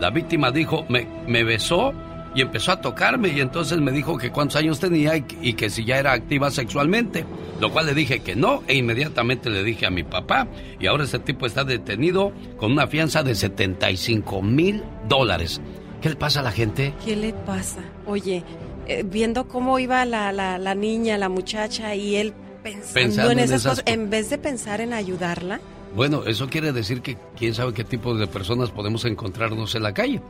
La 0.00 0.10
víctima 0.10 0.50
dijo, 0.50 0.84
me, 0.88 1.06
me 1.28 1.44
besó 1.44 1.92
y 2.34 2.42
empezó 2.42 2.72
a 2.72 2.80
tocarme 2.80 3.28
y 3.28 3.40
entonces 3.40 3.80
me 3.80 3.92
dijo 3.92 4.16
que 4.16 4.30
cuántos 4.30 4.56
años 4.56 4.78
tenía 4.78 5.16
y, 5.16 5.24
y, 5.42 5.54
que 5.54 5.70
si 5.70 5.84
ya 5.84 5.98
era 5.98 6.12
activa 6.12 6.50
sexualmente, 6.50 7.24
lo 7.60 7.72
cual 7.72 7.86
le 7.86 7.94
dije 7.94 8.20
que 8.20 8.36
no 8.36 8.62
e 8.66 8.76
inmediatamente 8.76 9.50
le 9.50 9.64
dije 9.64 9.86
a 9.86 9.90
mi 9.90 10.02
papá 10.02 10.46
y 10.78 10.86
ahora 10.86 11.04
ese 11.04 11.18
tipo 11.18 11.46
está 11.46 11.64
detenido 11.64 12.32
con 12.56 12.72
una 12.72 12.86
fianza 12.86 13.22
de 13.22 13.34
75 13.34 14.42
mil 14.42 14.82
dólares. 15.08 15.60
¿Qué 16.00 16.08
le 16.10 16.16
pasa 16.16 16.40
a 16.40 16.42
la 16.42 16.52
gente? 16.52 16.94
¿Qué 17.04 17.16
le 17.16 17.32
pasa? 17.32 17.80
Oye, 18.06 18.42
eh, 18.86 19.04
viendo 19.04 19.46
cómo 19.48 19.78
iba 19.78 20.04
la, 20.04 20.32
la, 20.32 20.58
la, 20.58 20.74
niña, 20.74 21.18
la 21.18 21.28
muchacha 21.28 21.94
y 21.94 22.16
él 22.16 22.32
pensando, 22.62 22.94
pensando 22.94 23.30
en 23.32 23.38
esas, 23.38 23.60
esas 23.60 23.72
cosas, 23.72 23.84
en 23.86 24.08
vez 24.08 24.30
de 24.30 24.38
pensar 24.38 24.80
en 24.80 24.92
ayudarla. 24.92 25.60
Bueno, 25.94 26.24
eso 26.26 26.48
quiere 26.48 26.72
decir 26.72 27.02
que 27.02 27.16
quién 27.36 27.54
sabe 27.54 27.72
qué 27.72 27.84
tipo 27.84 28.14
de 28.14 28.26
personas 28.26 28.70
podemos 28.70 29.04
encontrarnos 29.04 29.74
en 29.74 29.82
la 29.82 29.92
calle. 29.92 30.20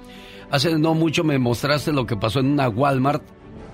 Hace 0.50 0.78
no 0.78 0.94
mucho 0.94 1.22
me 1.22 1.38
mostraste 1.38 1.92
lo 1.92 2.06
que 2.06 2.16
pasó 2.16 2.40
en 2.40 2.46
una 2.46 2.68
Walmart. 2.68 3.22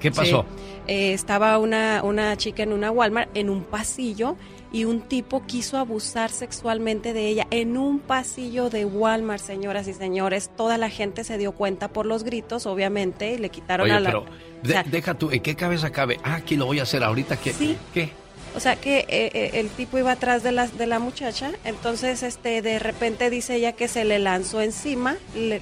¿Qué 0.00 0.10
pasó? 0.10 0.42
Sí. 0.42 0.62
Eh, 0.88 1.12
estaba 1.14 1.58
una, 1.58 2.02
una 2.04 2.36
chica 2.36 2.62
en 2.62 2.72
una 2.72 2.90
Walmart 2.90 3.34
en 3.34 3.50
un 3.50 3.64
pasillo 3.64 4.36
y 4.72 4.84
un 4.84 5.00
tipo 5.00 5.44
quiso 5.46 5.78
abusar 5.78 6.30
sexualmente 6.30 7.12
de 7.12 7.28
ella 7.28 7.46
en 7.50 7.76
un 7.76 7.98
pasillo 7.98 8.68
de 8.68 8.84
Walmart, 8.84 9.42
señoras 9.42 9.88
y 9.88 9.94
señores. 9.94 10.50
Toda 10.56 10.76
la 10.76 10.90
gente 10.90 11.24
se 11.24 11.38
dio 11.38 11.52
cuenta 11.52 11.88
por 11.88 12.04
los 12.04 12.24
gritos, 12.24 12.66
obviamente, 12.66 13.32
y 13.32 13.38
le 13.38 13.48
quitaron 13.48 13.86
Oye, 13.86 13.94
a 13.94 14.00
la... 14.00 14.10
Pero 14.10 14.24
de, 14.62 14.70
o 14.70 14.72
sea, 14.72 14.82
deja 14.82 15.14
tú, 15.14 15.30
¿en 15.30 15.40
qué 15.40 15.56
cabeza 15.56 15.90
cabe? 15.90 16.18
Ah, 16.22 16.34
aquí 16.36 16.56
lo 16.56 16.66
voy 16.66 16.78
a 16.78 16.82
hacer 16.82 17.02
ahorita. 17.02 17.36
¿Qué? 17.36 17.52
Sí. 17.52 17.76
¿Qué? 17.94 18.12
O 18.56 18.60
sea 18.60 18.76
que 18.76 19.00
eh, 19.00 19.06
eh, 19.34 19.50
el 19.54 19.68
tipo 19.68 19.98
iba 19.98 20.12
atrás 20.12 20.42
de 20.42 20.50
la, 20.50 20.66
de 20.66 20.86
la 20.86 20.98
muchacha, 20.98 21.52
entonces 21.64 22.22
este 22.22 22.62
de 22.62 22.78
repente 22.78 23.28
dice 23.28 23.56
ella 23.56 23.72
que 23.72 23.86
se 23.86 24.04
le 24.04 24.18
lanzó 24.18 24.62
encima. 24.62 25.16
Le, 25.34 25.60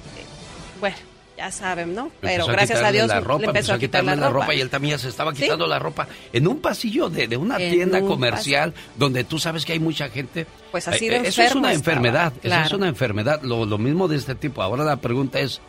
bueno, 0.79 0.95
ya 1.37 1.51
saben, 1.51 1.93
¿no? 1.93 2.09
Pero 2.21 2.47
gracias 2.47 2.81
a, 2.81 2.87
a 2.87 2.91
Dios 2.93 3.11
ropa, 3.21 3.41
le 3.41 3.47
empezó, 3.47 3.73
a 3.73 3.77
quitarle 3.79 4.13
quitar 4.13 4.31
la, 4.31 4.33
ropa. 4.33 4.53
y 4.55 4.61
él 4.61 4.69
también 4.69 4.97
se 4.97 5.09
estaba 5.09 5.33
quitando 5.33 5.65
¿Sí? 5.65 5.69
la 5.69 5.79
ropa 5.79 6.07
en 6.31 6.47
un 6.47 6.59
pasillo 6.61 7.09
de, 7.09 7.27
de 7.27 7.35
una 7.35 7.57
En 7.57 7.73
tienda 7.73 7.99
un 7.99 8.07
comercial 8.07 8.73
donde 8.95 9.25
tú 9.25 9.39
sabes 9.39 9.65
que 9.65 9.73
hay 9.73 9.79
mucha 9.79 10.07
gente. 10.09 10.47
Pues 10.71 10.87
así 10.87 11.09
de 11.09 11.17
Eh, 11.17 11.21
Eso 11.25 11.41
es 11.41 11.53
una 11.53 11.73
estaba, 11.73 11.73
enfermedad, 11.73 12.33
claro. 12.41 12.61
eso 12.65 12.75
es 12.75 12.79
una 12.79 12.87
enfermedad, 12.87 13.41
lo, 13.41 13.65
lo 13.65 13.77
mismo 13.77 14.07
de 14.07 14.15
este 14.15 14.35
tipo. 14.35 14.61
Ahora 14.61 14.85
la 14.85 14.95
pregunta 14.97 15.41
es, 15.41 15.59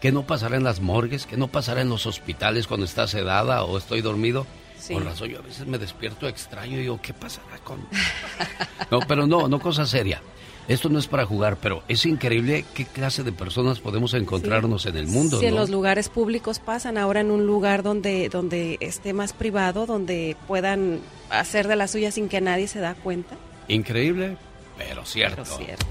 ¿qué 0.00 0.12
no 0.12 0.22
pasará 0.24 0.56
en 0.56 0.62
las 0.62 0.80
morgues? 0.80 1.26
¿Qué 1.26 1.36
no 1.36 1.48
pasará 1.48 1.80
en 1.80 1.88
los 1.88 2.06
hospitales 2.06 2.68
cuando 2.68 2.86
estás 2.86 3.10
sedada 3.10 3.64
o 3.64 3.76
estoy 3.78 4.00
dormido? 4.00 4.46
Sí. 4.78 4.94
Por 4.94 5.04
razón, 5.04 5.28
yo 5.28 5.38
a 5.38 5.42
veces 5.42 5.66
me 5.66 5.78
despierto 5.78 6.28
extraño 6.28 6.78
y 6.78 6.82
digo, 6.82 7.00
¿qué 7.02 7.12
pasará 7.12 7.58
con...? 7.58 7.86
No, 8.90 9.00
pero 9.00 9.26
no, 9.26 9.48
no 9.48 9.60
cosa 9.60 9.84
seria. 9.84 10.22
Esto 10.68 10.90
no 10.90 10.98
es 10.98 11.06
para 11.06 11.24
jugar, 11.24 11.56
pero 11.56 11.82
es 11.88 12.04
increíble 12.04 12.66
qué 12.74 12.84
clase 12.84 13.22
de 13.22 13.32
personas 13.32 13.80
podemos 13.80 14.12
encontrarnos 14.12 14.84
en 14.84 14.98
el 14.98 15.06
mundo, 15.06 15.40
Si 15.40 15.46
en 15.46 15.54
los 15.54 15.70
lugares 15.70 16.10
públicos 16.10 16.58
pasan, 16.58 16.98
ahora 16.98 17.20
en 17.20 17.30
un 17.30 17.46
lugar 17.46 17.82
donde, 17.82 18.28
donde 18.28 18.76
esté 18.80 19.14
más 19.14 19.32
privado, 19.32 19.86
donde 19.86 20.36
puedan 20.46 21.00
hacer 21.30 21.68
de 21.68 21.76
la 21.76 21.88
suya 21.88 22.10
sin 22.10 22.28
que 22.28 22.42
nadie 22.42 22.68
se 22.68 22.80
da 22.80 22.94
cuenta. 22.94 23.34
Increíble, 23.68 24.36
pero 24.76 25.06
cierto. 25.06 25.42
Pero 25.42 25.56
cierto. 25.56 25.86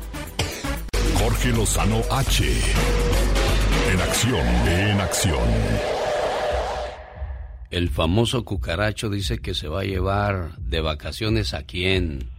Jorge 1.20 1.50
Lozano 1.50 2.02
H. 2.12 2.44
En 3.92 4.00
acción, 4.00 4.48
en 4.68 5.02
acción. 5.02 5.97
El 7.70 7.90
famoso 7.90 8.46
cucaracho 8.46 9.10
dice 9.10 9.40
que 9.40 9.54
se 9.54 9.68
va 9.68 9.82
a 9.82 9.84
llevar 9.84 10.56
de 10.58 10.80
vacaciones 10.80 11.54
a 11.54 11.64
quién. 11.64 12.30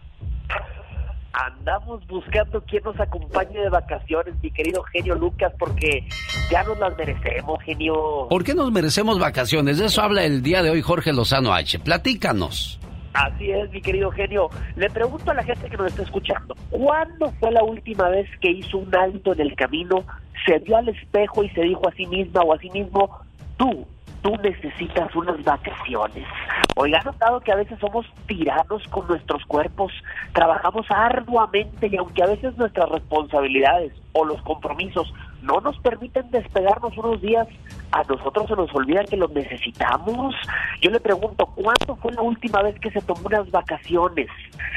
Andamos 1.31 2.05
buscando 2.07 2.61
quién 2.61 2.83
nos 2.83 2.99
acompañe 2.99 3.59
de 3.59 3.69
vacaciones, 3.69 4.33
mi 4.41 4.49
querido 4.49 4.81
genio 4.83 5.13
Lucas, 5.13 5.53
porque 5.59 6.03
ya 6.49 6.63
nos 6.63 6.79
las 6.79 6.97
merecemos, 6.97 7.61
genio. 7.63 8.27
¿Por 8.27 8.43
qué 8.43 8.55
nos 8.55 8.71
merecemos 8.71 9.19
vacaciones? 9.19 9.77
De 9.77 9.85
eso 9.85 10.01
habla 10.01 10.23
el 10.23 10.41
día 10.41 10.63
de 10.63 10.71
hoy 10.71 10.81
Jorge 10.81 11.13
Lozano 11.13 11.53
H. 11.53 11.77
Platícanos. 11.79 12.79
Así 13.13 13.51
es, 13.51 13.69
mi 13.71 13.81
querido 13.81 14.09
genio. 14.11 14.49
Le 14.75 14.89
pregunto 14.89 15.29
a 15.29 15.35
la 15.35 15.43
gente 15.43 15.69
que 15.69 15.77
nos 15.77 15.87
está 15.87 16.01
escuchando, 16.01 16.55
¿cuándo 16.71 17.31
fue 17.39 17.51
la 17.51 17.63
última 17.63 18.09
vez 18.09 18.27
que 18.41 18.49
hizo 18.49 18.79
un 18.79 18.95
alto 18.95 19.33
en 19.33 19.41
el 19.41 19.55
camino, 19.55 20.03
se 20.45 20.57
vio 20.59 20.77
al 20.77 20.89
espejo 20.89 21.43
y 21.43 21.49
se 21.49 21.61
dijo 21.61 21.87
a 21.87 21.93
sí 21.93 22.07
misma 22.07 22.41
o 22.41 22.53
a 22.53 22.57
sí 22.57 22.69
mismo, 22.71 23.19
tú, 23.57 23.85
tú 24.21 24.35
necesitas 24.37 25.15
unas 25.15 25.43
vacaciones? 25.43 26.25
Oiga, 26.75 26.99
¿ha 26.99 27.03
notado 27.03 27.39
que 27.41 27.51
a 27.51 27.55
veces 27.55 27.79
somos 27.79 28.05
tiranos 28.27 28.83
con 28.89 29.07
nuestros 29.07 29.43
cuerpos? 29.45 29.91
Trabajamos 30.33 30.85
arduamente 30.89 31.87
y 31.91 31.97
aunque 31.97 32.23
a 32.23 32.27
veces 32.27 32.57
nuestras 32.57 32.89
responsabilidades 32.89 33.93
o 34.13 34.25
los 34.25 34.41
compromisos 34.43 35.13
no 35.41 35.61
nos 35.61 35.77
permiten 35.79 36.29
despegarnos 36.31 36.97
unos 36.97 37.21
días, 37.21 37.47
a 37.91 38.03
nosotros 38.03 38.47
se 38.47 38.55
nos 38.55 38.73
olvida 38.73 39.03
que 39.05 39.17
los 39.17 39.31
necesitamos. 39.31 40.35
Yo 40.81 40.91
le 40.91 40.99
pregunto, 40.99 41.45
¿cuándo 41.47 41.95
fue 42.01 42.11
la 42.13 42.21
última 42.21 42.61
vez 42.61 42.79
que 42.79 42.91
se 42.91 43.01
tomó 43.01 43.21
unas 43.25 43.49
vacaciones? 43.51 44.27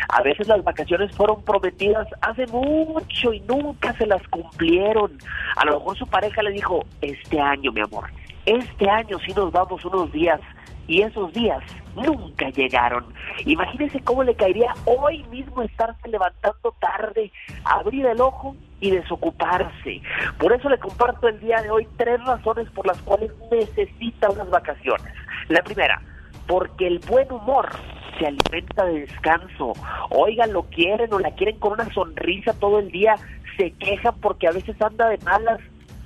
A 0.08 0.22
veces 0.22 0.46
las 0.48 0.62
vacaciones 0.62 1.14
fueron 1.16 1.42
prometidas 1.42 2.06
hace 2.20 2.46
mucho 2.46 3.32
y 3.32 3.40
nunca 3.40 3.92
se 3.94 4.06
las 4.06 4.22
cumplieron. 4.28 5.18
A 5.56 5.64
lo 5.64 5.78
mejor 5.78 5.98
su 5.98 6.06
pareja 6.06 6.42
le 6.42 6.50
dijo, 6.50 6.84
este 7.00 7.40
año, 7.40 7.72
mi 7.72 7.80
amor, 7.80 8.10
este 8.46 8.90
año 8.90 9.18
sí 9.24 9.32
nos 9.34 9.52
vamos 9.52 9.84
unos 9.84 10.10
días 10.12 10.40
y 10.88 11.02
esos 11.02 11.32
días 11.32 11.62
nunca 11.94 12.50
llegaron. 12.50 13.04
Imagínese 13.44 14.00
cómo 14.00 14.24
le 14.24 14.34
caería 14.34 14.74
hoy 14.84 15.22
mismo 15.24 15.62
estarse 15.62 16.08
levantando 16.08 16.74
tarde, 16.80 17.30
abrir 17.64 18.06
el 18.06 18.20
ojo 18.20 18.56
y 18.80 18.90
desocuparse. 18.90 20.02
Por 20.38 20.52
eso 20.52 20.68
le 20.68 20.78
comparto 20.78 21.28
el 21.28 21.40
día 21.40 21.62
de 21.62 21.70
hoy 21.70 21.86
tres 21.96 22.22
razones 22.24 22.68
por 22.70 22.86
las 22.86 23.00
cuales 23.02 23.30
necesita 23.50 24.30
unas 24.30 24.50
vacaciones. 24.50 25.12
La 25.48 25.62
primera, 25.62 26.00
porque 26.46 26.86
el 26.86 26.98
buen 26.98 27.30
humor 27.32 27.70
se 28.18 28.26
alimenta 28.26 28.84
de 28.84 29.00
descanso. 29.00 29.72
Oigan, 30.10 30.52
lo 30.52 30.64
quieren 30.64 31.12
o 31.12 31.18
la 31.18 31.30
quieren 31.32 31.58
con 31.58 31.72
una 31.72 31.92
sonrisa 31.92 32.52
todo 32.54 32.80
el 32.80 32.90
día, 32.90 33.14
se 33.56 33.70
quejan 33.72 34.14
porque 34.20 34.48
a 34.48 34.52
veces 34.52 34.80
anda 34.80 35.08
de 35.08 35.18
malas, 35.18 35.60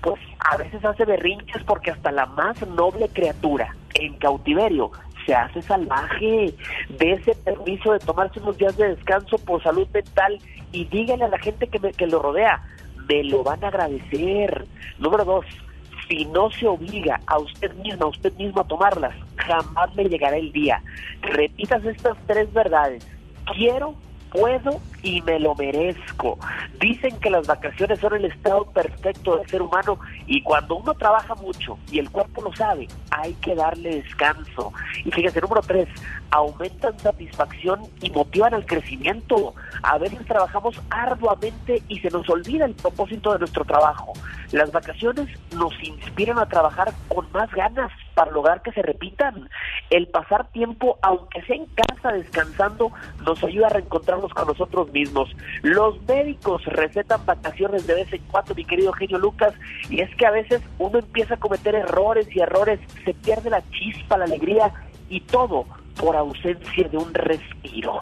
pues 0.06 0.20
a 0.38 0.56
veces 0.56 0.84
hace 0.84 1.04
berrinches 1.04 1.64
porque 1.64 1.90
hasta 1.90 2.12
la 2.12 2.26
más 2.26 2.64
noble 2.68 3.08
criatura 3.08 3.74
en 3.94 4.14
cautiverio 4.14 4.92
se 5.26 5.34
hace 5.34 5.60
salvaje. 5.62 6.54
De 6.88 7.12
ese 7.12 7.34
permiso 7.34 7.92
de 7.92 7.98
tomarse 7.98 8.38
unos 8.38 8.56
días 8.56 8.76
de 8.76 8.94
descanso 8.94 9.36
por 9.38 9.60
salud 9.64 9.88
mental 9.92 10.38
y 10.70 10.84
díganle 10.84 11.24
a 11.24 11.28
la 11.28 11.38
gente 11.38 11.66
que, 11.66 11.80
me, 11.80 11.92
que 11.92 12.06
lo 12.06 12.22
rodea, 12.22 12.62
me 13.08 13.24
lo 13.24 13.42
van 13.42 13.64
a 13.64 13.66
agradecer. 13.66 14.64
Número 14.98 15.24
dos, 15.24 15.44
si 16.06 16.24
no 16.26 16.52
se 16.52 16.68
obliga 16.68 17.20
a 17.26 17.40
usted 17.40 17.74
mismo, 17.74 18.04
a 18.04 18.10
usted 18.10 18.32
mismo 18.34 18.60
a 18.60 18.68
tomarlas, 18.68 19.16
jamás 19.38 19.92
le 19.96 20.04
llegará 20.04 20.36
el 20.36 20.52
día. 20.52 20.84
Repitas 21.22 21.84
estas 21.84 22.16
tres 22.28 22.52
verdades. 22.52 23.04
Quiero, 23.56 23.96
puedo 24.36 24.80
y 25.02 25.22
me 25.22 25.40
lo 25.40 25.54
merezco. 25.54 26.38
Dicen 26.80 27.18
que 27.20 27.30
las 27.30 27.46
vacaciones 27.46 27.98
son 28.00 28.14
el 28.14 28.26
estado 28.26 28.64
perfecto 28.66 29.36
del 29.36 29.48
ser 29.48 29.62
humano 29.62 29.98
y 30.26 30.42
cuando 30.42 30.76
uno 30.76 30.94
trabaja 30.94 31.34
mucho 31.36 31.78
y 31.90 31.98
el 31.98 32.10
cuerpo 32.10 32.42
lo 32.42 32.54
sabe, 32.54 32.86
hay 33.10 33.32
que 33.34 33.54
darle 33.54 34.02
descanso. 34.02 34.72
Y 35.04 35.10
fíjese, 35.10 35.40
número 35.40 35.62
tres, 35.62 35.88
aumentan 36.30 36.98
satisfacción 36.98 37.80
y 38.00 38.10
motivan 38.10 38.54
el 38.54 38.66
crecimiento. 38.66 39.54
A 39.82 39.98
veces 39.98 40.24
trabajamos 40.26 40.80
arduamente 40.90 41.82
y 41.88 41.98
se 42.00 42.10
nos 42.10 42.28
olvida 42.28 42.66
el 42.66 42.74
propósito 42.74 43.32
de 43.32 43.38
nuestro 43.38 43.64
trabajo. 43.64 44.12
Las 44.52 44.70
vacaciones 44.70 45.28
nos 45.54 45.72
inspiran 45.82 46.38
a 46.38 46.46
trabajar 46.46 46.92
con 47.08 47.30
más 47.32 47.50
ganas 47.52 47.90
para 48.16 48.32
lograr 48.32 48.62
que 48.62 48.72
se 48.72 48.80
repitan. 48.80 49.48
El 49.90 50.08
pasar 50.08 50.50
tiempo, 50.50 50.98
aunque 51.02 51.42
sea 51.42 51.56
en 51.56 51.66
casa 51.66 52.12
descansando, 52.12 52.90
nos 53.26 53.44
ayuda 53.44 53.66
a 53.66 53.70
reencontrarnos 53.70 54.32
con 54.32 54.48
nosotros 54.48 54.90
mismos. 54.90 55.28
Los 55.62 56.02
médicos 56.08 56.64
recetan 56.64 57.24
vacaciones 57.26 57.86
de 57.86 57.94
vez 57.94 58.12
en 58.14 58.22
cuando, 58.22 58.54
mi 58.54 58.64
querido 58.64 58.92
genio 58.94 59.18
Lucas, 59.18 59.52
y 59.90 60.00
es 60.00 60.12
que 60.16 60.26
a 60.26 60.30
veces 60.30 60.62
uno 60.78 60.98
empieza 60.98 61.34
a 61.34 61.36
cometer 61.36 61.74
errores 61.74 62.26
y 62.34 62.40
errores, 62.40 62.80
se 63.04 63.12
pierde 63.12 63.50
la 63.50 63.62
chispa, 63.70 64.16
la 64.16 64.24
alegría 64.24 64.72
y 65.10 65.20
todo 65.20 65.66
por 66.00 66.16
ausencia 66.16 66.88
de 66.88 66.96
un 66.96 67.12
respiro. 67.12 67.98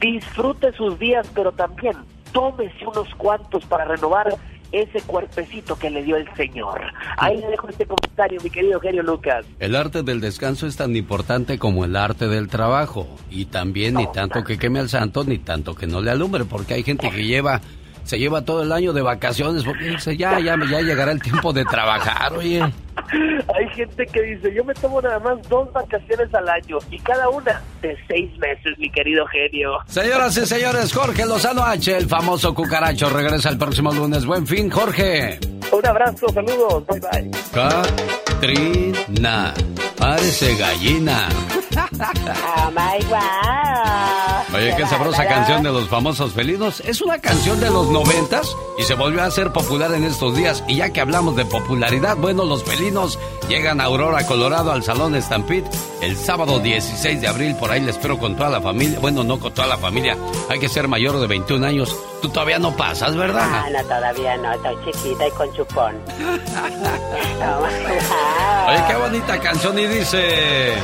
Disfrute 0.00 0.72
sus 0.72 0.98
días, 0.98 1.30
pero 1.34 1.52
también 1.52 1.96
tómese 2.32 2.86
unos 2.86 3.14
cuantos 3.16 3.66
para 3.66 3.84
renovar 3.84 4.34
ese 4.72 5.00
cuerpecito 5.02 5.78
que 5.78 5.90
le 5.90 6.02
dio 6.02 6.16
el 6.16 6.26
Señor. 6.36 6.80
Ahí 7.16 7.38
le 7.38 7.48
dejo 7.48 7.68
este 7.68 7.86
comentario, 7.86 8.40
mi 8.42 8.50
querido 8.50 8.80
genio 8.80 9.02
Lucas. 9.02 9.44
El 9.58 9.76
arte 9.76 10.02
del 10.02 10.20
descanso 10.20 10.66
es 10.66 10.76
tan 10.76 10.94
importante 10.96 11.58
como 11.58 11.84
el 11.84 11.96
arte 11.96 12.28
del 12.28 12.48
trabajo. 12.48 13.08
Y 13.30 13.46
también 13.46 13.94
ni 13.94 14.06
tanto 14.12 14.44
que 14.44 14.58
queme 14.58 14.78
al 14.78 14.88
santo, 14.88 15.24
ni 15.24 15.38
tanto 15.38 15.74
que 15.74 15.86
no 15.86 16.00
le 16.00 16.10
alumbre, 16.10 16.44
porque 16.44 16.74
hay 16.74 16.82
gente 16.82 17.10
que 17.10 17.24
lleva 17.24 17.60
se 18.08 18.18
lleva 18.18 18.40
todo 18.42 18.62
el 18.62 18.72
año 18.72 18.94
de 18.94 19.02
vacaciones 19.02 19.64
porque 19.64 19.84
dice, 19.84 20.16
ya, 20.16 20.40
ya, 20.40 20.56
ya 20.70 20.80
llegará 20.80 21.12
el 21.12 21.20
tiempo 21.20 21.52
de 21.52 21.62
trabajar, 21.66 22.32
oye. 22.32 22.62
Hay 22.62 23.68
gente 23.74 24.06
que 24.06 24.22
dice, 24.22 24.54
yo 24.54 24.64
me 24.64 24.72
tomo 24.72 25.02
nada 25.02 25.18
más 25.18 25.46
dos 25.50 25.70
vacaciones 25.74 26.32
al 26.32 26.48
año 26.48 26.78
y 26.90 26.98
cada 27.00 27.28
una 27.28 27.60
de 27.82 27.94
seis 28.08 28.30
meses, 28.38 28.78
mi 28.78 28.90
querido 28.90 29.26
genio. 29.26 29.72
Señoras 29.88 30.38
y 30.38 30.46
señores, 30.46 30.90
Jorge 30.90 31.26
Lozano 31.26 31.62
H, 31.62 31.98
el 31.98 32.08
famoso 32.08 32.54
cucaracho, 32.54 33.10
regresa 33.10 33.50
el 33.50 33.58
próximo 33.58 33.92
lunes. 33.92 34.24
Buen 34.24 34.46
fin, 34.46 34.70
Jorge. 34.70 35.38
Un 35.70 35.86
abrazo, 35.86 36.28
saludos, 36.32 36.86
bye 36.86 37.00
bye. 37.00 38.27
Katrina, 38.40 39.52
parece 39.98 40.54
gallina. 40.54 41.28
Oh 41.76 42.70
my 42.70 43.04
God. 43.06 44.54
Oye, 44.54 44.74
qué 44.76 44.86
sabrosa 44.86 45.26
canción 45.26 45.64
de 45.64 45.70
los 45.70 45.88
famosos 45.88 46.32
felinos. 46.32 46.80
Es 46.80 47.00
una 47.00 47.18
canción 47.18 47.58
de 47.58 47.68
los 47.68 47.90
noventas 47.90 48.54
y 48.78 48.84
se 48.84 48.94
volvió 48.94 49.22
a 49.22 49.26
hacer 49.26 49.52
popular 49.52 49.92
en 49.92 50.04
estos 50.04 50.36
días. 50.36 50.62
Y 50.68 50.76
ya 50.76 50.90
que 50.90 51.00
hablamos 51.00 51.34
de 51.34 51.46
popularidad, 51.46 52.16
bueno, 52.16 52.44
los 52.44 52.62
felinos 52.62 53.18
llegan 53.48 53.80
a 53.80 53.84
Aurora, 53.84 54.24
Colorado, 54.26 54.70
al 54.70 54.84
Salón 54.84 55.20
Stampede 55.20 55.68
el 56.00 56.16
sábado 56.16 56.60
16 56.60 57.20
de 57.20 57.28
abril. 57.28 57.56
Por 57.56 57.70
ahí 57.70 57.80
les 57.80 57.96
espero 57.96 58.18
con 58.18 58.36
toda 58.36 58.50
la 58.50 58.60
familia. 58.60 58.98
Bueno, 59.00 59.24
no 59.24 59.38
con 59.38 59.52
toda 59.52 59.68
la 59.68 59.78
familia. 59.78 60.16
Hay 60.48 60.60
que 60.60 60.68
ser 60.68 60.88
mayor 60.88 61.18
de 61.20 61.26
21 61.26 61.66
años. 61.66 61.96
Tú 62.22 62.28
todavía 62.28 62.58
no 62.58 62.76
pasas, 62.76 63.16
¿verdad? 63.16 63.48
Ah, 63.50 63.68
no, 63.70 63.82
todavía 63.82 64.36
no. 64.36 64.52
Estoy 64.52 64.76
chiquita 64.84 65.28
y 65.28 65.30
con 65.32 65.52
chupón. 65.54 65.96
Oye, 68.68 68.84
qué 68.88 68.96
bonita 68.96 69.40
canción 69.40 69.78
y 69.78 69.86
dice... 69.86 70.74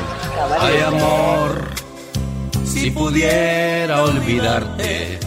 Ay, 0.60 0.80
amor, 0.80 1.68
si 2.64 2.90
pudiera 2.90 4.02
olvidarte, 4.02 5.18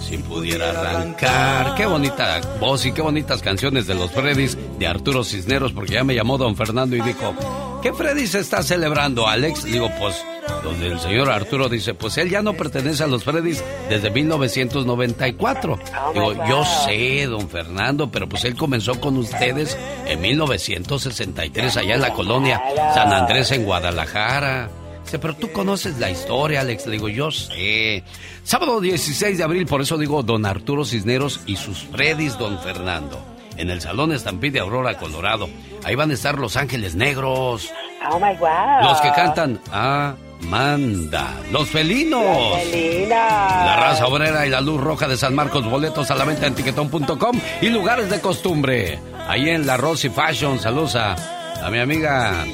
si 0.00 0.16
pudiera 0.18 0.70
arrancar. 0.70 1.74
Qué 1.74 1.86
bonita 1.86 2.40
voz 2.58 2.86
y 2.86 2.92
qué 2.92 3.02
bonitas 3.02 3.42
canciones 3.42 3.86
de 3.86 3.94
los 3.94 4.10
Freddys 4.10 4.56
de 4.78 4.86
Arturo 4.86 5.22
Cisneros, 5.22 5.72
porque 5.72 5.94
ya 5.94 6.04
me 6.04 6.14
llamó 6.14 6.38
don 6.38 6.56
Fernando 6.56 6.96
y 6.96 7.00
dijo, 7.00 7.34
¿qué 7.82 7.92
Freddy 7.92 8.26
se 8.26 8.40
está 8.40 8.62
celebrando, 8.62 9.26
Alex? 9.26 9.64
Digo, 9.64 9.90
pues, 9.98 10.14
donde 10.62 10.88
el 10.88 11.00
señor 11.00 11.30
Arturo 11.30 11.68
dice, 11.68 11.94
pues 11.94 12.16
él 12.18 12.30
ya 12.30 12.42
no 12.42 12.54
pertenece 12.54 13.04
a 13.04 13.06
los 13.06 13.24
Freddys 13.24 13.62
desde 13.88 14.10
1994. 14.10 15.78
Digo, 16.14 16.32
yo 16.46 16.64
sé, 16.84 17.26
don 17.26 17.48
Fernando, 17.48 18.10
pero 18.10 18.28
pues 18.28 18.44
él 18.44 18.56
comenzó 18.56 19.00
con 19.00 19.16
ustedes 19.16 19.76
en 20.06 20.20
1963 20.20 21.76
allá 21.76 21.94
en 21.94 22.00
la 22.00 22.12
colonia 22.12 22.60
San 22.94 23.12
Andrés 23.12 23.50
en 23.52 23.64
Guadalajara. 23.64 24.70
Dice, 25.04 25.18
pero 25.18 25.34
tú 25.36 25.50
conoces 25.52 25.98
la 25.98 26.10
historia, 26.10 26.60
Alex. 26.60 26.86
Le 26.86 26.92
digo, 26.92 27.08
yo 27.08 27.30
sé. 27.30 28.04
Sábado 28.44 28.80
16 28.80 29.38
de 29.38 29.44
abril, 29.44 29.66
por 29.66 29.80
eso 29.80 29.96
digo 29.96 30.22
don 30.22 30.44
Arturo 30.44 30.84
Cisneros 30.84 31.40
y 31.46 31.56
sus 31.56 31.78
Freddys, 31.84 32.36
don 32.36 32.58
Fernando. 32.60 33.37
En 33.58 33.70
el 33.70 33.80
Salón 33.80 34.12
Estampide 34.12 34.52
de 34.52 34.60
Aurora, 34.60 34.96
Colorado. 34.96 35.48
Ahí 35.84 35.94
van 35.94 36.10
a 36.10 36.14
estar 36.14 36.38
Los 36.38 36.56
Ángeles 36.56 36.94
Negros. 36.94 37.70
Oh 38.10 38.18
my 38.18 38.34
God. 38.36 38.82
Los 38.82 39.00
que 39.00 39.10
cantan 39.12 39.60
Amanda. 39.72 41.34
Los 41.50 41.68
felinos. 41.68 42.56
Felinos. 42.62 43.10
La 43.10 43.76
raza 43.80 44.06
obrera 44.06 44.46
y 44.46 44.50
la 44.50 44.60
luz 44.60 44.80
roja 44.80 45.08
de 45.08 45.16
San 45.16 45.34
Marcos. 45.34 45.68
Boletos 45.68 46.10
a 46.10 46.14
la 46.14 46.24
venta 46.24 46.46
en 46.46 46.54
tiquetón.com 46.54 47.40
y 47.60 47.68
lugares 47.68 48.08
de 48.08 48.20
costumbre. 48.20 48.98
Ahí 49.28 49.48
en 49.50 49.66
la 49.66 49.76
Rosy 49.76 50.08
Fashion. 50.08 50.60
Saludos 50.60 50.94
a, 50.96 51.16
a 51.64 51.68
mi 51.70 51.80
amiga 51.80 52.46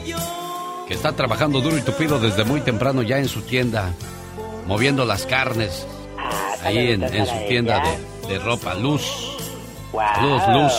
que 0.89 0.95
está 0.95 1.13
trabajando 1.13 1.61
duro 1.61 1.77
y 1.77 1.83
tupido 1.83 2.19
desde 2.19 2.45
muy 2.45 2.61
temprano 2.63 3.03
ya 3.03 3.19
en 3.19 3.29
su 3.29 3.43
tienda, 3.43 3.93
moviendo 4.67 5.05
las 5.05 5.27
carnes. 5.27 5.87
Ahí 6.65 6.93
en, 6.93 7.03
en 7.03 7.27
su 7.27 7.35
tienda 7.47 7.83
de, 8.27 8.29
de 8.35 8.39
ropa. 8.39 8.75
Luz. 8.75 9.34
Saludos, 9.95 10.43
Luz. 10.49 10.73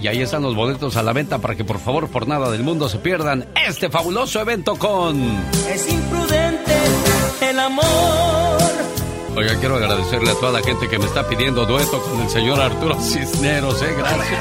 Y 0.00 0.08
ahí 0.08 0.22
están 0.22 0.42
los 0.42 0.54
boletos 0.54 0.96
a 0.96 1.02
la 1.02 1.12
venta 1.12 1.38
para 1.38 1.54
que 1.54 1.64
por 1.64 1.78
favor 1.78 2.08
por 2.08 2.26
nada 2.26 2.50
del 2.50 2.62
mundo 2.62 2.88
se 2.88 2.98
pierdan 2.98 3.46
este 3.66 3.90
fabuloso 3.90 4.40
evento 4.40 4.76
con... 4.76 5.20
Es 5.68 5.92
imprudente 5.92 6.72
el 7.42 7.58
amor. 7.58 7.84
Oiga, 9.36 9.54
quiero 9.60 9.76
agradecerle 9.76 10.30
a 10.30 10.34
toda 10.34 10.52
la 10.52 10.62
gente 10.62 10.88
que 10.88 10.98
me 10.98 11.04
está 11.04 11.28
pidiendo 11.28 11.66
dueto 11.66 12.02
con 12.02 12.20
el 12.22 12.30
señor 12.30 12.60
Arturo 12.60 12.98
Cisneros, 12.98 13.82
¿eh? 13.82 13.94
Gracias. 13.96 14.40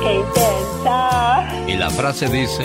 ¡Qué 0.00 0.14
intensa! 0.14 1.68
Y 1.68 1.74
la 1.74 1.90
frase 1.90 2.28
dice... 2.28 2.64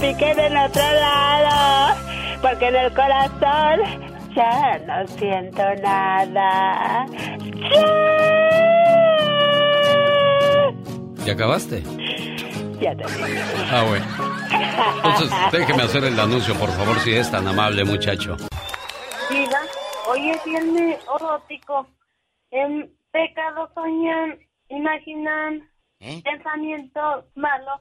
¡Ay, 0.00 0.14
mamá, 0.14 0.14
que 0.14 0.14
me 0.14 0.14
pique 0.14 0.34
del 0.34 0.56
otro 0.56 0.82
lado! 0.82 1.96
Porque 2.42 2.68
en 2.68 2.76
el 2.76 2.94
corazón 2.94 3.80
ya 4.34 4.78
no 4.86 5.06
siento 5.08 5.62
nada. 5.82 7.06
¿Ya 11.24 11.32
acabaste? 11.32 11.82
Ya 12.80 12.94
te 12.96 13.04
Ah, 13.70 13.84
bueno. 13.88 14.06
Entonces, 15.04 15.30
déjeme 15.52 15.82
hacer 15.82 16.04
el 16.04 16.18
anuncio, 16.18 16.54
por 16.54 16.70
favor, 16.70 16.98
si 17.00 17.12
es 17.12 17.30
tan 17.30 17.46
amable, 17.46 17.84
muchacho. 17.84 18.36
Diga, 19.28 19.60
hoy 20.08 20.30
es 20.30 20.44
viernes 20.44 20.98
erótico. 21.16 21.86
En 22.50 22.90
pecado 23.10 23.68
soñan, 23.74 24.38
imaginan, 24.68 25.68
pensamientos 26.24 27.24
malos. 27.34 27.80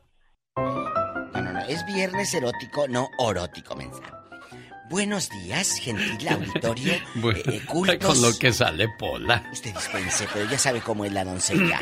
Es 1.68 1.86
viernes 1.86 2.34
erótico, 2.34 2.88
no 2.88 3.10
orótico, 3.18 3.76
mensa. 3.76 4.02
Buenos 4.90 5.30
días, 5.30 5.78
gentil 5.80 6.28
auditorio. 6.30 6.94
Bueno, 7.16 7.40
eh, 7.46 7.62
cultos. 7.66 7.98
con 8.06 8.22
lo 8.22 8.38
que 8.40 8.54
sale 8.54 8.88
Pola. 8.98 9.44
Usted 9.52 9.74
dispense, 9.74 10.28
pero 10.32 10.50
ya 10.50 10.58
sabe 10.58 10.80
cómo 10.80 11.04
es 11.04 11.12
la 11.12 11.26
doncella. 11.26 11.80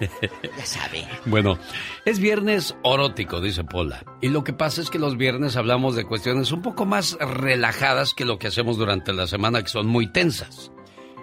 ya 0.58 0.66
sabe. 0.66 1.06
Bueno, 1.24 1.56
es 2.04 2.18
viernes 2.18 2.74
orótico, 2.82 3.40
dice 3.40 3.62
Pola. 3.62 4.02
Y 4.20 4.28
lo 4.28 4.42
que 4.42 4.52
pasa 4.52 4.80
es 4.80 4.90
que 4.90 4.98
los 4.98 5.16
viernes 5.16 5.56
hablamos 5.56 5.94
de 5.94 6.04
cuestiones 6.04 6.50
un 6.50 6.62
poco 6.62 6.84
más 6.84 7.16
relajadas 7.20 8.14
que 8.14 8.24
lo 8.24 8.40
que 8.40 8.48
hacemos 8.48 8.76
durante 8.76 9.12
la 9.12 9.28
semana, 9.28 9.62
que 9.62 9.68
son 9.68 9.86
muy 9.86 10.10
tensas. 10.10 10.72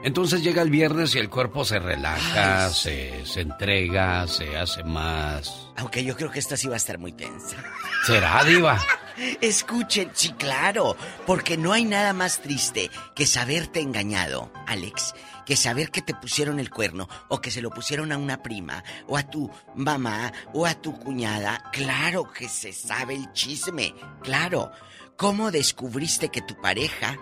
Entonces 0.06 0.44
llega 0.44 0.62
el 0.62 0.70
viernes 0.70 1.16
y 1.16 1.18
el 1.18 1.32
cuerpo 1.32 1.66
se 1.66 1.80
relaja, 1.80 2.70
se, 2.70 3.26
se 3.26 3.42
entrega, 3.42 4.28
se 4.28 4.56
hace 4.56 4.84
más. 4.84 5.52
Aunque 5.78 6.04
yo 6.04 6.16
creo 6.16 6.30
que 6.30 6.38
esta 6.38 6.56
sí 6.56 6.68
va 6.68 6.76
a 6.76 6.78
estar 6.78 7.00
muy 7.00 7.12
tensa. 7.12 7.58
¿Será, 8.06 8.44
Diva? 8.44 8.80
Escuchen, 9.42 10.12
sí, 10.14 10.34
claro, 10.34 10.96
porque 11.26 11.58
no 11.58 11.74
hay 11.74 11.86
nada 11.86 12.14
más 12.14 12.40
triste 12.40 12.92
que 13.16 13.26
saberte 13.26 13.80
engañado, 13.80 14.52
Alex, 14.68 15.16
que 15.44 15.56
saber 15.56 15.90
que 15.90 16.04
te 16.04 16.14
pusieron 16.14 16.60
el 16.60 16.70
cuerno 16.70 17.10
o 17.30 17.42
que 17.42 17.50
se 17.50 17.64
lo 17.64 17.72
pusieron 17.72 18.12
a 18.12 18.18
una 18.18 18.44
prima 18.44 18.84
o 19.08 19.18
a 19.18 19.24
tu 19.24 19.50
mamá 19.74 20.32
o 20.54 20.68
a 20.68 20.76
tu 20.76 21.00
cuñada. 21.00 21.64
Claro 21.72 22.32
que 22.32 22.48
se 22.48 22.74
sabe 22.74 23.16
el 23.16 23.34
chisme, 23.34 23.96
claro. 24.22 24.72
¿cómo 25.18 25.52
descubriste 25.52 26.30
que 26.30 26.42
tu 26.42 26.56
pareja 26.62 27.18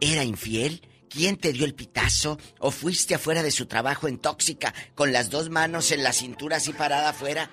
era 0.00 0.24
infiel? 0.24 0.82
¿Quién 1.12 1.36
te 1.36 1.52
dio 1.52 1.64
el 1.64 1.74
pitazo? 1.74 2.38
¿O 2.58 2.70
fuiste 2.70 3.14
afuera 3.14 3.42
de 3.42 3.50
su 3.50 3.66
trabajo 3.66 4.08
en 4.08 4.18
tóxica 4.18 4.72
con 4.94 5.12
las 5.12 5.30
dos 5.30 5.50
manos 5.50 5.90
en 5.92 6.02
la 6.02 6.12
cintura 6.12 6.56
así 6.56 6.72
parada 6.72 7.10
afuera? 7.10 7.50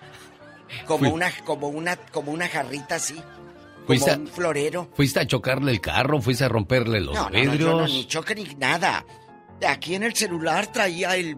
Como 0.85 1.09
una, 1.11 1.31
como 1.45 1.67
una, 1.69 1.97
como 1.97 2.31
una 2.31 2.47
jarrita 2.47 2.95
así. 2.95 3.15
Como 3.15 3.85
Fuiste 3.87 4.11
a- 4.11 4.17
un 4.17 4.27
florero. 4.27 4.89
¿Fuiste 4.93 5.19
a 5.19 5.25
chocarle 5.27 5.71
el 5.71 5.81
carro? 5.81 6.21
¿Fuiste 6.21 6.43
a 6.43 6.49
romperle 6.49 7.01
los 7.01 7.15
No, 7.15 7.23
no, 7.23 7.29
no, 7.29 7.35
vidrios? 7.51 7.59
yo 7.59 7.77
no, 7.81 7.85
ni 7.87 8.05
choque 8.05 8.35
ni 8.35 8.43
nada. 8.55 9.03
Aquí 9.67 9.95
en 9.95 10.03
el 10.03 10.15
celular 10.15 10.71
traía 10.71 11.15
el 11.15 11.35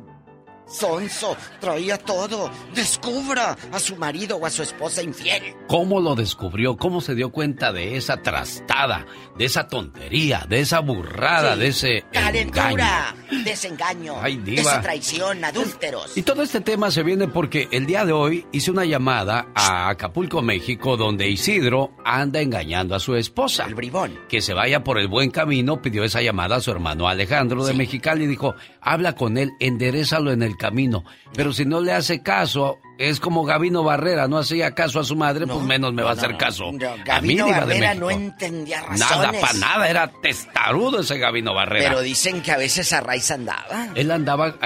sonso, 0.67 1.35
traía 1.59 1.97
todo. 1.97 2.51
Descubra 2.75 3.57
a 3.71 3.79
su 3.79 3.95
marido 3.95 4.37
o 4.37 4.45
a 4.45 4.49
su 4.49 4.63
esposa 4.63 5.01
infiel. 5.01 5.55
¿Cómo 5.67 5.99
lo 5.99 6.15
descubrió? 6.15 6.77
¿Cómo 6.77 7.01
se 7.01 7.15
dio 7.15 7.31
cuenta 7.31 7.71
de 7.73 7.97
esa 7.97 8.17
trastada, 8.21 9.05
de 9.41 9.47
esa 9.47 9.67
tontería, 9.67 10.45
de 10.47 10.59
esa 10.59 10.81
burrada, 10.81 11.55
Sí. 11.55 11.59
de 11.61 11.67
ese 11.69 11.97
engaño? 11.97 12.11
Calentura, 12.13 13.15
desengaño, 13.43 14.15
Ay, 14.21 14.37
diva. 14.37 14.61
esa 14.61 14.81
traición, 14.81 15.43
adúlteros. 15.43 16.15
Y 16.15 16.21
todo 16.21 16.43
este 16.43 16.61
tema 16.61 16.91
se 16.91 17.01
viene 17.01 17.27
porque 17.27 17.67
el 17.71 17.87
día 17.87 18.05
de 18.05 18.11
hoy 18.11 18.45
hice 18.51 18.69
una 18.69 18.85
llamada 18.85 19.47
a 19.55 19.89
Acapulco, 19.89 20.43
México, 20.43 20.95
donde 20.95 21.27
Isidro 21.27 21.89
anda 22.05 22.39
engañando 22.39 22.93
a 22.93 22.99
su 22.99 23.15
esposa. 23.15 23.65
El 23.65 23.73
bribón. 23.73 24.19
Que 24.29 24.41
se 24.41 24.53
vaya 24.53 24.83
por 24.83 24.99
el 24.99 25.07
buen 25.07 25.31
camino, 25.31 25.81
pidió 25.81 26.03
esa 26.03 26.21
llamada 26.21 26.57
a 26.57 26.61
su 26.61 26.69
hermano 26.69 27.07
Alejandro 27.07 27.65
de 27.65 27.73
Mexicali 27.73 28.25
y 28.25 28.27
dijo, 28.27 28.53
habla 28.79 29.15
con 29.15 29.39
él, 29.39 29.53
enderezalo 29.59 30.31
en 30.31 30.43
el 30.43 30.55
camino. 30.55 31.03
Pero 31.33 31.51
si 31.51 31.65
no 31.65 31.81
le 31.81 31.93
hace 31.93 32.21
caso, 32.21 32.77
es 33.09 33.19
como 33.19 33.43
Gabino 33.43 33.83
Barrera, 33.83 34.27
no 34.27 34.37
hacía 34.37 34.71
caso 34.71 34.99
a 34.99 35.03
su 35.03 35.15
madre, 35.15 35.47
pues 35.47 35.63
menos 35.63 35.93
me 35.93 36.03
va 36.03 36.11
a 36.11 36.13
hacer 36.13 36.37
caso. 36.37 36.71
No, 36.71 36.91
a 36.91 37.21
mí, 37.21 37.35
Gabino 37.35 37.47
Barrera 37.49 37.95
no 37.95 38.11
entendía 38.11 38.81
razones. 38.81 38.99
Nada, 38.99 39.31
para 39.39 39.53
nada, 39.53 39.89
era 39.89 40.07
testarudo 40.21 40.99
ese 41.01 41.17
Gabino 41.17 41.53
Barrera. 41.53 41.89
Pero 41.89 42.01
dicen 42.01 42.41
que 42.41 42.51
a 42.51 42.57
veces 42.57 42.93
a 42.93 43.01
raíz 43.01 43.29
andaba. 43.31 43.89
Él 43.95 44.11
andaba. 44.11 44.55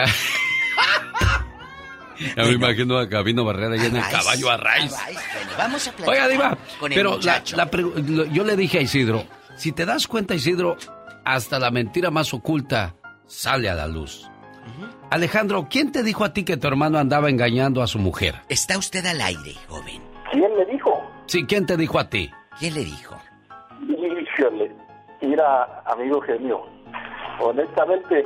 Ya 2.38 2.44
me 2.44 2.52
imagino 2.52 2.98
a 2.98 3.06
Gabino 3.08 3.44
Barrera 3.44 3.74
ahí 3.74 3.86
en 3.88 3.98
el 3.98 4.04
caballo 4.10 4.50
a 4.50 4.56
raíz. 4.56 4.90
Bueno, 4.90 5.52
vamos 5.58 5.86
a 5.86 5.92
platicar 5.92 6.14
Oiga, 6.14 6.28
Diva, 6.30 6.58
con 6.80 6.92
el 6.92 6.96
pero 6.96 7.20
la, 7.22 7.44
la 7.56 7.70
yo 8.32 8.44
le 8.46 8.56
dije 8.56 8.80
a 8.80 8.82
Isidro: 8.82 9.26
si 9.58 9.74
te 9.74 9.86
das 9.86 10.08
cuenta, 10.08 10.34
Isidro, 10.34 10.78
hasta 11.26 11.60
la 11.60 11.72
mentira 11.72 12.12
más 12.12 12.34
oculta 12.34 12.96
sale 13.28 13.70
a 13.70 13.76
la 13.76 13.88
luz. 13.88 14.30
Alejandro, 15.10 15.68
¿quién 15.70 15.92
te 15.92 16.04
dijo 16.04 16.24
a 16.24 16.34
ti 16.34 16.44
que 16.46 16.58
tu 16.58 16.68
hermano 16.68 16.98
andaba 16.98 17.30
engañando 17.30 17.82
a 17.82 17.88
su 17.88 18.00
mujer? 18.00 18.36
Está 18.50 18.78
usted 18.78 19.06
al 19.06 19.22
aire, 19.22 19.54
joven. 19.68 20.02
¿Quién 20.32 20.56
me 20.58 20.66
dijo? 20.66 21.02
Sí, 21.28 21.46
¿quién 21.46 21.66
te 21.66 21.78
dijo 21.78 22.00
a 22.00 22.10
ti? 22.10 22.30
¿Quién 22.60 22.74
le 22.74 22.82
dijo? 22.86 23.16
Híjole, 23.88 24.72
mira, 25.22 25.82
amigo 25.86 26.20
genio, 26.22 26.64
honestamente, 27.40 28.26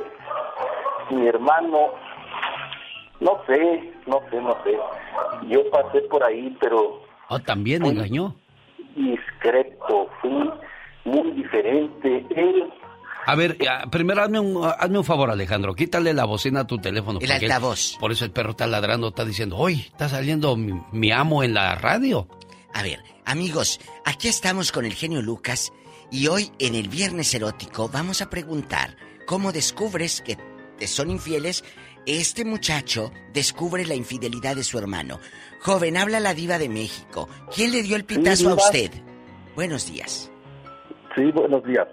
mi 1.10 1.26
hermano, 1.28 1.88
no 3.20 3.32
sé, 3.46 3.92
no 4.06 4.20
sé, 4.30 4.40
no 4.40 4.56
sé. 4.64 4.76
Yo 5.48 5.68
pasé 5.70 6.00
por 6.10 6.22
ahí, 6.24 6.56
pero 6.60 7.02
Oh, 7.28 7.38
también 7.38 7.84
engañó. 7.84 8.34
discreto, 8.96 10.08
fui 10.20 10.50
muy 11.04 11.30
diferente. 11.32 12.26
Él, 12.34 12.72
A 13.30 13.36
ver, 13.36 13.56
ah, 13.70 13.86
primero 13.90 14.22
hazme 14.22 14.40
un, 14.40 14.64
hazme 14.64 14.98
un 14.98 15.04
favor, 15.04 15.30
Alejandro. 15.30 15.74
Quítale 15.74 16.12
la 16.12 16.24
bocina 16.24 16.60
a 16.60 16.66
tu 16.66 16.78
teléfono. 16.78 17.20
El 17.20 17.28
porque 17.28 17.46
él- 17.46 17.52
altavoz. 17.52 17.96
por 18.00 18.10
eso 18.10 18.24
el 18.24 18.32
perro 18.32 18.50
está 18.50 18.66
ladrando, 18.66 19.08
está 19.08 19.24
diciendo, 19.24 19.56
hoy 19.56 19.80
está 19.86 20.08
saliendo 20.08 20.56
mi, 20.56 20.72
mi 20.92 21.12
amo 21.12 21.42
en 21.44 21.54
la 21.54 21.74
radio. 21.76 22.26
A 22.74 22.82
ver, 22.82 23.00
amigos, 23.24 23.80
aquí 24.04 24.28
estamos 24.28 24.72
con 24.72 24.84
el 24.84 24.94
genio 24.94 25.22
Lucas 25.22 25.72
y 26.10 26.26
hoy 26.26 26.50
en 26.58 26.74
el 26.74 26.88
Viernes 26.88 27.32
Erótico 27.34 27.88
vamos 27.88 28.20
a 28.20 28.30
preguntar 28.30 28.96
cómo 29.26 29.52
descubres 29.52 30.22
que 30.22 30.36
te 30.78 30.86
son 30.88 31.10
infieles. 31.10 31.62
Este 32.06 32.44
muchacho 32.44 33.12
descubre 33.32 33.84
la 33.86 33.94
infidelidad 33.94 34.56
de 34.56 34.64
su 34.64 34.78
hermano. 34.78 35.20
Joven, 35.60 35.96
habla 35.98 36.18
la 36.18 36.34
diva 36.34 36.58
de 36.58 36.68
México. 36.68 37.28
¿Quién 37.54 37.70
le 37.72 37.82
dio 37.82 37.94
el 37.96 38.04
pitazo 38.04 38.50
a 38.50 38.54
usted? 38.54 38.90
Buenos 39.54 39.86
días. 39.92 40.30
sí, 41.14 41.30
buenos 41.32 41.62
días. 41.64 41.86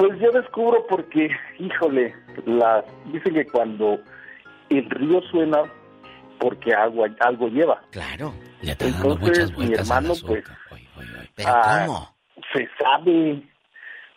Pues 0.00 0.18
yo 0.18 0.30
descubro 0.30 0.86
porque, 0.88 1.28
híjole, 1.58 2.14
la, 2.46 2.82
dicen 3.12 3.34
que 3.34 3.44
cuando 3.44 4.00
el 4.70 4.88
río 4.88 5.20
suena, 5.30 5.58
porque 6.38 6.72
agua, 6.72 7.06
algo 7.20 7.48
lleva. 7.48 7.82
Claro. 7.90 8.32
Le 8.62 8.72
está 8.72 8.86
dando 8.86 9.12
Entonces, 9.12 9.52
muchas 9.52 9.68
mi 9.68 9.74
hermano, 9.74 10.14
pues, 10.26 10.44
¿Pero 11.34 11.48
ah, 11.50 11.84
cómo? 11.84 12.16
Se 12.50 12.66
sabe. 12.82 13.42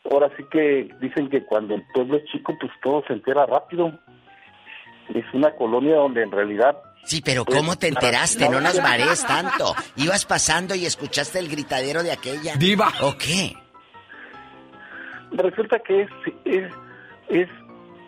Ahora 0.09 0.31
sí 0.37 0.45
que 0.49 0.87
dicen 1.01 1.29
que 1.29 1.43
cuando 1.43 1.75
el 1.75 1.83
pueblo 1.93 2.15
es 2.15 2.23
chico, 2.31 2.55
pues 2.61 2.71
todo 2.81 3.03
se 3.05 3.11
entera 3.11 3.45
rápido. 3.45 3.91
Es 5.13 5.25
una 5.33 5.51
colonia 5.51 5.97
donde 5.97 6.23
en 6.23 6.31
realidad... 6.31 6.77
Sí, 7.03 7.21
pero 7.21 7.43
pues, 7.43 7.57
¿cómo 7.57 7.77
te 7.77 7.89
enteraste? 7.89 8.47
No 8.47 8.61
nos 8.61 8.81
marees 8.81 9.27
tanto. 9.27 9.75
Ibas 9.97 10.25
pasando 10.25 10.75
y 10.75 10.85
escuchaste 10.85 11.39
el 11.39 11.49
gritadero 11.49 12.03
de 12.03 12.13
aquella. 12.13 12.55
¡Diva! 12.55 12.89
¿O 13.01 13.17
qué? 13.17 13.53
Resulta 15.33 15.79
que 15.79 16.01
es, 16.03 16.09
es, 16.45 16.71
es 17.29 17.49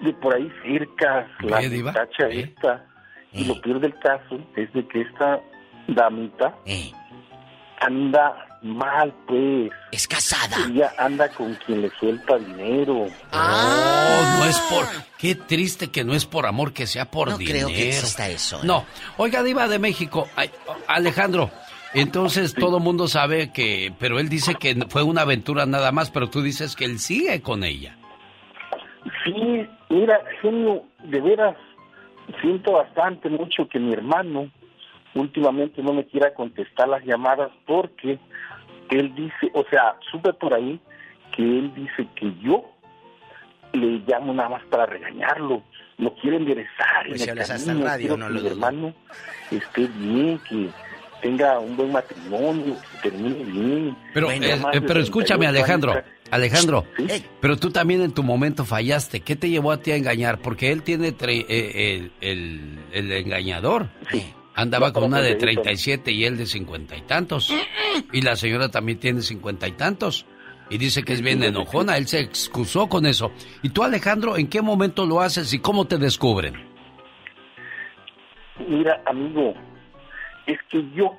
de 0.01 0.13
por 0.13 0.35
ahí 0.35 0.51
cerca 0.63 1.27
la 1.41 1.59
¿Qué, 1.61 1.69
diva? 1.69 1.91
muchacha 1.91 2.27
esta. 2.29 2.85
Y 3.31 3.45
lo 3.45 3.59
peor 3.61 3.79
del 3.79 3.97
caso 3.99 4.39
es 4.55 4.71
de 4.73 4.87
que 4.87 5.01
esta 5.01 5.41
damita 5.87 6.55
anda 7.79 8.47
mal, 8.61 9.13
pues. 9.27 9.71
Es 9.91 10.07
casada. 10.07 10.57
Ella 10.67 10.91
anda 10.97 11.29
con 11.29 11.53
quien 11.65 11.81
le 11.81 11.89
suelta 11.99 12.37
dinero. 12.37 13.07
Oh, 13.31 14.35
no 14.39 14.45
es 14.45 14.57
por... 14.69 14.85
Qué 15.17 15.35
triste 15.35 15.89
que 15.91 16.03
no 16.03 16.13
es 16.13 16.25
por 16.25 16.45
amor, 16.45 16.71
que 16.73 16.87
sea 16.87 17.05
por 17.05 17.29
No 17.29 17.37
dinero. 17.37 17.67
creo 17.67 17.77
que 17.77 17.89
exista 17.89 18.27
eso. 18.29 18.57
¿eh? 18.57 18.61
No. 18.63 18.85
Oiga, 19.17 19.43
Diva 19.43 19.67
de 19.67 19.79
México, 19.79 20.27
ay, 20.35 20.49
Alejandro, 20.87 21.49
entonces 21.95 22.53
todo 22.53 22.77
el 22.77 22.83
mundo 22.83 23.07
sabe 23.07 23.51
que... 23.51 23.93
Pero 23.99 24.19
él 24.19 24.29
dice 24.29 24.55
que 24.55 24.75
fue 24.89 25.03
una 25.03 25.21
aventura 25.21 25.65
nada 25.65 25.91
más, 25.91 26.11
pero 26.11 26.29
tú 26.29 26.41
dices 26.41 26.75
que 26.75 26.85
él 26.85 26.99
sigue 26.99 27.41
con 27.41 27.63
ella. 27.63 27.97
Sí, 29.23 29.67
mira, 29.89 30.19
genio, 30.41 30.83
de 31.03 31.21
veras, 31.21 31.55
siento 32.41 32.73
bastante 32.73 33.29
mucho 33.29 33.67
que 33.67 33.79
mi 33.79 33.93
hermano 33.93 34.49
últimamente 35.13 35.81
no 35.81 35.93
me 35.93 36.05
quiera 36.05 36.33
contestar 36.33 36.87
las 36.89 37.03
llamadas 37.05 37.51
porque 37.65 38.19
él 38.89 39.15
dice, 39.15 39.51
o 39.53 39.63
sea, 39.69 39.95
supe 40.11 40.33
por 40.33 40.53
ahí 40.53 40.79
que 41.35 41.43
él 41.43 41.73
dice 41.75 42.07
que 42.15 42.33
yo 42.41 42.65
le 43.73 44.01
llamo 44.07 44.33
nada 44.33 44.49
más 44.49 44.63
para 44.65 44.85
regañarlo, 44.85 45.63
lo 45.97 46.13
quiere 46.15 46.37
enderezar 46.37 47.07
Pues 47.07 47.13
en 47.13 47.17
si 47.19 47.23
el 47.23 47.29
hablas 47.31 47.49
hasta 47.51 47.71
camino, 47.71 47.85
radio, 47.87 48.07
quiero 48.07 48.17
no 48.17 48.27
que 48.27 48.33
lo 48.33 48.41
mi 48.41 48.47
hermano 48.47 48.93
esté 49.51 49.87
bien, 49.87 50.39
que 50.49 50.69
tenga 51.25 51.59
un 51.59 51.75
buen 51.75 51.91
matrimonio, 51.91 52.75
que 53.01 53.09
termine 53.09 53.43
bien. 53.43 53.97
Pero, 54.13 54.27
Bueno, 54.27 54.45
eh, 54.45 54.61
eh, 54.73 54.81
pero 54.81 54.99
escúchame, 54.99 55.45
38 55.45 55.49
Alejandro. 55.49 55.91
años, 55.93 56.05
Alejandro, 56.31 56.85
pero 57.41 57.57
tú 57.57 57.71
también 57.71 58.01
en 58.01 58.11
tu 58.11 58.21
momento 58.23 58.63
fallaste. 58.65 59.21
¿Qué 59.21 59.35
te 59.35 59.49
llevó 59.49 59.71
a 59.71 59.77
ti 59.77 59.91
a 59.91 59.95
engañar? 59.95 60.39
Porque 60.39 60.71
él 60.71 60.83
tiene 60.83 61.15
tre- 61.17 61.45
eh, 61.49 61.97
el, 61.97 62.11
el- 62.21 62.79
el 62.91 63.11
engañador. 63.11 63.89
Andaba 64.55 64.87
No, 64.87 64.93
con 64.93 65.03
una 65.05 65.21
de 65.21 65.29
que 65.33 65.35
te 65.35 65.45
digo. 65.47 65.61
37 65.63 66.11
y 66.11 66.25
él 66.25 66.37
de 66.37 66.45
50 66.45 66.95
y 66.95 67.01
tantos. 67.01 67.53
Y 68.13 68.21
la 68.21 68.35
señora 68.35 68.69
también 68.69 68.99
tiene 68.99 69.21
50 69.21 69.67
y 69.67 69.71
tantos. 69.73 70.25
Y 70.69 70.77
dice 70.77 71.03
que 71.03 71.13
es 71.13 71.21
bien 71.21 71.43
enojona. 71.43 71.97
Él 71.97 72.07
se 72.07 72.19
excusó 72.21 72.87
con 72.87 73.05
eso. 73.05 73.31
¿Y 73.63 73.69
tú, 73.69 73.83
Alejandro, 73.83 74.37
en 74.37 74.47
qué 74.47 74.61
momento 74.61 75.05
lo 75.05 75.21
haces 75.21 75.51
y 75.53 75.59
cómo 75.59 75.85
te 75.85 75.97
descubren? 75.97 76.55
Mira, 78.67 79.01
amigo, 79.05 79.53
es 80.47 80.59
que 80.69 80.83
yo 80.91 81.15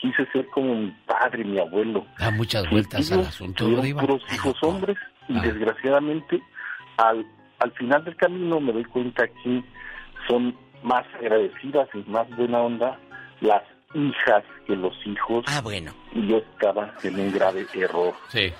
quise 0.00 0.26
ser 0.32 0.46
como 0.48 0.74
mi 0.74 0.90
padre, 1.06 1.44
mi 1.44 1.58
abuelo. 1.58 2.06
Da 2.18 2.30
muchas 2.30 2.68
vueltas 2.70 3.10
al 3.12 3.20
asunto, 3.20 3.66
puros 3.66 4.22
hijos 4.32 4.56
hombres 4.62 4.96
y 5.28 5.38
desgraciadamente 5.40 6.42
al, 6.96 7.24
al 7.60 7.72
final 7.72 8.04
del 8.04 8.16
camino 8.16 8.60
me 8.60 8.72
doy 8.72 8.84
cuenta 8.84 9.26
que 9.28 9.62
son 10.28 10.56
más 10.82 11.04
agradecidas 11.14 11.88
y 11.94 12.10
más 12.10 12.28
buena 12.36 12.60
onda 12.60 12.98
las 13.40 13.62
hijas 13.94 14.44
que 14.66 14.74
los 14.74 14.94
hijos. 15.06 15.44
Ah, 15.48 15.60
bueno. 15.60 15.92
Y 16.14 16.26
yo 16.26 16.38
estaba 16.38 16.94
en 17.02 17.20
un 17.20 17.32
grave 17.32 17.66
error. 17.74 18.14
Sí. 18.28 18.52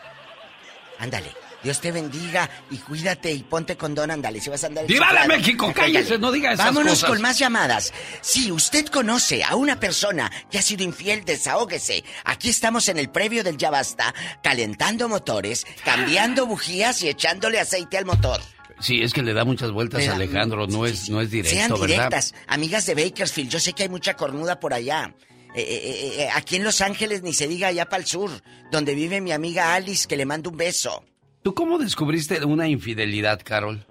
Ándale. 0.99 1.31
Dios 1.63 1.81
te 1.81 1.93
bendiga 1.93 2.49
y 2.71 2.77
cuídate 2.79 3.31
y 3.33 3.43
ponte 3.43 3.77
condón, 3.77 4.11
ándale, 4.11 4.41
si 4.41 4.51
vas 4.51 4.65
a 4.65 4.67
andar... 4.67 4.87
¡Viva 4.87 5.07
enchufado. 5.07 5.29
México! 5.29 5.73
¡Cállese! 5.75 6.19
No 6.19 6.33
diga 6.33 6.53
esas 6.53 6.67
Vámonos 6.67 6.93
cosas. 6.95 7.11
con 7.11 7.21
más 7.21 7.39
llamadas. 7.39 7.93
Si 8.21 8.51
usted 8.51 8.87
conoce 8.87 9.45
a 9.45 9.55
una 9.55 9.79
persona 9.79 10.31
que 10.51 10.59
ha 10.59 10.63
sido 10.63 10.83
infiel, 10.83 11.25
desahógese. 11.25 12.05
Aquí 12.25 12.49
estamos 12.49 12.89
en 12.89 12.99
el 12.99 13.11
previo 13.11 13.45
del 13.45 13.57
Ya 13.57 13.71
Basta, 13.71 14.15
calentando 14.43 15.09
motores, 15.09 15.67
cambiando 15.85 16.47
bujías 16.47 17.03
y 17.03 17.09
echándole 17.09 17.61
aceite 17.61 17.97
al 17.99 18.07
motor. 18.07 18.41
Sí, 18.81 19.01
es 19.01 19.13
que 19.13 19.23
le 19.23 19.33
da 19.33 19.45
muchas 19.45 19.71
vueltas 19.71 20.09
a 20.09 20.15
Alejandro. 20.17 20.67
No 20.67 20.87
es, 20.87 21.09
no 21.09 21.21
es 21.21 21.31
directo, 21.31 21.57
Sean 21.57 21.71
¿verdad? 21.71 21.87
directas, 21.87 22.35
amigas 22.49 22.85
de 22.87 22.97
Bakersfield. 22.97 23.49
Yo 23.51 23.61
sé 23.61 23.73
que 23.75 23.85
hay 23.85 23.89
mucha 23.89 24.15
cornuda 24.15 24.59
por 24.59 24.75
allá. 24.75 25.15
eh, 25.55 25.63
eh, 25.63 26.15
eh, 26.25 26.29
aquí 26.35 26.57
en 26.57 26.65
Los 26.65 26.81
Ángeles, 26.81 27.23
ni 27.23 27.33
se 27.33 27.47
diga 27.47 27.69
allá 27.69 27.89
para 27.89 28.03
el 28.03 28.09
sur, 28.09 28.31
donde 28.73 28.95
vive 28.97 29.21
mi 29.21 29.31
amiga 29.31 29.75
Alice, 29.75 30.09
que 30.09 30.17
le 30.17 30.27
mando 30.27 30.51
un 30.51 30.57
beso. 30.57 31.05
¿Tú 31.43 31.55
cómo 31.55 31.78
descubriste 31.78 32.44
una 32.44 32.69
infidelidad, 32.69 33.40
Carol? 33.44 33.85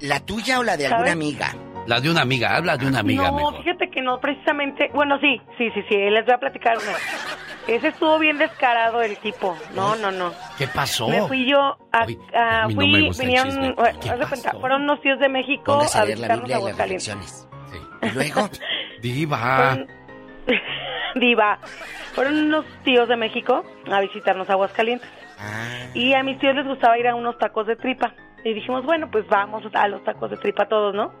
¿La 0.00 0.20
tuya 0.20 0.58
o 0.58 0.62
la 0.62 0.76
de 0.76 0.86
alguna 0.86 1.00
¿Sabes? 1.00 1.12
amiga? 1.12 1.54
La 1.86 2.00
de 2.00 2.10
una 2.10 2.20
amiga, 2.22 2.56
habla 2.56 2.76
de 2.76 2.86
una 2.86 3.00
amiga 3.00 3.30
no, 3.30 3.36
mejor. 3.36 3.58
fíjate 3.64 3.90
que 3.90 4.00
no, 4.02 4.20
precisamente. 4.20 4.90
Bueno, 4.94 5.18
sí, 5.18 5.40
sí, 5.58 5.70
sí, 5.74 5.82
sí, 5.88 5.96
les 5.96 6.24
voy 6.24 6.34
a 6.34 6.38
platicar 6.38 6.76
una. 6.78 6.92
Ese 7.66 7.88
estuvo 7.88 8.18
bien 8.18 8.38
descarado 8.38 9.02
el 9.02 9.16
tipo. 9.18 9.56
No, 9.74 9.96
no, 9.96 10.10
no. 10.10 10.32
¿Qué 10.58 10.68
pasó? 10.68 11.08
Me 11.08 11.22
fui 11.26 11.50
yo 11.50 11.58
a. 11.92 12.06
a- 12.34 12.62
a 12.64 12.68
mí 12.68 12.74
no 12.74 12.80
fui, 12.80 12.92
me 12.92 13.02
gusta 13.08 13.22
el 13.22 13.28
vinieron, 13.28 13.50
chisme. 13.50 13.72
bueno, 13.72 14.00
¿Qué 14.00 14.10
haz 14.10 14.18
de 14.18 14.26
cuenta, 14.26 14.52
fueron 14.60 14.82
unos 14.82 15.00
tíos 15.00 15.18
de 15.18 15.28
México 15.28 15.72
a 15.94 16.04
visitarnos 16.04 16.50
a 16.50 16.54
Aguascalientes. 16.56 17.08
reflexiones. 17.08 17.48
¿Y 18.02 18.14
luego? 18.14 18.50
Diva. 19.02 19.78
Diva. 21.16 21.58
Fueron 22.14 22.36
unos 22.38 22.64
tíos 22.84 23.08
de 23.08 23.16
México 23.16 23.64
a 23.90 24.00
visitarnos 24.00 24.48
a 24.48 24.52
Aguascalientes. 24.52 25.08
Ah. 25.40 25.86
Y 25.94 26.14
a 26.14 26.22
mis 26.22 26.38
tíos 26.38 26.54
les 26.54 26.66
gustaba 26.66 26.98
ir 26.98 27.08
a 27.08 27.14
unos 27.14 27.38
tacos 27.38 27.66
de 27.66 27.76
tripa. 27.76 28.14
Y 28.44 28.54
dijimos, 28.54 28.84
bueno, 28.84 29.10
pues 29.10 29.26
vamos 29.28 29.62
a 29.74 29.88
los 29.88 30.02
tacos 30.02 30.30
de 30.30 30.38
tripa 30.38 30.66
todos, 30.66 30.94
¿no? 30.94 31.12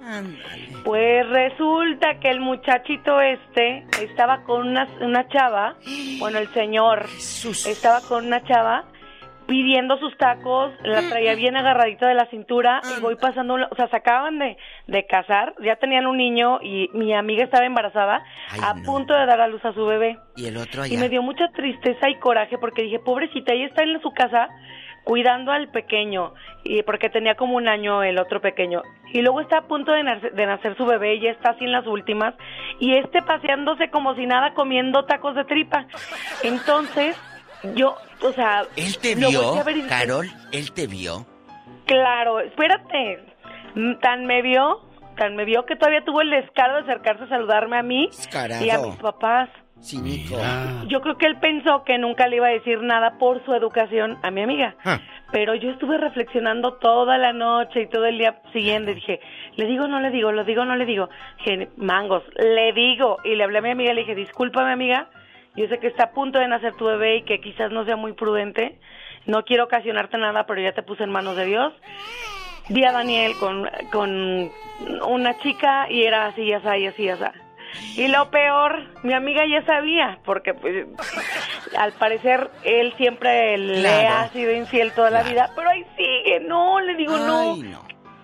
Pues 0.84 1.28
resulta 1.28 2.18
que 2.18 2.30
el 2.30 2.40
muchachito 2.40 3.20
este 3.20 3.84
estaba 4.00 4.42
con 4.44 4.66
una, 4.68 4.88
una 5.02 5.28
chava, 5.28 5.74
bueno, 6.18 6.38
el 6.38 6.48
señor 6.54 7.04
estaba 7.66 8.00
con 8.00 8.26
una 8.26 8.42
chava 8.44 8.84
pidiendo 9.50 9.98
sus 9.98 10.16
tacos, 10.16 10.70
la 10.84 11.02
traía 11.08 11.34
bien 11.34 11.56
agarradita 11.56 12.06
de 12.06 12.14
la 12.14 12.26
cintura 12.26 12.80
y 12.96 13.00
voy 13.00 13.16
pasando, 13.16 13.54
o 13.54 13.74
sea, 13.74 13.88
se 13.88 13.96
acaban 13.96 14.38
de, 14.38 14.56
de 14.86 15.06
casar, 15.06 15.54
ya 15.60 15.74
tenían 15.74 16.06
un 16.06 16.18
niño 16.18 16.60
y 16.62 16.88
mi 16.92 17.12
amiga 17.12 17.42
estaba 17.42 17.66
embarazada 17.66 18.22
a 18.62 18.74
punto 18.86 19.12
de 19.12 19.26
dar 19.26 19.40
a 19.40 19.48
luz 19.48 19.64
a 19.64 19.72
su 19.72 19.84
bebé. 19.84 20.18
Y 20.36 20.46
el 20.46 20.56
otro 20.56 20.86
Y 20.86 20.90
allá. 20.92 21.00
me 21.00 21.08
dio 21.08 21.20
mucha 21.20 21.48
tristeza 21.48 22.08
y 22.08 22.14
coraje 22.20 22.58
porque 22.58 22.82
dije, 22.82 23.00
pobrecita, 23.00 23.52
ella 23.52 23.66
está 23.66 23.82
en 23.82 24.00
su 24.00 24.12
casa 24.12 24.50
cuidando 25.02 25.50
al 25.50 25.68
pequeño, 25.70 26.32
y 26.62 26.84
porque 26.84 27.10
tenía 27.10 27.34
como 27.34 27.56
un 27.56 27.66
año 27.66 28.04
el 28.04 28.20
otro 28.20 28.40
pequeño. 28.40 28.82
Y 29.12 29.22
luego 29.22 29.40
está 29.40 29.58
a 29.58 29.62
punto 29.66 29.90
de 29.90 30.04
nacer, 30.04 30.32
de 30.32 30.46
nacer 30.46 30.76
su 30.76 30.86
bebé, 30.86 31.16
y 31.16 31.22
ya 31.22 31.30
está 31.30 31.50
así 31.50 31.64
en 31.64 31.72
las 31.72 31.88
últimas, 31.88 32.34
y 32.78 32.94
este 32.94 33.20
paseándose 33.22 33.90
como 33.90 34.14
si 34.14 34.26
nada 34.26 34.54
comiendo 34.54 35.06
tacos 35.06 35.34
de 35.34 35.44
tripa. 35.44 35.86
Entonces, 36.44 37.16
yo, 37.74 37.96
o 38.22 38.32
sea... 38.32 38.62
¿Él 38.76 38.98
te 38.98 39.14
vio, 39.14 39.64
ver 39.64 39.76
y 39.76 39.82
Carol? 39.82 40.28
¿Él 40.52 40.72
te 40.72 40.86
vio? 40.86 41.26
Claro, 41.86 42.40
espérate. 42.40 43.24
Mm, 43.74 43.94
Tan 44.00 44.26
me 44.26 44.42
vio, 44.42 44.80
tan 45.16 45.36
me 45.36 45.44
vio 45.44 45.64
que 45.66 45.76
todavía 45.76 46.04
tuvo 46.04 46.22
el 46.22 46.30
descaro 46.30 46.74
de 46.76 46.80
acercarse 46.82 47.24
a 47.24 47.28
saludarme 47.28 47.78
a 47.78 47.82
mí 47.82 48.08
y 48.62 48.70
a 48.70 48.78
mis 48.78 48.96
papás. 48.96 49.48
Cínico. 49.82 50.36
Yo 50.88 51.00
creo 51.00 51.16
que 51.16 51.26
él 51.26 51.38
pensó 51.40 51.84
que 51.84 51.96
nunca 51.96 52.28
le 52.28 52.36
iba 52.36 52.48
a 52.48 52.50
decir 52.50 52.82
nada 52.82 53.18
por 53.18 53.42
su 53.44 53.54
educación 53.54 54.18
a 54.22 54.30
mi 54.30 54.42
amiga. 54.42 54.74
Ah. 54.84 55.00
Pero 55.32 55.54
yo 55.54 55.70
estuve 55.70 55.96
reflexionando 55.96 56.74
toda 56.74 57.16
la 57.16 57.32
noche 57.32 57.82
y 57.82 57.88
todo 57.88 58.04
el 58.04 58.18
día 58.18 58.42
siguiente. 58.52 58.94
Dije, 58.94 59.20
¿le 59.56 59.66
digo 59.66 59.84
o 59.84 59.88
no 59.88 60.00
le 60.00 60.10
digo? 60.10 60.32
¿Lo 60.32 60.44
digo 60.44 60.62
o 60.62 60.64
no 60.66 60.76
le 60.76 60.84
digo? 60.84 61.08
Dije, 61.38 61.70
mangos, 61.76 62.22
le 62.36 62.72
digo. 62.72 63.18
Y 63.24 63.36
le 63.36 63.44
hablé 63.44 63.58
a 63.58 63.62
mi 63.62 63.70
amiga 63.70 63.92
y 63.92 63.94
le 63.94 64.00
dije, 64.02 64.14
discúlpame 64.14 64.72
amiga, 64.72 65.08
yo 65.56 65.66
sé 65.68 65.78
que 65.78 65.86
está 65.88 66.04
a 66.04 66.10
punto 66.12 66.38
de 66.38 66.48
nacer 66.48 66.74
tu 66.74 66.84
bebé 66.86 67.16
y 67.16 67.22
que 67.24 67.40
quizás 67.40 67.70
no 67.72 67.84
sea 67.84 67.96
muy 67.96 68.12
prudente. 68.12 68.78
No 69.26 69.44
quiero 69.44 69.64
ocasionarte 69.64 70.16
nada, 70.18 70.46
pero 70.46 70.60
ya 70.60 70.72
te 70.72 70.82
puse 70.82 71.04
en 71.04 71.10
manos 71.10 71.36
de 71.36 71.44
Dios. 71.46 71.72
Vi 72.68 72.84
a 72.84 72.92
Daniel 72.92 73.32
con, 73.38 73.68
con 73.90 74.50
una 75.06 75.38
chica 75.38 75.90
y 75.90 76.04
era 76.04 76.26
así, 76.26 76.52
así, 76.52 76.86
así, 76.86 77.08
así. 77.08 77.24
Y 77.96 78.08
lo 78.08 78.30
peor, 78.30 78.80
mi 79.04 79.12
amiga 79.12 79.44
ya 79.46 79.64
sabía, 79.64 80.18
porque 80.24 80.54
pues, 80.54 80.86
al 81.78 81.92
parecer 81.92 82.50
él 82.64 82.92
siempre 82.96 83.56
le 83.58 83.80
Claro. 83.80 84.16
ha 84.16 84.28
sido 84.28 84.52
infiel 84.52 84.92
toda 84.92 85.10
la 85.10 85.22
vida, 85.22 85.50
pero 85.54 85.70
ahí 85.70 85.84
sigue, 85.96 86.40
no, 86.40 86.80
le 86.80 86.94
digo 86.96 87.16
no. 87.18 87.56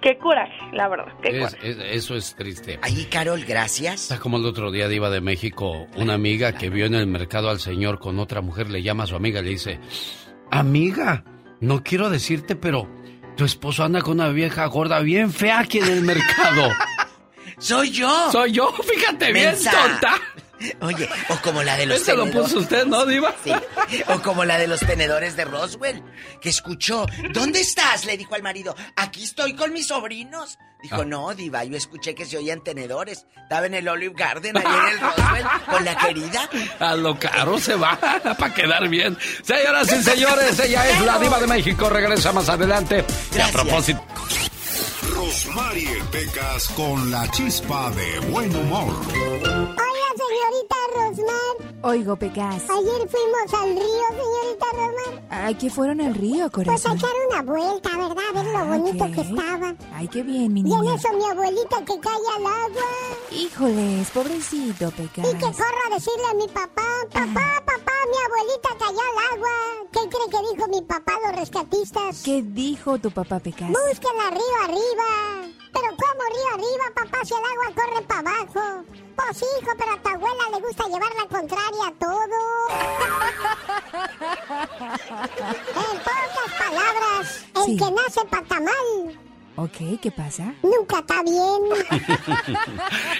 Qué 0.06 0.18
coraje, 0.18 0.54
la 0.72 0.86
verdad, 0.86 1.12
qué 1.20 1.30
Es- 1.30 1.50
coraje. 1.54 1.68
es- 1.70 1.78
eso 2.04 2.14
es 2.14 2.36
triste. 2.36 2.78
Ahí, 2.80 3.06
Carol, 3.10 3.44
gracias. 3.44 4.02
Está 4.02 4.20
como 4.20 4.36
el 4.36 4.46
otro 4.46 4.70
día 4.70 4.86
Diva 4.86 5.10
de 5.10 5.20
México, 5.20 5.88
una 5.96 6.14
amiga 6.14 6.52
que 6.52 6.70
vio 6.70 6.86
en 6.86 6.94
el 6.94 7.08
mercado 7.08 7.50
al 7.50 7.58
señor 7.58 7.98
con 7.98 8.20
otra 8.20 8.40
mujer, 8.40 8.70
le 8.70 8.84
llama 8.84 9.02
a 9.02 9.06
su 9.08 9.16
amiga 9.16 9.40
y 9.40 9.42
le 9.42 9.50
dice, 9.50 9.80
amiga, 10.52 11.24
no 11.60 11.82
quiero 11.82 12.08
decirte, 12.08 12.54
pero 12.54 12.88
tu 13.36 13.44
esposo 13.44 13.82
anda 13.82 14.00
con 14.00 14.20
una 14.20 14.28
vieja 14.28 14.64
gorda 14.66 15.00
bien 15.00 15.32
fea 15.32 15.58
aquí 15.58 15.78
en 15.78 15.88
el 15.88 16.02
mercado. 16.02 16.68
¡Soy 17.58 17.90
yo! 17.90 18.30
Soy 18.30 18.52
yo, 18.52 18.70
fíjate 18.72 19.32
bien, 19.32 19.56
tonta. 19.56 20.14
Oye, 20.80 21.08
o 21.28 21.36
como 21.42 21.62
la 21.62 21.76
de 21.76 21.86
los 21.86 22.00
Ese 22.00 22.14
lo 22.14 22.24
tenedores. 22.24 22.50
puso 22.52 22.60
usted, 22.62 22.86
¿no, 22.86 23.04
Diva? 23.06 23.34
Sí. 23.44 23.52
O 24.08 24.20
como 24.22 24.44
la 24.44 24.56
de 24.58 24.66
los 24.66 24.80
tenedores 24.80 25.36
de 25.36 25.44
Roswell, 25.44 26.02
que 26.40 26.48
escuchó. 26.48 27.06
¿Dónde 27.32 27.60
estás? 27.60 28.04
Le 28.06 28.16
dijo 28.16 28.34
al 28.34 28.42
marido. 28.42 28.74
Aquí 28.96 29.24
estoy 29.24 29.54
con 29.54 29.72
mis 29.72 29.88
sobrinos. 29.88 30.58
Dijo, 30.82 31.02
Ah. 31.02 31.04
no, 31.06 31.34
Diva, 31.34 31.64
yo 31.64 31.76
escuché 31.76 32.14
que 32.14 32.24
se 32.24 32.36
oían 32.38 32.62
tenedores. 32.62 33.26
Estaba 33.42 33.66
en 33.66 33.74
el 33.74 33.88
Olive 33.88 34.14
Garden, 34.16 34.56
allá 34.56 34.68
en 34.88 34.94
el 34.94 35.00
Roswell, 35.00 35.46
con 35.70 35.84
la 35.84 35.96
querida. 35.96 36.50
A 36.80 36.94
lo 36.94 37.18
caro 37.18 37.58
se 37.58 37.74
va 37.74 37.98
para 38.38 38.54
quedar 38.54 38.88
bien. 38.88 39.16
Señoras 39.42 39.92
y 39.92 40.02
señores, 40.02 40.58
ella 40.60 40.88
es 40.88 41.00
la 41.02 41.18
Diva 41.18 41.38
de 41.38 41.46
México. 41.46 41.88
Regresa 41.90 42.32
más 42.32 42.48
adelante. 42.48 43.04
Y 43.36 43.40
a 43.40 43.48
propósito. 43.48 44.02
Rosmarie 45.14 46.02
Pecas 46.10 46.68
con 46.68 47.10
la 47.10 47.30
chispa 47.30 47.90
de 47.90 48.18
buen 48.30 48.54
humor. 48.54 48.94
Señorita 50.28 50.76
Rosmar. 50.94 51.74
Oigo, 51.82 52.16
Pecas. 52.16 52.62
Ayer 52.68 53.08
fuimos 53.08 53.54
al 53.54 53.70
río, 53.70 54.06
señorita 54.10 54.66
Rosmar. 54.72 55.22
Ay, 55.30 55.54
que 55.54 55.70
fueron 55.70 56.00
al 56.00 56.14
río, 56.14 56.48
Pues 56.50 56.66
a 56.68 56.72
corazón. 56.72 56.96
echar 56.96 57.10
una 57.30 57.42
vuelta, 57.42 57.90
¿verdad? 57.96 58.24
A 58.28 58.32
ver 58.32 58.46
lo 58.46 58.64
bonito 58.66 59.04
que 59.14 59.20
estaba. 59.20 59.74
Ay, 59.94 60.08
qué 60.08 60.22
bien, 60.22 60.52
mi 60.52 60.60
Y 60.60 60.72
en 60.72 60.80
niña. 60.80 60.94
eso 60.94 61.08
mi 61.12 61.24
abuelita 61.24 61.84
que 61.84 62.00
cae 62.00 62.20
al 62.36 62.46
agua. 62.46 62.82
Híjoles, 63.30 64.10
pobrecito, 64.10 64.90
Pecas. 64.92 65.26
Y 65.28 65.32
que 65.34 65.52
corro 65.52 65.80
a 65.90 65.94
decirle 65.94 66.26
a 66.30 66.34
mi 66.34 66.48
papá, 66.48 66.82
papá, 67.12 67.62
papá, 67.64 67.92
mi 68.10 68.16
abuelita 68.26 68.68
cayó 68.78 69.00
al 69.00 69.36
agua. 69.36 69.50
¿Qué 69.92 70.00
cree 70.08 70.28
que 70.30 70.54
dijo 70.54 70.68
mi 70.68 70.82
papá 70.82 71.12
a 71.22 71.28
los 71.28 71.38
rescatistas? 71.40 72.22
¿Qué 72.24 72.42
dijo 72.42 72.98
tu 72.98 73.10
papá, 73.10 73.38
Pecas? 73.38 73.68
Búsquenla 73.70 74.30
río 74.30 74.56
arriba. 74.64 75.52
Pero 75.76 75.88
¿cómo 75.96 76.22
río 76.34 76.48
arriba, 76.54 76.86
papá, 76.94 77.18
si 77.24 77.34
el 77.34 77.44
agua 77.44 77.68
corre 77.74 78.00
para 78.06 78.20
abajo? 78.20 78.62
Pues 79.14 79.42
hijo, 79.42 79.72
pero 79.78 79.92
a 79.92 79.98
tu 80.02 80.08
abuela 80.08 80.44
le 80.52 80.60
gusta 80.66 80.84
llevar 80.84 81.14
la 81.14 81.26
contraria 81.28 81.86
a 81.86 81.92
todo. 81.92 82.68
en 85.76 85.98
pocas 85.98 86.50
palabras, 86.58 87.44
el 87.56 87.62
Sí. 87.64 87.76
que 87.76 87.90
nace 87.90 88.24
patamal 88.26 89.18
Ok, 89.56 90.00
¿qué 90.02 90.10
pasa? 90.10 90.52
nunca 90.62 90.98
está 90.98 91.22
bien. 91.22 92.06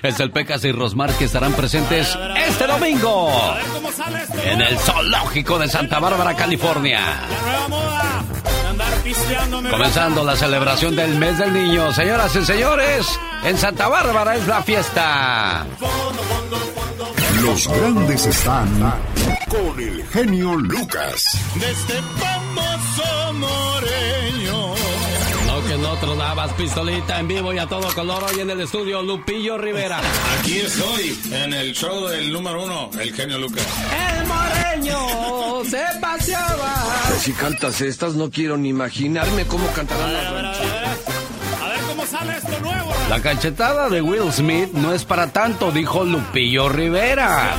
Es 0.03 0.21
el 0.21 0.31
Pecas 0.31 0.65
y 0.65 0.73
Rosmar 0.73 1.13
que 1.15 1.25
estarán 1.25 1.53
presentes 1.55 2.17
este 2.47 2.67
domingo 2.67 3.31
en 4.45 4.61
el 4.61 4.79
Zoológico 4.79 5.59
de 5.59 5.69
Santa 5.69 5.99
Bárbara, 5.99 6.35
California. 6.35 7.01
Comenzando 9.71 10.25
la 10.25 10.37
celebración 10.37 10.95
del 10.95 11.17
mes 11.19 11.39
del 11.39 11.53
niño. 11.53 11.93
Señoras 11.93 12.35
y 12.37 12.45
señores, 12.45 13.07
en 13.45 13.57
Santa 13.57 13.89
Bárbara 13.89 14.37
es 14.37 14.47
la 14.47 14.63
fiesta. 14.63 15.67
Los 17.43 17.67
grandes 17.69 18.27
están 18.27 18.69
con 19.49 19.81
el 19.81 20.07
genio 20.09 20.55
Lucas. 20.57 21.25
De 21.55 21.71
este 21.71 21.95
famoso 22.19 23.33
moreño. 23.35 24.86
No 25.77 25.83
que 25.83 25.89
no 25.89 25.97
tronabas 25.97 26.53
pistolita 26.55 27.21
en 27.21 27.29
vivo 27.29 27.53
y 27.53 27.59
a 27.59 27.67
todo 27.67 27.93
color 27.95 28.25
hoy 28.25 28.41
en 28.41 28.49
el 28.51 28.61
estudio 28.63 29.03
Lupillo 29.03 29.59
Rivera. 29.59 30.01
Aquí 30.39 30.59
estoy, 30.59 31.19
en 31.31 31.53
el 31.53 31.75
show 31.75 32.07
del 32.07 32.33
número 32.33 32.65
uno, 32.65 32.91
el 32.99 33.13
genio 33.13 33.39
Lucas. 33.39 33.67
El 33.93 34.27
moreño 34.27 35.65
se 35.69 35.85
paseaba. 36.01 36.75
Si 37.21 37.33
cantas 37.33 37.81
estas, 37.83 38.15
no 38.15 38.31
quiero 38.31 38.57
ni 38.57 38.71
imaginarme 38.71 39.47
cómo 39.47 39.67
cantarán 39.73 40.13
las 40.13 40.33
rancheras. 40.33 40.99
A 41.63 41.69
ver 41.69 41.81
cómo 41.89 42.07
sale 42.07 42.37
esto 42.37 42.61
nuevo. 42.61 42.86
La 43.09 43.23
cachetada 43.23 43.89
de 43.89 44.03
Will 44.03 44.33
Smith 44.33 44.73
no 44.73 44.93
es 44.93 45.05
para 45.05 45.29
tanto, 45.29 45.71
dijo 45.71 46.05
Lupillo 46.05 46.69
Rivera. 46.69 47.55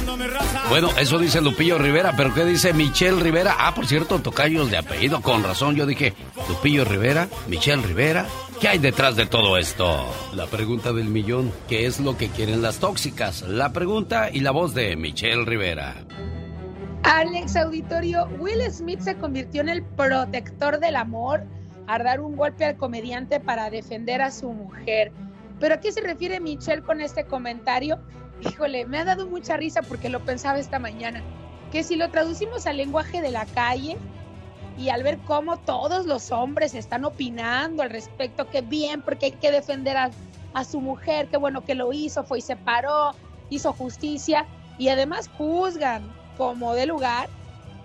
Bueno, 0.68 0.90
eso 1.00 1.18
dice 1.18 1.40
Lupillo 1.40 1.78
Rivera, 1.78 2.14
pero 2.18 2.34
¿qué 2.34 2.44
dice 2.44 2.74
Michelle 2.74 3.22
Rivera? 3.22 3.56
Ah, 3.58 3.74
por 3.74 3.88
cierto, 3.88 4.20
tocayos 4.20 4.70
de 4.70 4.78
apellido, 4.78 5.22
con 5.22 5.44
razón. 5.44 5.76
Yo 5.76 5.86
dije, 5.86 6.14
Lupillo 6.50 6.84
Rivera, 6.84 7.30
Michelle 7.48 7.82
Rivera, 7.82 8.26
¿qué 8.60 8.68
hay 8.68 8.80
detrás 8.80 9.16
de 9.16 9.26
todo 9.26 9.58
esto? 9.58 10.06
La 10.34 10.48
pregunta 10.48 10.92
del 10.92 11.06
millón, 11.06 11.54
¿qué 11.70 11.86
es 11.86 12.02
lo 12.02 12.18
que 12.18 12.28
quieren 12.28 12.62
las 12.62 12.80
tóxicas? 12.80 13.44
La 13.44 13.72
pregunta 13.72 14.30
y 14.30 14.42
la 14.42 14.52
voz 14.52 14.74
de 14.74 14.98
Michelle 14.98 15.46
Rivera. 15.46 15.96
Alex 17.04 17.56
Auditorio, 17.56 18.28
Will 18.38 18.70
Smith 18.70 19.00
se 19.00 19.16
convirtió 19.16 19.62
en 19.62 19.70
el 19.70 19.82
protector 19.82 20.82
del 20.82 20.98
amor 20.98 21.46
al 21.88 22.04
dar 22.04 22.20
un 22.20 22.36
golpe 22.36 22.66
al 22.66 22.76
comediante 22.76 23.40
para 23.40 23.70
defender 23.70 24.22
a 24.22 24.30
su 24.30 24.52
mujer. 24.52 25.14
¿Pero 25.60 25.76
a 25.76 25.80
qué 25.80 25.92
se 25.92 26.02
refiere 26.02 26.40
Michelle 26.40 26.84
con 26.84 27.02
este 27.02 27.26
comentario? 27.26 28.00
híjole, 28.42 28.86
me 28.86 29.00
ha 29.00 29.06
dado 29.06 29.28
mucha 29.28 29.58
risa 29.58 29.82
porque 29.82 30.10
lo 30.10 30.24
pensaba 30.24 30.60
esta 30.60 30.80
mañana, 30.80 31.24
que 31.72 31.84
si 31.84 31.96
lo 31.96 32.10
traducimos 32.10 32.68
al 32.68 32.78
lenguaje 32.78 33.22
de 33.22 33.32
la 33.32 33.46
calle 33.46 33.98
y 34.78 34.90
al 34.90 35.04
ver 35.04 35.18
cómo 35.20 35.58
todos 35.58 36.06
los 36.06 36.32
hombres 36.32 36.76
están 36.76 37.06
opinando 37.06 37.84
al 37.84 37.90
respecto, 37.90 38.50
que 38.50 38.62
bien, 38.62 39.02
porque 39.02 39.28
hay 39.28 39.32
que 39.34 39.52
defender 39.52 39.98
a, 39.98 40.12
su 40.64 40.82
mujer, 40.82 41.28
qué 41.28 41.38
bueno 41.38 41.64
que 41.64 41.76
lo 41.76 41.94
hizo, 41.94 42.24
fue 42.24 42.40
y 42.40 42.42
se 42.42 42.56
paró, 42.56 43.12
hizo 43.52 43.74
justicia 43.74 44.48
y 44.80 44.90
además 44.90 45.30
juzgan 45.38 46.12
como 46.36 46.74
de 46.74 46.88
lugar. 46.88 47.30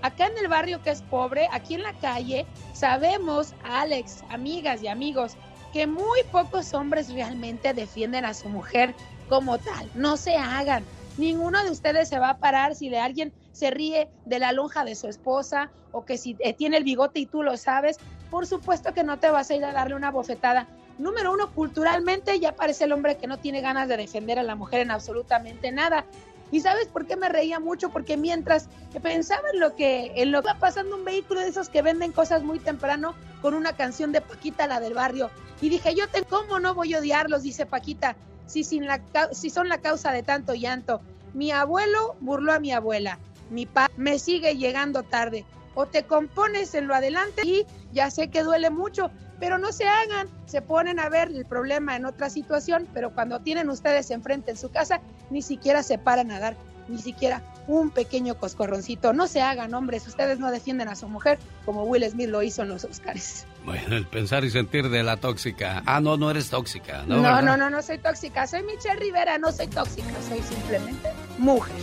Acá 0.01 0.27
en 0.27 0.39
el 0.39 0.49
barrio 0.49 0.81
que 0.83 0.89
es 0.89 1.03
pobre, 1.03 1.49
aquí 1.53 1.75
en 1.75 1.83
la 1.83 1.93
calle, 1.93 2.47
sabemos, 2.73 3.53
Alex, 3.63 4.25
amigas 4.31 4.83
y 4.83 4.89
amigos, 4.89 5.37
que 5.73 5.87
muy 5.87 6.23
pocos 6.31 6.75
hombres 6.75 7.13
realmente 7.13 7.75
defienden 7.75 8.25
a 8.25 8.35
su 8.35 8.49
mujer 8.49 8.95
como 9.29 9.59
tal. 9.59 9.91
No 9.95 10.17
se 10.17 10.37
hagan. 10.37 10.85
Ninguno 11.17 11.63
de 11.63 11.71
ustedes 11.71 12.09
se 12.09 12.19
va 12.19 12.31
a 12.31 12.39
parar 12.39 12.75
si 12.75 12.89
de 12.89 12.99
alguien 12.99 13.33
se 13.53 13.71
ríe 13.71 14.11
de 14.25 14.39
la 14.39 14.53
lonja 14.53 14.85
de 14.85 14.95
su 14.95 15.09
esposa 15.09 15.71
o 15.91 16.05
que 16.05 16.17
si 16.19 16.37
eh, 16.41 16.55
tiene 16.55 16.79
el 16.79 16.85
bigote 16.85 17.21
y 17.21 17.27
tú 17.27 17.43
lo 17.43 17.57
sabes, 17.57 17.99
por 18.31 18.47
supuesto 18.47 18.95
que 18.95 19.05
no 19.05 19.19
te 19.19 19.31
vas 19.31 19.51
a 19.51 19.55
ir 19.55 19.65
a 19.65 19.73
darle 19.73 19.95
una 19.95 20.11
bofetada. 20.11 20.69
Número 20.99 21.33
uno, 21.33 21.53
culturalmente 21.55 22.39
ya 22.39 22.53
parece 22.53 22.85
el 22.85 22.93
hombre 22.93 23.17
que 23.17 23.27
no 23.27 23.39
tiene 23.39 23.61
ganas 23.61 23.89
de 23.89 23.97
defender 23.97 24.39
a 24.39 24.43
la 24.43 24.57
mujer 24.57 24.81
en 24.81 24.91
absolutamente 24.91 25.71
nada. 25.73 26.07
¿Y 26.53 26.61
sabes 26.61 26.87
por 26.87 27.07
qué 27.07 27.17
me 27.17 27.31
reía 27.31 27.59
mucho? 27.59 27.89
Porque 27.89 28.19
mientras 28.19 28.69
pensaba 29.03 29.43
en 29.55 29.59
lo 29.59 29.75
que 29.75 30.13
en 30.17 30.31
lo 30.31 30.43
que 30.43 30.49
va 30.49 30.59
pasando 30.59 30.95
un 30.95 31.05
vehículo 31.05 31.41
de 31.41 31.49
esos 31.49 31.71
que 31.71 31.81
venden 31.81 32.13
cosas 32.13 32.45
muy 32.45 32.59
temprano 32.61 33.15
con 33.41 33.55
una 33.55 33.73
canción 33.75 34.13
de 34.13 34.21
Paquita, 34.21 34.67
la 34.67 34.79
del 34.79 34.93
barrio, 34.93 35.31
y 35.63 35.71
dije, 35.71 35.95
yo 35.95 36.07
te, 36.09 36.23
¿cómo 36.23 36.61
no 36.61 36.75
voy 36.75 36.93
a 36.93 36.99
odiarlos? 36.99 37.43
Dice 37.43 37.65
Paquita, 37.65 38.17
si, 38.47 38.65
sin 38.65 38.87
la, 38.87 39.01
si 39.33 39.49
son 39.49 39.71
la 39.71 39.79
causa 39.79 40.13
de 40.13 40.23
tanto 40.23 40.55
llanto. 40.55 41.01
Mi 41.33 41.51
abuelo 41.51 42.17
burló 42.21 42.53
a 42.53 42.61
mi 42.61 42.71
abuela, 42.73 43.19
mi 43.49 43.65
padre 43.65 43.95
me 43.97 44.19
sigue 44.19 44.55
llegando 44.57 45.03
tarde. 45.03 45.47
O 45.75 45.87
te 45.87 46.05
compones 46.05 46.75
en 46.75 46.87
lo 46.87 46.95
adelante 46.95 47.43
y 47.45 47.67
ya 47.93 48.11
sé 48.11 48.29
que 48.29 48.43
duele 48.43 48.71
mucho, 48.71 49.11
pero 49.41 49.59
no 49.59 49.73
se 49.73 49.89
hagan, 49.89 50.29
se 50.47 50.63
ponen 50.63 51.01
a 51.01 51.09
ver 51.09 51.29
el 51.29 51.45
problema 51.45 51.97
en 51.97 52.05
otra 52.05 52.31
situación, 52.31 52.87
pero 52.93 53.15
cuando 53.15 53.41
tienen 53.41 53.71
ustedes 53.71 54.11
enfrente 54.11 54.53
en 54.53 54.57
su 54.57 54.71
casa, 54.71 55.01
ni 55.31 55.43
siquiera 55.43 55.83
se 55.83 55.99
paran 55.99 56.31
a 56.31 56.39
dar 56.39 56.57
ni 56.89 56.99
siquiera 56.99 57.43
un 57.67 57.91
pequeño 57.91 58.37
coscorroncito. 58.37 59.13
No 59.13 59.27
se 59.27 59.41
hagan, 59.41 59.75
hombres, 59.75 60.07
ustedes 60.07 60.39
no 60.39 60.51
defienden 60.51 60.89
a 60.89 60.97
su 60.97 61.09
mujer 61.09 61.39
como 61.65 61.85
Will 61.85 62.09
Smith 62.09 62.29
lo 62.29 62.43
hizo 62.43 62.63
en 62.63 62.69
los 62.69 62.85
Oscars. 62.85 63.47
Bueno, 63.65 63.97
el 63.97 64.07
pensar 64.07 64.45
y 64.45 64.51
sentir 64.51 64.89
de 64.89 65.03
la 65.03 65.19
tóxica. 65.19 65.83
Ah, 65.87 66.01
no, 66.01 66.17
no 66.17 66.31
eres 66.31 66.51
tóxica, 66.51 67.05
¿no? 67.07 67.19
No, 67.19 67.41
no, 67.43 67.57
no, 67.57 67.71
no 67.71 67.83
soy 67.83 67.99
tóxica. 67.99 68.47
Soy 68.47 68.63
Michelle 68.65 68.97
Rivera, 68.97 69.39
no 69.39 69.53
soy 69.53 69.69
tóxica, 69.69 70.11
soy 70.29 70.41
simplemente 70.43 71.11
mujer. 71.39 71.75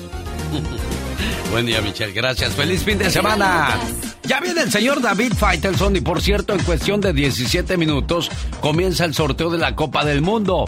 Buen 1.51 1.65
día, 1.65 1.81
Michelle. 1.81 2.11
Gracias. 2.14 2.53
Feliz 2.53 2.84
fin 2.84 2.97
de 2.97 3.10
semana. 3.10 3.80
Ya 4.23 4.39
viene 4.39 4.61
el 4.61 4.72
señor 4.72 5.01
David 5.01 5.34
Faitelson 5.34 5.95
y 5.95 6.01
por 6.01 6.22
cierto, 6.22 6.53
en 6.53 6.64
cuestión 6.64 7.01
de 7.01 7.14
17 7.14 7.77
minutos 7.77 8.30
comienza 8.61 9.06
el 9.06 9.15
sorteo 9.15 9.49
de 9.49 9.57
la 9.57 9.76
Copa 9.76 10.06
del 10.06 10.22
Mundo. 10.22 10.65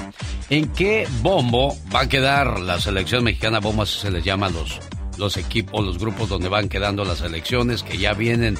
¿En 0.50 0.70
qué 0.70 1.08
bombo 1.22 1.78
va 1.94 2.02
a 2.02 2.10
quedar 2.10 2.60
la 2.60 2.80
selección 2.80 3.24
mexicana? 3.24 3.60
Bombo 3.60 3.86
se 3.86 4.10
les 4.10 4.24
llama 4.24 4.50
los, 4.50 4.80
los 5.18 5.38
equipos, 5.38 5.86
los 5.86 6.00
grupos 6.00 6.30
donde 6.30 6.50
van 6.50 6.70
quedando 6.70 7.06
las 7.06 7.20
selecciones 7.20 7.84
que 7.84 7.98
ya 7.98 8.14
vienen 8.14 8.58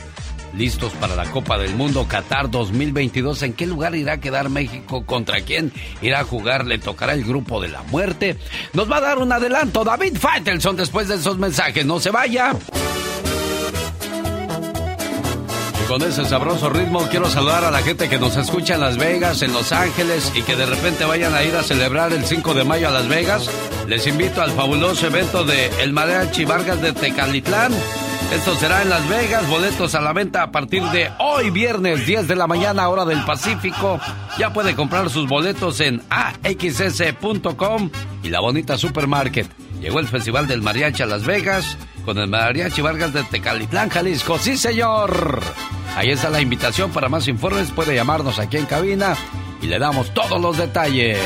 listos 0.56 0.94
para 0.94 1.16
la 1.16 1.26
Copa 1.32 1.58
del 1.58 1.76
Mundo 1.76 2.08
Qatar 2.08 2.50
2022. 2.50 3.44
¿En 3.44 3.54
qué 3.54 3.66
lugar 3.66 3.96
irá 3.96 4.14
a 4.14 4.18
quedar 4.20 4.50
México? 4.50 5.06
¿Contra 5.06 5.42
quién 5.42 5.72
irá 6.02 6.22
a 6.22 6.24
jugar? 6.24 6.66
¿Le 6.66 6.78
tocará 6.78 7.14
el 7.14 7.24
grupo 7.24 7.62
de 7.62 7.70
la 7.70 7.84
muerte? 7.84 8.38
Nos 8.74 8.92
va 8.92 8.98
a 8.98 9.02
dar 9.02 9.20
un 9.20 9.32
adelanto 9.32 9.84
David 9.84 10.18
Faitelson 10.18 10.76
después 10.76 11.08
de 11.08 11.16
esos 11.16 11.38
mensajes. 11.38 11.86
No 11.86 12.00
se 12.00 12.12
vaya. 12.12 12.54
Con 15.88 16.04
ese 16.04 16.24
sabroso 16.24 16.70
ritmo 16.70 17.06
quiero 17.10 17.30
saludar 17.30 17.66
a 17.66 17.72
la 17.72 17.82
gente 17.82 18.08
que 18.08 18.18
nos 18.18 18.38
escucha 18.38 18.76
en 18.76 18.80
Las 18.80 18.98
Vegas, 18.98 19.42
en 19.42 19.52
Los 19.52 19.74
Ángeles 19.74 20.32
y 20.34 20.42
que 20.42 20.56
de 20.56 20.66
repente 20.66 21.04
vayan 21.04 21.34
a 21.34 21.44
ir 21.44 21.54
a 21.54 21.64
celebrar 21.64 22.14
el 22.14 22.24
5 22.24 22.54
de 22.54 22.64
mayo 22.64 22.88
a 22.88 22.92
Las 22.92 23.10
Vegas. 23.10 23.50
Les 23.88 24.08
invito 24.08 24.42
al 24.42 24.52
fabuloso 24.52 25.08
evento 25.08 25.44
de 25.44 25.70
El 25.82 25.92
Mariachi 25.92 26.46
Vargas 26.46 26.82
de 26.82 26.94
Tecalitlán 26.94 27.74
esto 28.32 28.56
será 28.56 28.82
en 28.82 28.90
Las 28.90 29.08
Vegas, 29.10 29.48
boletos 29.50 29.94
a 29.94 30.02
la 30.02 30.14
venta 30.14 30.44
a 30.44 30.52
partir 30.52 30.84
de 30.84 31.10
hoy 31.20 31.50
viernes 31.50 32.06
10 32.06 32.28
de 32.28 32.36
la 32.36 32.48
mañana 32.48 32.88
hora 32.88 33.04
del 33.06 33.24
Pacífico. 33.26 34.00
Ya 34.38 34.54
puede 34.54 34.76
comprar 34.76 35.10
sus 35.10 35.28
boletos 35.28 35.82
en 35.82 36.02
axs.com 36.10 37.90
y 38.24 38.30
la 38.30 38.40
bonita 38.40 38.78
supermarket. 38.78 39.48
Llegó 39.82 40.00
el 40.00 40.08
Festival 40.08 40.48
del 40.48 40.62
Mariachi 40.62 41.04
a 41.04 41.08
Las 41.08 41.26
Vegas 41.26 41.78
con 42.06 42.18
el 42.18 42.28
Mariachi 42.28 42.82
Vargas 42.82 43.14
de 43.14 43.24
Tecalitlán, 43.24 43.90
Jalisco. 43.90 44.38
Sí, 44.40 44.56
señor. 44.58 45.42
Ahí 45.96 46.10
está 46.10 46.30
la 46.30 46.42
invitación. 46.42 46.92
Para 46.92 47.10
más 47.10 47.28
informes 47.28 47.72
puede 47.72 47.96
llamarnos 47.96 48.40
aquí 48.40 48.58
en 48.58 48.66
cabina 48.66 49.16
y 49.62 49.68
le 49.68 49.78
damos 49.78 50.14
todos 50.14 50.40
los 50.40 50.58
detalles. 50.58 51.20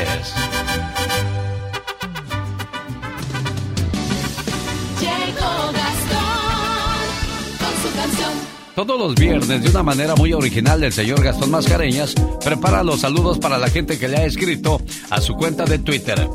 Todos 8.76 8.98
los 8.98 9.14
viernes, 9.14 9.62
de 9.62 9.70
una 9.70 9.82
manera 9.82 10.14
muy 10.16 10.34
original, 10.34 10.84
el 10.84 10.92
señor 10.92 11.24
Gastón 11.24 11.50
Mascareñas 11.50 12.14
prepara 12.44 12.82
los 12.82 13.00
saludos 13.00 13.38
para 13.38 13.56
la 13.56 13.70
gente 13.70 13.98
que 13.98 14.06
le 14.06 14.18
ha 14.18 14.26
escrito 14.26 14.82
a 15.08 15.18
su 15.22 15.34
cuenta 15.34 15.64
de 15.64 15.78
Twitter. 15.78 16.28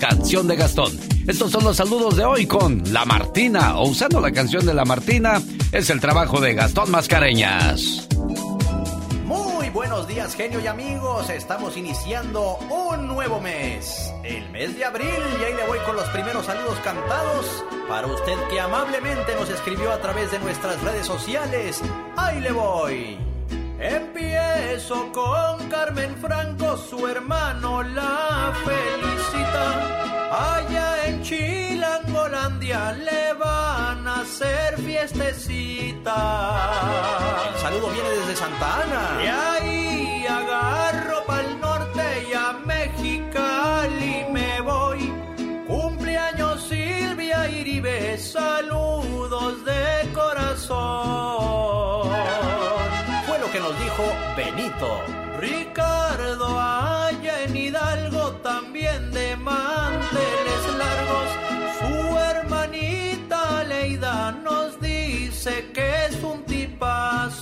Canción 0.00 0.48
de 0.48 0.56
Gastón. 0.56 0.98
Estos 1.28 1.52
son 1.52 1.62
los 1.62 1.76
saludos 1.76 2.16
de 2.16 2.24
hoy 2.24 2.46
con 2.46 2.82
La 2.92 3.04
Martina, 3.04 3.78
o 3.78 3.88
usando 3.88 4.20
la 4.20 4.32
canción 4.32 4.66
de 4.66 4.74
La 4.74 4.84
Martina, 4.84 5.40
es 5.70 5.90
el 5.90 6.00
trabajo 6.00 6.40
de 6.40 6.54
Gastón 6.54 6.90
Mascareñas 6.90 8.08
buenos 9.80 10.06
días, 10.06 10.34
genio 10.34 10.60
y 10.60 10.66
amigos. 10.66 11.30
Estamos 11.30 11.74
iniciando 11.78 12.58
un 12.68 13.06
nuevo 13.06 13.40
mes, 13.40 14.12
el 14.24 14.50
mes 14.50 14.76
de 14.76 14.84
abril, 14.84 15.08
y 15.40 15.44
ahí 15.44 15.54
le 15.54 15.66
voy 15.66 15.78
con 15.86 15.96
los 15.96 16.06
primeros 16.10 16.44
saludos 16.44 16.78
cantados 16.84 17.64
para 17.88 18.06
usted 18.06 18.36
que 18.50 18.60
amablemente 18.60 19.34
nos 19.36 19.48
escribió 19.48 19.90
a 19.90 19.98
través 20.02 20.30
de 20.32 20.38
nuestras 20.38 20.78
redes 20.82 21.06
sociales. 21.06 21.80
Ahí 22.14 22.40
le 22.40 22.52
voy. 22.52 23.18
Empiezo 23.78 25.10
con 25.12 25.66
Carmen 25.70 26.14
Franco, 26.16 26.76
su 26.76 27.08
hermano 27.08 27.82
la 27.82 28.52
felicita. 28.62 30.56
Allá 30.58 31.06
en 31.06 31.22
Chilangolandia 32.20 32.92
le 32.92 33.32
van 33.34 34.06
a 34.06 34.20
hacer 34.20 34.76
fiestecita. 34.78 36.18
El 37.48 37.58
saludo 37.60 37.90
viene 37.90 38.10
desde 38.10 38.36
Santa 38.36 38.82
Ana. 38.82 39.22
Y 39.22 39.26
ahí 39.26 40.26
agarro 40.26 41.24
pa'l 41.26 41.60
norte 41.60 42.26
y 42.30 42.34
a 42.34 42.52
Mexicali 42.64 44.26
me 44.30 44.60
voy. 44.60 45.12
Cumpleaños 45.66 46.62
Silvia 46.68 47.48
Iribe, 47.48 48.18
saludos 48.18 49.64
de 49.64 50.12
corazón 50.12 51.40
que 53.52 53.58
nos 53.58 53.76
dijo 53.80 54.04
Benito. 54.36 55.09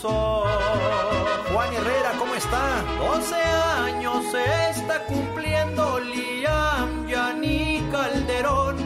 Juan 0.03 1.75
Herrera, 1.75 2.13
¿cómo 2.19 2.35
está? 2.35 2.85
12 2.99 3.35
años 3.35 4.25
está 4.71 5.05
cumpliendo 5.07 5.99
Liam 5.99 7.09
Yani 7.09 7.85
Calderón. 7.91 8.77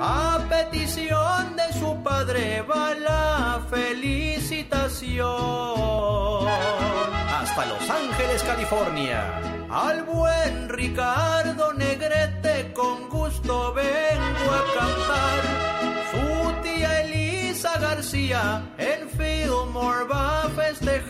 A 0.00 0.38
petición 0.48 1.56
de 1.56 1.72
su 1.78 2.02
padre 2.02 2.62
va 2.62 2.94
la 2.94 3.60
felicitación. 3.68 5.26
Hasta 6.48 7.66
Los 7.66 7.90
Ángeles, 7.90 8.42
California. 8.42 9.40
Al 9.70 10.04
buen 10.04 10.70
Ricardo 10.70 11.74
Negrete 11.74 12.72
con 12.72 13.10
gusto 13.10 13.74
vengo 13.74 14.52
a 14.52 14.64
cantar. 14.74 15.75
García 17.88 18.62
en 18.78 19.08
Fillmore 19.10 20.04
va 20.12 20.42
a 20.42 20.48
festejar. 20.50 21.06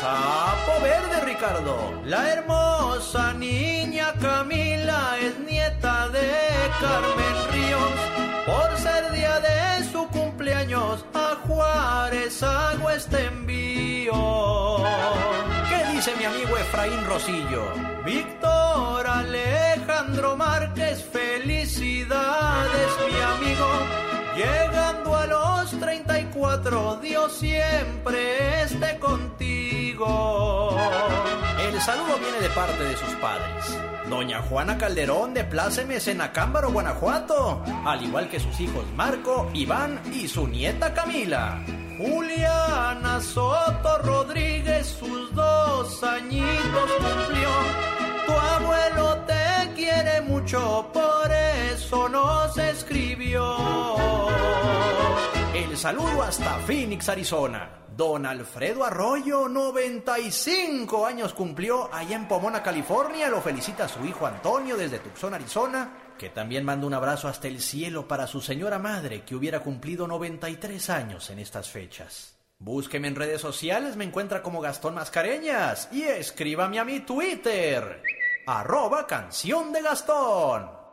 Sapo 0.00 0.74
Verde, 0.80 1.20
Ricardo. 1.24 1.76
La 2.06 2.32
hermosa 2.32 3.32
niña 3.34 4.14
Camila 4.20 5.16
es 5.20 5.36
nieta 5.40 6.08
de 6.10 6.30
Carmen 6.80 7.36
Ríos. 7.52 7.90
Por 8.46 8.78
ser 8.78 9.10
día 9.10 9.40
de 9.40 9.84
su 9.90 10.06
cumpleaños, 10.08 11.04
a 11.12 11.34
Juárez 11.44 12.40
hago 12.42 12.90
este 12.90 13.26
envío. 13.26 14.14
¿Qué 15.68 15.92
dice 15.92 16.12
mi 16.16 16.24
amigo 16.24 16.56
Efraín 16.56 17.04
Rosillo. 17.04 17.64
Víctor 18.04 19.06
Alejandro 19.06 20.36
Márquez, 20.36 21.02
felicidades, 21.02 22.90
mi 23.10 23.20
amigo. 23.20 24.03
Llegando 24.36 25.14
a 25.14 25.26
los 25.26 25.70
34, 25.78 26.96
Dios 26.96 27.32
siempre 27.32 28.62
esté 28.62 28.98
contigo. 28.98 30.76
El 31.60 31.80
saludo 31.80 32.18
viene 32.18 32.40
de 32.40 32.48
parte 32.50 32.82
de 32.82 32.96
sus 32.96 33.14
padres. 33.20 33.78
Doña 34.08 34.42
Juana 34.42 34.76
Calderón 34.76 35.34
de 35.34 35.44
Plácemes 35.44 36.08
en 36.08 36.20
Acámbaro, 36.20 36.72
Guanajuato. 36.72 37.62
Al 37.86 38.02
igual 38.02 38.28
que 38.28 38.40
sus 38.40 38.58
hijos 38.60 38.84
Marco, 38.96 39.48
Iván 39.54 40.00
y 40.12 40.26
su 40.26 40.48
nieta 40.48 40.92
Camila. 40.92 41.62
Juliana 41.96 43.20
Soto 43.20 43.98
Rodríguez, 43.98 44.96
sus 44.98 45.32
dos 45.34 46.02
añitos 46.02 46.90
cumplió. 46.98 47.50
Tu 48.26 48.32
abuelo 48.32 49.16
te 49.26 49.53
quiere 49.74 50.20
mucho, 50.22 50.90
por 50.92 51.30
eso 51.32 52.08
nos 52.08 52.56
escribió. 52.56 53.56
El 55.54 55.76
saludo 55.76 56.22
hasta 56.22 56.58
Phoenix, 56.60 57.08
Arizona. 57.08 57.80
Don 57.96 58.26
Alfredo 58.26 58.84
Arroyo, 58.84 59.48
95 59.48 61.06
años 61.06 61.32
cumplió 61.32 61.92
allá 61.94 62.16
en 62.16 62.26
Pomona, 62.26 62.60
California. 62.60 63.28
Lo 63.28 63.40
felicita 63.40 63.88
su 63.88 64.04
hijo 64.04 64.26
Antonio 64.26 64.76
desde 64.76 64.98
Tucson, 64.98 65.34
Arizona, 65.34 66.14
que 66.18 66.30
también 66.30 66.64
manda 66.64 66.88
un 66.88 66.94
abrazo 66.94 67.28
hasta 67.28 67.46
el 67.46 67.60
cielo 67.60 68.08
para 68.08 68.26
su 68.26 68.40
señora 68.40 68.80
madre, 68.80 69.22
que 69.22 69.36
hubiera 69.36 69.60
cumplido 69.60 70.08
93 70.08 70.90
años 70.90 71.30
en 71.30 71.38
estas 71.38 71.70
fechas. 71.70 72.34
Búsqueme 72.58 73.08
en 73.08 73.16
redes 73.16 73.40
sociales, 73.40 73.94
me 73.94 74.04
encuentra 74.04 74.42
como 74.42 74.60
Gastón 74.60 74.94
Mascareñas 74.94 75.88
y 75.92 76.02
escríbame 76.02 76.78
a 76.78 76.84
mi 76.84 77.00
Twitter, 77.00 78.02
arroba 78.46 79.06
canción 79.06 79.72
de 79.72 79.82
Gastón. 79.82 80.84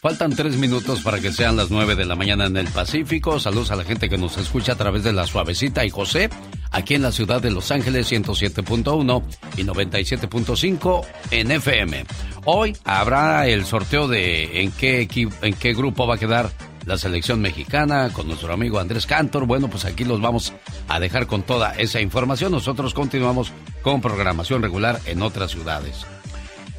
Faltan 0.00 0.34
tres 0.34 0.56
minutos 0.56 1.00
para 1.02 1.20
que 1.20 1.32
sean 1.32 1.56
las 1.56 1.70
nueve 1.70 1.96
de 1.96 2.04
la 2.04 2.14
mañana 2.14 2.46
en 2.46 2.56
el 2.56 2.68
Pacífico. 2.68 3.38
Saludos 3.40 3.72
a 3.72 3.76
la 3.76 3.84
gente 3.84 4.08
que 4.08 4.16
nos 4.16 4.38
escucha 4.38 4.72
a 4.72 4.76
través 4.76 5.02
de 5.02 5.12
la 5.12 5.26
Suavecita 5.26 5.84
y 5.84 5.90
José, 5.90 6.30
aquí 6.70 6.94
en 6.94 7.02
la 7.02 7.12
ciudad 7.12 7.42
de 7.42 7.50
Los 7.50 7.70
Ángeles 7.70 8.10
107.1 8.10 9.22
y 9.56 9.64
97.5 9.64 11.06
en 11.30 11.50
FM. 11.50 12.04
Hoy 12.44 12.76
habrá 12.84 13.46
el 13.48 13.64
sorteo 13.64 14.08
de 14.08 14.62
en 14.62 14.70
qué, 14.72 15.08
en 15.42 15.54
qué 15.54 15.74
grupo 15.74 16.06
va 16.06 16.14
a 16.14 16.18
quedar 16.18 16.50
la 16.86 16.98
selección 16.98 17.40
mexicana 17.40 18.10
con 18.12 18.26
nuestro 18.28 18.52
amigo 18.52 18.78
Andrés 18.78 19.06
Cantor. 19.06 19.46
Bueno, 19.46 19.68
pues 19.68 19.84
aquí 19.84 20.04
los 20.04 20.20
vamos 20.20 20.52
a 20.88 21.00
dejar 21.00 21.26
con 21.26 21.42
toda 21.42 21.74
esa 21.74 22.00
información. 22.00 22.52
Nosotros 22.52 22.94
continuamos 22.94 23.52
con 23.82 24.00
programación 24.00 24.62
regular 24.62 25.00
en 25.06 25.22
otras 25.22 25.50
ciudades. 25.50 26.06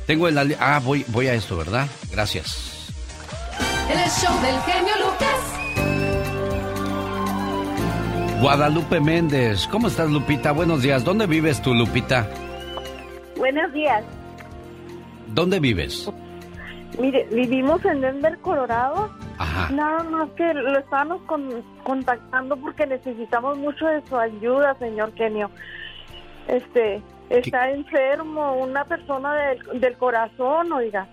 Tengo 0.05 0.27
en 0.27 0.35
la... 0.35 0.45
Ah, 0.59 0.81
voy, 0.83 1.05
voy 1.09 1.27
a 1.27 1.33
esto, 1.33 1.57
¿verdad? 1.57 1.87
Gracias 2.11 2.73
el 3.89 4.09
show 4.09 4.33
del 4.41 4.59
genio 4.61 4.93
Lucas. 5.05 5.59
Guadalupe 8.41 8.99
Méndez, 8.99 9.67
¿cómo 9.67 9.87
estás 9.87 10.09
Lupita? 10.09 10.51
Buenos 10.51 10.81
días, 10.81 11.03
¿dónde 11.03 11.27
vives 11.27 11.61
tú 11.61 11.73
Lupita? 11.73 12.27
Buenos 13.37 13.71
días. 13.73 14.03
¿Dónde 15.27 15.59
vives? 15.59 16.11
Mire, 16.99 17.27
vivimos 17.31 17.83
en 17.85 18.01
Denver, 18.01 18.37
Colorado. 18.39 19.09
Ajá. 19.37 19.69
Nada 19.73 20.03
más 20.03 20.29
que 20.31 20.53
lo 20.53 20.79
estábamos 20.79 21.21
contactando 21.83 22.55
porque 22.57 22.85
necesitamos 22.85 23.57
mucho 23.57 23.85
de 23.87 24.01
su 24.07 24.17
ayuda, 24.17 24.75
señor 24.79 25.11
Kenio. 25.13 25.49
Este, 26.47 27.01
está 27.33 27.71
enfermo, 27.71 28.53
una 28.57 28.85
persona 28.85 29.33
del, 29.33 29.79
del 29.79 29.97
corazón, 29.97 30.71
oiga, 30.71 31.07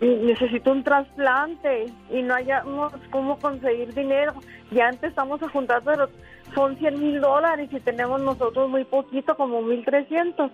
necesito 0.00 0.70
un 0.70 0.84
trasplante 0.84 1.86
y 2.08 2.22
no 2.22 2.34
hayamos 2.34 2.92
cómo 3.10 3.36
conseguir 3.38 3.92
dinero. 3.92 4.32
Ya 4.70 4.88
empezamos 4.88 5.42
a 5.42 5.48
juntar, 5.48 5.82
pero 5.84 6.08
son 6.54 6.76
100 6.76 7.00
mil 7.00 7.20
dólares 7.20 7.68
y 7.72 7.80
tenemos 7.80 8.20
nosotros 8.22 8.70
muy 8.70 8.84
poquito, 8.84 9.36
como 9.36 9.60
1.300. 9.62 10.50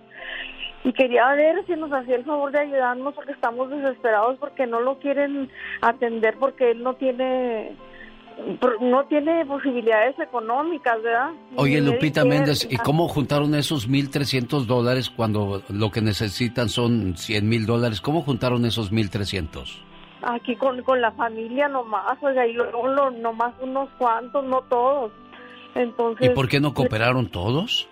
Y 0.83 0.93
quería 0.93 1.27
ver 1.33 1.63
si 1.67 1.73
nos 1.73 1.91
hacía 1.91 2.15
el 2.15 2.25
favor 2.25 2.51
de 2.51 2.59
ayudarnos 2.59 3.13
porque 3.13 3.33
estamos 3.33 3.69
desesperados 3.69 4.37
porque 4.39 4.65
no 4.65 4.79
lo 4.79 4.97
quieren 4.97 5.49
atender 5.81 6.35
porque 6.39 6.71
él 6.71 6.81
no 6.81 6.95
tiene 6.95 7.75
no 8.81 9.05
tiene 9.05 9.45
posibilidades 9.45 10.17
económicas, 10.19 11.01
¿verdad? 11.01 11.31
Oye, 11.55 11.81
Lupita 11.81 12.23
Méndez, 12.23 12.67
¿y 12.69 12.77
cómo 12.77 13.07
juntaron 13.07 13.55
esos 13.55 13.89
1.300 13.89 14.65
dólares 14.65 15.09
cuando 15.09 15.63
lo 15.69 15.91
que 15.91 16.01
necesitan 16.01 16.69
son 16.69 17.17
100 17.17 17.47
mil 17.47 17.65
dólares? 17.65 17.99
¿Cómo 17.99 18.21
juntaron 18.21 18.65
esos 18.65 18.91
1.300? 18.91 19.81
Aquí 20.23 20.55
con, 20.55 20.81
con 20.83 21.01
la 21.01 21.11
familia 21.11 21.67
nomás, 21.67 22.17
oiga, 22.21 22.45
y 22.45 22.53
luego 22.53 23.11
nomás 23.11 23.53
unos 23.61 23.89
cuantos, 23.97 24.43
no 24.45 24.61
todos. 24.63 25.11
Entonces, 25.75 26.27
¿Y 26.27 26.33
por 26.33 26.47
qué 26.47 26.59
no 26.59 26.73
cooperaron 26.73 27.27
todos? 27.27 27.87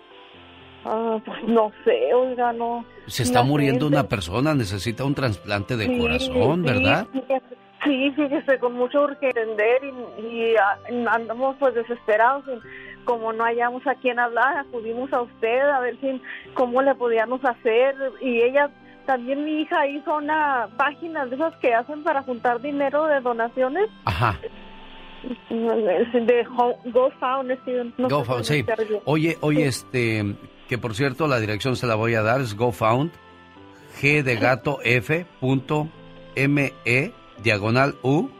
Ah, 0.84 1.18
pues 1.24 1.42
no 1.46 1.72
sé, 1.84 2.14
oiga, 2.14 2.52
no. 2.52 2.84
Se 3.06 3.24
está 3.24 3.42
muriendo 3.42 3.86
una 3.86 4.04
persona, 4.04 4.54
necesita 4.54 5.04
un 5.04 5.14
trasplante 5.14 5.76
de 5.76 5.98
corazón, 5.98 6.62
¿verdad? 6.62 7.06
Sí, 7.12 7.20
Sí, 7.28 7.34
fíjese, 7.82 8.58
con 8.58 8.74
mucho 8.74 9.02
urge 9.02 9.28
entender 9.28 9.82
y, 10.18 10.54
ah, 10.56 10.78
andamos 11.12 11.56
pues 11.58 11.74
desesperados. 11.74 12.44
como 13.06 13.32
no 13.32 13.44
hayamos 13.44 13.86
a 13.86 13.94
quien 13.94 14.18
hablar, 14.18 14.58
acudimos 14.58 15.10
a 15.14 15.22
usted 15.22 15.60
a 15.60 15.80
ver 15.80 15.96
si 16.00 16.20
cómo 16.52 16.82
le 16.82 16.94
podíamos 16.94 17.42
hacer. 17.42 17.94
Y 18.20 18.42
ella, 18.42 18.68
también 19.06 19.42
mi 19.46 19.62
hija 19.62 19.86
hizo 19.86 20.16
una 20.16 20.68
página 20.76 21.24
de 21.24 21.36
esas 21.36 21.56
que 21.56 21.72
hacen 21.72 22.02
para 22.02 22.22
juntar 22.22 22.60
dinero 22.60 23.06
de 23.06 23.20
donaciones. 23.20 23.88
Ajá. 24.04 24.38
De 25.48 26.46
GoFound, 26.84 27.58
no 27.96 28.08
GoFound, 28.08 28.44
sí. 28.44 28.64
Oye, 29.06 29.38
oye, 29.40 29.66
este, 29.66 30.36
que 30.68 30.76
por 30.78 30.94
cierto 30.94 31.26
la 31.26 31.40
dirección 31.40 31.74
se 31.74 31.86
la 31.86 31.94
voy 31.94 32.14
a 32.14 32.22
dar, 32.22 32.40
es 32.40 32.54
GoFound, 32.54 33.10
G 34.00 34.22
de 34.22 34.36
gato 34.36 34.78
F 34.84 35.24
punto 35.40 35.88
M 36.34 36.72
E 36.84 37.12
diagonal 37.42 37.96
U, 38.02 38.30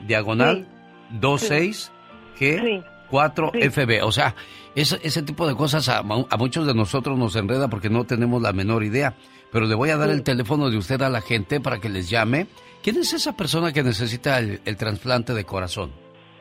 diagonal 0.00 0.66
26 1.10 1.92
G 2.38 2.84
4 3.10 3.52
FB. 3.54 4.04
O 4.04 4.12
sea, 4.12 4.34
ese, 4.74 4.98
ese 5.02 5.22
tipo 5.22 5.46
de 5.46 5.54
cosas 5.54 5.88
a, 5.88 6.02
muchos 6.02 6.66
de 6.66 6.74
nosotros 6.74 7.18
nos 7.18 7.36
enreda 7.36 7.68
porque 7.68 7.90
no 7.90 8.04
tenemos 8.04 8.40
la 8.40 8.52
menor 8.52 8.84
idea. 8.84 9.14
Pero 9.52 9.66
le 9.66 9.74
voy 9.74 9.90
a 9.90 9.96
dar 9.96 10.10
el 10.10 10.22
teléfono 10.22 10.70
de 10.70 10.76
usted 10.76 11.02
a 11.02 11.08
la 11.08 11.20
gente 11.20 11.60
para 11.60 11.80
que 11.80 11.88
les 11.88 12.08
llame. 12.08 12.46
¿Quién 12.82 12.96
es 12.96 13.12
esa 13.12 13.36
persona 13.36 13.72
que 13.72 13.82
necesita 13.82 14.38
el, 14.38 14.76
trasplante 14.76 15.34
de 15.34 15.44
corazón? 15.44 15.92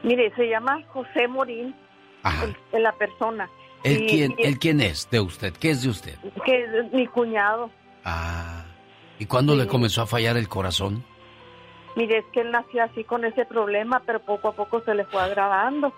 Mire, 0.03 0.31
se 0.35 0.47
llama 0.47 0.81
José 0.89 1.27
Morín, 1.27 1.75
Ajá. 2.23 2.45
la 2.71 2.93
persona. 2.93 3.49
¿El, 3.83 4.05
quién, 4.05 4.35
¿El 4.37 4.59
quién 4.59 4.79
es 4.79 5.09
de 5.09 5.19
usted? 5.19 5.53
¿Qué 5.53 5.71
es 5.71 5.81
de 5.81 5.89
usted? 5.89 6.15
Que 6.45 6.63
es 6.63 6.93
mi 6.93 7.07
cuñado. 7.07 7.71
Ah. 8.05 8.63
¿Y 9.17 9.25
cuándo 9.25 9.55
le 9.55 9.67
comenzó 9.67 10.03
a 10.03 10.07
fallar 10.07 10.37
el 10.37 10.47
corazón? 10.47 11.03
Mire, 11.95 12.19
es 12.19 12.25
que 12.31 12.41
él 12.41 12.51
nació 12.51 12.83
así 12.83 13.03
con 13.03 13.25
ese 13.25 13.45
problema, 13.45 14.01
pero 14.05 14.19
poco 14.19 14.49
a 14.49 14.53
poco 14.53 14.81
se 14.81 14.93
le 14.93 15.05
fue 15.05 15.21
agravando. 15.21 15.93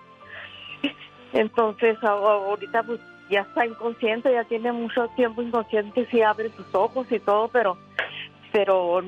Entonces, 1.32 2.02
ahorita 2.02 2.82
pues 2.82 3.00
ya 3.30 3.40
está 3.40 3.66
inconsciente, 3.66 4.32
ya 4.32 4.44
tiene 4.44 4.72
mucho 4.72 5.08
tiempo 5.16 5.42
inconsciente, 5.42 6.06
sí 6.10 6.22
abre 6.22 6.50
sus 6.50 6.74
ojos 6.74 7.06
y 7.10 7.18
todo, 7.20 7.48
pero 7.48 7.76
pero 8.52 9.02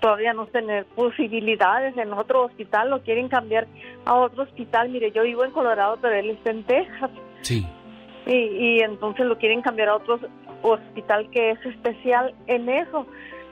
todavía 0.00 0.32
no 0.32 0.46
tiene 0.46 0.84
posibilidades 0.84 1.96
en 1.98 2.12
otro 2.12 2.44
hospital, 2.44 2.88
lo 2.88 3.02
quieren 3.02 3.28
cambiar 3.28 3.66
a 4.06 4.14
otro 4.14 4.44
hospital. 4.44 4.88
Mire, 4.88 5.12
yo 5.12 5.24
vivo 5.24 5.44
en 5.44 5.50
Colorado, 5.50 5.98
pero 6.00 6.14
él 6.14 6.30
está 6.30 6.50
en 6.50 6.64
Texas. 6.64 7.10
Sí. 7.42 7.66
Y, 8.26 8.32
y 8.32 8.80
entonces 8.80 9.26
lo 9.26 9.36
quieren 9.36 9.60
cambiar 9.60 9.90
a 9.90 9.96
otro 9.96 10.18
hospital 10.62 11.28
que 11.30 11.50
es 11.50 11.66
especial 11.66 12.34
en 12.46 12.68
eso 12.68 13.06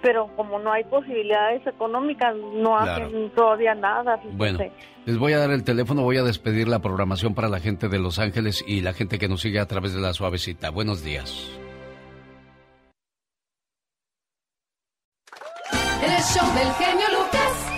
pero 0.07 0.31
como 0.37 0.61
no 0.61 0.70
hay 0.70 0.85
posibilidades 0.85 1.66
económicas, 1.66 2.33
no 2.37 2.78
hacen 2.78 3.28
todavía 3.35 3.74
nada. 3.74 4.20
Bueno, 4.35 4.61
les 5.05 5.19
voy 5.19 5.33
a 5.33 5.39
dar 5.39 5.51
el 5.51 5.65
teléfono, 5.65 6.03
voy 6.03 6.16
a 6.16 6.23
despedir 6.23 6.69
la 6.69 6.78
programación 6.78 7.35
para 7.35 7.49
la 7.49 7.59
gente 7.59 7.89
de 7.89 7.99
Los 7.99 8.20
Ángeles 8.20 8.65
y 8.69 8.83
la 8.83 8.93
gente 8.93 9.19
que 9.19 9.27
nos 9.27 9.41
sigue 9.41 9.59
a 9.59 9.66
través 9.66 9.95
de 9.95 10.01
la 10.01 10.12
suavecita. 10.12 10.70
Buenos 10.70 11.03
días. 11.03 11.51
El 15.73 16.23
show 16.23 16.47
del 16.55 16.73
genio 16.74 17.07
Lucas. 17.19 17.73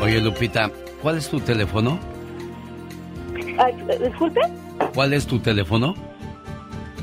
Oye, 0.00 0.22
Lupita, 0.22 0.70
¿cuál 1.02 1.18
es 1.18 1.28
tu 1.28 1.38
teléfono? 1.38 1.98
disculpe. 4.00 4.40
¿Cuál 4.94 5.12
es 5.12 5.26
tu 5.26 5.40
teléfono? 5.40 5.94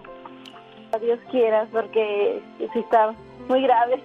A 0.94 0.98
Dios 1.00 1.20
quiera, 1.32 1.68
porque 1.72 2.40
sí 2.60 2.80
está 2.80 3.16
muy 3.48 3.64
grave. 3.64 4.04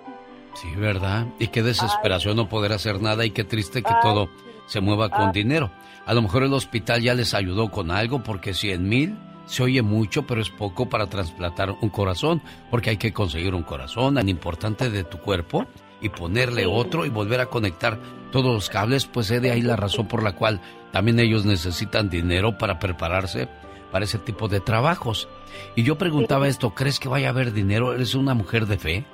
Sí, 0.60 0.74
¿verdad? 0.76 1.26
Y 1.39 1.48
qué 1.48 1.62
desesperación 1.62 2.36
no 2.36 2.48
poder 2.48 2.72
hacer 2.72 3.01
nada 3.01 3.24
y 3.24 3.30
qué 3.30 3.44
triste 3.44 3.82
que 3.82 3.93
Ay. 3.93 4.01
todo 4.02 4.28
se 4.66 4.80
mueva 4.80 5.09
con 5.09 5.28
Ay. 5.28 5.32
dinero. 5.32 5.70
A 6.05 6.14
lo 6.14 6.22
mejor 6.22 6.43
el 6.43 6.52
hospital 6.52 7.02
ya 7.02 7.14
les 7.14 7.35
ayudó 7.35 7.70
con 7.70 7.90
algo 7.90 8.22
porque 8.22 8.55
100 8.55 8.89
mil 8.89 9.16
se 9.47 9.62
oye 9.62 9.82
mucho, 9.82 10.26
pero 10.26 10.40
es 10.43 10.51
poco 10.51 10.89
para 10.89 11.06
trasplantar 11.06 11.70
un 11.70 11.89
corazón, 11.89 12.43
porque 12.70 12.90
hay 12.90 12.97
que 12.97 13.12
conseguir 13.12 13.55
un 13.55 13.62
corazón 13.62 14.16
tan 14.16 14.28
importante 14.28 14.90
de 14.90 15.05
tu 15.05 15.18
cuerpo 15.18 15.66
y 16.01 16.10
ponerle 16.10 16.66
otro 16.66 17.06
y 17.06 17.09
volver 17.09 17.40
a 17.40 17.47
conectar 17.47 17.98
todos 18.30 18.52
los 18.52 18.68
cables, 18.68 19.06
pues 19.06 19.30
es 19.30 19.40
de 19.40 19.51
ahí 19.51 19.62
la 19.62 19.76
razón 19.76 20.06
por 20.06 20.22
la 20.22 20.32
cual 20.32 20.60
también 20.93 21.18
ellos 21.18 21.44
necesitan 21.47 22.10
dinero 22.10 22.59
para 22.59 22.78
prepararse 22.78 23.48
para 23.90 24.05
ese 24.05 24.18
tipo 24.18 24.48
de 24.48 24.60
trabajos. 24.60 25.28
Y 25.76 25.82
yo 25.82 25.97
preguntaba 25.97 26.47
esto, 26.47 26.74
¿crees 26.74 27.01
que 27.01 27.09
vaya 27.09 27.28
a 27.28 27.30
haber 27.30 27.52
dinero? 27.52 27.94
¿Eres 27.94 28.14
una 28.14 28.35
mujer 28.35 28.66
de 28.66 28.78
fe? 28.78 29.06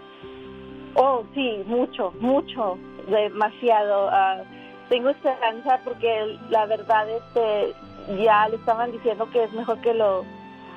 Oh, 0.97 1.25
sí, 1.35 1.63
mucho, 1.67 2.13
mucho, 2.21 2.79
demasiado. 3.09 4.09
Ah, 4.11 4.43
tengo 4.89 5.09
esperanza 5.11 5.81
porque 5.85 6.39
la 6.51 6.67
verdad 6.67 7.07
este 7.09 7.75
ya 8.23 8.49
le 8.49 8.57
estaban 8.57 8.93
diciendo 8.93 9.29
que 9.31 9.45
es 9.45 9.53
mejor 9.53 9.81
que 9.81 9.95
lo 9.95 10.25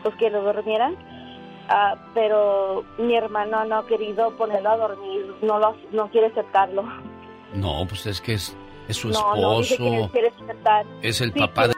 pues 0.04 0.16
que 0.16 0.30
lo 0.30 0.42
durmieran. 0.44 0.96
Ah, 1.70 1.96
pero 2.14 2.86
mi 2.98 3.16
hermano 3.16 3.66
no 3.66 3.80
ha 3.80 3.88
querido 3.88 4.32
ponerlo 4.38 4.70
a 4.70 4.78
dormir, 4.78 5.36
no 5.42 5.60
lo, 5.60 5.76
no 5.92 6.08
quiere 6.10 6.28
aceptarlo. 6.28 6.84
No, 7.54 7.86
pues 7.88 8.06
es 8.08 8.22
que 8.22 8.36
es, 8.36 8.56
es 8.88 8.96
su 8.98 9.10
no, 9.10 9.36
no 9.36 9.58
dice 9.60 9.76
que 9.78 9.84
no 9.84 9.90
esposo, 9.96 10.12
quiere 10.14 10.28
aceptar. 10.30 10.86
es 11.02 11.20
el 11.22 11.34
Sí, 11.34 11.40
papá 11.40 11.68
de 11.68 11.74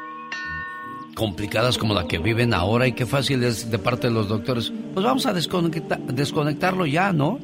complicadas 1.15 1.77
como 1.77 1.93
la 1.93 2.05
que 2.07 2.17
viven 2.19 2.53
ahora 2.53 2.87
y 2.87 2.93
qué 2.93 3.05
fácil 3.05 3.43
es 3.43 3.69
de 3.69 3.79
parte 3.79 4.07
de 4.07 4.13
los 4.13 4.27
doctores. 4.29 4.71
Pues 4.93 5.03
vamos 5.05 5.25
a 5.25 5.33
desconecta- 5.33 5.97
desconectarlo 5.97 6.85
ya, 6.85 7.11
¿no? 7.11 7.39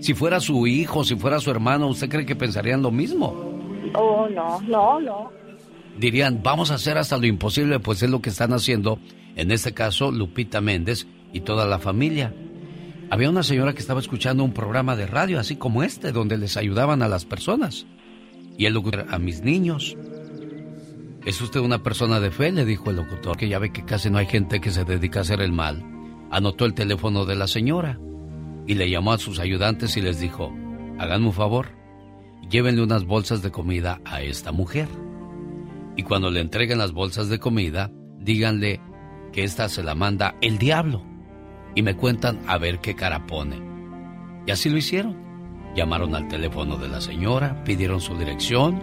Si 0.00 0.14
fuera 0.14 0.40
su 0.40 0.66
hijo, 0.66 1.04
si 1.04 1.16
fuera 1.16 1.40
su 1.40 1.50
hermano, 1.50 1.88
¿usted 1.88 2.08
cree 2.08 2.24
que 2.24 2.36
pensarían 2.36 2.82
lo 2.82 2.90
mismo? 2.90 3.26
Oh, 3.94 4.26
no, 4.28 4.60
no, 4.62 5.00
no. 5.00 5.30
Dirían, 5.98 6.40
vamos 6.42 6.70
a 6.70 6.74
hacer 6.74 6.96
hasta 6.96 7.18
lo 7.18 7.26
imposible, 7.26 7.80
pues 7.80 8.02
es 8.02 8.08
lo 8.08 8.22
que 8.22 8.30
están 8.30 8.52
haciendo, 8.52 8.98
en 9.36 9.50
este 9.50 9.74
caso, 9.74 10.10
Lupita 10.10 10.60
Méndez 10.60 11.06
y 11.32 11.40
toda 11.40 11.66
la 11.66 11.78
familia. 11.78 12.34
Había 13.10 13.28
una 13.28 13.42
señora 13.42 13.74
que 13.74 13.80
estaba 13.80 14.00
escuchando 14.00 14.42
un 14.42 14.54
programa 14.54 14.96
de 14.96 15.06
radio, 15.06 15.38
así 15.38 15.56
como 15.56 15.82
este, 15.82 16.12
donde 16.12 16.38
les 16.38 16.56
ayudaban 16.56 17.02
a 17.02 17.08
las 17.08 17.26
personas. 17.26 17.86
Y 18.56 18.66
el 18.66 18.74
locutor, 18.74 19.06
a 19.10 19.18
mis 19.18 19.42
niños. 19.42 19.96
¿Es 21.26 21.40
usted 21.42 21.60
una 21.60 21.82
persona 21.82 22.20
de 22.20 22.30
fe? 22.30 22.52
Le 22.52 22.64
dijo 22.64 22.88
el 22.88 22.96
locutor, 22.96 23.36
que 23.36 23.48
ya 23.48 23.58
ve 23.58 23.72
que 23.72 23.84
casi 23.84 24.08
no 24.08 24.18
hay 24.18 24.26
gente 24.26 24.60
que 24.60 24.70
se 24.70 24.84
dedica 24.84 25.18
a 25.18 25.22
hacer 25.22 25.42
el 25.42 25.52
mal. 25.52 25.84
Anotó 26.30 26.64
el 26.64 26.74
teléfono 26.74 27.26
de 27.26 27.36
la 27.36 27.46
señora 27.46 27.98
y 28.70 28.76
le 28.76 28.88
llamó 28.88 29.12
a 29.12 29.18
sus 29.18 29.40
ayudantes 29.40 29.96
y 29.96 30.00
les 30.00 30.20
dijo, 30.20 30.54
háganme 30.96 31.26
un 31.26 31.32
favor, 31.32 31.72
llévenle 32.48 32.84
unas 32.84 33.04
bolsas 33.04 33.42
de 33.42 33.50
comida 33.50 34.00
a 34.04 34.22
esta 34.22 34.52
mujer. 34.52 34.86
Y 35.96 36.04
cuando 36.04 36.30
le 36.30 36.38
entreguen 36.38 36.78
las 36.78 36.92
bolsas 36.92 37.28
de 37.28 37.40
comida, 37.40 37.90
díganle 38.20 38.80
que 39.32 39.42
esta 39.42 39.68
se 39.68 39.82
la 39.82 39.96
manda 39.96 40.36
el 40.40 40.58
diablo. 40.58 41.04
Y 41.74 41.82
me 41.82 41.96
cuentan 41.96 42.42
a 42.46 42.58
ver 42.58 42.78
qué 42.78 42.94
cara 42.94 43.26
pone. 43.26 43.60
Y 44.46 44.52
así 44.52 44.70
lo 44.70 44.76
hicieron. 44.76 45.16
Llamaron 45.74 46.14
al 46.14 46.28
teléfono 46.28 46.76
de 46.76 46.86
la 46.86 47.00
señora, 47.00 47.64
pidieron 47.64 48.00
su 48.00 48.16
dirección 48.16 48.80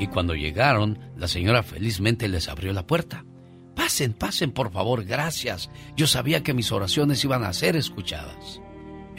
y 0.00 0.08
cuando 0.08 0.34
llegaron, 0.34 0.98
la 1.16 1.28
señora 1.28 1.62
felizmente 1.62 2.26
les 2.26 2.48
abrió 2.48 2.72
la 2.72 2.88
puerta. 2.88 3.24
Pasen, 3.76 4.14
pasen, 4.14 4.50
por 4.50 4.72
favor, 4.72 5.04
gracias. 5.04 5.70
Yo 5.96 6.08
sabía 6.08 6.42
que 6.42 6.54
mis 6.54 6.72
oraciones 6.72 7.24
iban 7.24 7.44
a 7.44 7.52
ser 7.52 7.76
escuchadas. 7.76 8.61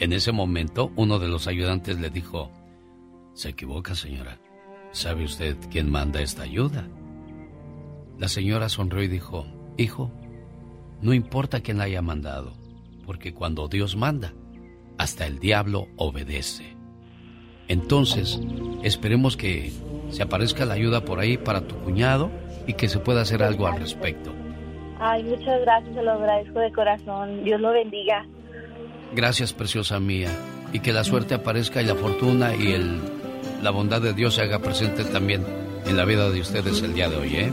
En 0.04 0.12
ese 0.12 0.32
momento, 0.32 0.92
uno 0.96 1.18
de 1.18 1.28
los 1.28 1.46
ayudantes 1.46 1.98
le 1.98 2.10
dijo, 2.10 2.50
se 3.32 3.48
equivoca, 3.48 3.94
señora. 3.94 4.38
¿Sabe 4.90 5.24
usted 5.24 5.56
quién 5.70 5.90
manda 5.90 6.20
esta 6.20 6.42
ayuda? 6.42 6.86
La 8.18 8.28
señora 8.28 8.68
sonrió 8.68 9.02
y 9.02 9.08
dijo, 9.08 9.46
Hijo, 9.78 10.12
no 11.00 11.14
importa 11.14 11.62
quién 11.62 11.78
la 11.78 11.84
haya 11.84 12.02
mandado, 12.02 12.52
porque 13.06 13.32
cuando 13.32 13.66
Dios 13.66 13.96
manda, 13.96 14.34
hasta 14.98 15.26
el 15.26 15.38
diablo 15.38 15.88
obedece. 15.96 16.76
Entonces, 17.68 18.38
esperemos 18.82 19.38
que 19.38 19.72
se 20.10 20.22
aparezca 20.22 20.66
la 20.66 20.74
ayuda 20.74 21.06
por 21.06 21.18
ahí 21.18 21.38
para 21.38 21.66
tu 21.66 21.76
cuñado 21.76 22.30
y 22.66 22.74
que 22.74 22.90
se 22.90 22.98
pueda 22.98 23.22
hacer 23.22 23.42
algo 23.42 23.66
al 23.66 23.80
respecto. 23.80 24.34
Ay, 25.00 25.22
muchas 25.22 25.62
gracias, 25.62 25.94
se 25.94 26.02
lo 26.02 26.12
agradezco 26.12 26.58
de 26.58 26.72
corazón. 26.72 27.42
Dios 27.42 27.58
lo 27.58 27.72
bendiga. 27.72 28.26
Gracias, 29.14 29.52
preciosa 29.52 30.00
mía, 30.00 30.30
y 30.72 30.80
que 30.80 30.92
la 30.92 31.04
suerte 31.04 31.34
aparezca 31.34 31.80
y 31.80 31.86
la 31.86 31.94
fortuna 31.94 32.54
y 32.56 32.72
el, 32.72 33.00
la 33.62 33.70
bondad 33.70 34.02
de 34.02 34.12
Dios 34.12 34.34
se 34.34 34.42
haga 34.42 34.58
presente 34.58 35.04
también 35.04 35.46
en 35.86 35.96
la 35.96 36.04
vida 36.04 36.30
de 36.30 36.40
ustedes 36.40 36.82
el 36.82 36.94
día 36.94 37.08
de 37.08 37.16
hoy, 37.16 37.36
¿eh? 37.36 37.52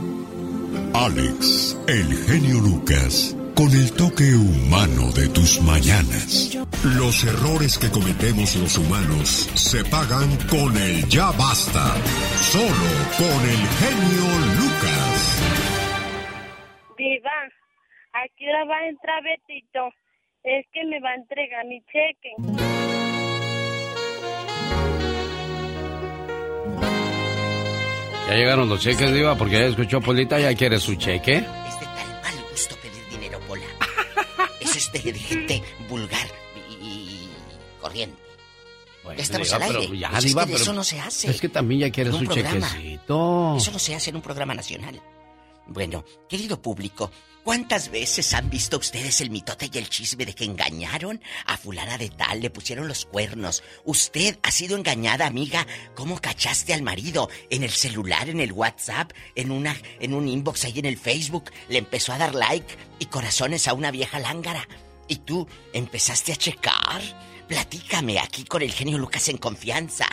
Alex, 0.96 1.78
el 1.88 2.08
genio 2.26 2.62
Lucas, 2.62 3.38
con 3.56 3.70
el 3.70 3.92
toque 3.92 4.34
humano 4.34 5.12
de 5.12 5.28
tus 5.30 5.62
mañanas. 5.62 6.58
Los 6.98 7.24
errores 7.26 7.78
que 7.78 7.92
cometemos 7.92 8.56
los 8.56 8.78
humanos 8.80 9.30
se 9.54 9.84
pagan 9.86 10.36
con 10.50 10.76
el 10.76 11.08
ya 11.10 11.30
basta. 11.32 11.94
Solo 12.42 12.90
con 13.18 13.42
el 13.48 13.62
genio 13.78 14.26
Lucas. 14.58 15.42
Diva, 16.98 17.40
¿a 18.14 18.28
qué 18.36 18.50
hora 18.50 18.66
va 18.66 18.78
a 18.78 18.90
entrar 18.90 19.22
Betito? 19.24 19.94
Es 20.44 20.66
que 20.74 20.84
me 20.86 21.00
va 21.00 21.12
a 21.12 21.16
entregar 21.16 21.66
mi 21.66 21.82
cheque. 21.86 22.34
Ya 28.28 28.36
llegaron 28.38 28.70
los 28.70 28.80
cheques, 28.80 29.14
Diva, 29.14 29.36
porque 29.36 29.54
ya 29.60 29.66
escuchó 29.66 29.98
a 29.98 30.02
Polita, 30.02 30.40
ya 30.40 30.54
quiere 30.56 30.80
su 30.80 30.96
cheque. 30.96 31.42
Mal 31.42 32.44
gusto 32.50 32.76
pedir 32.78 33.06
dinero, 33.10 33.40
Pola. 33.48 33.64
Eso 34.62 34.78
es 34.78 34.92
de, 34.92 35.12
de 35.12 35.20
gente 35.20 35.62
vulgar 35.90 36.26
y, 36.82 36.86
y 36.86 37.30
corriente. 37.82 38.22
ya 39.06 39.14
estamos 39.16 39.48
Diva, 39.50 39.58
al 39.66 39.68
pero 39.68 39.80
aire. 39.82 39.98
ya, 39.98 40.10
Pues 40.12 40.26
es 40.26 40.34
que 40.36 40.40
de 40.40 40.46
pero- 40.46 40.58
eso 40.60 40.74
no 40.74 40.84
se 40.84 41.00
hace. 41.02 41.30
Es 41.30 41.42
que 41.42 41.50
también 41.50 41.82
ya 41.82 41.90
quiere 41.90 42.12
su 42.12 42.24
programa. 42.24 42.70
chequecito. 42.72 43.56
Eso 43.58 43.72
no 43.72 43.80
se 43.80 43.96
hace 43.96 44.10
en 44.12 44.16
un 44.18 44.22
programa 44.22 44.54
nacional. 44.54 45.02
Bueno, 45.68 46.06
querido 46.30 46.62
público, 46.62 47.12
¿cuántas 47.44 47.90
veces 47.90 48.34
han 48.34 48.50
visto 48.50 48.78
ustedes 48.78 49.22
el 49.22 49.30
mitote 49.30 49.70
y 49.72 49.78
el 49.78 49.90
chisme 49.90 50.26
de 50.26 50.34
que 50.34 50.46
engañaron 50.46 51.22
a 51.46 51.58
fulana 51.58 51.98
de 51.98 52.10
tal, 52.10 52.42
le 52.42 52.50
pusieron 52.50 52.88
los 52.88 53.06
cuernos? 53.06 53.64
Usted 53.86 54.38
ha 54.44 54.52
sido 54.52 54.78
engañada, 54.78 55.28
amiga. 55.28 55.66
¿Cómo 55.96 56.20
cachaste 56.20 56.74
al 56.74 56.82
marido? 56.82 57.30
En 57.50 57.64
el 57.64 57.72
celular, 57.72 58.30
en 58.30 58.40
el 58.40 58.52
WhatsApp, 58.52 59.12
en 59.36 59.52
una, 59.52 59.76
en 60.00 60.14
un 60.14 60.28
inbox 60.28 60.66
ahí 60.66 60.80
en 60.80 60.86
el 60.86 60.98
Facebook, 60.98 61.52
le 61.70 61.80
empezó 61.80 62.14
a 62.14 62.18
dar 62.18 62.36
like 62.36 62.78
y 63.00 63.06
corazones 63.06 63.68
a 63.68 63.74
una 63.74 63.92
vieja 63.92 64.20
lángara. 64.20 64.68
Y 65.08 65.18
tú 65.18 65.48
empezaste 65.74 66.34
a 66.34 66.38
checar. 66.38 67.02
Platícame 67.56 68.18
aquí 68.18 68.46
con 68.46 68.62
el 68.62 68.72
genio 68.72 68.98
Lucas 68.98 69.28
en 69.28 69.36
confianza. 69.36 70.06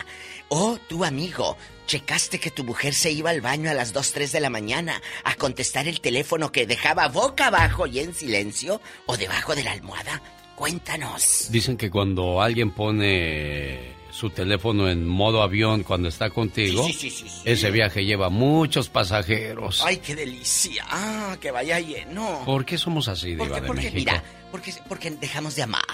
Oh, 0.49 0.77
tu 0.89 1.05
amigo, 1.05 1.55
checaste 1.87 2.37
que 2.37 2.51
tu 2.51 2.65
mujer 2.65 2.93
se 2.93 3.11
iba 3.11 3.29
al 3.29 3.39
baño 3.39 3.69
a 3.69 3.73
las 3.73 3.93
2, 3.93 4.11
3 4.11 4.33
de 4.33 4.39
la 4.41 4.49
mañana 4.49 5.01
a 5.23 5.35
contestar 5.35 5.87
el 5.87 6.01
teléfono 6.01 6.51
que 6.51 6.67
dejaba 6.67 7.07
boca 7.07 7.47
abajo 7.47 7.87
y 7.87 7.99
en 7.99 8.13
silencio 8.13 8.81
o 9.05 9.15
debajo 9.15 9.55
de 9.55 9.63
la 9.63 9.71
almohada. 9.71 10.21
Cuéntanos. 10.57 11.47
Dicen 11.49 11.77
que 11.77 11.89
cuando 11.89 12.41
alguien 12.41 12.71
pone 12.71 13.93
su 14.11 14.31
teléfono 14.31 14.89
en 14.89 15.07
modo 15.07 15.41
avión 15.41 15.83
cuando 15.83 16.09
está 16.09 16.29
contigo, 16.31 16.85
Sí, 16.87 16.91
sí, 16.91 17.09
sí, 17.09 17.23
sí, 17.23 17.29
sí. 17.29 17.41
ese 17.45 17.71
viaje 17.71 18.03
lleva 18.03 18.29
muchos 18.29 18.89
pasajeros. 18.89 19.81
Ay, 19.85 19.95
qué 19.99 20.13
delicia. 20.13 20.83
Ah, 20.89 21.37
que 21.39 21.51
vaya 21.51 21.79
lleno. 21.79 22.41
¿Por 22.45 22.65
qué 22.65 22.77
somos 22.77 23.07
así, 23.07 23.29
Diva 23.29 23.45
Porque, 23.45 23.61
de 23.61 23.67
porque 23.67 23.81
México? 23.91 23.95
mira, 24.11 24.23
porque, 24.51 24.73
porque 24.89 25.11
dejamos 25.11 25.55
de 25.55 25.63
amar. 25.63 25.85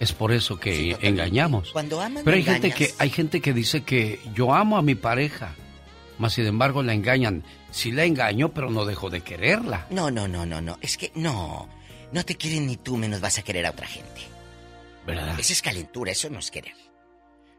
Es 0.00 0.12
por 0.12 0.32
eso 0.32 0.60
que 0.60 0.96
engañamos. 1.00 1.70
Cuando 1.72 2.00
amas, 2.00 2.22
Pero 2.24 2.36
hay 2.36 2.44
gente 2.44 2.70
que 2.72 2.94
hay 2.98 3.10
gente 3.10 3.40
que 3.40 3.52
dice 3.52 3.82
que 3.82 4.20
yo 4.34 4.54
amo 4.54 4.76
a 4.76 4.82
mi 4.82 4.94
pareja, 4.94 5.54
mas 6.18 6.34
sin 6.34 6.46
embargo 6.46 6.82
la 6.82 6.94
engañan. 6.94 7.42
Sí 7.70 7.90
la 7.90 8.04
engaño, 8.04 8.50
pero 8.50 8.70
no 8.70 8.84
dejo 8.84 9.10
de 9.10 9.22
quererla. 9.22 9.86
No, 9.90 10.10
no, 10.10 10.28
no, 10.28 10.46
no, 10.46 10.60
no. 10.60 10.78
Es 10.80 10.96
que 10.96 11.10
no. 11.14 11.68
No 12.12 12.24
te 12.24 12.36
quieren 12.36 12.66
ni 12.66 12.76
tú, 12.76 12.96
menos 12.96 13.20
vas 13.20 13.38
a 13.38 13.42
querer 13.42 13.66
a 13.66 13.70
otra 13.70 13.86
gente. 13.86 14.22
¿Verdad? 15.06 15.38
Esa 15.38 15.52
es 15.52 15.62
calentura, 15.62 16.12
eso 16.12 16.30
no 16.30 16.38
es 16.38 16.50
querer. 16.50 16.74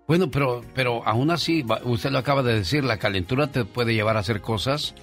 Bueno, 0.07 0.31
pero 0.31 0.63
pero 0.73 1.05
aún 1.05 1.29
así, 1.29 1.63
usted 1.83 2.09
lo 2.09 2.17
acaba 2.19 2.41
de 2.41 2.55
decir, 2.55 2.83
la 2.83 2.97
calentura 2.97 3.47
te 3.47 3.65
puede 3.65 3.93
llevar 3.93 4.17
a 4.17 4.21
hacer 4.21 4.41
cosas 4.41 4.95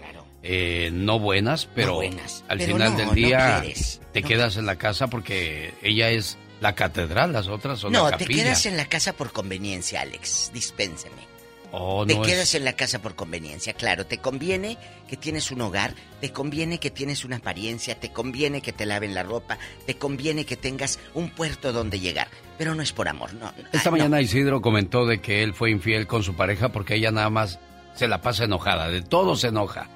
eh, 0.49 0.91
no 0.93 1.19
buenas, 1.19 1.67
pero 1.75 1.95
buenas. 1.95 2.45
al 2.49 2.59
Pero 2.59 2.75
final 2.75 2.93
no, 2.93 2.99
del 2.99 3.15
día 3.15 3.65
te 4.13 4.23
quedas 4.23 4.57
en 4.57 4.67
la 4.67 4.77
casa 4.77 5.09
porque 5.09 5.75
ella 5.83 6.11
es 6.11 6.39
la 6.61 6.75
catedral, 6.75 7.33
las 7.33 7.49
otras 7.49 7.79
son 7.79 7.93
No, 7.93 8.09
la 8.11 8.17
te 8.17 8.27
quedas 8.27 8.67
en 8.67 8.77
la 8.77 8.87
casa 8.87 9.13
por 9.13 9.33
conveniencia, 9.33 10.01
Alex. 10.01 10.51
Dispénseme. 10.53 11.27
Oh, 11.73 12.07
te 12.07 12.15
no 12.15 12.23
quedas 12.23 12.51
es- 12.51 12.55
en 12.55 12.65
la 12.65 12.75
casa 12.75 13.03
por 13.03 13.15
conveniencia, 13.17 13.75
claro. 13.75 14.07
Te 14.07 14.19
conviene 14.19 14.79
que 15.09 15.17
tienes 15.17 15.51
un 15.51 15.61
hogar, 15.61 15.95
te 16.21 16.33
conviene 16.33 16.79
que 16.79 16.91
tienes 16.91 17.25
una 17.25 17.37
apariencia, 17.37 17.99
te 17.99 18.13
conviene 18.13 18.63
que 18.63 18.73
te 18.73 18.87
laven 18.87 19.15
la 19.15 19.25
ropa, 19.25 19.59
te 19.85 19.97
conviene 19.99 20.47
que 20.47 20.57
tengas 20.57 20.99
un 21.13 21.29
puerto 21.29 21.73
donde 21.73 22.01
llegar. 22.01 22.29
Pero 22.57 22.75
no 22.75 22.83
es 22.83 22.93
por 22.93 23.09
amor, 23.09 23.35
no. 23.35 23.47
no. 23.47 23.69
Esta 23.73 23.91
no. 23.91 23.97
mañana 23.99 24.21
Isidro 24.23 24.63
comentó 24.63 25.05
de 25.05 25.21
que 25.21 25.43
él 25.43 25.53
fue 25.55 25.71
infiel 25.71 26.07
con 26.07 26.23
su 26.23 26.35
pareja 26.35 26.71
porque 26.71 26.95
ella 26.95 27.11
nada 27.11 27.29
más 27.31 27.59
se 27.95 28.09
la 28.09 28.23
pasa 28.23 28.45
enojada, 28.45 28.89
de 28.89 29.03
todo 29.03 29.37
se 29.37 29.49
enoja. 29.49 29.89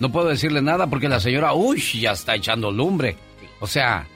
No 0.00 0.10
puedo 0.10 0.28
decirle 0.28 0.62
nada 0.62 0.86
porque 0.88 1.08
la 1.08 1.20
señora, 1.20 1.52
uy, 1.52 1.80
ya 2.00 2.12
está 2.12 2.34
echando 2.34 2.70
lumbre. 2.72 3.16
O 3.60 3.66
sea, 3.66 4.06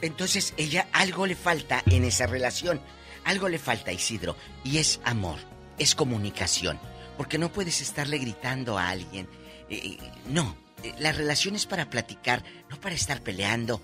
Entonces 0.00 0.54
ella 0.56 0.88
algo 0.92 1.26
le 1.26 1.34
falta 1.34 1.82
en 1.86 2.04
esa 2.04 2.26
relación. 2.26 2.80
Algo 3.24 3.48
le 3.48 3.58
falta, 3.58 3.92
Isidro. 3.92 4.36
Y 4.64 4.78
es 4.78 5.00
amor, 5.04 5.38
es 5.78 5.94
comunicación. 5.94 6.78
Porque 7.16 7.38
no 7.38 7.52
puedes 7.52 7.80
estarle 7.80 8.18
gritando 8.18 8.78
a 8.78 8.88
alguien. 8.88 9.28
Eh, 9.68 9.98
no, 10.28 10.56
eh, 10.82 10.94
la 10.98 11.12
relación 11.12 11.56
es 11.56 11.66
para 11.66 11.90
platicar, 11.90 12.44
no 12.70 12.80
para 12.80 12.94
estar 12.94 13.22
peleando. 13.22 13.82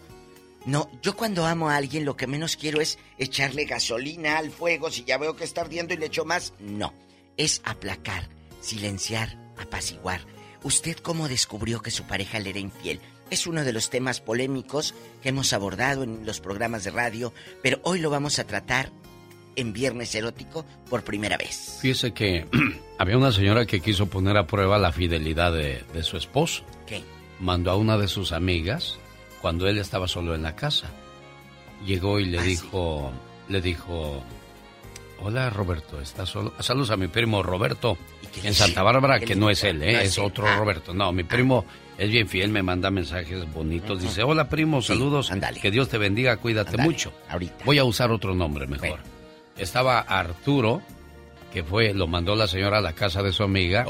No, 0.67 0.91
yo 1.03 1.15
cuando 1.15 1.45
amo 1.45 1.69
a 1.69 1.77
alguien 1.77 2.07
lo 2.07 2.17
que 2.17 2.27
menos 2.27 2.57
quiero 2.57 2.81
es 2.81 2.99
echarle 3.19 3.67
gasolina 3.67 4.39
al 4.39 4.51
fuego 4.51 4.91
si 4.91 5.05
ya 5.05 5.19
veo 5.19 5.37
que 5.37 5.45
está 5.45 5.61
ardiendo 5.61 5.93
y 5.93 5.99
le 5.99 6.07
echo 6.07 6.25
más. 6.25 6.55
No, 6.59 6.95
es 7.37 7.61
aplacar, 7.65 8.29
silenciar, 8.61 9.37
apaciguar. 9.59 10.23
¿Usted 10.63 10.97
cómo 10.97 11.29
descubrió 11.29 11.83
que 11.83 11.91
su 11.91 12.05
pareja 12.05 12.39
le 12.39 12.51
era 12.51 12.59
infiel? 12.59 13.01
Es 13.31 13.47
uno 13.47 13.65
de 13.65 13.73
los 13.73 13.91
temas 13.91 14.21
polémicos 14.21 14.95
que 15.23 15.31
hemos 15.31 15.53
abordado 15.53 16.03
en 16.03 16.25
los 16.27 16.41
programas 16.41 16.85
de 16.85 16.91
radio, 16.91 17.33
pero 17.63 17.81
hoy 17.83 17.99
lo 17.99 18.11
vamos 18.11 18.39
a 18.39 18.45
tratar 18.45 18.91
en 19.57 19.73
Viernes 19.73 20.15
Erótico 20.15 20.65
por 20.91 21.05
primera 21.05 21.37
vez. 21.37 21.79
fíjese 21.81 22.13
que 22.13 22.47
había 22.99 23.17
una 23.17 23.33
señora 23.33 23.67
que 23.67 23.81
quiso 23.81 24.07
poner 24.07 24.37
a 24.37 24.47
prueba 24.47 24.79
la 24.79 24.93
fidelidad 24.93 25.53
de, 25.53 25.83
de 25.93 26.03
su 26.03 26.17
esposo. 26.17 26.65
¿Qué? 26.87 27.03
Mandó 27.41 27.71
a 27.71 27.77
una 27.77 27.97
de 27.97 28.09
sus 28.09 28.33
amigas 28.33 28.99
cuando 29.41 29.67
él 29.69 29.79
estaba 29.79 30.09
solo 30.09 30.35
en 30.35 30.43
la 30.43 30.55
casa. 30.57 30.89
Llegó 31.87 32.19
y 32.21 32.25
le 32.27 32.43
dijo, 32.43 33.13
le 33.49 33.61
dijo, 33.61 34.23
hola 35.21 35.51
Roberto, 35.51 36.01
¿estás 36.01 36.29
solo? 36.31 36.53
Saludos 36.61 36.91
a 36.91 36.97
mi 36.97 37.09
primo 37.09 37.43
Roberto 37.43 37.97
en 38.43 38.55
Santa 38.55 38.83
Bárbara, 38.83 39.21
¿Qué 39.21 39.27
que 39.27 39.37
no 39.37 39.51
es 39.51 39.63
él, 39.65 39.83
¿eh? 39.83 39.93
No 39.93 39.99
es 40.01 40.19
otro 40.19 40.47
Ah. 40.47 40.57
Roberto. 40.57 40.93
No, 40.95 41.13
mi 41.13 41.23
primo 41.25 41.65
es 41.99 42.11
bien 42.11 42.29
fiel, 42.29 42.51
me 42.51 42.63
manda 42.63 42.91
mensajes 42.91 43.51
bonitos. 43.53 44.01
Dice, 44.03 44.23
hola 44.23 44.49
primo, 44.49 44.83
saludos, 44.83 45.31
que 45.61 45.71
Dios 45.71 45.89
te 45.89 45.99
bendiga, 45.99 46.37
cuídate 46.39 46.77
mucho. 46.79 47.13
ahorita. 47.29 47.65
Voy 47.65 47.79
a 47.79 47.85
usar 47.85 48.11
otro 48.11 48.35
nombre 48.35 48.67
mejor. 48.67 48.99
Estaba 49.57 50.01
Arturo, 50.01 50.83
que 51.53 51.63
fue, 51.63 51.95
lo 51.95 52.07
mandó 52.07 52.35
la 52.35 52.47
señora 52.49 52.79
a 52.79 52.81
la 52.81 52.93
casa 52.95 53.23
de 53.23 53.33
su 53.33 53.43
amiga 53.45 53.87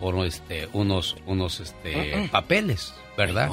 por 0.00 0.24
este, 0.26 0.68
unos, 0.72 1.16
unos 1.26 1.60
este, 1.60 2.16
Mm, 2.16 2.20
mm. 2.24 2.28
papeles, 2.30 2.94
¿verdad? 3.16 3.50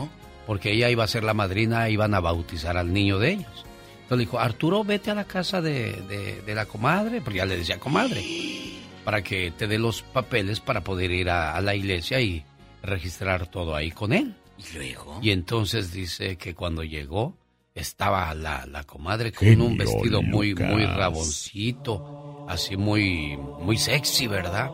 Porque 0.47 0.72
ella 0.72 0.89
iba 0.89 1.03
a 1.03 1.07
ser 1.07 1.23
la 1.23 1.34
madrina, 1.34 1.89
iban 1.89 2.13
a 2.13 2.19
bautizar 2.19 2.77
al 2.77 2.91
niño 2.93 3.19
de 3.19 3.31
ellos. 3.34 3.65
Entonces 4.03 4.18
le 4.18 4.23
dijo, 4.26 4.39
Arturo, 4.39 4.84
vete 4.84 5.11
a 5.11 5.15
la 5.15 5.26
casa 5.26 5.61
de, 5.61 5.93
de- 6.09 6.41
de 6.41 6.55
la 6.55 6.65
comadre, 6.65 7.22
porque 7.22 7.38
ya 7.39 7.45
le 7.45 7.57
decía 7.57 7.80
comadre, 7.80 8.23
para 9.05 9.22
que 9.22 9.51
te 9.51 9.68
dé 9.68 9.77
los 9.77 10.01
papeles 10.01 10.59
para 10.61 10.81
poder 10.81 11.11
ir 11.11 11.30
a, 11.30 11.55
a 11.55 11.61
la 11.61 11.76
iglesia 11.76 12.19
y 12.22 12.43
registrar 12.83 13.47
todo 13.47 13.75
ahí 13.75 13.91
con 13.91 14.13
él. 14.13 14.35
¿Y 14.57 14.77
luego? 14.77 15.19
Y 15.21 15.31
entonces 15.31 15.91
dice 15.91 16.37
que 16.37 16.53
cuando 16.53 16.83
llegó, 16.83 17.37
estaba 17.73 18.33
la, 18.33 18.65
la 18.65 18.83
comadre 18.83 19.31
con 19.31 19.47
Genio 19.47 19.65
un 19.65 19.77
vestido 19.77 20.21
muy, 20.21 20.53
muy 20.55 20.85
raboncito, 20.85 22.45
así 22.47 22.77
muy, 22.77 23.37
muy 23.37 23.77
sexy, 23.77 24.27
¿verdad? 24.27 24.69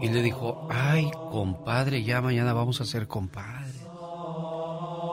Y 0.00 0.08
le 0.08 0.22
dijo, 0.22 0.66
ay, 0.70 1.10
compadre, 1.30 2.02
ya 2.02 2.22
mañana 2.22 2.52
vamos 2.52 2.80
a 2.80 2.86
ser 2.86 3.06
compadre. 3.06 3.78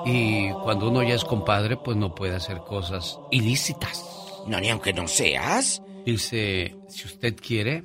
Y 0.06 0.52
cuando 0.64 0.90
uno 0.90 1.04
ya 1.04 1.16
es 1.16 1.26
compadre, 1.26 1.76
pues 1.76 1.98
no 1.98 2.16
puede 2.16 2.36
hacer 2.36 2.60
cosas 2.60 3.20
ilícitas. 3.30 4.06
No, 4.48 4.60
ni 4.62 4.70
aunque 4.70 4.94
no 4.94 5.08
seas. 5.08 5.82
Dice, 6.06 6.74
si 6.88 7.06
usted 7.06 7.36
quiere, 7.36 7.84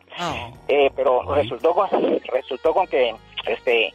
Eh, 0.68 0.90
pero 0.94 1.34
resultó 1.34 1.74
con, 1.74 1.88
resultó 2.26 2.74
con 2.74 2.86
que 2.86 3.14
este 3.46 3.92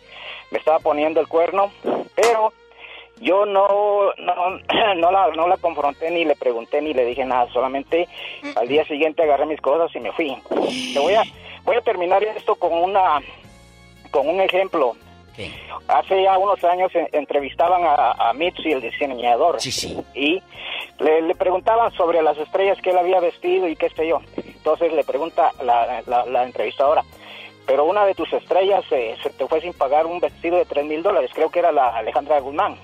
me 0.52 0.58
estaba 0.58 0.80
poniendo 0.80 1.20
el 1.20 1.28
cuerno, 1.28 1.72
pero 2.16 2.52
yo 3.22 3.46
no 3.46 4.14
no, 4.18 4.50
no 4.96 5.12
la 5.12 5.30
no 5.36 5.48
la 5.48 5.58
confronté 5.58 6.10
ni 6.10 6.26
le 6.26 6.36
pregunté 6.36 6.82
ni 6.82 6.94
le 6.94 7.06
dije 7.06 7.24
nada, 7.24 7.48
solamente 7.52 8.08
al 8.56 8.68
día 8.68 8.86
siguiente 8.86 9.24
agarré 9.24 9.46
mis 9.46 9.62
cosas 9.62 9.96
y 9.96 10.00
me 10.00 10.12
fui. 10.12 10.36
Te 10.94 11.00
voy 11.00 11.14
a 11.14 11.24
voy 11.64 11.76
a 11.76 11.82
terminar 11.82 12.24
esto 12.24 12.56
con 12.56 12.74
una 12.74 13.22
con 14.12 14.28
un 14.28 14.42
ejemplo. 14.42 14.96
Hace 15.88 16.22
ya 16.24 16.38
unos 16.38 16.62
años 16.66 16.94
en- 16.94 17.08
entrevistaban 17.14 17.84
a, 17.86 18.12
a 18.12 18.34
Mitzi, 18.34 18.72
el 18.72 18.82
diseñador. 18.82 19.60
Y 20.14 20.42
le, 21.00 21.22
le 21.22 21.36
preguntaban 21.36 21.92
sobre 21.94 22.22
las 22.22 22.38
estrellas 22.38 22.78
que 22.82 22.90
él 22.90 22.98
había 22.98 23.20
vestido 23.22 23.68
y 23.68 23.76
qué 23.76 23.90
sé 23.90 24.08
yo. 24.08 24.20
Entonces 24.36 24.92
le 24.94 25.04
pregunta 25.04 25.52
la, 25.64 26.02
la, 26.08 26.26
la 26.26 26.44
entrevistadora, 26.44 27.04
pero 27.66 27.86
una 27.86 28.06
de 28.06 28.16
tus 28.16 28.32
estrellas 28.34 28.84
eh, 28.92 29.16
se 29.24 29.30
te 29.30 29.48
fue 29.48 29.62
sin 29.62 29.74
pagar 29.74 30.06
un 30.06 30.20
vestido 30.20 30.58
de 30.58 30.66
tres 30.66 30.86
mil 30.86 31.02
dólares, 31.02 31.32
creo 31.34 31.50
que 31.50 31.60
era 31.60 31.72
la 31.72 31.88
Alejandra 31.96 32.40
Guzmán. 32.42 32.76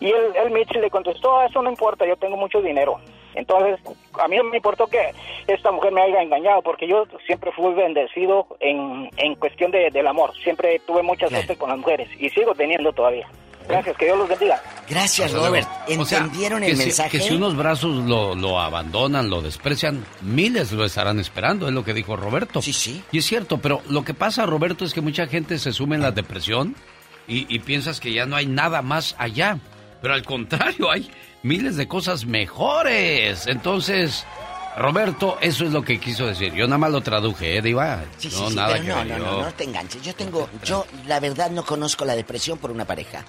Y 0.00 0.06
el, 0.10 0.34
el 0.36 0.50
Mitch 0.50 0.72
le 0.76 0.88
contestó, 0.90 1.36
"Ah, 1.38 1.46
eso 1.46 1.60
no 1.60 1.68
importa, 1.68 2.06
yo 2.06 2.16
tengo 2.16 2.36
mucho 2.38 2.62
dinero. 2.62 2.98
Entonces, 3.34 3.78
a 4.22 4.28
mí 4.28 4.36
no 4.36 4.44
me 4.44 4.56
importó 4.56 4.86
que 4.86 4.98
esta 5.46 5.70
mujer 5.70 5.92
me 5.92 6.02
haya 6.02 6.22
engañado, 6.22 6.62
porque 6.62 6.86
yo 6.88 7.04
siempre 7.26 7.52
fui 7.52 7.72
bendecido 7.74 8.46
en, 8.60 9.08
en 9.16 9.34
cuestión 9.36 9.70
de, 9.70 9.90
del 9.90 10.06
amor. 10.06 10.32
Siempre 10.42 10.80
tuve 10.86 11.02
mucha 11.02 11.28
suerte 11.28 11.56
con 11.56 11.70
las 11.70 11.78
mujeres 11.78 12.08
y 12.18 12.28
sigo 12.30 12.54
teniendo 12.54 12.92
todavía. 12.92 13.26
Gracias, 13.68 13.96
que 13.98 14.06
Dios 14.06 14.18
los 14.18 14.28
bendiga. 14.28 14.60
Gracias, 14.88 15.32
Robert. 15.32 15.68
luego. 15.86 16.02
O 16.02 16.04
sea, 16.04 16.18
¿Entendieron 16.18 16.60
que 16.60 16.70
el 16.70 16.76
si- 16.76 16.82
mensaje? 16.86 17.10
que 17.18 17.20
si 17.20 17.34
unos 17.36 17.56
brazos 17.56 17.94
lo, 18.04 18.34
lo 18.34 18.58
abandonan, 18.58 19.30
lo 19.30 19.42
desprecian, 19.42 20.04
miles 20.22 20.72
lo 20.72 20.84
estarán 20.84 21.20
esperando, 21.20 21.68
es 21.68 21.72
lo 21.74 21.84
que 21.84 21.94
dijo 21.94 22.16
Roberto. 22.16 22.60
Sí, 22.62 22.72
sí. 22.72 23.00
Y 23.12 23.18
es 23.18 23.26
cierto, 23.26 23.58
pero 23.58 23.80
lo 23.88 24.02
que 24.02 24.12
pasa, 24.12 24.44
Roberto, 24.44 24.84
es 24.84 24.92
que 24.92 25.00
mucha 25.02 25.26
gente 25.28 25.56
se 25.58 25.72
sume 25.72 25.94
en 25.94 26.02
la 26.02 26.10
depresión 26.10 26.74
y, 27.28 27.46
y 27.54 27.60
piensas 27.60 28.00
que 28.00 28.12
ya 28.12 28.26
no 28.26 28.34
hay 28.34 28.46
nada 28.46 28.82
más 28.82 29.14
allá. 29.18 29.58
Pero 30.02 30.14
al 30.14 30.22
contrario, 30.24 30.90
hay 30.90 31.10
miles 31.42 31.76
de 31.76 31.86
cosas 31.88 32.24
mejores. 32.24 33.46
Entonces, 33.46 34.24
Roberto, 34.76 35.36
eso 35.40 35.64
es 35.64 35.72
lo 35.72 35.82
que 35.82 35.98
quiso 36.00 36.26
decir. 36.26 36.52
Yo 36.54 36.66
nada 36.66 36.78
más 36.78 36.90
lo 36.92 37.00
traduje, 37.00 37.56
¿eh, 37.58 37.62
Diva? 37.62 38.04
Sí, 38.18 38.30
sí, 38.30 38.36
no, 38.40 38.48
sí, 38.50 38.56
nada 38.56 38.72
pero 38.74 38.82
que 38.84 38.88
no, 38.90 39.04
no, 39.04 39.18
no, 39.18 39.42
no 39.42 39.52
te 39.54 39.64
enganches. 39.64 40.02
Yo 40.02 40.14
tengo, 40.14 40.48
yo 40.64 40.86
la 41.06 41.20
verdad 41.20 41.50
no 41.50 41.64
conozco 41.64 42.04
la 42.04 42.14
depresión 42.14 42.58
por 42.58 42.70
una 42.70 42.84
pareja. 42.86 43.24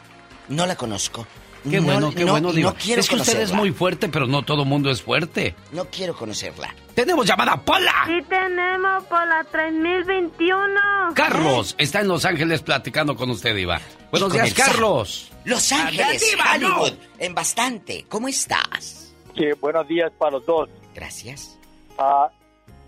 No 0.49 0.65
la 0.65 0.75
conozco. 0.75 1.25
Qué 1.69 1.77
No- 1.79 1.83
bueno, 1.83 2.11
qué 2.11 2.25
no- 2.25 2.31
bueno, 2.31 2.51
Diva. 2.51 2.71
No 2.71 2.75
quiero 2.77 3.01
es 3.01 3.07
que 3.09 3.15
usted 3.17 3.39
es 3.41 3.51
muy 3.53 3.71
fuerte, 3.71 4.09
pero 4.09 4.25
no 4.25 4.43
todo 4.43 4.65
mundo 4.65 4.89
es 4.89 5.01
fuerte. 5.03 5.55
No 5.71 5.85
quiero 5.85 6.15
conocerla. 6.15 6.73
Tenemos 6.95 7.25
llamada 7.27 7.55
Pola. 7.61 7.93
Sí 8.07 8.17
tenemos 8.27 9.03
por 9.05 9.27
la 9.27 9.43
3021. 9.43 11.13
Carlos 11.13 11.75
está 11.77 12.01
en 12.01 12.07
Los 12.07 12.25
Ángeles 12.25 12.61
platicando 12.63 13.15
con 13.15 13.29
usted, 13.29 13.55
Diva. 13.55 13.79
Buenos 14.09 14.33
días, 14.33 14.53
Carlos. 14.53 15.30
Los 15.45 15.71
Ángeles, 15.71 16.21
Diva, 16.21 16.43
Hollywood, 16.55 16.93
en 17.19 17.33
bastante. 17.33 18.05
¿Cómo 18.07 18.27
estás? 18.27 19.13
Sí, 19.35 19.45
buenos 19.59 19.87
días 19.87 20.11
para 20.17 20.31
los 20.31 20.45
dos. 20.45 20.69
Gracias. 20.93 21.57
Ah, 21.97 22.29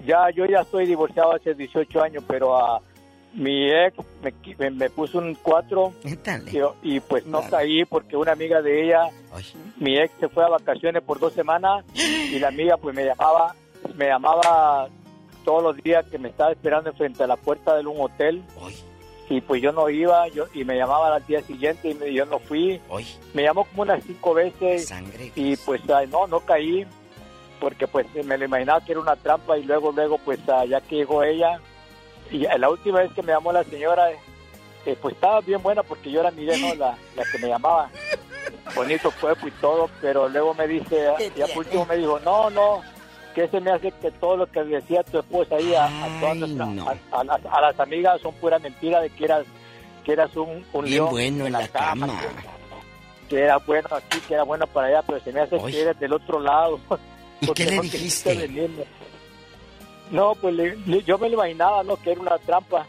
ya, 0.05 0.29
yo 0.35 0.45
ya 0.45 0.61
estoy 0.61 0.85
divorciado 0.85 1.33
hace 1.33 1.53
18 1.53 2.01
años, 2.01 2.23
pero 2.27 2.55
a 2.55 2.81
mi 3.33 3.71
ex 3.71 3.97
me, 4.21 4.33
me, 4.57 4.69
me 4.69 4.89
puso 4.89 5.17
un 5.17 5.35
4 5.35 5.93
y, 6.83 6.95
y 6.95 6.99
pues 6.99 7.25
no 7.25 7.41
caí 7.49 7.83
porque 7.85 8.15
una 8.15 8.33
amiga 8.33 8.61
de 8.61 8.85
ella, 8.85 9.09
mi 9.77 9.97
ex 9.97 10.11
se 10.19 10.29
fue 10.29 10.43
a 10.43 10.49
vacaciones 10.49 11.01
por 11.01 11.19
dos 11.19 11.33
semanas 11.33 11.83
y 11.95 12.37
la 12.37 12.49
amiga 12.49 12.77
pues 12.77 12.95
me 12.95 13.05
llamaba, 13.05 13.55
me 13.95 14.07
llamaba 14.07 14.87
todos 15.43 15.63
los 15.63 15.83
días 15.83 16.05
que 16.11 16.19
me 16.19 16.29
estaba 16.29 16.51
esperando 16.51 16.93
frente 16.93 17.23
a 17.23 17.27
la 17.27 17.35
puerta 17.37 17.75
de 17.75 17.85
un 17.87 17.99
hotel. 17.99 18.43
Y 19.35 19.41
pues 19.41 19.61
yo 19.61 19.71
no 19.71 19.89
iba, 19.89 20.27
yo 20.27 20.45
y 20.53 20.63
me 20.63 20.75
llamaba 20.77 21.15
al 21.15 21.25
día 21.25 21.41
siguiente 21.41 21.89
y 21.89 21.93
me- 21.95 22.13
yo 22.13 22.25
no 22.25 22.37
fui. 22.39 22.79
Me 23.33 23.41
llamó 23.43 23.63
como 23.65 23.81
unas 23.83 24.03
cinco 24.03 24.33
veces 24.33 24.85
y 25.35 25.55
pues 25.57 25.81
ay, 25.89 26.07
no, 26.07 26.27
no 26.27 26.39
caí 26.41 26.85
porque 27.59 27.87
pues 27.87 28.05
me 28.25 28.37
lo 28.37 28.45
imaginaba 28.45 28.83
que 28.85 28.91
era 28.91 29.01
una 29.01 29.15
trampa 29.15 29.57
y 29.57 29.63
luego, 29.63 29.91
luego 29.91 30.17
pues 30.19 30.39
ah, 30.49 30.65
ya 30.65 30.81
que 30.81 30.97
llegó 30.97 31.23
ella 31.23 31.59
y 32.29 32.39
la 32.57 32.69
última 32.69 32.99
vez 32.99 33.11
que 33.13 33.23
me 33.23 33.31
llamó 33.31 33.51
la 33.51 33.63
señora, 33.63 34.11
eh, 34.11 34.95
pues 35.01 35.15
estaba 35.15 35.39
bien 35.41 35.61
buena 35.63 35.81
porque 35.83 36.11
yo 36.11 36.19
era 36.19 36.31
Miguel, 36.31 36.61
¿no? 36.61 36.75
La, 36.75 36.97
la 37.15 37.23
que 37.31 37.37
me 37.39 37.47
llamaba. 37.47 37.89
Bonito 38.75 39.11
cuerpo 39.19 39.47
y 39.47 39.51
todo, 39.51 39.89
pero 40.01 40.27
luego 40.29 40.53
me 40.53 40.67
dice, 40.67 41.07
ya 41.35 41.47
por 41.47 41.57
último 41.65 41.85
me 41.85 41.95
dijo, 41.97 42.19
no, 42.19 42.49
no, 42.49 42.81
que 43.35 43.47
se 43.47 43.59
me 43.59 43.71
hace 43.71 43.91
que 43.91 44.11
todo 44.11 44.37
lo 44.37 44.45
que 44.47 44.63
decía 44.63 45.03
tu 45.03 45.19
esposa 45.19 45.55
ahí 45.55 45.73
a, 45.75 45.85
a 45.85 46.19
todas 46.19 46.37
nuestras- 46.37 46.67
a, 47.11 47.19
a 47.19 47.23
las, 47.23 47.45
a 47.45 47.61
las 47.61 47.79
amigas 47.79 48.21
son 48.21 48.33
pura 48.35 48.59
mentira 48.59 49.01
de 49.01 49.09
que 49.09 49.25
eras, 49.25 49.45
que 50.05 50.13
eras 50.13 50.35
un, 50.35 50.63
un 50.73 50.83
Bien 50.85 50.95
león 50.95 51.09
bueno 51.09 51.45
en 51.47 51.53
la 51.53 51.59
cama. 51.67 52.07
Que, 53.27 53.35
que 53.35 53.41
era 53.43 53.57
bueno 53.57 53.87
aquí, 53.91 54.19
que 54.27 54.33
era 54.35 54.43
bueno 54.43 54.67
para 54.67 54.87
allá, 54.87 55.01
pero 55.03 55.19
se 55.21 55.31
me 55.31 55.41
hace 55.41 55.55
que 55.71 55.81
eres 55.81 55.99
del 55.99 56.13
otro 56.13 56.39
lado. 56.39 56.79
¿Y 57.41 57.47
qué 57.53 57.65
le 57.65 57.71
dijiste? 57.81 58.29
No, 60.11 60.35
pues 60.35 60.53
le- 60.53 61.03
yo 61.03 61.17
me 61.17 61.27
lo 61.29 61.35
imaginaba, 61.35 61.83
¿no? 61.83 61.95
Que 61.97 62.11
era 62.11 62.21
una 62.21 62.37
trampa. 62.37 62.85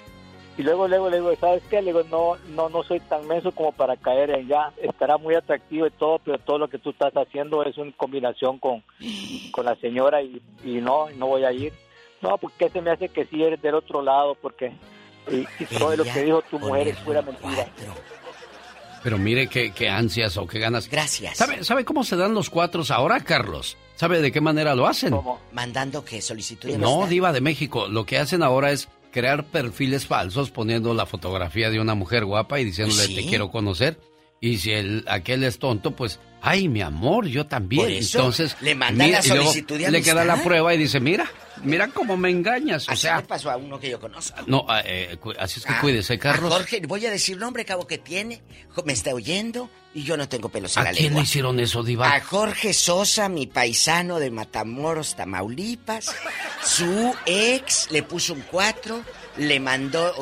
Y 0.57 0.63
luego, 0.63 0.87
luego 0.87 1.11
le 1.11 1.17
digo, 1.17 1.35
¿sabes 1.41 1.63
qué? 1.69 1.83
Le 1.83 1.93
digo, 1.93 2.03
no, 2.11 2.37
no, 2.55 2.69
no 2.69 2.83
soy 2.85 3.01
tan 3.01 3.27
menso 3.27 3.51
como 3.53 3.73
para 3.73 3.97
caer 3.97 4.31
en 4.31 4.47
ya. 4.47 4.73
Estará 4.81 5.19
muy 5.19 5.35
atractivo 5.35 5.87
y 5.87 5.91
todo, 5.91 6.21
pero 6.25 6.39
todo 6.39 6.59
lo 6.59 6.69
que 6.69 6.79
tú 6.79 6.91
estás 6.91 7.13
haciendo 7.17 7.65
es 7.65 7.77
una 7.77 7.91
combinación 7.97 8.59
con, 8.59 8.85
con 9.51 9.65
la 9.65 9.75
señora 9.77 10.23
y, 10.23 10.41
y 10.65 10.75
no, 10.75 11.11
no 11.17 11.27
voy 11.27 11.45
a 11.45 11.53
ir. 11.53 11.73
No, 12.23 12.39
porque 12.39 12.71
se 12.71 12.81
me 12.81 12.91
hace 12.93 13.09
que 13.09 13.25
sí 13.27 13.43
eres 13.43 13.61
del 13.61 13.75
otro 13.75 14.01
lado, 14.01 14.37
porque 14.41 14.73
y, 15.31 15.45
y 15.63 15.67
todo 15.79 15.97
lo 15.97 16.05
que 16.05 16.23
dijo 16.23 16.43
tu 16.43 16.59
mujer 16.59 16.89
es 16.89 16.97
pura 16.99 17.21
mentira. 17.23 17.67
Pero 19.03 19.19
mire 19.19 19.49
qué, 19.49 19.73
qué 19.73 19.89
ansias 19.89 20.37
o 20.39 20.47
qué 20.47 20.59
ganas. 20.59 20.89
Gracias. 20.89 21.37
¿Sabe, 21.37 21.63
¿Sabe 21.65 21.85
cómo 21.85 22.05
se 22.05 22.17
dan 22.17 22.33
los 22.33 22.49
cuatros 22.49 22.91
ahora, 22.91 23.21
Carlos? 23.21 23.77
¿Sabe 23.97 24.23
de 24.23 24.33
qué 24.33 24.41
manera 24.41 24.75
lo 24.75 24.87
hacen? 24.87 25.15
Mandando 25.53 26.05
que 26.05 26.23
solicitud 26.23 26.71
de 26.71 26.79
No, 26.79 26.95
amistad. 26.95 27.11
Diva 27.11 27.33
de 27.33 27.41
México. 27.43 27.87
Lo 27.89 28.07
que 28.07 28.19
hacen 28.19 28.43
ahora 28.43 28.71
es 28.71 28.89
crear 29.15 29.45
perfiles 29.45 30.07
falsos 30.09 30.51
poniendo 30.51 30.93
la 30.93 31.07
fotografía 31.07 31.71
de 31.71 31.79
una 31.79 31.95
mujer 31.95 32.25
guapa 32.25 32.59
y 32.59 32.65
diciéndole 32.65 33.07
¿Sí? 33.07 33.15
te 33.15 33.25
quiero 33.29 33.49
conocer. 33.49 33.97
Y 34.49 34.59
si 34.59 34.73
el, 34.73 35.05
aquel 35.09 35.43
es 35.45 35.59
tonto, 35.59 35.93
pues, 35.93 36.21
ay, 36.43 36.69
mi 36.69 36.83
amor, 36.83 37.27
yo 37.27 37.47
también. 37.47 37.83
Por 37.85 37.91
eso, 37.91 38.19
Entonces, 38.19 38.57
le 38.61 38.75
mandan 38.75 39.11
la 39.13 39.23
solicitud 39.23 39.79
de 39.79 39.91
Le 39.91 40.03
queda 40.03 40.25
la 40.25 40.43
prueba 40.43 40.75
y 40.75 40.79
dice, 40.79 41.01
mira, 41.01 41.31
mira 41.63 41.89
cómo 41.89 42.17
me 42.19 42.29
engañas. 42.31 42.87
O 42.89 42.93
Así 42.93 43.03
sea, 43.03 43.17
le 43.19 43.23
pasó 43.23 43.51
a 43.51 43.57
uno 43.57 43.81
que 43.81 43.89
yo 43.89 43.99
conozco. 43.99 44.37
no, 44.47 44.67
ah, 44.69 44.83
eh, 44.85 45.17
así 45.39 45.61
es 45.61 45.67
que 45.67 45.73
Ah, 45.73 45.81
cuídese, 45.81 46.19
Carlos. 46.19 46.53
a 46.53 46.57
Jorge, 46.57 46.83
voy 46.87 47.07
a 47.07 47.11
decir 47.11 47.39
nombre, 47.39 47.65
cabo 47.65 47.87
que 47.87 47.97
tiene. 47.97 48.43
Me 48.85 48.93
está 48.93 49.15
oyendo 49.15 49.71
y 49.95 50.03
yo 50.03 50.17
no 50.19 50.29
tengo 50.29 50.51
pelos 50.51 50.77
en 50.77 50.83
¿A 50.83 50.85
la 50.87 50.91
quién 50.91 51.05
lengua. 51.05 51.21
le 51.21 51.25
hicieron 51.25 51.59
eso, 51.61 51.83
Diva? 51.83 52.15
A 52.15 52.21
Jorge 52.21 52.75
Sosa, 52.75 53.31
mi 53.31 53.47
paisano 53.47 54.19
de 54.19 54.31
Matamoros, 54.31 55.17
Tamaulipas. 55.17 56.15
Su 56.63 57.15
ex 57.25 57.89
le 57.91 58.03
puso 58.03 58.35
un 58.35 58.43
4, 58.51 59.03
le 59.39 59.59
mandó 59.61 60.13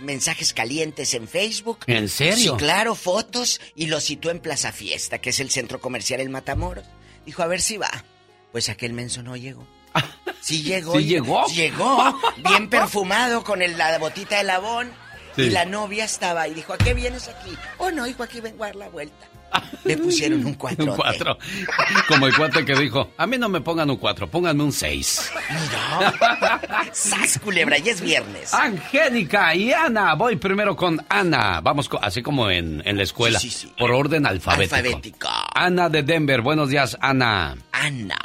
mensajes 0.00 0.52
calientes 0.52 1.14
en 1.14 1.28
Facebook. 1.28 1.80
¿En 1.86 2.08
serio? 2.08 2.52
Sí, 2.52 2.58
claro, 2.58 2.94
fotos 2.94 3.60
y 3.74 3.86
lo 3.86 4.00
citó 4.00 4.30
en 4.30 4.40
Plaza 4.40 4.72
Fiesta, 4.72 5.18
que 5.18 5.30
es 5.30 5.40
el 5.40 5.50
centro 5.50 5.80
comercial 5.80 6.20
en 6.20 6.30
Matamoros. 6.30 6.84
Dijo, 7.26 7.42
a 7.42 7.46
ver 7.46 7.60
si 7.60 7.76
va. 7.76 7.90
Pues 8.52 8.68
aquel 8.68 8.92
menso 8.92 9.22
no 9.22 9.36
llegó. 9.36 9.66
Sí 10.42 10.62
llegó. 10.62 10.96
¿Sí 10.98 11.04
llegó? 11.04 11.46
Llegó, 11.48 12.18
bien 12.48 12.70
perfumado 12.70 13.44
con 13.44 13.60
el- 13.60 13.76
la 13.76 13.98
botita 13.98 14.38
de 14.38 14.44
labón. 14.44 14.90
Sí. 15.36 15.42
Y 15.42 15.50
la 15.50 15.66
novia 15.66 16.04
estaba 16.06 16.48
y 16.48 16.54
dijo, 16.54 16.72
¿a 16.72 16.78
qué 16.78 16.94
vienes 16.94 17.28
aquí? 17.28 17.56
Oh, 17.78 17.90
no, 17.90 18.06
hijo, 18.06 18.22
aquí 18.22 18.40
vengo 18.40 18.64
a 18.64 18.68
dar 18.68 18.76
la 18.76 18.88
vuelta. 18.88 19.28
Le 19.84 19.96
pusieron 19.96 20.44
un 20.44 20.54
cuatro. 20.54 20.84
Un 20.92 20.96
cuatro. 20.96 21.38
Como 22.08 22.26
el 22.26 22.36
cuate 22.36 22.64
que 22.64 22.74
dijo, 22.74 23.10
a 23.16 23.26
mí 23.26 23.38
no 23.38 23.48
me 23.48 23.60
pongan 23.60 23.90
un 23.90 23.96
cuatro, 23.96 24.28
pónganme 24.28 24.62
un 24.62 24.72
seis. 24.72 25.32
¡Sas, 26.92 27.38
culebra! 27.42 27.78
Y 27.78 27.88
es 27.88 28.00
viernes. 28.00 28.52
Angélica 28.54 29.54
y 29.54 29.72
Ana. 29.72 30.14
Voy 30.14 30.36
primero 30.36 30.76
con 30.76 31.04
Ana. 31.08 31.60
Vamos 31.60 31.88
co- 31.88 31.98
así 32.02 32.22
como 32.22 32.50
en, 32.50 32.82
en 32.84 32.96
la 32.96 33.02
escuela. 33.02 33.38
Sí, 33.38 33.50
sí, 33.50 33.66
sí. 33.68 33.74
Por 33.78 33.90
orden 33.92 34.26
alfabético. 34.26 34.76
Alfabético. 34.76 35.28
Ana 35.54 35.88
de 35.88 36.02
Denver. 36.02 36.40
Buenos 36.42 36.68
días, 36.68 36.96
Ana. 37.00 37.56
Ana. 37.72 38.16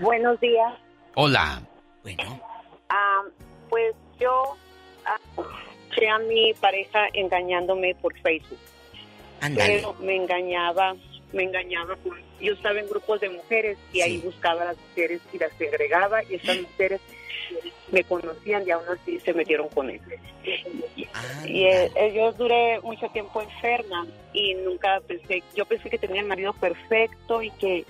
Buenos 0.00 0.38
días. 0.40 0.72
Hola. 1.14 1.62
Bueno. 2.02 2.40
Ah, 2.88 3.22
pues 3.68 3.94
yo 4.20 4.56
eché 5.92 6.08
a 6.08 6.18
mi 6.20 6.52
pareja 6.60 7.00
engañándome 7.14 7.94
por 7.96 8.12
Facebook. 8.20 8.58
Pero 9.56 9.94
me 10.00 10.16
engañaba, 10.16 10.94
me 11.32 11.44
engañaba 11.44 11.96
con... 11.96 12.18
Yo 12.40 12.52
estaba 12.52 12.78
en 12.80 12.88
grupos 12.88 13.20
de 13.20 13.28
mujeres 13.28 13.78
y 13.92 14.00
ahí 14.00 14.18
buscaba 14.18 14.62
a 14.62 14.64
las 14.66 14.76
mujeres 14.76 15.20
y 15.32 15.38
las 15.38 15.52
segregaba 15.58 16.22
y 16.24 16.34
esas 16.34 16.60
mujeres 16.60 17.00
me 17.90 18.04
conocían 18.04 18.66
y 18.66 18.70
aún 18.70 18.84
así 18.88 19.18
se 19.20 19.34
metieron 19.34 19.68
con 19.68 19.90
él. 19.90 20.00
Y 21.44 21.64
eh, 21.64 22.12
yo 22.14 22.32
duré 22.32 22.80
mucho 22.80 23.08
tiempo 23.08 23.42
enferma 23.42 24.06
y 24.32 24.54
nunca 24.54 25.00
pensé, 25.06 25.42
yo 25.54 25.64
pensé 25.64 25.90
que 25.90 25.98
tenía 25.98 26.20
el 26.20 26.26
marido 26.26 26.52
perfecto 26.54 27.42
y 27.42 27.50
que, 27.52 27.84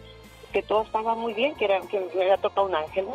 que 0.52 0.62
todo 0.62 0.82
estaba 0.82 1.14
muy 1.14 1.34
bien, 1.34 1.54
que, 1.56 1.66
era, 1.66 1.80
que 1.82 2.00
me 2.00 2.22
había 2.22 2.38
tocado 2.38 2.66
un 2.66 2.74
ángel. 2.74 3.06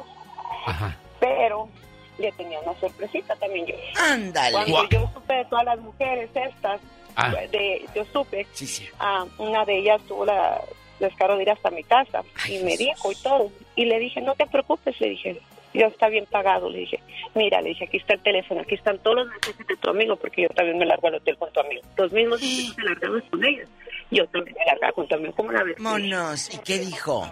Pero 1.20 1.70
le 2.18 2.32
tenía 2.34 2.60
una 2.60 2.80
sorpresita 2.80 3.36
también 3.36 3.66
yo. 3.66 3.76
Ándale. 4.00 4.54
Cuando 4.54 4.90
yo 4.90 5.10
supe 5.14 5.34
de 5.34 5.46
todas 5.46 5.66
las 5.66 5.80
mujeres 5.80 6.30
estas, 6.34 6.80
Ah. 7.16 7.32
de, 7.52 7.86
yo 7.96 8.04
supe, 8.12 8.46
ah, 9.00 9.26
una 9.38 9.64
de 9.66 9.78
ellas 9.78 10.02
tuvo 10.08 10.26
la 10.26 10.62
descaro 11.00 11.36
de 11.36 11.44
ir 11.44 11.50
hasta 11.50 11.70
mi 11.72 11.84
casa 11.84 12.24
y 12.48 12.60
me 12.60 12.78
dijo 12.78 13.12
y 13.12 13.16
todo. 13.16 13.52
Y 13.76 13.86
le 13.86 14.00
dije, 14.00 14.22
no 14.22 14.36
te 14.36 14.46
preocupes, 14.48 15.00
le 15.00 15.10
dije, 15.10 15.42
ya 15.74 15.88
está 15.88 16.10
bien 16.10 16.26
pagado. 16.26 16.70
Le 16.70 16.80
dije, 16.80 17.00
mira, 17.34 17.62
le 17.62 17.70
dije, 17.70 17.86
aquí 17.86 17.98
está 17.98 18.14
el 18.14 18.22
teléfono, 18.22 18.62
aquí 18.62 18.76
están 18.76 19.00
todos 19.00 19.18
los 19.18 19.28
mensajes 19.28 19.68
de 19.68 19.76
tu 19.78 19.90
amigo, 19.90 20.16
porque 20.16 20.44
yo 20.44 20.50
también 20.50 20.78
me 20.78 20.86
largo 20.86 21.08
al 21.08 21.16
hotel 21.16 21.38
con 21.38 21.52
tu 21.52 21.60
amigo. 21.60 21.82
Los 21.98 22.12
mismos 22.12 22.40
que 22.42 22.46
se 22.46 22.82
largamos 22.82 23.24
con 23.30 23.46
ellos. 23.46 23.70
Yo 24.12 24.28
también 24.28 24.56
me 24.58 24.66
largaba 24.66 24.94
con 24.94 25.08
tu 25.08 25.16
amigo. 25.16 25.34
¿Cómo 25.36 25.52
la 25.52 25.64
ves? 25.64 25.80
Monos, 25.80 26.54
¿y 26.54 26.58
qué 26.60 26.80
dijo? 26.80 27.32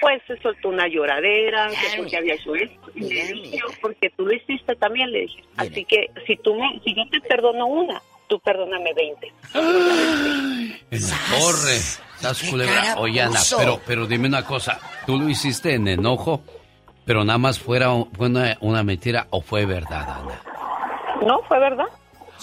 Pues 0.00 0.22
se 0.26 0.36
soltó 0.42 0.68
una 0.68 0.86
lloradera, 0.86 1.68
que 1.68 1.96
porque 1.96 2.16
había 2.18 2.34
hecho 2.34 2.54
esto. 2.54 2.90
Y 2.94 3.00
le 3.00 3.24
dije, 3.32 3.58
porque 3.80 4.10
tú 4.10 4.26
lo 4.26 4.34
hiciste 4.34 4.74
también, 4.76 5.10
le 5.10 5.20
dije. 5.20 5.42
Así 5.56 5.84
que 5.86 6.10
si 6.26 6.36
tú 6.36 6.54
me, 6.54 6.78
si 6.84 6.94
yo 6.94 7.08
te 7.10 7.20
perdono 7.22 7.66
una, 7.66 8.02
tú 8.28 8.38
perdóname 8.40 8.92
20. 8.94 9.32
En 10.90 11.08
la 11.08 11.16
torre. 11.38 11.76
Estás 11.76 12.42
culebra. 12.48 12.94
Oye, 12.98 13.20
Ana, 13.20 13.40
pero, 13.58 13.80
pero 13.86 14.06
dime 14.06 14.28
una 14.28 14.44
cosa. 14.44 14.78
¿Tú 15.06 15.18
lo 15.18 15.28
hiciste 15.28 15.74
en 15.74 15.88
enojo, 15.88 16.42
pero 17.04 17.24
nada 17.24 17.38
más 17.38 17.58
fuera 17.58 17.90
un- 17.92 18.10
fue 18.12 18.26
una, 18.28 18.56
una 18.60 18.82
mentira 18.82 19.26
o 19.30 19.42
fue 19.42 19.66
verdad, 19.66 20.08
Ana? 20.20 20.40
No, 21.26 21.42
fue 21.42 21.58
verdad. 21.58 21.86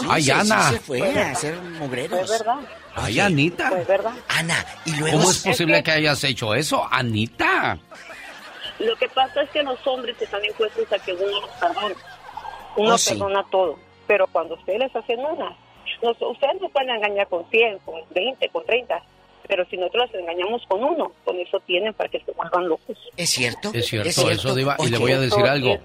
Ay, 0.10 0.24
sí, 0.24 0.32
Ana. 0.32 0.64
sí 0.64 0.74
se 0.76 0.80
fue 0.80 1.20
a 1.22 1.32
hacer 1.32 1.56
mugreros. 1.80 2.28
Fue 2.28 2.38
verdad. 2.38 2.60
Ay, 2.96 3.20
Anita. 3.20 3.70
Fue 3.70 3.84
verdad. 3.86 4.12
Ana, 4.28 4.66
y 4.86 4.96
luego... 4.98 5.18
¿Cómo 5.18 5.32
es 5.32 5.40
posible 5.40 5.82
que 5.84 5.92
hayas 5.92 6.24
hecho 6.24 6.54
eso, 6.54 6.88
Anita? 6.92 7.78
Lo 8.80 8.96
que 8.98 9.08
pasa 9.10 9.42
es 9.44 9.50
que 9.52 9.64
los 9.64 9.80
hombres 9.88 10.20
están 10.22 10.44
impuestos 10.46 10.92
a 10.92 11.00
que 11.00 11.14
uno 11.14 11.42
los 11.42 11.50
perdone. 11.60 11.96
Uno 12.78 12.94
Oh, 12.96 12.98
sí. 12.98 13.12
perdona 13.12 13.44
todo. 13.52 13.78
Pero 14.08 14.28
cuando 14.28 14.56
ustedes 14.56 14.80
les 14.80 14.96
hacen 14.96 15.20
una, 15.20 15.56
nos- 16.02 16.22
ustedes 16.22 16.62
no 16.62 16.70
pueden 16.70 16.90
engañar 16.92 17.28
con 17.28 17.50
100, 17.50 17.80
con 17.80 17.96
20, 18.14 18.50
con 18.50 18.66
30. 18.66 19.02
Pero 19.48 19.66
si 19.66 19.76
nosotros 19.76 20.10
los 20.12 20.22
engañamos 20.22 20.62
con 20.68 20.82
uno, 20.84 21.12
con 21.26 21.38
eso 21.40 21.60
tienen 21.66 21.94
para 21.94 22.08
que 22.10 22.20
se 22.22 22.32
vuelvan 22.32 22.70
locos. 22.70 22.98
¿Es 23.18 23.30
cierto? 23.32 23.72
Es 23.74 23.88
cierto, 23.88 24.30
eso, 24.30 24.56
Diva. 24.56 24.78
Y 24.80 24.88
le 24.90 24.98
voy 24.98 25.12
a 25.12 25.20
decir 25.20 25.44
algo. 25.44 25.78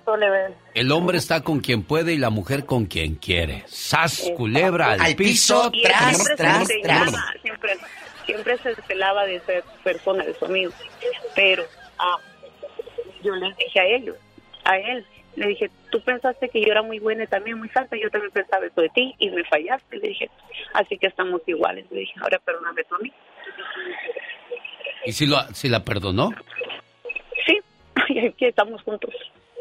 El 0.74 0.92
hombre 0.92 1.18
está 1.18 1.42
con 1.42 1.58
quien 1.60 1.82
puede 1.82 2.12
y 2.12 2.18
la 2.18 2.30
mujer 2.30 2.64
con 2.64 2.86
quien 2.86 3.16
quiere. 3.16 3.64
¡Sas, 3.66 4.30
culebra, 4.36 4.92
al, 4.92 5.00
Al 5.00 5.16
piso, 5.16 5.70
Y 5.72 5.78
él 5.84 5.90
tras, 5.90 6.14
siempre 6.16 6.36
tras, 6.36 6.68
se 6.68 6.78
tras. 6.80 7.12
Siempre, 7.42 7.72
siempre 8.26 8.58
se 8.58 8.74
celaba 8.82 9.24
de 9.24 9.40
ser 9.40 9.64
persona, 9.82 10.24
de 10.24 10.34
su 10.34 10.44
amigo. 10.44 10.72
Pero 11.34 11.64
ah, 11.98 12.18
yo 13.24 13.34
les 13.34 13.56
dije 13.56 13.80
a 13.80 13.84
ellos, 13.86 14.16
a 14.64 14.76
él, 14.78 15.04
le 15.36 15.46
dije, 15.48 15.70
tú 15.90 16.00
pensaste 16.00 16.48
que 16.48 16.60
yo 16.60 16.68
era 16.72 16.82
muy 16.82 16.98
buena 16.98 17.24
y 17.24 17.26
también 17.26 17.58
muy 17.58 17.68
santa, 17.68 17.96
yo 17.96 18.10
también 18.10 18.32
pensaba 18.32 18.66
eso 18.66 18.80
de 18.80 18.88
ti 18.90 19.14
y 19.18 19.30
me 19.30 19.44
fallaste. 19.44 19.96
Le 19.98 20.08
dije, 20.08 20.30
así 20.74 20.96
que 20.98 21.06
estamos 21.06 21.40
iguales. 21.46 21.86
Le 21.90 22.00
dije, 22.00 22.14
ahora 22.20 22.38
perdóname 22.44 22.82
tú 22.84 22.94
a 22.94 22.98
mí. 22.98 23.12
¿Y 25.04 25.12
si, 25.12 25.26
lo, 25.26 25.38
si 25.54 25.68
la 25.68 25.84
perdonó? 25.84 26.30
Sí, 27.46 27.58
y 28.08 28.26
aquí 28.26 28.46
estamos 28.46 28.82
juntos 28.82 29.14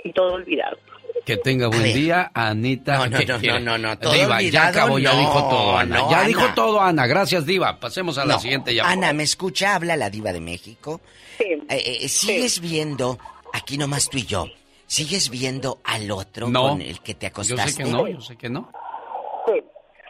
y 0.04 0.12
todo 0.12 0.34
olvidado. 0.34 0.78
Que 1.26 1.38
tenga 1.38 1.68
buen 1.68 1.84
día, 1.84 2.30
Anita. 2.36 2.98
No, 2.98 3.08
no, 3.08 3.18
¿Qué 3.18 3.26
no, 3.26 3.40
no, 3.40 3.60
no, 3.60 3.78
no, 3.80 3.98
todo 4.00 4.14
Diva, 4.14 4.28
ya 4.28 4.36
olvidado, 4.38 4.68
acabó, 4.70 5.00
ya 5.00 5.14
no, 5.14 5.20
dijo 5.20 5.50
todo, 5.50 5.78
Ana. 5.78 5.98
no, 5.98 6.12
ya 6.12 6.18
Ana. 6.20 6.28
dijo 6.28 6.48
todo, 6.56 6.82
Ana. 6.82 7.08
Gracias, 7.08 7.46
Diva. 7.48 7.80
Pasemos 7.80 8.18
a 8.20 8.26
la 8.26 8.36
No. 8.36 8.40
siguiente 8.40 8.76
llamada. 8.76 8.94
Ana, 8.94 9.14
¿me 9.14 9.24
escucha? 9.24 9.74
Habla 9.76 9.96
la 9.98 10.10
diva 10.12 10.32
de 10.34 10.42
México. 10.42 11.02
Eh, 11.40 11.58
eh, 11.70 12.08
¿Sigues 12.10 12.60
viendo, 12.62 13.18
aquí 13.54 13.78
nomás 13.78 14.08
tú 14.10 14.18
y 14.20 14.26
yo, 14.26 14.46
sigues 14.96 15.30
viendo 15.30 15.80
al 15.84 16.10
otro 16.12 16.48
No. 16.48 16.70
con 16.70 16.82
el 16.82 17.00
que 17.02 17.14
te 17.16 17.26
Yo 17.26 17.32
acostaste? 17.32 17.72
sé 17.72 17.84
que 17.84 17.90
no, 17.90 18.08
yo 18.08 18.22
sé 18.22 18.38
que 18.38 18.50
no. 18.50 18.72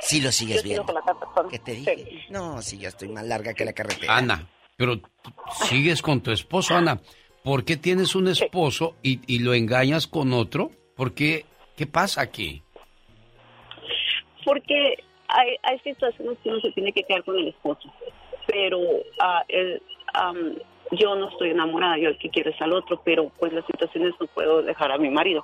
Sí 0.02 0.22
lo 0.22 0.32
sigues 0.32 0.58
Yo 0.58 0.64
viendo. 0.64 0.86
con 0.86 0.96
la. 0.96 1.50
¿Qué 1.50 1.60
te 1.60 1.72
dije? 1.72 2.26
No, 2.30 2.62
sí, 2.62 2.78
ya 2.78 2.90
estoy 2.90 3.08
más 3.08 3.26
larga 3.26 3.54
que 3.54 3.66
la 3.66 3.74
carretera. 3.74 4.18
Ana, 4.18 4.48
pero 4.76 5.00
sigues 5.70 6.02
con 6.02 6.22
tu 6.22 6.32
esposo, 6.32 6.76
Ana. 6.76 7.00
¿Por 7.44 7.64
qué 7.64 7.78
tienes 7.78 8.14
un 8.16 8.28
esposo 8.28 8.96
y, 9.02 9.22
y 9.34 9.40
lo 9.40 9.54
engañas 9.54 10.06
con 10.08 10.34
otro? 10.34 10.70
¿Por 10.96 11.14
qué? 11.14 11.46
¿Qué 11.78 11.88
pasa 11.88 12.22
aquí? 12.22 12.62
Porque 14.44 14.96
hay, 15.28 15.50
hay 15.64 15.80
situaciones 15.80 16.38
que 16.44 16.50
uno 16.50 16.60
se 16.62 16.72
tiene 16.72 16.92
que 16.92 17.04
quedar 17.04 17.24
con 17.24 17.38
el 17.38 17.48
esposo, 17.48 17.92
pero 18.48 18.78
ah, 19.22 19.44
él, 19.48 19.82
am, 20.14 20.56
yo 20.92 21.16
no 21.16 21.30
estoy 21.30 21.52
enamorada, 21.52 21.98
yo 21.98 22.10
el 22.10 22.18
que 22.18 22.30
quiero 22.30 22.52
es 22.52 22.62
al 22.62 22.74
otro, 22.74 23.02
pero 23.04 23.32
pues 23.40 23.52
las 23.54 23.66
situaciones 23.66 24.14
no 24.20 24.28
puedo 24.28 24.62
dejar 24.62 24.92
a 24.92 24.98
mi 24.98 25.10
marido. 25.10 25.44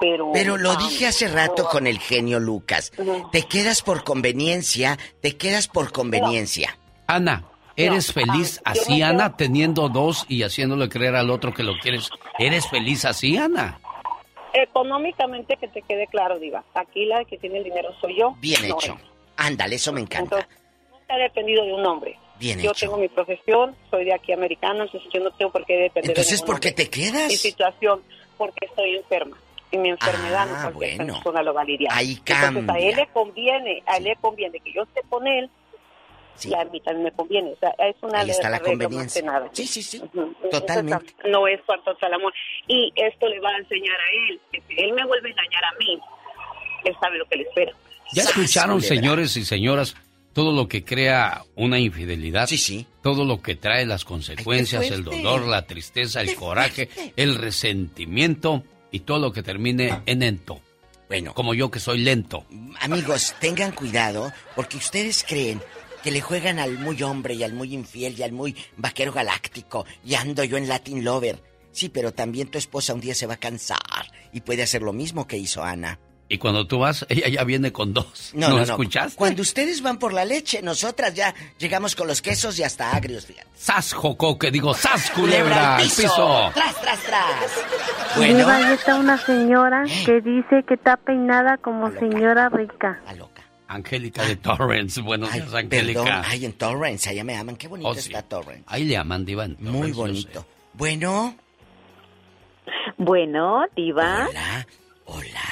Pero, 0.00 0.30
Pero 0.32 0.56
lo 0.56 0.76
dije 0.76 1.06
hace 1.06 1.28
rato 1.28 1.64
con 1.64 1.86
el 1.86 1.98
genio 1.98 2.40
Lucas. 2.40 2.92
Te 3.32 3.42
quedas 3.42 3.82
por 3.82 4.02
conveniencia, 4.02 4.98
te 5.20 5.36
quedas 5.36 5.68
por 5.68 5.92
conveniencia. 5.92 6.78
Ana, 7.06 7.44
¿eres 7.76 8.14
No, 8.14 8.22
feliz 8.22 8.60
ah, 8.64 8.70
así, 8.70 9.02
Ana, 9.02 9.36
teniendo 9.36 9.88
dos 9.88 10.24
y 10.28 10.42
haciéndole 10.42 10.88
creer 10.88 11.16
al 11.16 11.30
otro 11.30 11.52
que 11.52 11.62
lo 11.62 11.78
quieres? 11.78 12.10
¿Eres 12.38 12.68
feliz 12.68 13.04
así, 13.04 13.36
Ana? 13.36 13.78
Económicamente 14.52 15.56
que 15.56 15.68
te 15.68 15.82
quede 15.82 16.06
claro, 16.08 16.38
Diva, 16.38 16.64
aquí 16.74 17.04
la 17.06 17.24
que 17.24 17.36
tiene 17.38 17.58
el 17.58 17.64
dinero 17.64 17.90
soy 18.00 18.18
yo. 18.18 18.34
Bien 18.40 18.68
no 18.68 18.74
hecho. 18.74 18.96
Ándale, 19.36 19.76
eso 19.76 19.92
me 19.92 20.00
encanta. 20.00 20.36
Entonces, 20.36 20.48
nunca 20.90 21.16
he 21.16 21.22
dependido 21.22 21.64
de 21.64 21.72
un 21.74 21.86
hombre. 21.86 22.18
Bien 22.40 22.58
yo 22.60 22.70
hecho. 22.70 22.86
tengo 22.86 22.96
mi 22.98 23.08
profesión, 23.08 23.76
soy 23.90 24.04
de 24.06 24.14
aquí 24.14 24.32
americana, 24.32 24.82
entonces 24.84 25.08
yo 25.12 25.20
no 25.20 25.30
tengo 25.32 25.52
por 25.52 25.64
qué 25.66 25.76
depender 25.76 26.10
Entonces, 26.10 26.40
de 26.40 26.46
¿por 26.46 26.58
qué 26.58 26.72
te 26.72 26.88
quedas? 26.90 27.28
Mi 27.28 27.36
situación, 27.36 28.02
porque 28.36 28.66
estoy 28.66 28.96
enferma. 28.96 29.36
Y 29.70 29.78
mi 29.78 29.90
enfermedad 29.90 30.46
no 30.48 30.54
Ah, 30.56 30.62
cualquier 30.72 30.96
bueno. 30.96 31.14
persona 31.14 31.42
lo 31.44 31.54
va 31.54 31.60
a 31.60 31.64
lidiar. 31.64 31.92
Ahí 31.94 32.12
Entonces 32.18 32.36
a 32.36 32.40
cambia. 32.40 32.88
él 32.88 32.96
le 32.96 33.06
conviene, 33.12 33.82
a 33.86 33.98
él 33.98 34.04
le 34.04 34.16
conviene 34.16 34.58
que 34.58 34.72
yo 34.72 34.82
esté 34.82 35.02
con 35.08 35.26
él 35.28 35.48
y 36.42 36.54
a 36.54 36.64
mí 36.64 36.80
también 36.80 37.04
me 37.04 37.12
conviene. 37.12 37.52
O 37.52 37.56
sea, 37.58 37.70
es 37.86 37.94
una 38.02 38.20
Ahí 38.20 38.30
está 38.30 38.48
la 38.48 38.56
más 38.58 38.66
conveniencia. 38.66 39.20
que 39.20 39.26
nada. 39.26 39.48
Sí, 39.52 39.66
sí, 39.66 39.82
sí. 39.82 39.98
Ujú. 40.02 40.34
Totalmente. 40.50 41.04
Entonces, 41.10 41.30
no 41.30 41.46
es 41.46 41.60
cuanto 41.66 41.94
al 42.00 42.14
amor. 42.14 42.32
Y 42.66 42.90
esto 42.96 43.28
le 43.28 43.38
va 43.40 43.50
a 43.50 43.58
enseñar 43.58 43.94
a 43.94 44.30
él, 44.32 44.40
que 44.50 44.60
si 44.66 44.80
él 44.80 44.92
me 44.94 45.04
vuelve 45.06 45.28
a 45.28 45.32
engañar 45.32 45.64
a 45.66 45.72
mí, 45.78 46.00
él 46.86 46.96
sabe 47.00 47.18
lo 47.18 47.26
que 47.26 47.36
le 47.36 47.42
espera. 47.44 47.72
¿Ya 48.12 48.22
escucharon, 48.24 48.80
señores 48.80 49.36
y 49.36 49.44
señoras, 49.44 49.94
todo 50.40 50.52
lo 50.52 50.68
que 50.68 50.84
crea 50.84 51.44
una 51.54 51.78
infidelidad? 51.78 52.46
Sí, 52.46 52.56
sí. 52.56 52.86
Todo 53.02 53.26
lo 53.26 53.42
que 53.42 53.56
trae 53.56 53.84
las 53.84 54.06
consecuencias, 54.06 54.90
el 54.90 55.04
dolor, 55.04 55.46
la 55.46 55.66
tristeza, 55.66 56.22
el 56.22 56.34
coraje, 56.34 56.88
el 57.16 57.34
resentimiento 57.34 58.64
y 58.90 59.00
todo 59.00 59.18
lo 59.18 59.32
que 59.34 59.42
termine 59.42 60.00
en 60.06 60.22
ento. 60.22 60.62
Bueno. 61.08 61.34
Como 61.34 61.52
yo 61.52 61.70
que 61.70 61.78
soy 61.78 61.98
lento. 61.98 62.46
Amigos, 62.80 63.34
tengan 63.38 63.72
cuidado 63.72 64.32
porque 64.56 64.78
ustedes 64.78 65.26
creen 65.28 65.60
que 66.02 66.10
le 66.10 66.22
juegan 66.22 66.58
al 66.58 66.78
muy 66.78 67.02
hombre 67.02 67.34
y 67.34 67.42
al 67.42 67.52
muy 67.52 67.74
infiel 67.74 68.18
y 68.18 68.22
al 68.22 68.32
muy 68.32 68.56
vaquero 68.78 69.12
galáctico 69.12 69.84
y 70.02 70.14
ando 70.14 70.42
yo 70.42 70.56
en 70.56 70.68
Latin 70.68 71.04
Lover. 71.04 71.42
Sí, 71.70 71.90
pero 71.90 72.14
también 72.14 72.48
tu 72.48 72.56
esposa 72.56 72.94
un 72.94 73.02
día 73.02 73.14
se 73.14 73.26
va 73.26 73.34
a 73.34 73.40
cansar 73.40 74.10
y 74.32 74.40
puede 74.40 74.62
hacer 74.62 74.80
lo 74.80 74.94
mismo 74.94 75.26
que 75.26 75.36
hizo 75.36 75.62
Ana. 75.62 76.00
Y 76.32 76.38
cuando 76.38 76.64
tú 76.66 76.78
vas, 76.78 77.04
ella 77.10 77.28
ya 77.28 77.42
viene 77.44 77.72
con 77.72 77.92
dos. 77.92 78.30
No, 78.34 78.48
no, 78.50 78.56
no. 78.56 78.62
escuchaste? 78.62 79.16
Cuando 79.16 79.42
ustedes 79.42 79.82
van 79.82 79.98
por 79.98 80.12
la 80.12 80.24
leche, 80.24 80.62
nosotras 80.62 81.12
ya 81.12 81.34
llegamos 81.58 81.96
con 81.96 82.06
los 82.06 82.22
quesos 82.22 82.56
y 82.58 82.62
hasta 82.62 82.92
agrios, 82.94 83.26
fíjate. 83.26 83.48
¡Sas, 83.56 83.92
jocoque! 83.92 84.50
Digo, 84.52 84.72
¡sas, 84.72 85.10
culebra! 85.14 85.76
¡Al 85.78 85.82
piso! 85.88 86.50
¡Tras, 86.54 86.80
tras, 86.80 87.00
tras! 87.02 88.16
Diva, 88.16 88.56
ahí 88.56 88.72
está 88.74 88.94
una 88.94 89.18
señora 89.18 89.84
que 90.06 90.20
dice 90.20 90.62
que 90.66 90.74
está 90.74 90.96
peinada 90.96 91.56
como 91.58 91.90
señora 91.90 92.48
rica. 92.48 93.00
Angélica 93.66 94.24
de 94.24 94.36
Torrance. 94.36 95.00
Buenos 95.00 95.32
días, 95.32 95.52
Angélica. 95.54 96.02
Perdón, 96.04 96.22
ay, 96.26 96.44
en 96.44 96.52
Torrance, 96.54 97.08
allá 97.10 97.22
me 97.24 97.36
aman. 97.36 97.56
Qué 97.56 97.68
bonito 97.68 97.88
Oh, 97.90 97.94
sí. 97.94 98.08
está 98.08 98.22
Torrance. 98.22 98.64
Ahí 98.66 98.84
le 98.84 98.96
aman, 98.96 99.24
Diva. 99.24 99.44
en 99.44 99.56
Muy 99.60 99.92
Torrance, 99.92 99.94
bonito. 99.96 100.46
Bueno. 100.74 101.36
Bueno, 102.96 103.64
Diva. 103.76 104.26
Hola, 104.28 104.66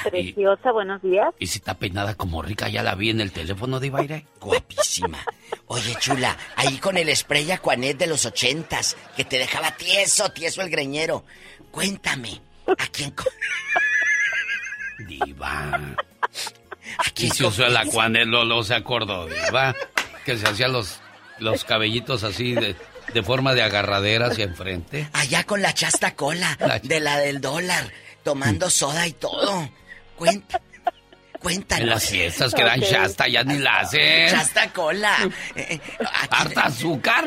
Preciosa, 0.09 0.71
buenos 0.71 1.01
días. 1.01 1.27
¿Y 1.39 1.47
si 1.47 1.57
está 1.59 1.73
peinada 1.73 2.15
como 2.15 2.41
rica? 2.41 2.69
Ya 2.69 2.83
la 2.83 2.95
vi 2.95 3.09
en 3.09 3.21
el 3.21 3.31
teléfono, 3.31 3.79
Diva 3.79 3.99
Aire. 3.99 4.25
Guapísima. 4.39 5.19
Oye, 5.67 5.95
chula, 5.99 6.37
ahí 6.55 6.77
con 6.77 6.97
el 6.97 7.15
spray 7.15 7.51
Aquanet 7.51 7.97
de 7.97 8.07
los 8.07 8.25
ochentas, 8.25 8.95
que 9.15 9.25
te 9.25 9.37
dejaba 9.37 9.71
tieso, 9.71 10.29
tieso 10.31 10.61
el 10.61 10.69
greñero. 10.69 11.23
Cuéntame, 11.71 12.41
¿a 12.67 12.87
quién... 12.87 13.11
co- 13.11 13.25
Diva. 15.07 15.95
Aquí 17.05 17.29
se 17.29 17.45
usó 17.45 17.65
el 17.65 17.77
acuanelo, 17.77 18.43
lo 18.45 18.63
se 18.63 18.75
acordó, 18.75 19.27
Diva. 19.27 19.75
Que 20.25 20.37
se 20.37 20.47
hacía 20.47 20.67
los, 20.67 20.99
los 21.39 21.63
cabellitos 21.63 22.23
así 22.23 22.53
de, 22.53 22.75
de 23.13 23.23
forma 23.23 23.53
de 23.53 23.63
agarradera 23.63 24.27
hacia 24.27 24.45
enfrente. 24.45 25.09
Allá 25.13 25.43
con 25.43 25.61
la 25.61 25.73
chasta 25.73 26.15
cola, 26.15 26.57
de 26.83 26.99
la 26.99 27.17
del 27.17 27.39
dólar, 27.41 27.91
tomando 28.23 28.69
soda 28.69 29.07
y 29.07 29.13
todo. 29.13 29.69
Cuenta. 30.15 30.61
Cuéntanos. 31.39 31.83
En 31.83 31.89
las 31.89 32.09
fiestas 32.09 32.53
que 32.53 32.63
dan 32.63 32.81
chasta, 32.81 33.27
ya 33.27 33.43
ni 33.43 33.57
la 33.59 33.79
hacen. 33.79 34.29
Chasta 34.29 34.71
cola. 34.73 35.15
Eh, 35.55 35.79
¿Harta 36.31 36.65
azúcar? 36.65 37.25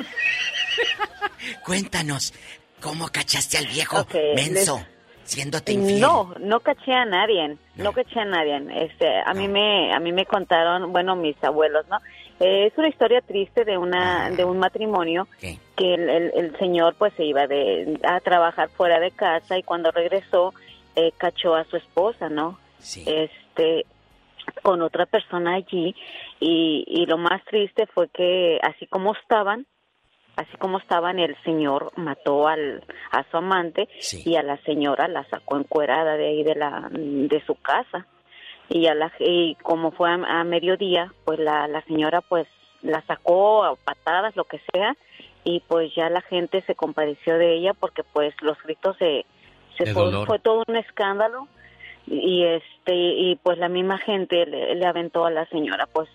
Cuéntanos, 1.65 2.33
¿cómo 2.81 3.09
cachaste 3.09 3.59
al 3.59 3.67
viejo 3.67 4.07
menso? 4.37 4.85
Siéndote 5.25 5.73
infiel. 5.73 6.01
No, 6.01 6.35
no 6.41 6.61
caché 6.61 6.93
a 6.93 7.05
nadie, 7.05 7.57
no, 7.77 7.93
caché 7.93 8.21
a 8.21 8.25
nadie. 8.25 8.85
Este, 8.85 9.07
a 9.25 9.33
mí 9.35 9.49
me, 9.49 9.93
a 9.95 10.01
mí 10.01 10.13
me 10.13 10.27
contaron, 10.27 10.93
bueno, 10.93 11.15
mis 11.17 11.37
abuelos, 11.43 11.87
¿no? 11.89 11.99
Eh, 12.41 12.67
es 12.67 12.77
una 12.77 12.89
historia 12.89 13.21
triste 13.21 13.65
de 13.65 13.79
una, 13.79 14.31
de 14.31 14.45
un 14.45 14.59
matrimonio 14.59 15.29
que 15.41 15.95
el, 15.95 16.09
el, 16.09 16.59
señor 16.59 16.97
pues 16.99 17.13
se 17.17 17.25
iba 17.25 17.47
de, 17.47 18.01
a 18.03 18.19
trabajar 18.21 18.69
fuera 18.71 18.99
de 18.99 19.13
casa 19.13 19.59
y 19.59 19.63
cuando 19.63 19.93
regresó 19.93 20.53
eh, 20.97 21.13
cachó 21.17 21.55
a 21.55 21.65
su 21.65 21.77
esposa, 21.77 22.29
¿no? 22.29 22.59
Sí. 22.79 23.05
Este, 23.07 23.87
con 24.63 24.83
otra 24.83 25.07
persona 25.07 25.55
allí 25.55 25.95
y, 26.41 26.85
y 26.87 27.07
lo 27.07 27.19
más 27.19 27.45
triste 27.45 27.87
fue 27.87 28.09
que 28.09 28.59
así 28.63 28.87
como 28.87 29.15
estaban, 29.15 29.67
así 30.37 30.57
como 30.59 30.79
estaban, 30.79 31.19
el 31.19 31.37
señor 31.45 31.93
mató 31.97 32.49
al, 32.49 32.85
a 33.11 33.25
su 33.31 33.37
amante 33.37 33.89
y 34.25 34.37
a 34.37 34.43
la 34.43 34.57
señora 34.59 35.09
la 35.09 35.25
sacó 35.29 35.59
encuerada 35.59 36.17
de 36.17 36.29
ahí 36.29 36.43
de 36.43 36.55
la 36.55 36.89
de 36.91 37.43
su 37.47 37.55
casa 37.57 38.07
y 38.69 38.87
a 38.87 38.95
la 38.95 39.13
y 39.19 39.55
como 39.57 39.91
fue 39.93 40.11
a, 40.11 40.45
mediodía 40.45 41.13
pues 41.25 41.39
la, 41.39 41.69
la 41.69 41.83
señora 41.83 42.21
pues 42.21 42.47
la 42.83 43.03
sacó 43.03 43.65
a 43.65 43.77
patadas 43.77 44.35
lo 44.37 44.45
que 44.45 44.61
sea 44.73 44.97
y 45.45 45.61
pues 45.61 45.95
ya 45.95 46.09
la 46.09 46.21
gente 46.23 46.63
se 46.63 46.75
compadeció 46.75 47.37
de 47.37 47.55
ella 47.55 47.75
porque 47.75 48.03
pues 48.05 48.35
los 48.41 48.61
gritos 48.63 48.97
se, 49.77 49.93
fue, 49.93 50.27
fue 50.27 50.39
todo 50.39 50.63
un 50.67 50.77
escándalo 50.77 51.49
y 52.07 52.45
este 52.45 52.95
y 52.95 53.37
pues 53.43 53.59
la 53.59 53.69
misma 53.69 53.99
gente 53.99 54.45
le, 54.47 54.87
aventó 54.87 55.25
a 55.25 55.31
la 55.31 55.47
señora 55.47 55.87
pues 55.93 56.09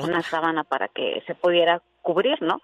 una 0.00 0.22
sábana 0.22 0.64
para 0.64 0.88
que 0.88 1.22
se 1.26 1.34
pudiera 1.34 1.82
cubrir 2.02 2.40
no 2.42 2.60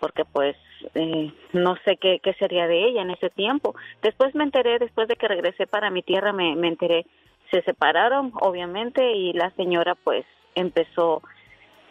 porque 0.00 0.24
pues 0.24 0.56
eh, 0.94 1.32
no 1.52 1.76
sé 1.84 1.96
qué, 1.96 2.20
qué 2.22 2.32
sería 2.34 2.66
de 2.66 2.88
ella 2.88 3.02
en 3.02 3.10
ese 3.10 3.28
tiempo. 3.28 3.74
Después 4.02 4.34
me 4.34 4.44
enteré 4.44 4.78
después 4.78 5.08
de 5.08 5.16
que 5.16 5.28
regresé 5.28 5.66
para 5.66 5.90
mi 5.90 6.02
tierra 6.02 6.32
me, 6.32 6.56
me 6.56 6.68
enteré 6.68 7.04
se 7.50 7.62
separaron 7.62 8.32
obviamente 8.40 9.12
y 9.12 9.32
la 9.32 9.50
señora 9.56 9.94
pues 9.96 10.24
empezó 10.54 11.22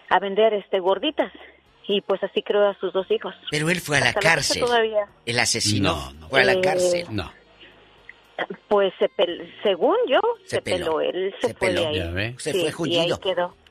a 0.09 0.19
vender 0.19 0.53
este 0.53 0.80
gorditas. 0.80 1.31
Y 1.88 2.01
pues 2.01 2.23
así 2.23 2.43
creó 2.43 2.67
a 2.67 2.76
sus 2.76 2.93
dos 2.93 3.09
hijos. 3.09 3.34
Pero 3.49 3.67
él 3.71 3.81
fue 3.81 3.97
a 3.97 4.01
la 4.01 4.13
cárcel. 4.13 4.63
todavía. 4.63 5.07
el 5.26 5.39
asesino 5.39 5.95
fue 6.30 6.41
a 6.41 6.45
la 6.45 6.61
cárcel 6.61 7.07
no 7.09 7.31
pues 8.67 8.93
se 8.99 9.09
según 9.63 9.95
yo, 10.09 10.19
se, 10.45 10.61
peló. 10.61 11.01
él 11.01 11.33
se, 11.41 11.53
fue 11.53 11.67
peló. 11.67 11.87
ahí. 11.87 12.35
Se 12.37 12.53
fue 12.53 12.71
jullido. 12.71 13.19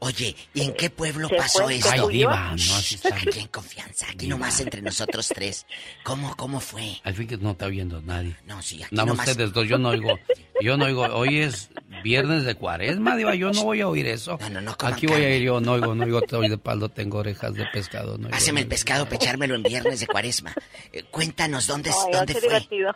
Oye, 0.00 0.34
¿y 0.54 0.62
en 0.62 0.74
qué 0.74 0.90
pueblo 0.90 1.28
pasó 1.28 1.68
esto? 1.68 1.90
Ay, 1.90 2.00
diva, 2.10 2.50
no 2.50 2.54
así 2.54 2.98
Aquí 3.10 3.40
en 3.40 3.48
confianza, 3.48 4.06
aquí 4.10 4.28
nomás 4.28 4.60
entre 4.60 4.80
nosotros 4.80 5.28
tres. 5.28 5.66
¿Cómo, 6.04 6.36
cómo 6.36 6.60
fue? 6.60 7.00
Al 7.02 7.14
fin 7.14 7.26
que 7.26 7.36
no 7.36 7.52
está 7.52 7.66
viendo 7.66 8.00
nadie. 8.02 8.36
No, 8.46 8.62
sí, 8.62 8.82
aquí 8.82 8.94
Nada 8.94 9.06
nomás... 9.06 9.28
ustedes 9.28 9.52
dos, 9.52 9.66
yo 9.66 9.78
no 9.78 9.88
oigo, 9.90 10.18
yo 10.60 10.76
no 10.76 10.86
oigo, 10.86 11.02
hoy 11.02 11.38
es 11.38 11.70
viernes 12.02 12.44
de 12.44 12.54
cuaresma, 12.54 13.16
diva, 13.16 13.34
yo 13.34 13.50
no 13.50 13.64
voy 13.64 13.80
a 13.80 13.88
oír 13.88 14.06
eso. 14.06 14.38
No, 14.40 14.50
no, 14.50 14.60
no, 14.60 14.76
Aquí 14.80 15.06
voy 15.06 15.22
a 15.22 15.36
ir 15.36 15.42
yo, 15.42 15.60
no 15.60 15.72
oigo, 15.72 15.94
no 15.94 16.04
oigo, 16.04 16.18
estoy 16.18 16.48
de 16.48 16.58
palo, 16.58 16.88
tengo 16.88 17.18
orejas 17.18 17.54
de 17.54 17.66
pescado. 17.66 18.18
No 18.18 18.28
Haceme 18.32 18.60
el 18.60 18.66
pescado, 18.66 19.08
pechármelo 19.08 19.54
en 19.54 19.62
viernes 19.62 20.00
de 20.00 20.06
cuaresma. 20.06 20.52
Eh, 20.92 21.04
cuéntanos, 21.10 21.66
¿dónde, 21.66 21.90
¿dónde 22.12 22.34
fue? 22.34 22.42
Divertido. 22.42 22.94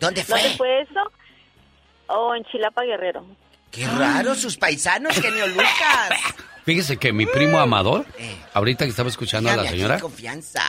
¿Dónde 0.00 0.24
fue? 0.24 0.40
¿Dónde 0.40 0.56
fue 0.56 0.82
eso? 0.82 1.12
Oh, 2.08 2.34
en 2.34 2.44
Chilapa 2.44 2.82
Guerrero. 2.84 3.24
Qué 3.70 3.86
raro 3.86 4.34
sus 4.34 4.56
paisanos, 4.56 5.14
genio 5.20 5.46
Lucas. 5.46 6.10
Fíjese 6.64 6.98
que 6.98 7.12
mi 7.12 7.26
primo 7.26 7.58
Amador, 7.58 8.04
eh. 8.18 8.36
ahorita 8.52 8.84
que 8.84 8.90
estaba 8.90 9.08
escuchando 9.08 9.50
a 9.50 9.56
la 9.56 9.66
señora. 9.66 9.98
confianza. 9.98 10.62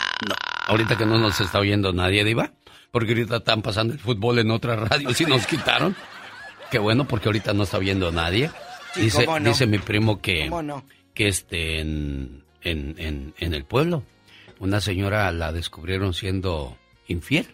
ahorita 0.67 0.97
que 0.97 1.05
no 1.05 1.17
nos 1.17 1.41
está 1.41 1.59
oyendo 1.59 1.91
nadie, 1.91 2.23
Diva. 2.23 2.51
Porque 2.91 3.11
ahorita 3.11 3.37
están 3.37 3.61
pasando 3.61 3.93
el 3.93 3.99
fútbol 3.99 4.39
en 4.39 4.49
otra 4.49 4.75
radio 4.75 5.09
y 5.17 5.25
nos 5.25 5.45
quitaron. 5.45 5.95
Qué 6.71 6.79
bueno, 6.79 7.07
porque 7.07 7.29
ahorita 7.29 7.53
no 7.53 7.63
está 7.63 7.77
viendo 7.79 8.11
nadie. 8.11 8.51
dice, 8.95 9.25
dice 9.41 9.67
mi 9.67 9.79
primo 9.79 10.21
que, 10.21 10.49
que 11.13 11.27
este, 11.27 11.79
en, 11.79 12.43
en, 12.61 13.33
en 13.37 13.53
el 13.53 13.63
pueblo, 13.63 14.03
una 14.59 14.81
señora 14.81 15.31
la 15.31 15.51
descubrieron 15.51 16.13
siendo 16.13 16.77
infiel. 17.07 17.47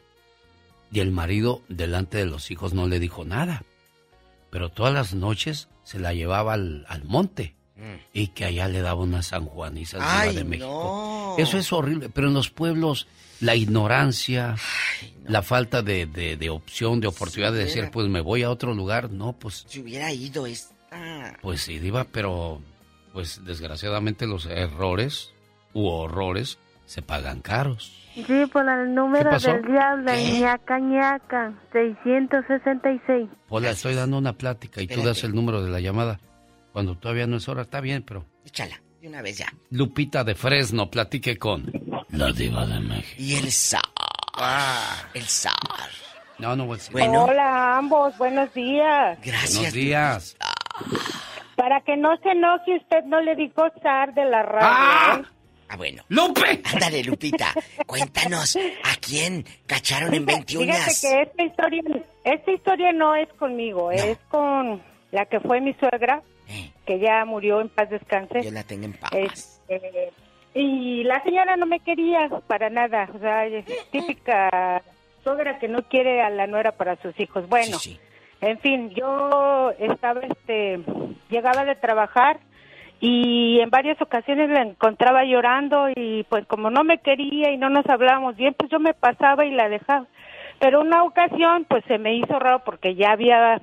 Y 0.92 1.00
el 1.00 1.12
marido 1.12 1.62
delante 1.68 2.18
de 2.18 2.26
los 2.26 2.52
hijos 2.52 2.74
no 2.74 2.88
le 2.88 3.00
dijo 3.00 3.26
nada 3.26 3.64
pero 4.56 4.70
todas 4.70 4.94
las 4.94 5.14
noches 5.14 5.68
se 5.84 6.00
la 6.00 6.14
llevaba 6.14 6.54
al, 6.54 7.04
monte 7.04 7.56
mm. 7.76 7.96
y 8.14 8.28
que 8.28 8.46
allá 8.46 8.70
le 8.70 8.82
daba 8.82 9.02
unas 9.02 9.28
sanjuanizas 9.28 10.34
de 10.34 10.46
México. 10.46 11.36
Eso 11.38 11.58
es 11.58 11.74
horrible, 11.74 12.08
pero 12.08 12.30
en 12.30 12.36
los 12.36 12.52
pueblos 12.52 13.06
la 13.42 13.58
ignorancia, 13.58 14.56
la 15.27 15.41
falta 15.41 15.81
de, 15.81 16.06
de, 16.06 16.49
opción, 16.49 16.99
de 16.99 17.07
oportunidad 17.07 17.52
de 17.52 17.65
decir, 17.65 17.89
pues 17.91 18.07
me 18.07 18.22
voy 18.22 18.43
a 18.43 18.49
otro 18.49 18.73
lugar, 18.73 19.11
no, 19.11 19.34
pues... 19.34 19.65
Si 19.68 19.81
hubiera 19.81 20.11
ido 20.11 20.45
esta... 20.45 21.38
Pues 21.41 21.61
sí, 21.61 21.80
diva, 21.80 22.06
pero 22.06 22.61
pues 23.11 23.43
desgraciadamente 23.45 24.27
los 24.27 24.45
errores 24.45 25.34
u 25.73 25.88
horrores 25.88 26.57
se 26.85 27.02
pagan 27.02 27.41
caros. 27.41 27.91
Sí, 28.14 28.45
por 28.52 28.68
el 28.69 28.93
número 28.93 29.31
del 29.38 29.61
diablo, 29.64 30.11
ñaca 30.14 30.80
ñaca, 30.80 31.53
666. 31.73 33.30
Hola, 33.49 33.72
estoy 33.72 33.95
dando 33.95 34.18
una 34.18 34.34
plática 34.34 34.81
y 34.81 34.88
tú 34.88 35.02
das 35.02 35.23
el 35.23 35.34
número 35.34 35.64
de 35.64 35.69
la 35.69 35.81
llamada. 35.81 36.19
Cuando 36.72 36.97
todavía 36.97 37.27
no 37.27 37.38
es 37.38 37.47
hora, 37.49 37.64
está 37.64 37.81
bien, 37.81 38.03
pero... 38.03 38.26
Échala, 38.45 38.81
de 39.02 39.07
una 39.07 39.22
vez 39.22 39.38
ya. 39.38 39.47
Lupita 39.72 40.23
de 40.23 40.35
Fresno, 40.35 40.89
platique 40.89 41.38
con 41.38 41.72
la 42.10 42.31
diva 42.31 42.65
de 42.65 42.80
México. 42.80 43.15
Y 43.18 43.35
el 43.35 43.52
zar. 43.52 43.94
Ah, 44.38 45.07
el 45.14 45.24
zar. 45.24 45.53
No, 46.38 46.56
no 46.56 46.66
voy 46.66 46.78
a 46.78 46.91
Bueno. 46.91 47.26
Hola 47.26 47.78
ambos, 47.78 48.18
buenos 48.18 48.53
días. 48.53 49.18
Gracias. 49.24 49.56
Buenos 49.56 49.74
días. 49.74 50.38
Para 51.56 51.80
que 51.82 51.95
no 51.95 52.18
se 52.18 52.32
enoje, 52.32 52.76
usted 52.76 53.03
no 53.06 53.22
le 53.22 53.36
dijo 53.36 53.64
zar 53.82 54.14
de 54.14 54.26
la 54.26 54.44
radio. 54.44 54.68
¡Ah! 54.70 55.22
¿eh? 55.22 55.26
Ah, 55.70 55.78
bueno. 55.78 56.03
¡Lupe! 56.10 56.62
Ándale, 56.74 57.03
Lupita. 57.03 57.53
Cuéntanos, 57.88 58.57
¿a 58.57 58.95
quién 58.99 59.45
cacharon 59.66 60.14
en 60.14 60.26
21 60.26 60.74
Fíjate 60.74 60.91
que 61.02 61.22
esta 61.22 61.44
historia, 61.44 61.82
esta 62.24 62.52
historia 62.52 62.91
no 62.91 63.16
es 63.16 63.30
conmigo, 63.34 63.91
es 63.91 64.18
con 64.30 64.84
la 65.12 65.26
que 65.26 65.40
fue 65.40 65.62
mi 65.62 65.74
suegra, 65.76 66.22
eh. 66.49 66.72
que 66.86 66.99
ya 66.99 67.24
murió 67.26 67.62
en 67.62 67.70
paz 67.70 67.90
descanse. 67.90 68.44
Yo 68.44 68.52
la 68.52 68.64
tengo 68.64 68.86
en 68.86 68.94
paz. 68.94 69.12
Este, 69.14 70.12
y 70.56 71.03
la 71.03 71.22
señora 71.23 71.57
no 71.57 71.65
me 71.65 71.82
quería 71.82 72.30
para 72.48 72.69
nada, 72.69 73.10
o 73.14 73.19
sea, 73.19 73.45
es 73.45 73.65
típica 73.91 74.82
suegra 75.22 75.60
que 75.60 75.68
no 75.68 75.84
quiere 75.84 76.22
a 76.22 76.30
la 76.30 76.48
nuera 76.48 76.72
para 76.72 76.95
sus 76.95 77.19
hijos. 77.19 77.48
Bueno, 77.49 77.77
en 78.40 78.57
fin, 78.60 78.90
yo 78.91 79.72
estaba, 79.77 80.22
este, 80.22 80.80
llegaba 81.30 81.65
de 81.65 81.76
trabajar 81.76 82.40
y 83.02 83.60
en 83.60 83.69
varias 83.69 84.02
ocasiones 84.02 84.49
la 84.49 84.61
encontraba 84.61 85.26
llorando 85.26 85.90
y 85.94 86.23
pues 86.30 86.45
como 86.48 86.69
no 86.69 86.86
me 86.86 86.99
quería 86.99 87.52
y 87.52 87.57
no 87.57 87.69
nos 87.69 87.86
hablábamos 87.88 88.38
bien, 88.38 88.56
pues 88.57 88.72
yo 88.72 88.80
me 88.80 88.94
pasaba 88.94 89.45
y 89.45 89.52
la 89.52 89.68
dejaba. 89.68 90.06
Pero 90.60 90.80
una 90.80 91.03
ocasión 91.03 91.65
pues 91.68 91.84
se 91.86 91.98
me 91.98 92.15
hizo 92.15 92.40
raro 92.40 92.64
porque 92.64 92.95
ya 92.95 93.11
había 93.11 93.61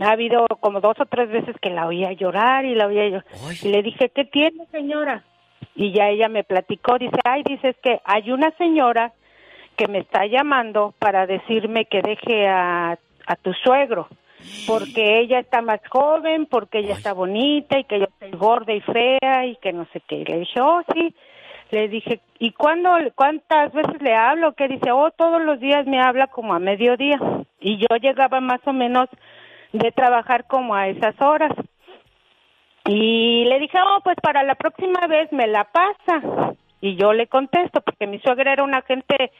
ha 0.00 0.10
habido 0.10 0.46
como 0.60 0.80
dos 0.80 0.98
o 0.98 1.04
tres 1.04 1.28
veces 1.28 1.54
que 1.60 1.68
la 1.68 1.86
oía 1.86 2.12
llorar 2.12 2.64
y 2.64 2.74
la 2.74 2.86
oía 2.86 3.06
llorar. 3.06 3.26
Y 3.62 3.68
le 3.68 3.82
dije, 3.82 4.08
¿qué 4.08 4.24
tiene 4.24 4.64
señora? 4.70 5.22
Y 5.74 5.92
ya 5.92 6.08
ella 6.08 6.28
me 6.28 6.44
platicó, 6.44 6.98
dice, 6.98 7.18
ay, 7.24 7.42
dice, 7.44 7.74
que 7.82 8.00
hay 8.04 8.30
una 8.30 8.50
señora 8.52 9.12
que 9.76 9.88
me 9.88 9.98
está 9.98 10.26
llamando 10.26 10.94
para 10.98 11.26
decirme 11.26 11.86
que 11.86 12.02
deje 12.02 12.46
a, 12.46 12.98
a 13.26 13.36
tu 13.36 13.52
suegro 13.54 14.08
porque 14.66 15.20
ella 15.20 15.38
está 15.38 15.62
más 15.62 15.80
joven, 15.88 16.46
porque 16.46 16.78
ella 16.78 16.94
está 16.94 17.12
bonita 17.12 17.78
y 17.78 17.84
que 17.84 18.00
yo 18.00 18.06
estoy 18.06 18.30
gorda 18.32 18.72
y 18.72 18.80
fea 18.80 19.46
y 19.46 19.56
que 19.56 19.72
no 19.72 19.86
sé 19.92 20.00
qué. 20.06 20.24
Le 20.26 20.40
dije, 20.40 20.60
oh, 20.60 20.82
sí. 20.92 21.14
Le 21.70 21.88
dije, 21.88 22.20
¿y 22.38 22.52
cuándo, 22.52 22.90
cuántas 23.14 23.72
veces 23.72 24.00
le 24.02 24.14
hablo? 24.14 24.52
Que 24.52 24.68
dice, 24.68 24.92
oh, 24.92 25.10
todos 25.10 25.40
los 25.42 25.58
días 25.58 25.86
me 25.86 26.00
habla 26.00 26.26
como 26.26 26.52
a 26.54 26.58
mediodía. 26.58 27.18
Y 27.60 27.78
yo 27.78 27.96
llegaba 27.96 28.40
más 28.40 28.60
o 28.66 28.72
menos 28.72 29.08
de 29.72 29.90
trabajar 29.92 30.46
como 30.46 30.74
a 30.74 30.88
esas 30.88 31.18
horas. 31.20 31.52
Y 32.86 33.44
le 33.44 33.58
dije, 33.60 33.78
oh, 33.80 34.00
pues 34.02 34.16
para 34.22 34.42
la 34.42 34.54
próxima 34.54 35.06
vez 35.06 35.32
me 35.32 35.46
la 35.46 35.64
pasa. 35.64 36.54
Y 36.80 36.96
yo 36.96 37.12
le 37.12 37.28
contesto, 37.28 37.80
porque 37.80 38.06
mi 38.06 38.18
suegra 38.18 38.52
era 38.52 38.64
una 38.64 38.82
gente 38.82 39.30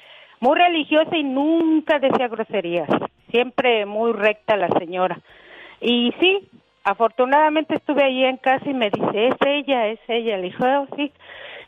muy 0.40 0.56
religiosa 0.58 1.16
y 1.16 1.24
nunca 1.24 1.98
decía 1.98 2.28
groserías, 2.28 2.88
siempre 3.30 3.84
muy 3.86 4.12
recta 4.12 4.56
la 4.56 4.68
señora. 4.78 5.18
Y 5.80 6.12
sí, 6.20 6.48
afortunadamente 6.84 7.76
estuve 7.76 8.04
ahí 8.04 8.24
en 8.24 8.36
casa 8.36 8.68
y 8.68 8.74
me 8.74 8.90
dice, 8.90 9.28
es 9.28 9.36
ella, 9.44 9.88
es 9.88 10.00
ella. 10.08 10.36
Le 10.36 10.42
dije, 10.44 10.64
"Oh, 10.64 10.86
sí. 10.96 11.12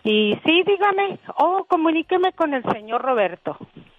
Y 0.04 0.38
sí, 0.44 0.62
dígame, 0.66 1.18
oh, 1.38 1.64
comuníqueme 1.66 2.32
con 2.32 2.52
el 2.54 2.62
señor 2.72 3.02
Roberto. 3.02 3.56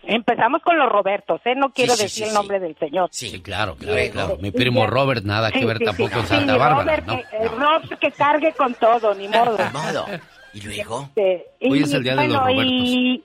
Empezamos 0.07 0.61
con 0.61 0.77
los 0.77 0.90
Robertos, 0.91 1.41
¿eh? 1.45 1.56
No 1.56 1.72
quiero 1.72 1.94
sí, 1.95 2.03
decir 2.03 2.23
sí, 2.26 2.30
el 2.30 2.34
nombre 2.36 2.60
del 2.60 2.76
señor. 2.77 3.10
Sí, 3.11 3.41
claro, 3.41 3.76
claro, 3.76 4.11
claro. 4.11 4.38
Mi 4.41 4.52
primo. 4.52 4.86
Robert, 4.88 5.23
nada 5.26 5.52
que 5.52 5.65
ver 5.65 5.80
tampoco 5.80 6.19
en 6.19 6.26
Santa 6.27 6.57
Bárbara, 6.57 6.98
Robert, 6.98 7.06
¿no? 7.07 7.15
que, 7.18 7.38
eh, 7.38 7.48
Rob, 7.49 7.99
que 7.99 8.11
cargue 8.11 8.53
con 8.53 8.73
todo, 8.76 9.14
ni 9.15 9.27
modo. 9.27 9.57
¿Y 10.53 10.61
luego? 10.61 11.10
Este, 11.15 11.45
Hoy 11.69 11.80
y, 11.80 11.84
es 11.84 11.94
el 11.94 12.03
día 12.03 12.15
de 12.15 12.27
los 12.27 12.41
bueno, 12.41 12.61
Y, 12.64 13.23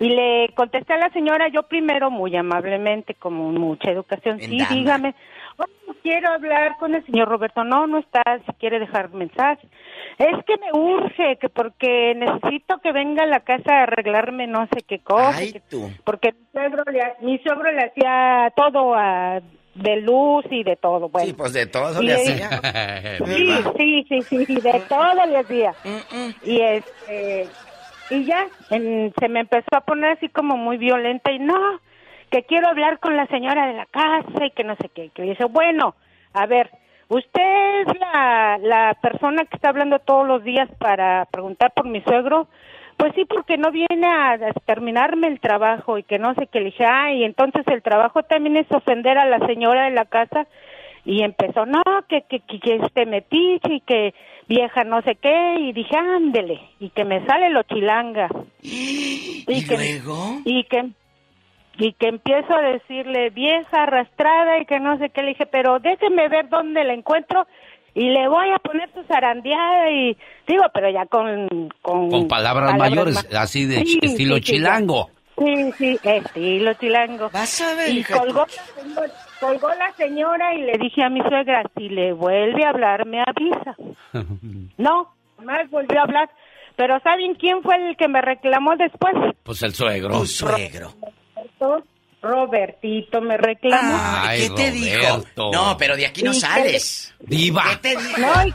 y 0.00 0.08
le 0.08 0.48
contesté 0.54 0.94
a 0.94 0.98
la 0.98 1.10
señora, 1.10 1.48
yo 1.48 1.64
primero, 1.64 2.10
muy 2.10 2.34
amablemente, 2.36 3.14
como 3.14 3.50
mucha 3.52 3.90
educación, 3.90 4.40
En 4.40 4.50
sí, 4.50 4.58
dama. 4.58 4.74
dígame, 4.74 5.08
"Oh, 5.08 5.14
quiero 6.02 6.30
hablar 6.30 6.76
con 6.78 6.94
el 6.94 7.04
señor 7.06 7.28
Roberto, 7.28 7.64
no, 7.64 7.86
no 7.86 7.98
está, 7.98 8.22
si 8.46 8.52
quiere 8.58 8.78
dejar 8.78 9.10
mensaje. 9.12 9.66
Es 10.18 10.44
que 10.44 10.56
me 10.56 10.72
urge, 10.72 11.36
que 11.40 11.48
porque 11.48 12.14
necesito 12.14 12.78
que 12.78 12.92
venga 12.92 13.24
a 13.24 13.26
la 13.26 13.40
casa 13.40 13.72
a 13.72 13.82
arreglarme 13.84 14.46
no 14.46 14.66
sé 14.72 14.82
qué 14.82 14.98
cosa. 15.00 15.36
Ay, 15.36 15.52
que- 15.52 15.60
tú. 15.60 15.90
porque 16.04 16.32
mi 16.32 16.46
suegro, 16.52 16.82
le, 16.90 17.14
mi 17.20 17.38
suegro 17.38 17.70
le 17.72 17.84
hacía 17.84 18.52
todo 18.56 18.94
a- 18.94 19.40
de 19.74 19.96
luz 20.00 20.44
y 20.50 20.64
de 20.64 20.74
todo. 20.74 21.08
Bueno. 21.08 21.26
Sí, 21.28 21.34
pues 21.34 21.52
de 21.52 21.66
todo 21.66 22.02
Y 22.02 22.06
le 22.06 22.14
le- 22.14 22.20
hacía. 22.20 22.50
Sí, 23.26 23.62
sí, 23.76 24.06
sí, 24.08 24.22
sí, 24.28 24.44
sí, 24.46 24.54
de 24.60 24.80
todo 24.88 25.26
le 25.26 25.38
hacía. 25.38 25.72
Mm, 25.84 26.30
Y 26.50 26.60
este 26.62 27.48
y 28.10 28.24
ya 28.24 28.46
en- 28.70 29.12
se 29.20 29.28
me 29.28 29.40
empezó 29.40 29.68
a 29.76 29.82
poner 29.82 30.12
así 30.12 30.28
como 30.30 30.56
muy 30.56 30.78
violenta 30.78 31.30
y 31.30 31.38
no, 31.38 31.78
que 32.30 32.44
quiero 32.44 32.68
hablar 32.68 32.98
con 32.98 33.16
la 33.16 33.26
señora 33.26 33.66
de 33.66 33.74
la 33.74 33.86
casa 33.86 34.44
y 34.44 34.50
que 34.50 34.64
no 34.64 34.76
sé 34.76 34.88
qué. 34.88 35.10
Que 35.10 35.22
le 35.22 35.30
dice, 35.30 35.44
bueno, 35.44 35.94
a 36.32 36.46
ver, 36.46 36.70
usted 37.08 37.80
es 37.82 37.98
la, 37.98 38.58
la 38.58 38.94
persona 39.00 39.44
que 39.44 39.56
está 39.56 39.70
hablando 39.70 39.98
todos 39.98 40.26
los 40.26 40.44
días 40.44 40.68
para 40.78 41.26
preguntar 41.26 41.72
por 41.74 41.86
mi 41.86 42.00
suegro. 42.02 42.48
Pues 42.96 43.12
sí, 43.14 43.24
porque 43.26 43.56
no 43.56 43.70
viene 43.70 44.06
a, 44.06 44.32
a 44.32 44.52
terminarme 44.66 45.28
el 45.28 45.38
trabajo 45.38 45.98
y 45.98 46.02
que 46.02 46.18
no 46.18 46.34
sé 46.34 46.48
qué. 46.48 46.58
Le 46.58 46.66
dije, 46.66 46.84
ay, 46.84 47.24
entonces 47.24 47.62
el 47.68 47.82
trabajo 47.82 48.22
también 48.24 48.56
es 48.56 48.70
ofender 48.72 49.18
a 49.18 49.26
la 49.26 49.38
señora 49.46 49.84
de 49.84 49.92
la 49.92 50.04
casa 50.04 50.46
y 51.04 51.22
empezó, 51.22 51.64
no, 51.64 51.82
que, 52.08 52.22
que, 52.28 52.40
que, 52.40 52.60
que 52.60 52.74
este 52.76 53.06
metiche 53.06 53.74
y 53.74 53.80
que 53.80 54.14
vieja 54.46 54.84
no 54.84 55.00
sé 55.02 55.14
qué, 55.14 55.56
y 55.58 55.72
dije, 55.72 55.96
ándele, 55.96 56.60
y 56.80 56.90
que 56.90 57.04
me 57.04 57.24
sale 57.24 57.50
lo 57.50 57.62
chilanga. 57.62 58.28
Y, 59.50 59.66
que, 59.66 59.76
luego? 59.76 60.40
Y 60.44 60.64
que, 60.64 60.90
y 61.78 61.92
que 61.94 62.08
empiezo 62.08 62.54
a 62.54 62.60
decirle, 62.60 63.30
vieja 63.30 63.84
arrastrada 63.84 64.58
y 64.58 64.66
que 64.66 64.80
no 64.80 64.98
sé 64.98 65.10
qué, 65.10 65.22
le 65.22 65.28
dije, 65.30 65.46
pero 65.46 65.78
déjeme 65.78 66.28
ver 66.28 66.48
dónde 66.48 66.84
la 66.84 66.92
encuentro 66.92 67.46
y 67.94 68.10
le 68.10 68.28
voy 68.28 68.50
a 68.50 68.58
poner 68.58 68.90
su 68.92 69.02
zarandeada 69.04 69.90
y 69.90 70.16
digo, 70.46 70.64
pero 70.74 70.90
ya 70.90 71.06
con... 71.06 71.70
Con, 71.80 72.10
Con 72.10 72.28
palabras 72.28 72.76
mayores, 72.76 73.14
ma- 73.32 73.40
así 73.40 73.64
de 73.64 73.76
Sí, 73.84 73.98
estilo 74.02 74.36
sí, 74.36 74.42
sí, 74.42 74.52
chilango. 74.52 75.10
Sí, 75.38 75.72
sí, 75.78 75.98
estilo 76.02 76.74
chilango. 76.74 77.30
Vas 77.30 77.60
a 77.60 77.74
ver, 77.76 77.90
Y 77.90 78.02
colgó 78.04 78.44
la, 78.44 78.82
señora, 78.82 79.12
colgó 79.40 79.68
la 79.68 79.92
señora 79.96 80.54
y 80.54 80.62
le 80.62 80.78
dije 80.78 81.02
a 81.04 81.08
mi 81.08 81.20
suegra, 81.22 81.62
si 81.76 81.88
le 81.88 82.12
vuelve 82.12 82.64
a 82.64 82.70
hablar, 82.70 83.06
me 83.06 83.20
avisa. 83.22 83.76
No, 84.78 85.12
más 85.44 85.70
volvió 85.70 86.00
a 86.00 86.02
hablar. 86.02 86.28
Pero 86.76 86.98
¿saben 87.00 87.34
quién 87.34 87.62
fue 87.62 87.74
el 87.76 87.96
que 87.96 88.06
me 88.08 88.20
reclamó 88.20 88.76
después? 88.76 89.14
Pues 89.42 89.62
el 89.62 89.74
suegro. 89.74 90.10
Tu 90.20 90.26
suegro. 90.26 90.92
Robertito 92.20 93.20
me 93.20 93.36
reclamó. 93.36 93.96
Ay, 94.00 94.48
¿Qué 94.48 94.54
te 94.54 94.70
dijo? 94.72 94.96
Roberto. 95.16 95.50
No, 95.52 95.76
pero 95.78 95.96
de 95.96 96.06
aquí 96.06 96.22
no 96.22 96.30
Y 96.32 96.34
que- 96.34 96.40
sales. 96.40 97.14
Diva. 97.20 97.62
¿Qué 97.70 97.76
te 97.94 97.96
dijo? 97.96 98.20
No, 98.20 98.46
y, 98.46 98.54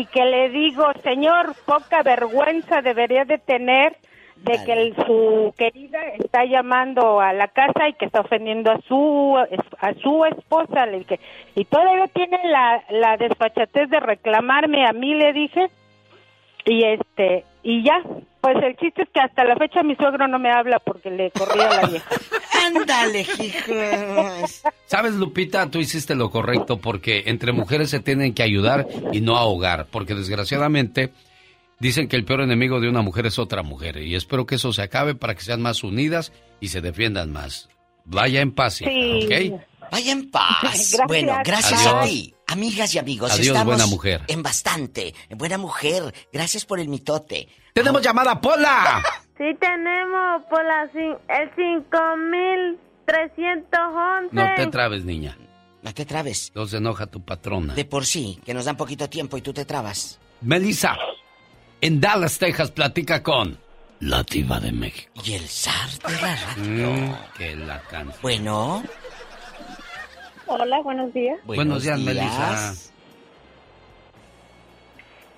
y 0.00 0.06
que 0.06 0.24
le 0.24 0.48
digo, 0.48 0.84
señor, 1.02 1.54
poca 1.66 2.02
vergüenza 2.02 2.80
debería 2.80 3.24
de 3.24 3.38
tener 3.38 3.96
de 4.36 4.64
que 4.64 4.72
el- 4.72 4.96
su 4.96 5.54
querida 5.56 5.98
está 6.18 6.44
llamando 6.44 7.20
a 7.20 7.32
la 7.32 7.48
casa 7.48 7.88
y 7.88 7.94
que 7.94 8.06
está 8.06 8.20
ofendiendo 8.20 8.72
a 8.72 8.78
su 8.86 9.36
a 9.38 9.94
su 10.02 10.24
esposa 10.26 10.84
le 10.84 10.98
dije 10.98 11.18
y 11.54 11.64
todavía 11.64 12.08
tiene 12.08 12.38
la, 12.44 12.82
la 12.90 13.16
desfachatez 13.16 13.88
de 13.88 14.00
reclamarme 14.00 14.86
a 14.86 14.92
mí 14.92 15.14
le 15.14 15.32
dije 15.32 15.68
y 16.66 16.84
este 16.84 17.44
y 17.62 17.84
ya 17.84 18.02
pues 18.52 18.56
el 18.62 18.76
chiste 18.76 19.02
es 19.02 19.08
que 19.12 19.20
hasta 19.20 19.42
la 19.44 19.56
fecha 19.56 19.82
mi 19.82 19.96
suegro 19.96 20.28
no 20.28 20.38
me 20.38 20.50
habla 20.52 20.78
porque 20.78 21.10
le 21.10 21.30
corría 21.30 21.68
la 21.80 21.86
vieja 21.88 22.06
Ándale, 22.66 23.20
hijos. 23.40 24.62
Sabes, 24.86 25.14
Lupita, 25.14 25.70
tú 25.70 25.78
hiciste 25.78 26.14
lo 26.14 26.30
correcto 26.30 26.78
porque 26.78 27.24
entre 27.26 27.52
mujeres 27.52 27.90
se 27.90 28.00
tienen 28.00 28.34
que 28.34 28.42
ayudar 28.42 28.86
y 29.12 29.20
no 29.20 29.36
ahogar, 29.36 29.86
porque 29.90 30.14
desgraciadamente 30.14 31.10
dicen 31.78 32.08
que 32.08 32.16
el 32.16 32.24
peor 32.24 32.40
enemigo 32.42 32.80
de 32.80 32.88
una 32.88 33.02
mujer 33.02 33.26
es 33.26 33.38
otra 33.38 33.62
mujer 33.62 33.98
y 33.98 34.14
espero 34.14 34.46
que 34.46 34.54
eso 34.56 34.72
se 34.72 34.82
acabe 34.82 35.14
para 35.14 35.34
que 35.34 35.42
sean 35.42 35.60
más 35.62 35.82
unidas 35.82 36.32
y 36.60 36.68
se 36.68 36.80
defiendan 36.80 37.32
más. 37.32 37.68
Vaya 38.04 38.40
en 38.40 38.52
paz, 38.52 38.80
hija, 38.82 38.90
Sí. 38.90 39.52
¿ok? 39.52 39.60
Vaya 39.90 40.12
en 40.12 40.30
paz. 40.30 40.58
Gracias. 40.62 41.00
Bueno, 41.06 41.36
gracias 41.44 41.86
a 41.86 42.02
ti. 42.02 42.34
Amigas 42.46 42.94
y 42.94 42.98
amigos, 42.98 43.30
Adiós, 43.32 43.48
estamos 43.48 43.66
buena 43.66 43.86
mujer. 43.86 44.22
en 44.28 44.42
bastante. 44.42 45.14
Buena 45.30 45.56
mujer. 45.58 46.14
Gracias 46.32 46.64
por 46.66 46.80
el 46.80 46.88
mitote. 46.88 47.48
¡Tenemos 47.74 48.00
llamada, 48.02 48.40
Pola! 48.40 49.02
Sí 49.36 49.52
tenemos 49.58 50.42
por 50.48 50.64
la, 50.64 50.88
cin- 50.92 51.18
el 51.28 51.50
5311. 51.56 54.28
No 54.30 54.54
te 54.54 54.66
trabes, 54.68 55.04
niña. 55.04 55.36
No 55.82 55.92
te 55.92 56.04
trabes. 56.06 56.52
No 56.54 56.66
se 56.66 56.76
enoja 56.76 57.06
tu 57.08 57.20
patrona. 57.24 57.74
De 57.74 57.84
por 57.84 58.06
sí, 58.06 58.38
que 58.46 58.54
nos 58.54 58.66
dan 58.66 58.76
poquito 58.76 59.10
tiempo 59.10 59.36
y 59.36 59.42
tú 59.42 59.52
te 59.52 59.64
trabas. 59.64 60.20
Melissa, 60.40 60.96
en 61.80 62.00
Dallas, 62.00 62.38
Texas, 62.38 62.70
platica 62.70 63.24
con 63.24 63.58
la 63.98 64.22
diva 64.22 64.60
de 64.60 64.70
México. 64.70 65.10
Y 65.24 65.32
el 65.32 65.48
zar 65.48 65.90
de 66.06 66.12
la 66.22 66.36
radio. 66.36 66.92
Mm, 66.92 67.14
que 67.36 67.56
la 67.56 67.80
canción. 67.80 68.14
Bueno. 68.22 68.84
Hola, 70.46 70.80
buenos 70.82 71.12
días. 71.12 71.40
Buenos, 71.44 71.82
días, 71.82 71.98
Melissa. 71.98 72.72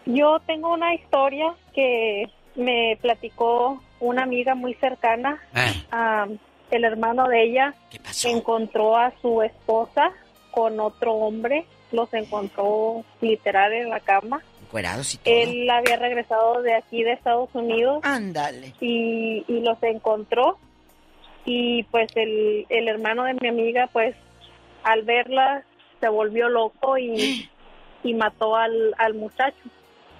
Yo 0.06 0.38
tengo 0.46 0.72
una 0.72 0.94
historia 0.94 1.54
que 1.74 2.30
me 2.54 2.98
platicó 3.02 3.82
una 4.00 4.22
amiga 4.22 4.54
muy 4.54 4.74
cercana. 4.74 5.40
Ah. 5.90 6.26
El 6.70 6.84
hermano 6.84 7.28
de 7.28 7.44
ella 7.44 7.74
encontró 8.24 8.96
a 8.96 9.12
su 9.20 9.42
esposa 9.42 10.10
con 10.50 10.80
otro 10.80 11.12
hombre. 11.14 11.66
Los 11.92 12.12
encontró 12.14 13.04
literal 13.20 13.72
en 13.72 13.90
la 13.90 14.00
cama. 14.00 14.42
Encuerados 14.62 15.14
y 15.14 15.18
todo. 15.18 15.34
Él 15.34 15.70
había 15.70 15.96
regresado 15.96 16.62
de 16.62 16.74
aquí 16.74 17.04
de 17.04 17.12
Estados 17.12 17.50
Unidos. 17.54 18.00
Ándale. 18.02 18.74
Y, 18.80 19.44
y 19.46 19.60
los 19.60 19.80
encontró. 19.82 20.58
Y 21.44 21.84
pues 21.84 22.08
el, 22.16 22.66
el 22.68 22.88
hermano 22.88 23.24
de 23.24 23.34
mi 23.34 23.48
amiga, 23.48 23.88
pues 23.92 24.16
al 24.82 25.02
verla, 25.02 25.62
se 26.00 26.08
volvió 26.08 26.48
loco 26.48 26.98
y, 26.98 27.48
y 28.02 28.14
mató 28.14 28.56
al, 28.56 28.94
al 28.98 29.14
muchacho. 29.14 29.62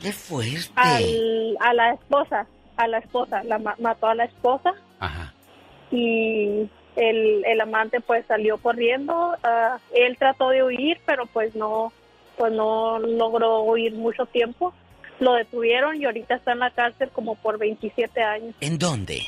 ¡Qué 0.01 0.12
fuerte! 0.12 0.70
Al, 0.77 1.56
a 1.60 1.73
la 1.74 1.93
esposa, 1.94 2.47
a 2.77 2.86
la 2.89 2.98
esposa, 2.98 3.43
la 3.44 3.59
ma- 3.59 3.77
mató 3.78 4.06
a 4.09 4.14
la 4.14 4.24
esposa. 4.24 4.74
Ajá. 5.01 5.32
Y 5.90 6.68
el, 6.97 7.44
el 7.44 7.60
amante 7.60 8.01
pues 8.01 8.24
salió 8.27 8.59
corriendo. 8.59 9.36
ah, 9.43 9.78
él 9.94 10.16
trató 10.18 10.51
de 10.51 10.62
huir, 10.64 10.98
pero 11.06 11.27
pues 11.27 11.55
no, 11.55 11.93
pues 12.36 12.52
no 12.52 12.98
logró 12.98 13.60
huir 13.62 13.94
mucho 13.94 14.27
tiempo. 14.27 14.73
Lo 15.18 15.32
detuvieron 15.35 15.97
y 16.01 16.05
ahorita 16.05 16.35
está 16.35 16.52
en 16.52 16.59
la 16.59 16.70
cárcel 16.70 17.09
como 17.10 17.36
por 17.36 17.59
27 17.59 18.23
años. 18.23 18.55
¿En 18.60 18.78
dónde? 18.78 19.23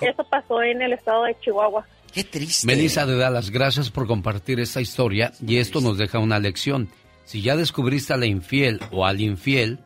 Eso 0.00 0.24
pasó 0.30 0.62
en 0.62 0.82
el 0.82 0.92
estado 0.92 1.24
de 1.24 1.36
Chihuahua. 1.40 1.86
Qué 2.12 2.24
triste. 2.24 2.66
Melissa 2.66 3.04
de 3.06 3.16
Dallas, 3.16 3.50
gracias 3.50 3.90
por 3.90 4.06
compartir 4.06 4.60
esta 4.60 4.80
historia 4.80 5.32
y 5.44 5.58
esto 5.58 5.80
nos 5.80 5.98
deja 5.98 6.18
una 6.18 6.38
lección. 6.38 6.88
Si 7.28 7.42
ya 7.42 7.56
descubriste 7.56 8.14
a 8.14 8.16
la 8.16 8.24
infiel 8.24 8.80
o 8.90 9.04
al 9.04 9.20
infiel, 9.20 9.80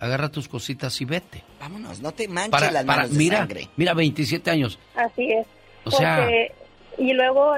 agarra 0.00 0.30
tus 0.30 0.48
cositas 0.48 1.00
y 1.00 1.04
vete. 1.04 1.44
Vámonos, 1.60 2.00
no 2.00 2.10
te 2.10 2.26
manches 2.26 2.50
Para, 2.50 2.72
las 2.72 2.84
para, 2.84 3.02
manos 3.02 3.12
de 3.12 3.18
mira, 3.18 3.38
sangre. 3.38 3.68
mira, 3.76 3.94
27 3.94 4.50
años. 4.50 4.80
Así 4.96 5.30
es. 5.30 5.46
O 5.84 5.92
sea- 5.92 6.16
Porque- 6.16 6.52
y 6.98 7.12
luego 7.12 7.54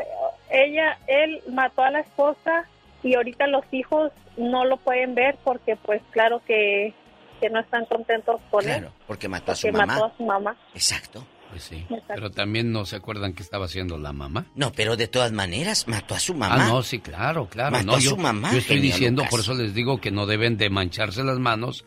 ella, 0.50 0.98
él 1.06 1.40
mató 1.50 1.82
a 1.82 1.90
la 1.90 2.00
esposa 2.00 2.66
y 3.02 3.14
ahorita 3.14 3.46
los 3.46 3.64
hijos 3.72 4.12
no 4.36 4.66
lo 4.66 4.76
pueden 4.76 5.14
ver 5.14 5.38
porque 5.42 5.74
pues 5.76 6.02
claro 6.10 6.42
que, 6.46 6.92
que 7.40 7.48
no 7.48 7.60
están 7.60 7.86
contentos 7.86 8.42
con 8.50 8.60
él. 8.68 8.76
Claro, 8.80 8.92
porque 9.06 9.26
mató 9.26 9.52
a 9.52 9.54
su 9.56 9.68
Porque 9.68 9.78
mamá. 9.78 9.94
mató 9.94 10.04
a 10.04 10.16
su 10.18 10.22
mamá. 10.24 10.56
Exacto. 10.74 11.24
Pues 11.50 11.64
sí. 11.64 11.84
Pero 12.06 12.30
también 12.30 12.72
no 12.72 12.86
se 12.86 12.96
acuerdan 12.96 13.32
que 13.32 13.42
estaba 13.42 13.66
haciendo 13.66 13.98
la 13.98 14.12
mamá. 14.12 14.46
No, 14.54 14.72
pero 14.72 14.96
de 14.96 15.08
todas 15.08 15.32
maneras, 15.32 15.88
mató 15.88 16.14
a 16.14 16.20
su 16.20 16.34
mamá. 16.34 16.66
Ah, 16.66 16.68
no, 16.68 16.82
sí, 16.82 17.00
claro, 17.00 17.48
claro. 17.48 17.72
Mató 17.72 17.86
no, 17.86 17.94
a 17.94 17.98
yo, 17.98 18.10
su 18.10 18.16
mamá, 18.16 18.52
yo 18.52 18.58
estoy 18.58 18.78
diciendo, 18.78 19.22
Lucas. 19.22 19.30
por 19.30 19.40
eso 19.40 19.54
les 19.54 19.74
digo 19.74 20.00
que 20.00 20.10
no 20.10 20.26
deben 20.26 20.56
de 20.56 20.70
mancharse 20.70 21.24
las 21.24 21.38
manos 21.38 21.84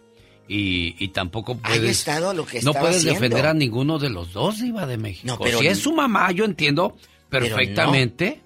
y, 0.47 0.95
y 1.03 1.09
tampoco 1.09 1.57
puedes... 1.57 1.89
estado 1.89 2.33
lo 2.33 2.45
que 2.45 2.61
no 2.61 2.73
puedes 2.73 2.97
haciendo. 2.97 3.19
defender 3.19 3.45
a 3.45 3.53
ninguno 3.53 3.99
de 3.99 4.09
los 4.09 4.33
dos, 4.33 4.59
Diva 4.59 4.85
de 4.85 4.97
México. 4.97 5.27
No, 5.27 5.39
pero 5.39 5.59
si 5.59 5.67
es 5.67 5.79
su 5.79 5.93
mamá, 5.93 6.31
yo 6.31 6.43
entiendo 6.45 6.97
Pero 7.29 7.45
perfectamente. 7.45 8.41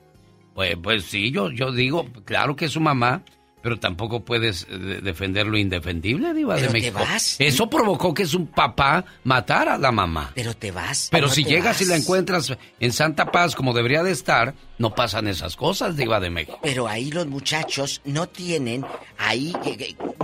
Pues, 0.53 0.75
pues 0.81 1.03
sí, 1.05 1.31
yo, 1.31 1.51
yo 1.51 1.71
digo, 1.71 2.05
claro 2.25 2.55
que 2.55 2.65
es 2.65 2.71
su 2.71 2.79
mamá, 2.79 3.23
pero 3.61 3.79
tampoco 3.79 4.23
puedes 4.23 4.67
eh, 4.69 4.99
defender 5.01 5.47
lo 5.47 5.57
indefendible, 5.57 6.33
Diva 6.33 6.55
de 6.55 6.61
Pero 6.61 6.71
te 6.71 6.79
México. 6.79 6.99
vas. 6.99 7.35
Eso 7.39 7.69
provocó 7.69 8.13
que 8.13 8.25
su 8.25 8.45
papá 8.45 9.03
matara 9.23 9.73
a 9.73 9.77
la 9.77 9.91
mamá. 9.91 10.31
Pero 10.35 10.53
te 10.53 10.71
vas. 10.71 11.09
Pero 11.11 11.27
no 11.27 11.33
si 11.33 11.43
llegas 11.43 11.81
y 11.81 11.85
la 11.85 11.95
encuentras 11.95 12.53
en 12.79 12.93
Santa 12.93 13.31
Paz 13.31 13.55
como 13.55 13.73
debería 13.73 14.03
de 14.03 14.11
estar, 14.11 14.53
no 14.77 14.93
pasan 14.95 15.27
esas 15.27 15.55
cosas, 15.55 15.97
Diva 15.97 16.19
de 16.19 16.29
México. 16.29 16.59
Pero 16.61 16.87
ahí 16.87 17.11
los 17.11 17.27
muchachos 17.27 18.01
no 18.05 18.27
tienen, 18.27 18.85
ahí, 19.17 19.53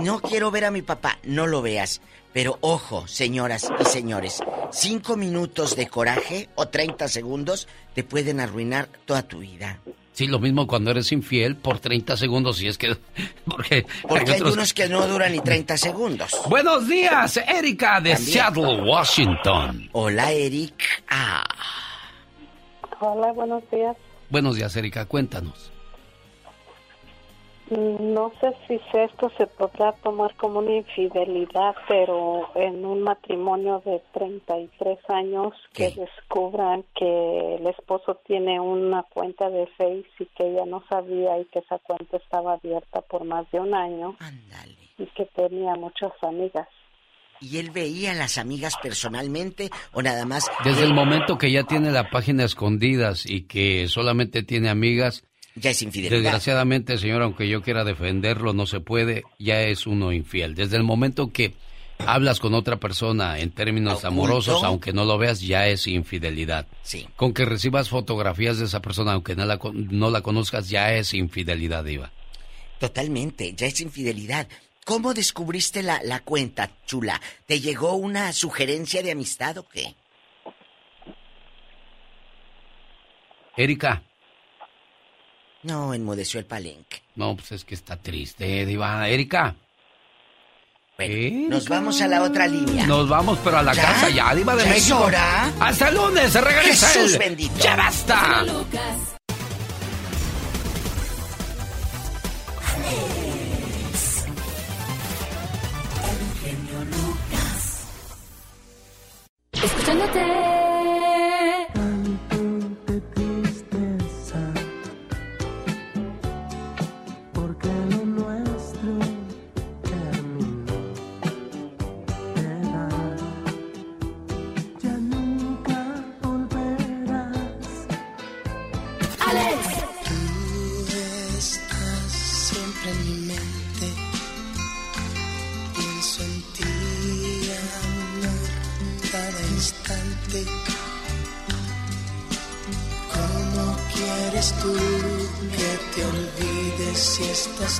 no 0.02 0.20
quiero 0.20 0.50
ver 0.50 0.64
a 0.64 0.70
mi 0.70 0.82
papá, 0.82 1.18
no 1.24 1.46
lo 1.46 1.60
veas. 1.62 2.00
Pero 2.32 2.58
ojo, 2.62 3.06
señoras 3.06 3.68
y 3.80 3.84
señores, 3.84 4.42
cinco 4.72 5.16
minutos 5.16 5.76
de 5.76 5.86
coraje 5.86 6.48
o 6.56 6.66
30 6.66 7.06
segundos 7.08 7.68
te 7.94 8.02
pueden 8.02 8.40
arruinar 8.40 8.88
toda 9.04 9.22
tu 9.22 9.38
vida. 9.38 9.78
Sí, 10.14 10.28
lo 10.28 10.38
mismo 10.38 10.66
cuando 10.68 10.92
eres 10.92 11.10
infiel 11.12 11.56
por 11.56 11.80
30 11.80 12.16
segundos, 12.16 12.58
si 12.58 12.68
es 12.68 12.78
que... 12.78 12.96
Porque, 13.44 13.84
Porque 14.08 14.30
hay 14.32 14.40
otros- 14.40 14.54
unos 14.54 14.72
que 14.72 14.88
no 14.88 15.06
duran 15.08 15.32
ni 15.32 15.40
30 15.40 15.76
segundos. 15.76 16.30
Buenos 16.48 16.86
días, 16.88 17.36
Erika 17.36 18.00
de 18.00 18.14
También. 18.14 18.32
Seattle, 18.32 18.82
Washington. 18.82 19.88
Hola, 19.92 20.30
Eric. 20.32 20.74
Ah. 21.10 21.44
Hola, 23.00 23.32
buenos 23.32 23.62
días. 23.72 23.96
Buenos 24.30 24.54
días, 24.56 24.74
Erika, 24.76 25.04
cuéntanos. 25.06 25.72
No 27.70 28.30
sé 28.40 28.54
si 28.68 28.78
esto 28.92 29.32
se 29.38 29.46
podrá 29.46 29.92
tomar 29.92 30.34
como 30.36 30.58
una 30.58 30.76
infidelidad, 30.76 31.74
pero 31.88 32.50
en 32.54 32.84
un 32.84 33.02
matrimonio 33.02 33.82
de 33.86 34.02
33 34.12 34.98
años 35.08 35.54
que 35.72 35.90
descubran 35.90 36.84
que 36.94 37.56
el 37.56 37.66
esposo 37.66 38.20
tiene 38.26 38.60
una 38.60 39.02
cuenta 39.04 39.48
de 39.48 39.66
Face 39.78 40.04
y 40.18 40.26
que 40.36 40.50
ella 40.50 40.66
no 40.66 40.84
sabía 40.90 41.38
y 41.38 41.46
que 41.46 41.60
esa 41.60 41.78
cuenta 41.78 42.18
estaba 42.18 42.54
abierta 42.54 43.00
por 43.00 43.24
más 43.24 43.50
de 43.50 43.60
un 43.60 43.72
año 43.72 44.14
y 44.98 45.06
que 45.06 45.24
tenía 45.34 45.74
muchas 45.74 46.12
amigas. 46.22 46.68
¿Y 47.40 47.58
él 47.58 47.70
veía 47.70 48.12
a 48.12 48.14
las 48.14 48.38
amigas 48.38 48.76
personalmente 48.82 49.70
o 49.92 50.02
nada 50.02 50.24
más? 50.26 50.50
Desde 50.64 50.84
el 50.84 50.94
momento 50.94 51.38
que 51.38 51.50
ya 51.50 51.64
tiene 51.64 51.90
la 51.90 52.10
página 52.10 52.44
escondidas 52.44 53.24
y 53.26 53.42
que 53.46 53.88
solamente 53.88 54.42
tiene 54.42 54.68
amigas, 54.68 55.24
Ya 55.56 55.70
es 55.70 55.82
infidelidad. 55.82 56.20
desgraciadamente, 56.20 56.98
señor, 56.98 57.22
aunque 57.22 57.48
yo 57.48 57.62
quiera 57.62 57.84
defenderlo, 57.84 58.52
no 58.52 58.66
se 58.66 58.80
puede, 58.80 59.22
ya 59.38 59.62
es 59.62 59.86
uno 59.86 60.12
infiel. 60.12 60.54
Desde 60.54 60.76
el 60.76 60.82
momento 60.82 61.32
que 61.32 61.54
hablas 61.98 62.40
con 62.40 62.54
otra 62.54 62.78
persona 62.78 63.38
en 63.38 63.52
términos 63.52 63.98
Oculto. 63.98 64.08
amorosos, 64.08 64.64
aunque 64.64 64.92
no 64.92 65.04
lo 65.04 65.16
veas, 65.16 65.40
ya 65.40 65.68
es 65.68 65.86
infidelidad. 65.86 66.66
Sí. 66.82 67.08
Con 67.14 67.32
que 67.32 67.44
recibas 67.44 67.88
fotografías 67.88 68.58
de 68.58 68.64
esa 68.64 68.82
persona, 68.82 69.12
aunque 69.12 69.36
no 69.36 69.44
la, 69.44 69.60
no 69.72 70.10
la 70.10 70.22
conozcas, 70.22 70.68
ya 70.68 70.92
es 70.92 71.14
infidelidad, 71.14 71.84
Iva. 71.86 72.10
Totalmente, 72.80 73.54
ya 73.54 73.68
es 73.68 73.80
infidelidad. 73.80 74.48
¿Cómo 74.84 75.14
descubriste 75.14 75.82
la, 75.82 76.00
la 76.02 76.20
cuenta, 76.20 76.70
chula? 76.84 77.20
¿Te 77.46 77.60
llegó 77.60 77.94
una 77.94 78.32
sugerencia 78.32 79.02
de 79.02 79.12
amistad 79.12 79.56
o 79.58 79.68
qué? 79.68 79.94
Erika. 83.56 84.02
No, 85.64 85.92
enmudeció 85.94 86.38
el 86.40 86.46
palenque. 86.46 87.02
No, 87.16 87.34
pues 87.36 87.52
es 87.52 87.64
que 87.64 87.74
está 87.74 87.96
triste, 87.96 88.64
Diva. 88.66 89.08
Erika. 89.08 89.54
Nos 91.48 91.68
vamos 91.68 92.00
a 92.00 92.06
la 92.06 92.22
otra 92.22 92.46
línea. 92.46 92.86
Nos 92.86 93.08
vamos, 93.08 93.38
pero 93.42 93.58
a 93.58 93.62
la 93.64 93.74
¿Ya? 93.74 93.82
casa 93.82 94.10
ya, 94.10 94.32
Diva 94.34 94.54
de 94.54 94.62
¿Ya 94.64 94.68
es 94.70 94.74
México. 94.76 94.98
hora? 95.00 95.52
Hasta 95.58 95.88
el 95.88 95.96
lunes, 95.96 96.30
se 96.32 96.40
regresa 96.40 96.86
Jesús 96.88 97.12
él. 97.14 97.18
bendito. 97.18 97.54
¡Ya 97.58 97.74
basta! 97.74 98.44
Escuchándote. 109.52 110.63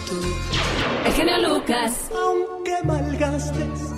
Tú? 0.07 0.21
El 1.07 1.13
genio 1.13 1.49
Lucas. 1.49 2.11
Aunque 2.15 2.73
malgastes 2.85 3.95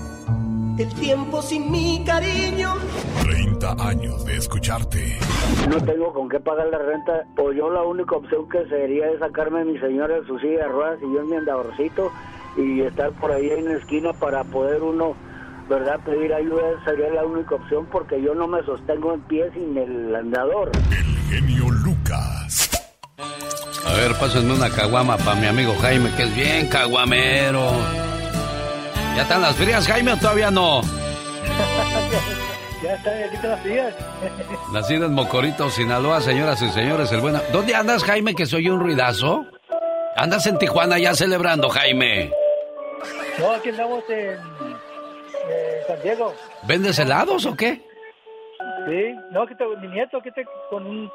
el 0.79 0.95
tiempo 0.95 1.41
sin 1.41 1.71
mi 1.71 2.05
cariño. 2.05 2.75
30 3.23 3.77
años 3.79 4.25
de 4.27 4.37
escucharte. 4.37 5.19
No 5.69 5.83
tengo 5.83 6.13
con 6.13 6.29
qué 6.29 6.39
pagar 6.39 6.67
la 6.69 6.79
renta, 6.79 7.25
o 7.39 7.53
yo 7.53 7.71
la 7.71 7.83
única 7.83 8.17
opción 8.17 8.49
que 8.49 8.67
sería 8.67 9.11
es 9.11 9.19
sacarme 9.21 9.61
a 9.61 9.65
mi 9.65 9.79
señora 9.79 10.21
de 10.21 10.27
su 10.27 10.39
silla 10.39 10.65
de 10.65 10.69
ruedas 10.69 10.99
y 11.03 11.15
yo 11.15 11.21
en 11.21 11.31
mi 11.31 11.37
andadorcito 11.37 12.13
y 12.57 12.81
estar 12.83 13.11
por 13.13 13.33
ahí 13.33 13.49
en 13.51 13.67
la 13.67 13.79
esquina 13.79 14.13
para 14.13 14.45
poder 14.45 14.83
uno, 14.83 15.15
¿verdad? 15.69 15.99
Pedir 16.05 16.33
ayuda 16.35 16.63
sería 16.85 17.11
la 17.11 17.25
única 17.25 17.55
opción 17.55 17.87
porque 17.91 18.21
yo 18.21 18.35
no 18.35 18.47
me 18.47 18.63
sostengo 18.65 19.15
en 19.15 19.21
pie 19.23 19.51
sin 19.53 19.77
el 19.77 20.15
andador. 20.15 20.73
Genio 21.31 21.66
Lucas. 21.66 21.66
A 23.87 23.93
ver, 23.95 24.15
pásenme 24.19 24.55
una 24.55 24.71
caguama 24.71 25.17
para 25.17 25.37
mi 25.37 25.47
amigo 25.47 25.75
Jaime, 25.81 26.11
que 26.17 26.25
es 26.25 26.35
bien 26.35 26.69
caguamero. 26.69 27.71
¿Ya 29.15 29.23
están 29.23 29.43
las 29.43 29.55
frías, 29.57 29.87
Jaime, 29.87 30.13
o 30.13 30.17
todavía 30.17 30.51
no? 30.51 30.83
ya 32.83 32.95
está, 32.95 33.11
aquí 33.11 33.37
te 33.41 33.49
las 33.49 33.63
sillas. 33.63 33.95
Nacido 34.73 35.07
en 35.07 35.15
Mocorito, 35.15 35.71
Sinaloa, 35.71 36.21
señoras 36.21 36.61
y 36.63 36.69
señores, 36.71 37.11
el 37.13 37.21
bueno. 37.21 37.41
¿Dónde 37.53 37.75
andas, 37.75 38.03
Jaime, 38.05 38.35
que 38.35 38.45
soy 38.45 38.69
un 38.69 38.81
ruidazo? 38.81 39.47
¿Andas 40.17 40.47
en 40.47 40.59
Tijuana 40.59 40.99
ya 40.99 41.15
celebrando, 41.15 41.69
Jaime? 41.69 42.33
No, 43.39 43.53
aquí 43.53 43.69
andamos 43.69 44.03
en, 44.09 44.31
en 44.31 45.87
San 45.87 46.03
Diego. 46.03 46.35
¿Vendes 46.65 46.99
helados 46.99 47.47
o 47.47 47.57
qué? 47.57 47.81
Sí, 48.89 49.15
no, 49.31 49.43
aquí 49.43 49.55
te, 49.55 49.65
mi 49.81 49.89
nieto, 49.89 50.19
aquí 50.19 50.31
te, 50.33 50.45
con 50.71 50.87
un... 50.87 51.11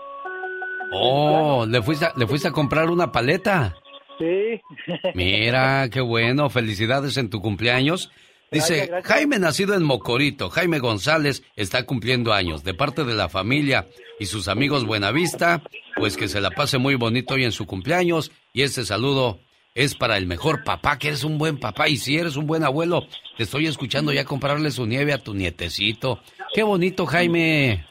Oh, 0.92 1.66
¿le 1.68 1.82
fuiste, 1.82 2.06
a, 2.06 2.14
¿le 2.16 2.28
fuiste 2.28 2.50
a 2.50 2.52
comprar 2.52 2.90
una 2.90 3.12
paleta? 3.12 3.76
Sí. 4.20 4.62
Mira, 5.16 5.90
qué 5.90 6.02
bueno, 6.02 6.50
felicidades 6.50 7.18
en 7.18 7.30
tu 7.30 7.42
cumpleaños. 7.42 8.12
Dice, 8.52 8.76
Gracias, 8.76 8.90
gracias. 8.90 9.14
Jaime 9.14 9.40
nacido 9.40 9.76
en 9.76 9.84
Mocorito, 9.84 10.50
Jaime 10.50 10.80
González 10.80 11.44
está 11.56 11.86
cumpliendo 11.86 12.34
años. 12.34 12.66
De 12.66 12.74
parte 12.74 13.06
de 13.06 13.14
la 13.16 13.30
familia 13.30 13.88
y 14.20 14.26
sus 14.26 14.50
amigos 14.50 14.86
Buenavista, 14.86 15.62
pues 15.96 16.18
que 16.18 16.28
se 16.28 16.42
la 16.42 16.52
pase 16.52 16.78
muy 16.78 16.96
bonito 16.96 17.36
hoy 17.36 17.46
en 17.46 17.54
su 17.54 17.66
cumpleaños. 17.66 18.32
Y 18.52 18.64
este 18.64 18.84
saludo 18.84 19.40
es 19.74 19.96
para 19.96 20.18
el 20.18 20.28
mejor 20.28 20.66
papá, 20.66 21.00
que 21.00 21.08
eres 21.08 21.24
un 21.24 21.38
buen 21.38 21.60
papá. 21.60 21.88
Y 21.88 21.96
si 21.96 22.18
eres 22.18 22.36
un 22.36 22.46
buen 22.46 22.66
abuelo, 22.66 23.08
te 23.38 23.44
estoy 23.44 23.68
escuchando 23.68 24.12
ya 24.12 24.26
comprarle 24.26 24.70
su 24.72 24.86
nieve 24.86 25.14
a 25.14 25.18
tu 25.24 25.34
nietecito. 25.34 26.20
Qué 26.54 26.64
bonito, 26.64 27.06
Jaime. 27.06 27.86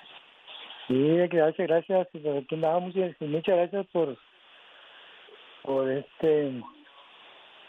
Sí, 0.91 1.17
gracias, 1.31 1.69
gracias. 1.69 2.09
Pues 2.11 2.25
andamos 2.51 2.93
y 2.97 3.25
muchas 3.27 3.57
gracias 3.57 3.87
por, 3.93 4.17
por 5.63 5.89
este, 5.89 6.61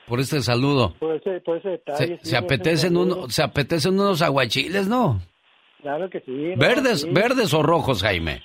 Por 0.08 0.20
este 0.20 0.42
saludo. 0.42 0.94
por 1.00 1.16
ese, 1.16 1.40
por 1.42 1.58
ese 1.58 1.70
detalle. 1.70 2.08
Se, 2.08 2.18
sí, 2.18 2.30
se 2.32 2.38
apetecen 2.38 2.98
uno, 2.98 3.30
se 3.30 3.44
apetecen 3.44 3.94
unos 3.94 4.24
aguachiles, 4.24 4.88
¿no? 4.88 5.22
Claro 5.84 6.10
que 6.10 6.20
sí. 6.22 6.54
Verdes, 6.58 7.02
Sí. 7.02 7.10
verdes 7.12 7.54
o 7.54 7.62
rojos, 7.62 8.02
Jaime. 8.02 8.42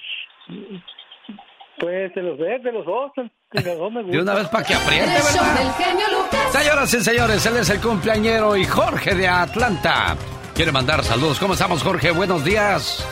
Pues 1.78 2.14
de 2.14 2.22
los 2.22 2.38
verdes, 2.38 2.72
los 2.72 2.84
dos, 2.84 3.12
de 3.16 3.62
los 3.62 3.78
dos 3.78 3.92
me 3.92 4.02
gustan. 4.02 4.10
De 4.10 4.22
una 4.22 4.34
vez 4.34 4.48
para 4.48 4.64
que 4.64 4.74
apriete, 4.74 5.06
¿verdad? 5.06 6.50
Señoras 6.50 6.94
y 6.94 7.00
señores, 7.00 7.46
él 7.46 7.56
es 7.56 7.70
el 7.70 7.80
cumpleañero 7.80 8.56
y 8.56 8.64
Jorge 8.64 9.14
de 9.14 9.26
Atlanta. 9.28 10.16
Quiere 10.54 10.70
mandar 10.72 11.02
saludos. 11.02 11.38
¿Cómo 11.38 11.52
estamos, 11.54 11.82
Jorge? 11.82 12.10
Buenos 12.12 12.44
días. 12.44 13.06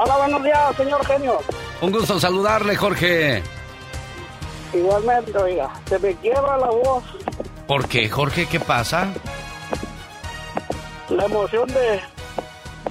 Hola, 0.00 0.16
buenos 0.18 0.44
días, 0.44 0.76
señor 0.76 1.04
genio. 1.06 1.38
Un 1.80 1.90
gusto 1.92 2.18
saludarle, 2.20 2.76
Jorge. 2.76 3.42
Igualmente, 4.72 5.36
oiga, 5.38 5.70
se 5.86 5.98
me 5.98 6.14
quiebra 6.16 6.56
la 6.58 6.66
voz, 6.68 7.02
¿Por 7.66 7.86
qué, 7.88 8.08
Jorge? 8.08 8.46
¿Qué 8.46 8.60
pasa? 8.60 9.08
la 11.10 11.24
emoción 11.24 11.66
de, 11.68 12.00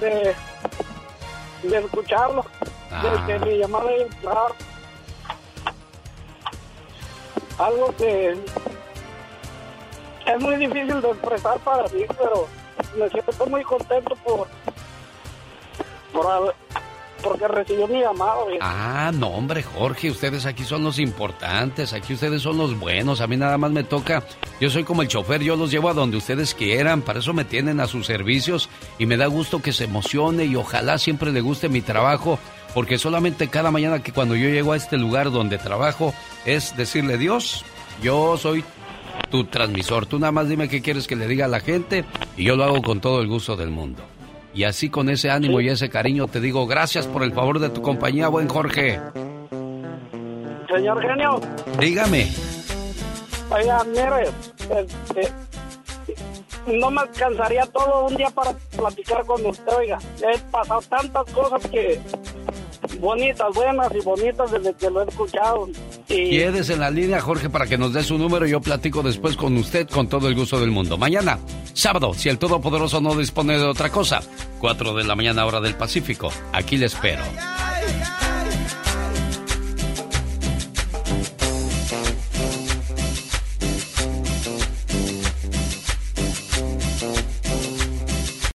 de, 0.00 0.34
de 1.62 1.78
escucharlo, 1.78 2.44
Ah. 2.90 3.02
de 3.02 3.38
que 3.38 3.46
mi 3.46 3.58
llamada 3.58 3.90
entrar. 3.92 4.52
algo 7.58 7.94
que 7.96 8.30
es 10.26 10.40
muy 10.40 10.56
difícil 10.56 11.00
de 11.00 11.10
expresar 11.10 11.58
para 11.60 11.82
mí, 11.88 12.04
pero 12.18 12.46
me 12.96 13.08
siento 13.10 13.46
muy 13.46 13.62
contento 13.64 14.14
por, 14.24 14.46
por 16.12 16.54
porque 17.22 17.48
recibió 17.48 17.86
mi 17.88 18.00
llamado. 18.00 18.46
Ah, 18.60 19.10
no, 19.14 19.28
hombre, 19.28 19.62
Jorge, 19.62 20.10
ustedes 20.10 20.46
aquí 20.46 20.64
son 20.64 20.84
los 20.84 20.98
importantes, 20.98 21.92
aquí 21.92 22.14
ustedes 22.14 22.42
son 22.42 22.58
los 22.58 22.78
buenos, 22.78 23.20
a 23.20 23.26
mí 23.26 23.36
nada 23.36 23.58
más 23.58 23.70
me 23.70 23.84
toca, 23.84 24.24
yo 24.60 24.70
soy 24.70 24.84
como 24.84 25.02
el 25.02 25.08
chofer, 25.08 25.42
yo 25.42 25.56
los 25.56 25.70
llevo 25.70 25.88
a 25.88 25.94
donde 25.94 26.16
ustedes 26.16 26.54
quieran, 26.54 27.02
para 27.02 27.20
eso 27.20 27.32
me 27.32 27.44
tienen 27.44 27.80
a 27.80 27.86
sus 27.86 28.06
servicios 28.06 28.68
y 28.98 29.06
me 29.06 29.16
da 29.16 29.26
gusto 29.26 29.60
que 29.60 29.72
se 29.72 29.84
emocione 29.84 30.44
y 30.44 30.56
ojalá 30.56 30.98
siempre 30.98 31.32
le 31.32 31.40
guste 31.40 31.68
mi 31.68 31.80
trabajo, 31.80 32.38
porque 32.74 32.98
solamente 32.98 33.48
cada 33.48 33.70
mañana 33.70 34.02
que 34.02 34.12
cuando 34.12 34.36
yo 34.36 34.48
llego 34.48 34.72
a 34.72 34.76
este 34.76 34.96
lugar 34.96 35.30
donde 35.30 35.58
trabajo 35.58 36.14
es 36.44 36.76
decirle, 36.76 37.18
Dios, 37.18 37.64
yo 38.02 38.36
soy 38.36 38.64
tu 39.30 39.44
transmisor, 39.44 40.06
tú 40.06 40.18
nada 40.18 40.32
más 40.32 40.48
dime 40.48 40.68
qué 40.68 40.80
quieres 40.80 41.06
que 41.06 41.16
le 41.16 41.26
diga 41.26 41.46
a 41.46 41.48
la 41.48 41.60
gente 41.60 42.04
y 42.36 42.44
yo 42.44 42.56
lo 42.56 42.64
hago 42.64 42.82
con 42.82 43.00
todo 43.00 43.20
el 43.20 43.28
gusto 43.28 43.56
del 43.56 43.70
mundo. 43.70 44.02
Y 44.58 44.64
así 44.64 44.90
con 44.90 45.08
ese 45.08 45.30
ánimo 45.30 45.60
y 45.60 45.68
ese 45.68 45.88
cariño 45.88 46.26
te 46.26 46.40
digo 46.40 46.66
gracias 46.66 47.06
por 47.06 47.22
el 47.22 47.32
favor 47.32 47.60
de 47.60 47.68
tu 47.68 47.80
compañía, 47.80 48.26
buen 48.26 48.48
Jorge. 48.48 49.00
Señor 50.68 51.00
genio. 51.00 51.40
Dígame. 51.78 52.26
Oiga, 53.50 53.84
mire, 53.84 54.24
este, 54.58 55.32
no 56.76 56.90
me 56.90 57.02
alcanzaría 57.02 57.66
todo 57.66 58.06
un 58.06 58.16
día 58.16 58.30
para 58.30 58.52
platicar 58.76 59.24
con 59.26 59.46
usted, 59.46 59.72
oiga. 59.76 59.98
He 60.20 60.36
pasado 60.50 60.80
tantas 60.88 61.24
cosas 61.32 61.64
que 61.70 62.00
bonitas, 62.98 63.48
buenas 63.54 63.92
y 63.94 64.00
bonitas 64.00 64.50
desde 64.50 64.74
que 64.74 64.90
lo 64.90 65.02
he 65.02 65.08
escuchado. 65.08 65.68
Y... 66.08 66.38
En 66.38 66.80
la 66.80 66.90
línea, 66.90 67.20
Jorge, 67.20 67.48
para 67.48 67.66
que 67.66 67.78
nos 67.78 67.92
dé 67.92 68.02
su 68.02 68.18
número 68.18 68.46
y 68.46 68.50
yo 68.50 68.60
platico 68.60 69.02
después 69.02 69.36
con 69.36 69.56
usted 69.56 69.88
con 69.88 70.08
todo 70.08 70.28
el 70.28 70.34
gusto 70.34 70.58
del 70.60 70.70
mundo. 70.70 70.98
Mañana, 70.98 71.38
sábado, 71.72 72.12
si 72.14 72.28
el 72.28 72.38
Todopoderoso 72.38 73.00
no 73.00 73.14
dispone 73.14 73.58
de 73.58 73.64
otra 73.64 73.90
cosa, 73.90 74.20
4 74.60 74.94
de 74.94 75.04
la 75.04 75.14
mañana 75.14 75.46
hora 75.46 75.60
del 75.60 75.74
Pacífico. 75.74 76.30
Aquí 76.52 76.76
le 76.76 76.86
espero. 76.86 77.22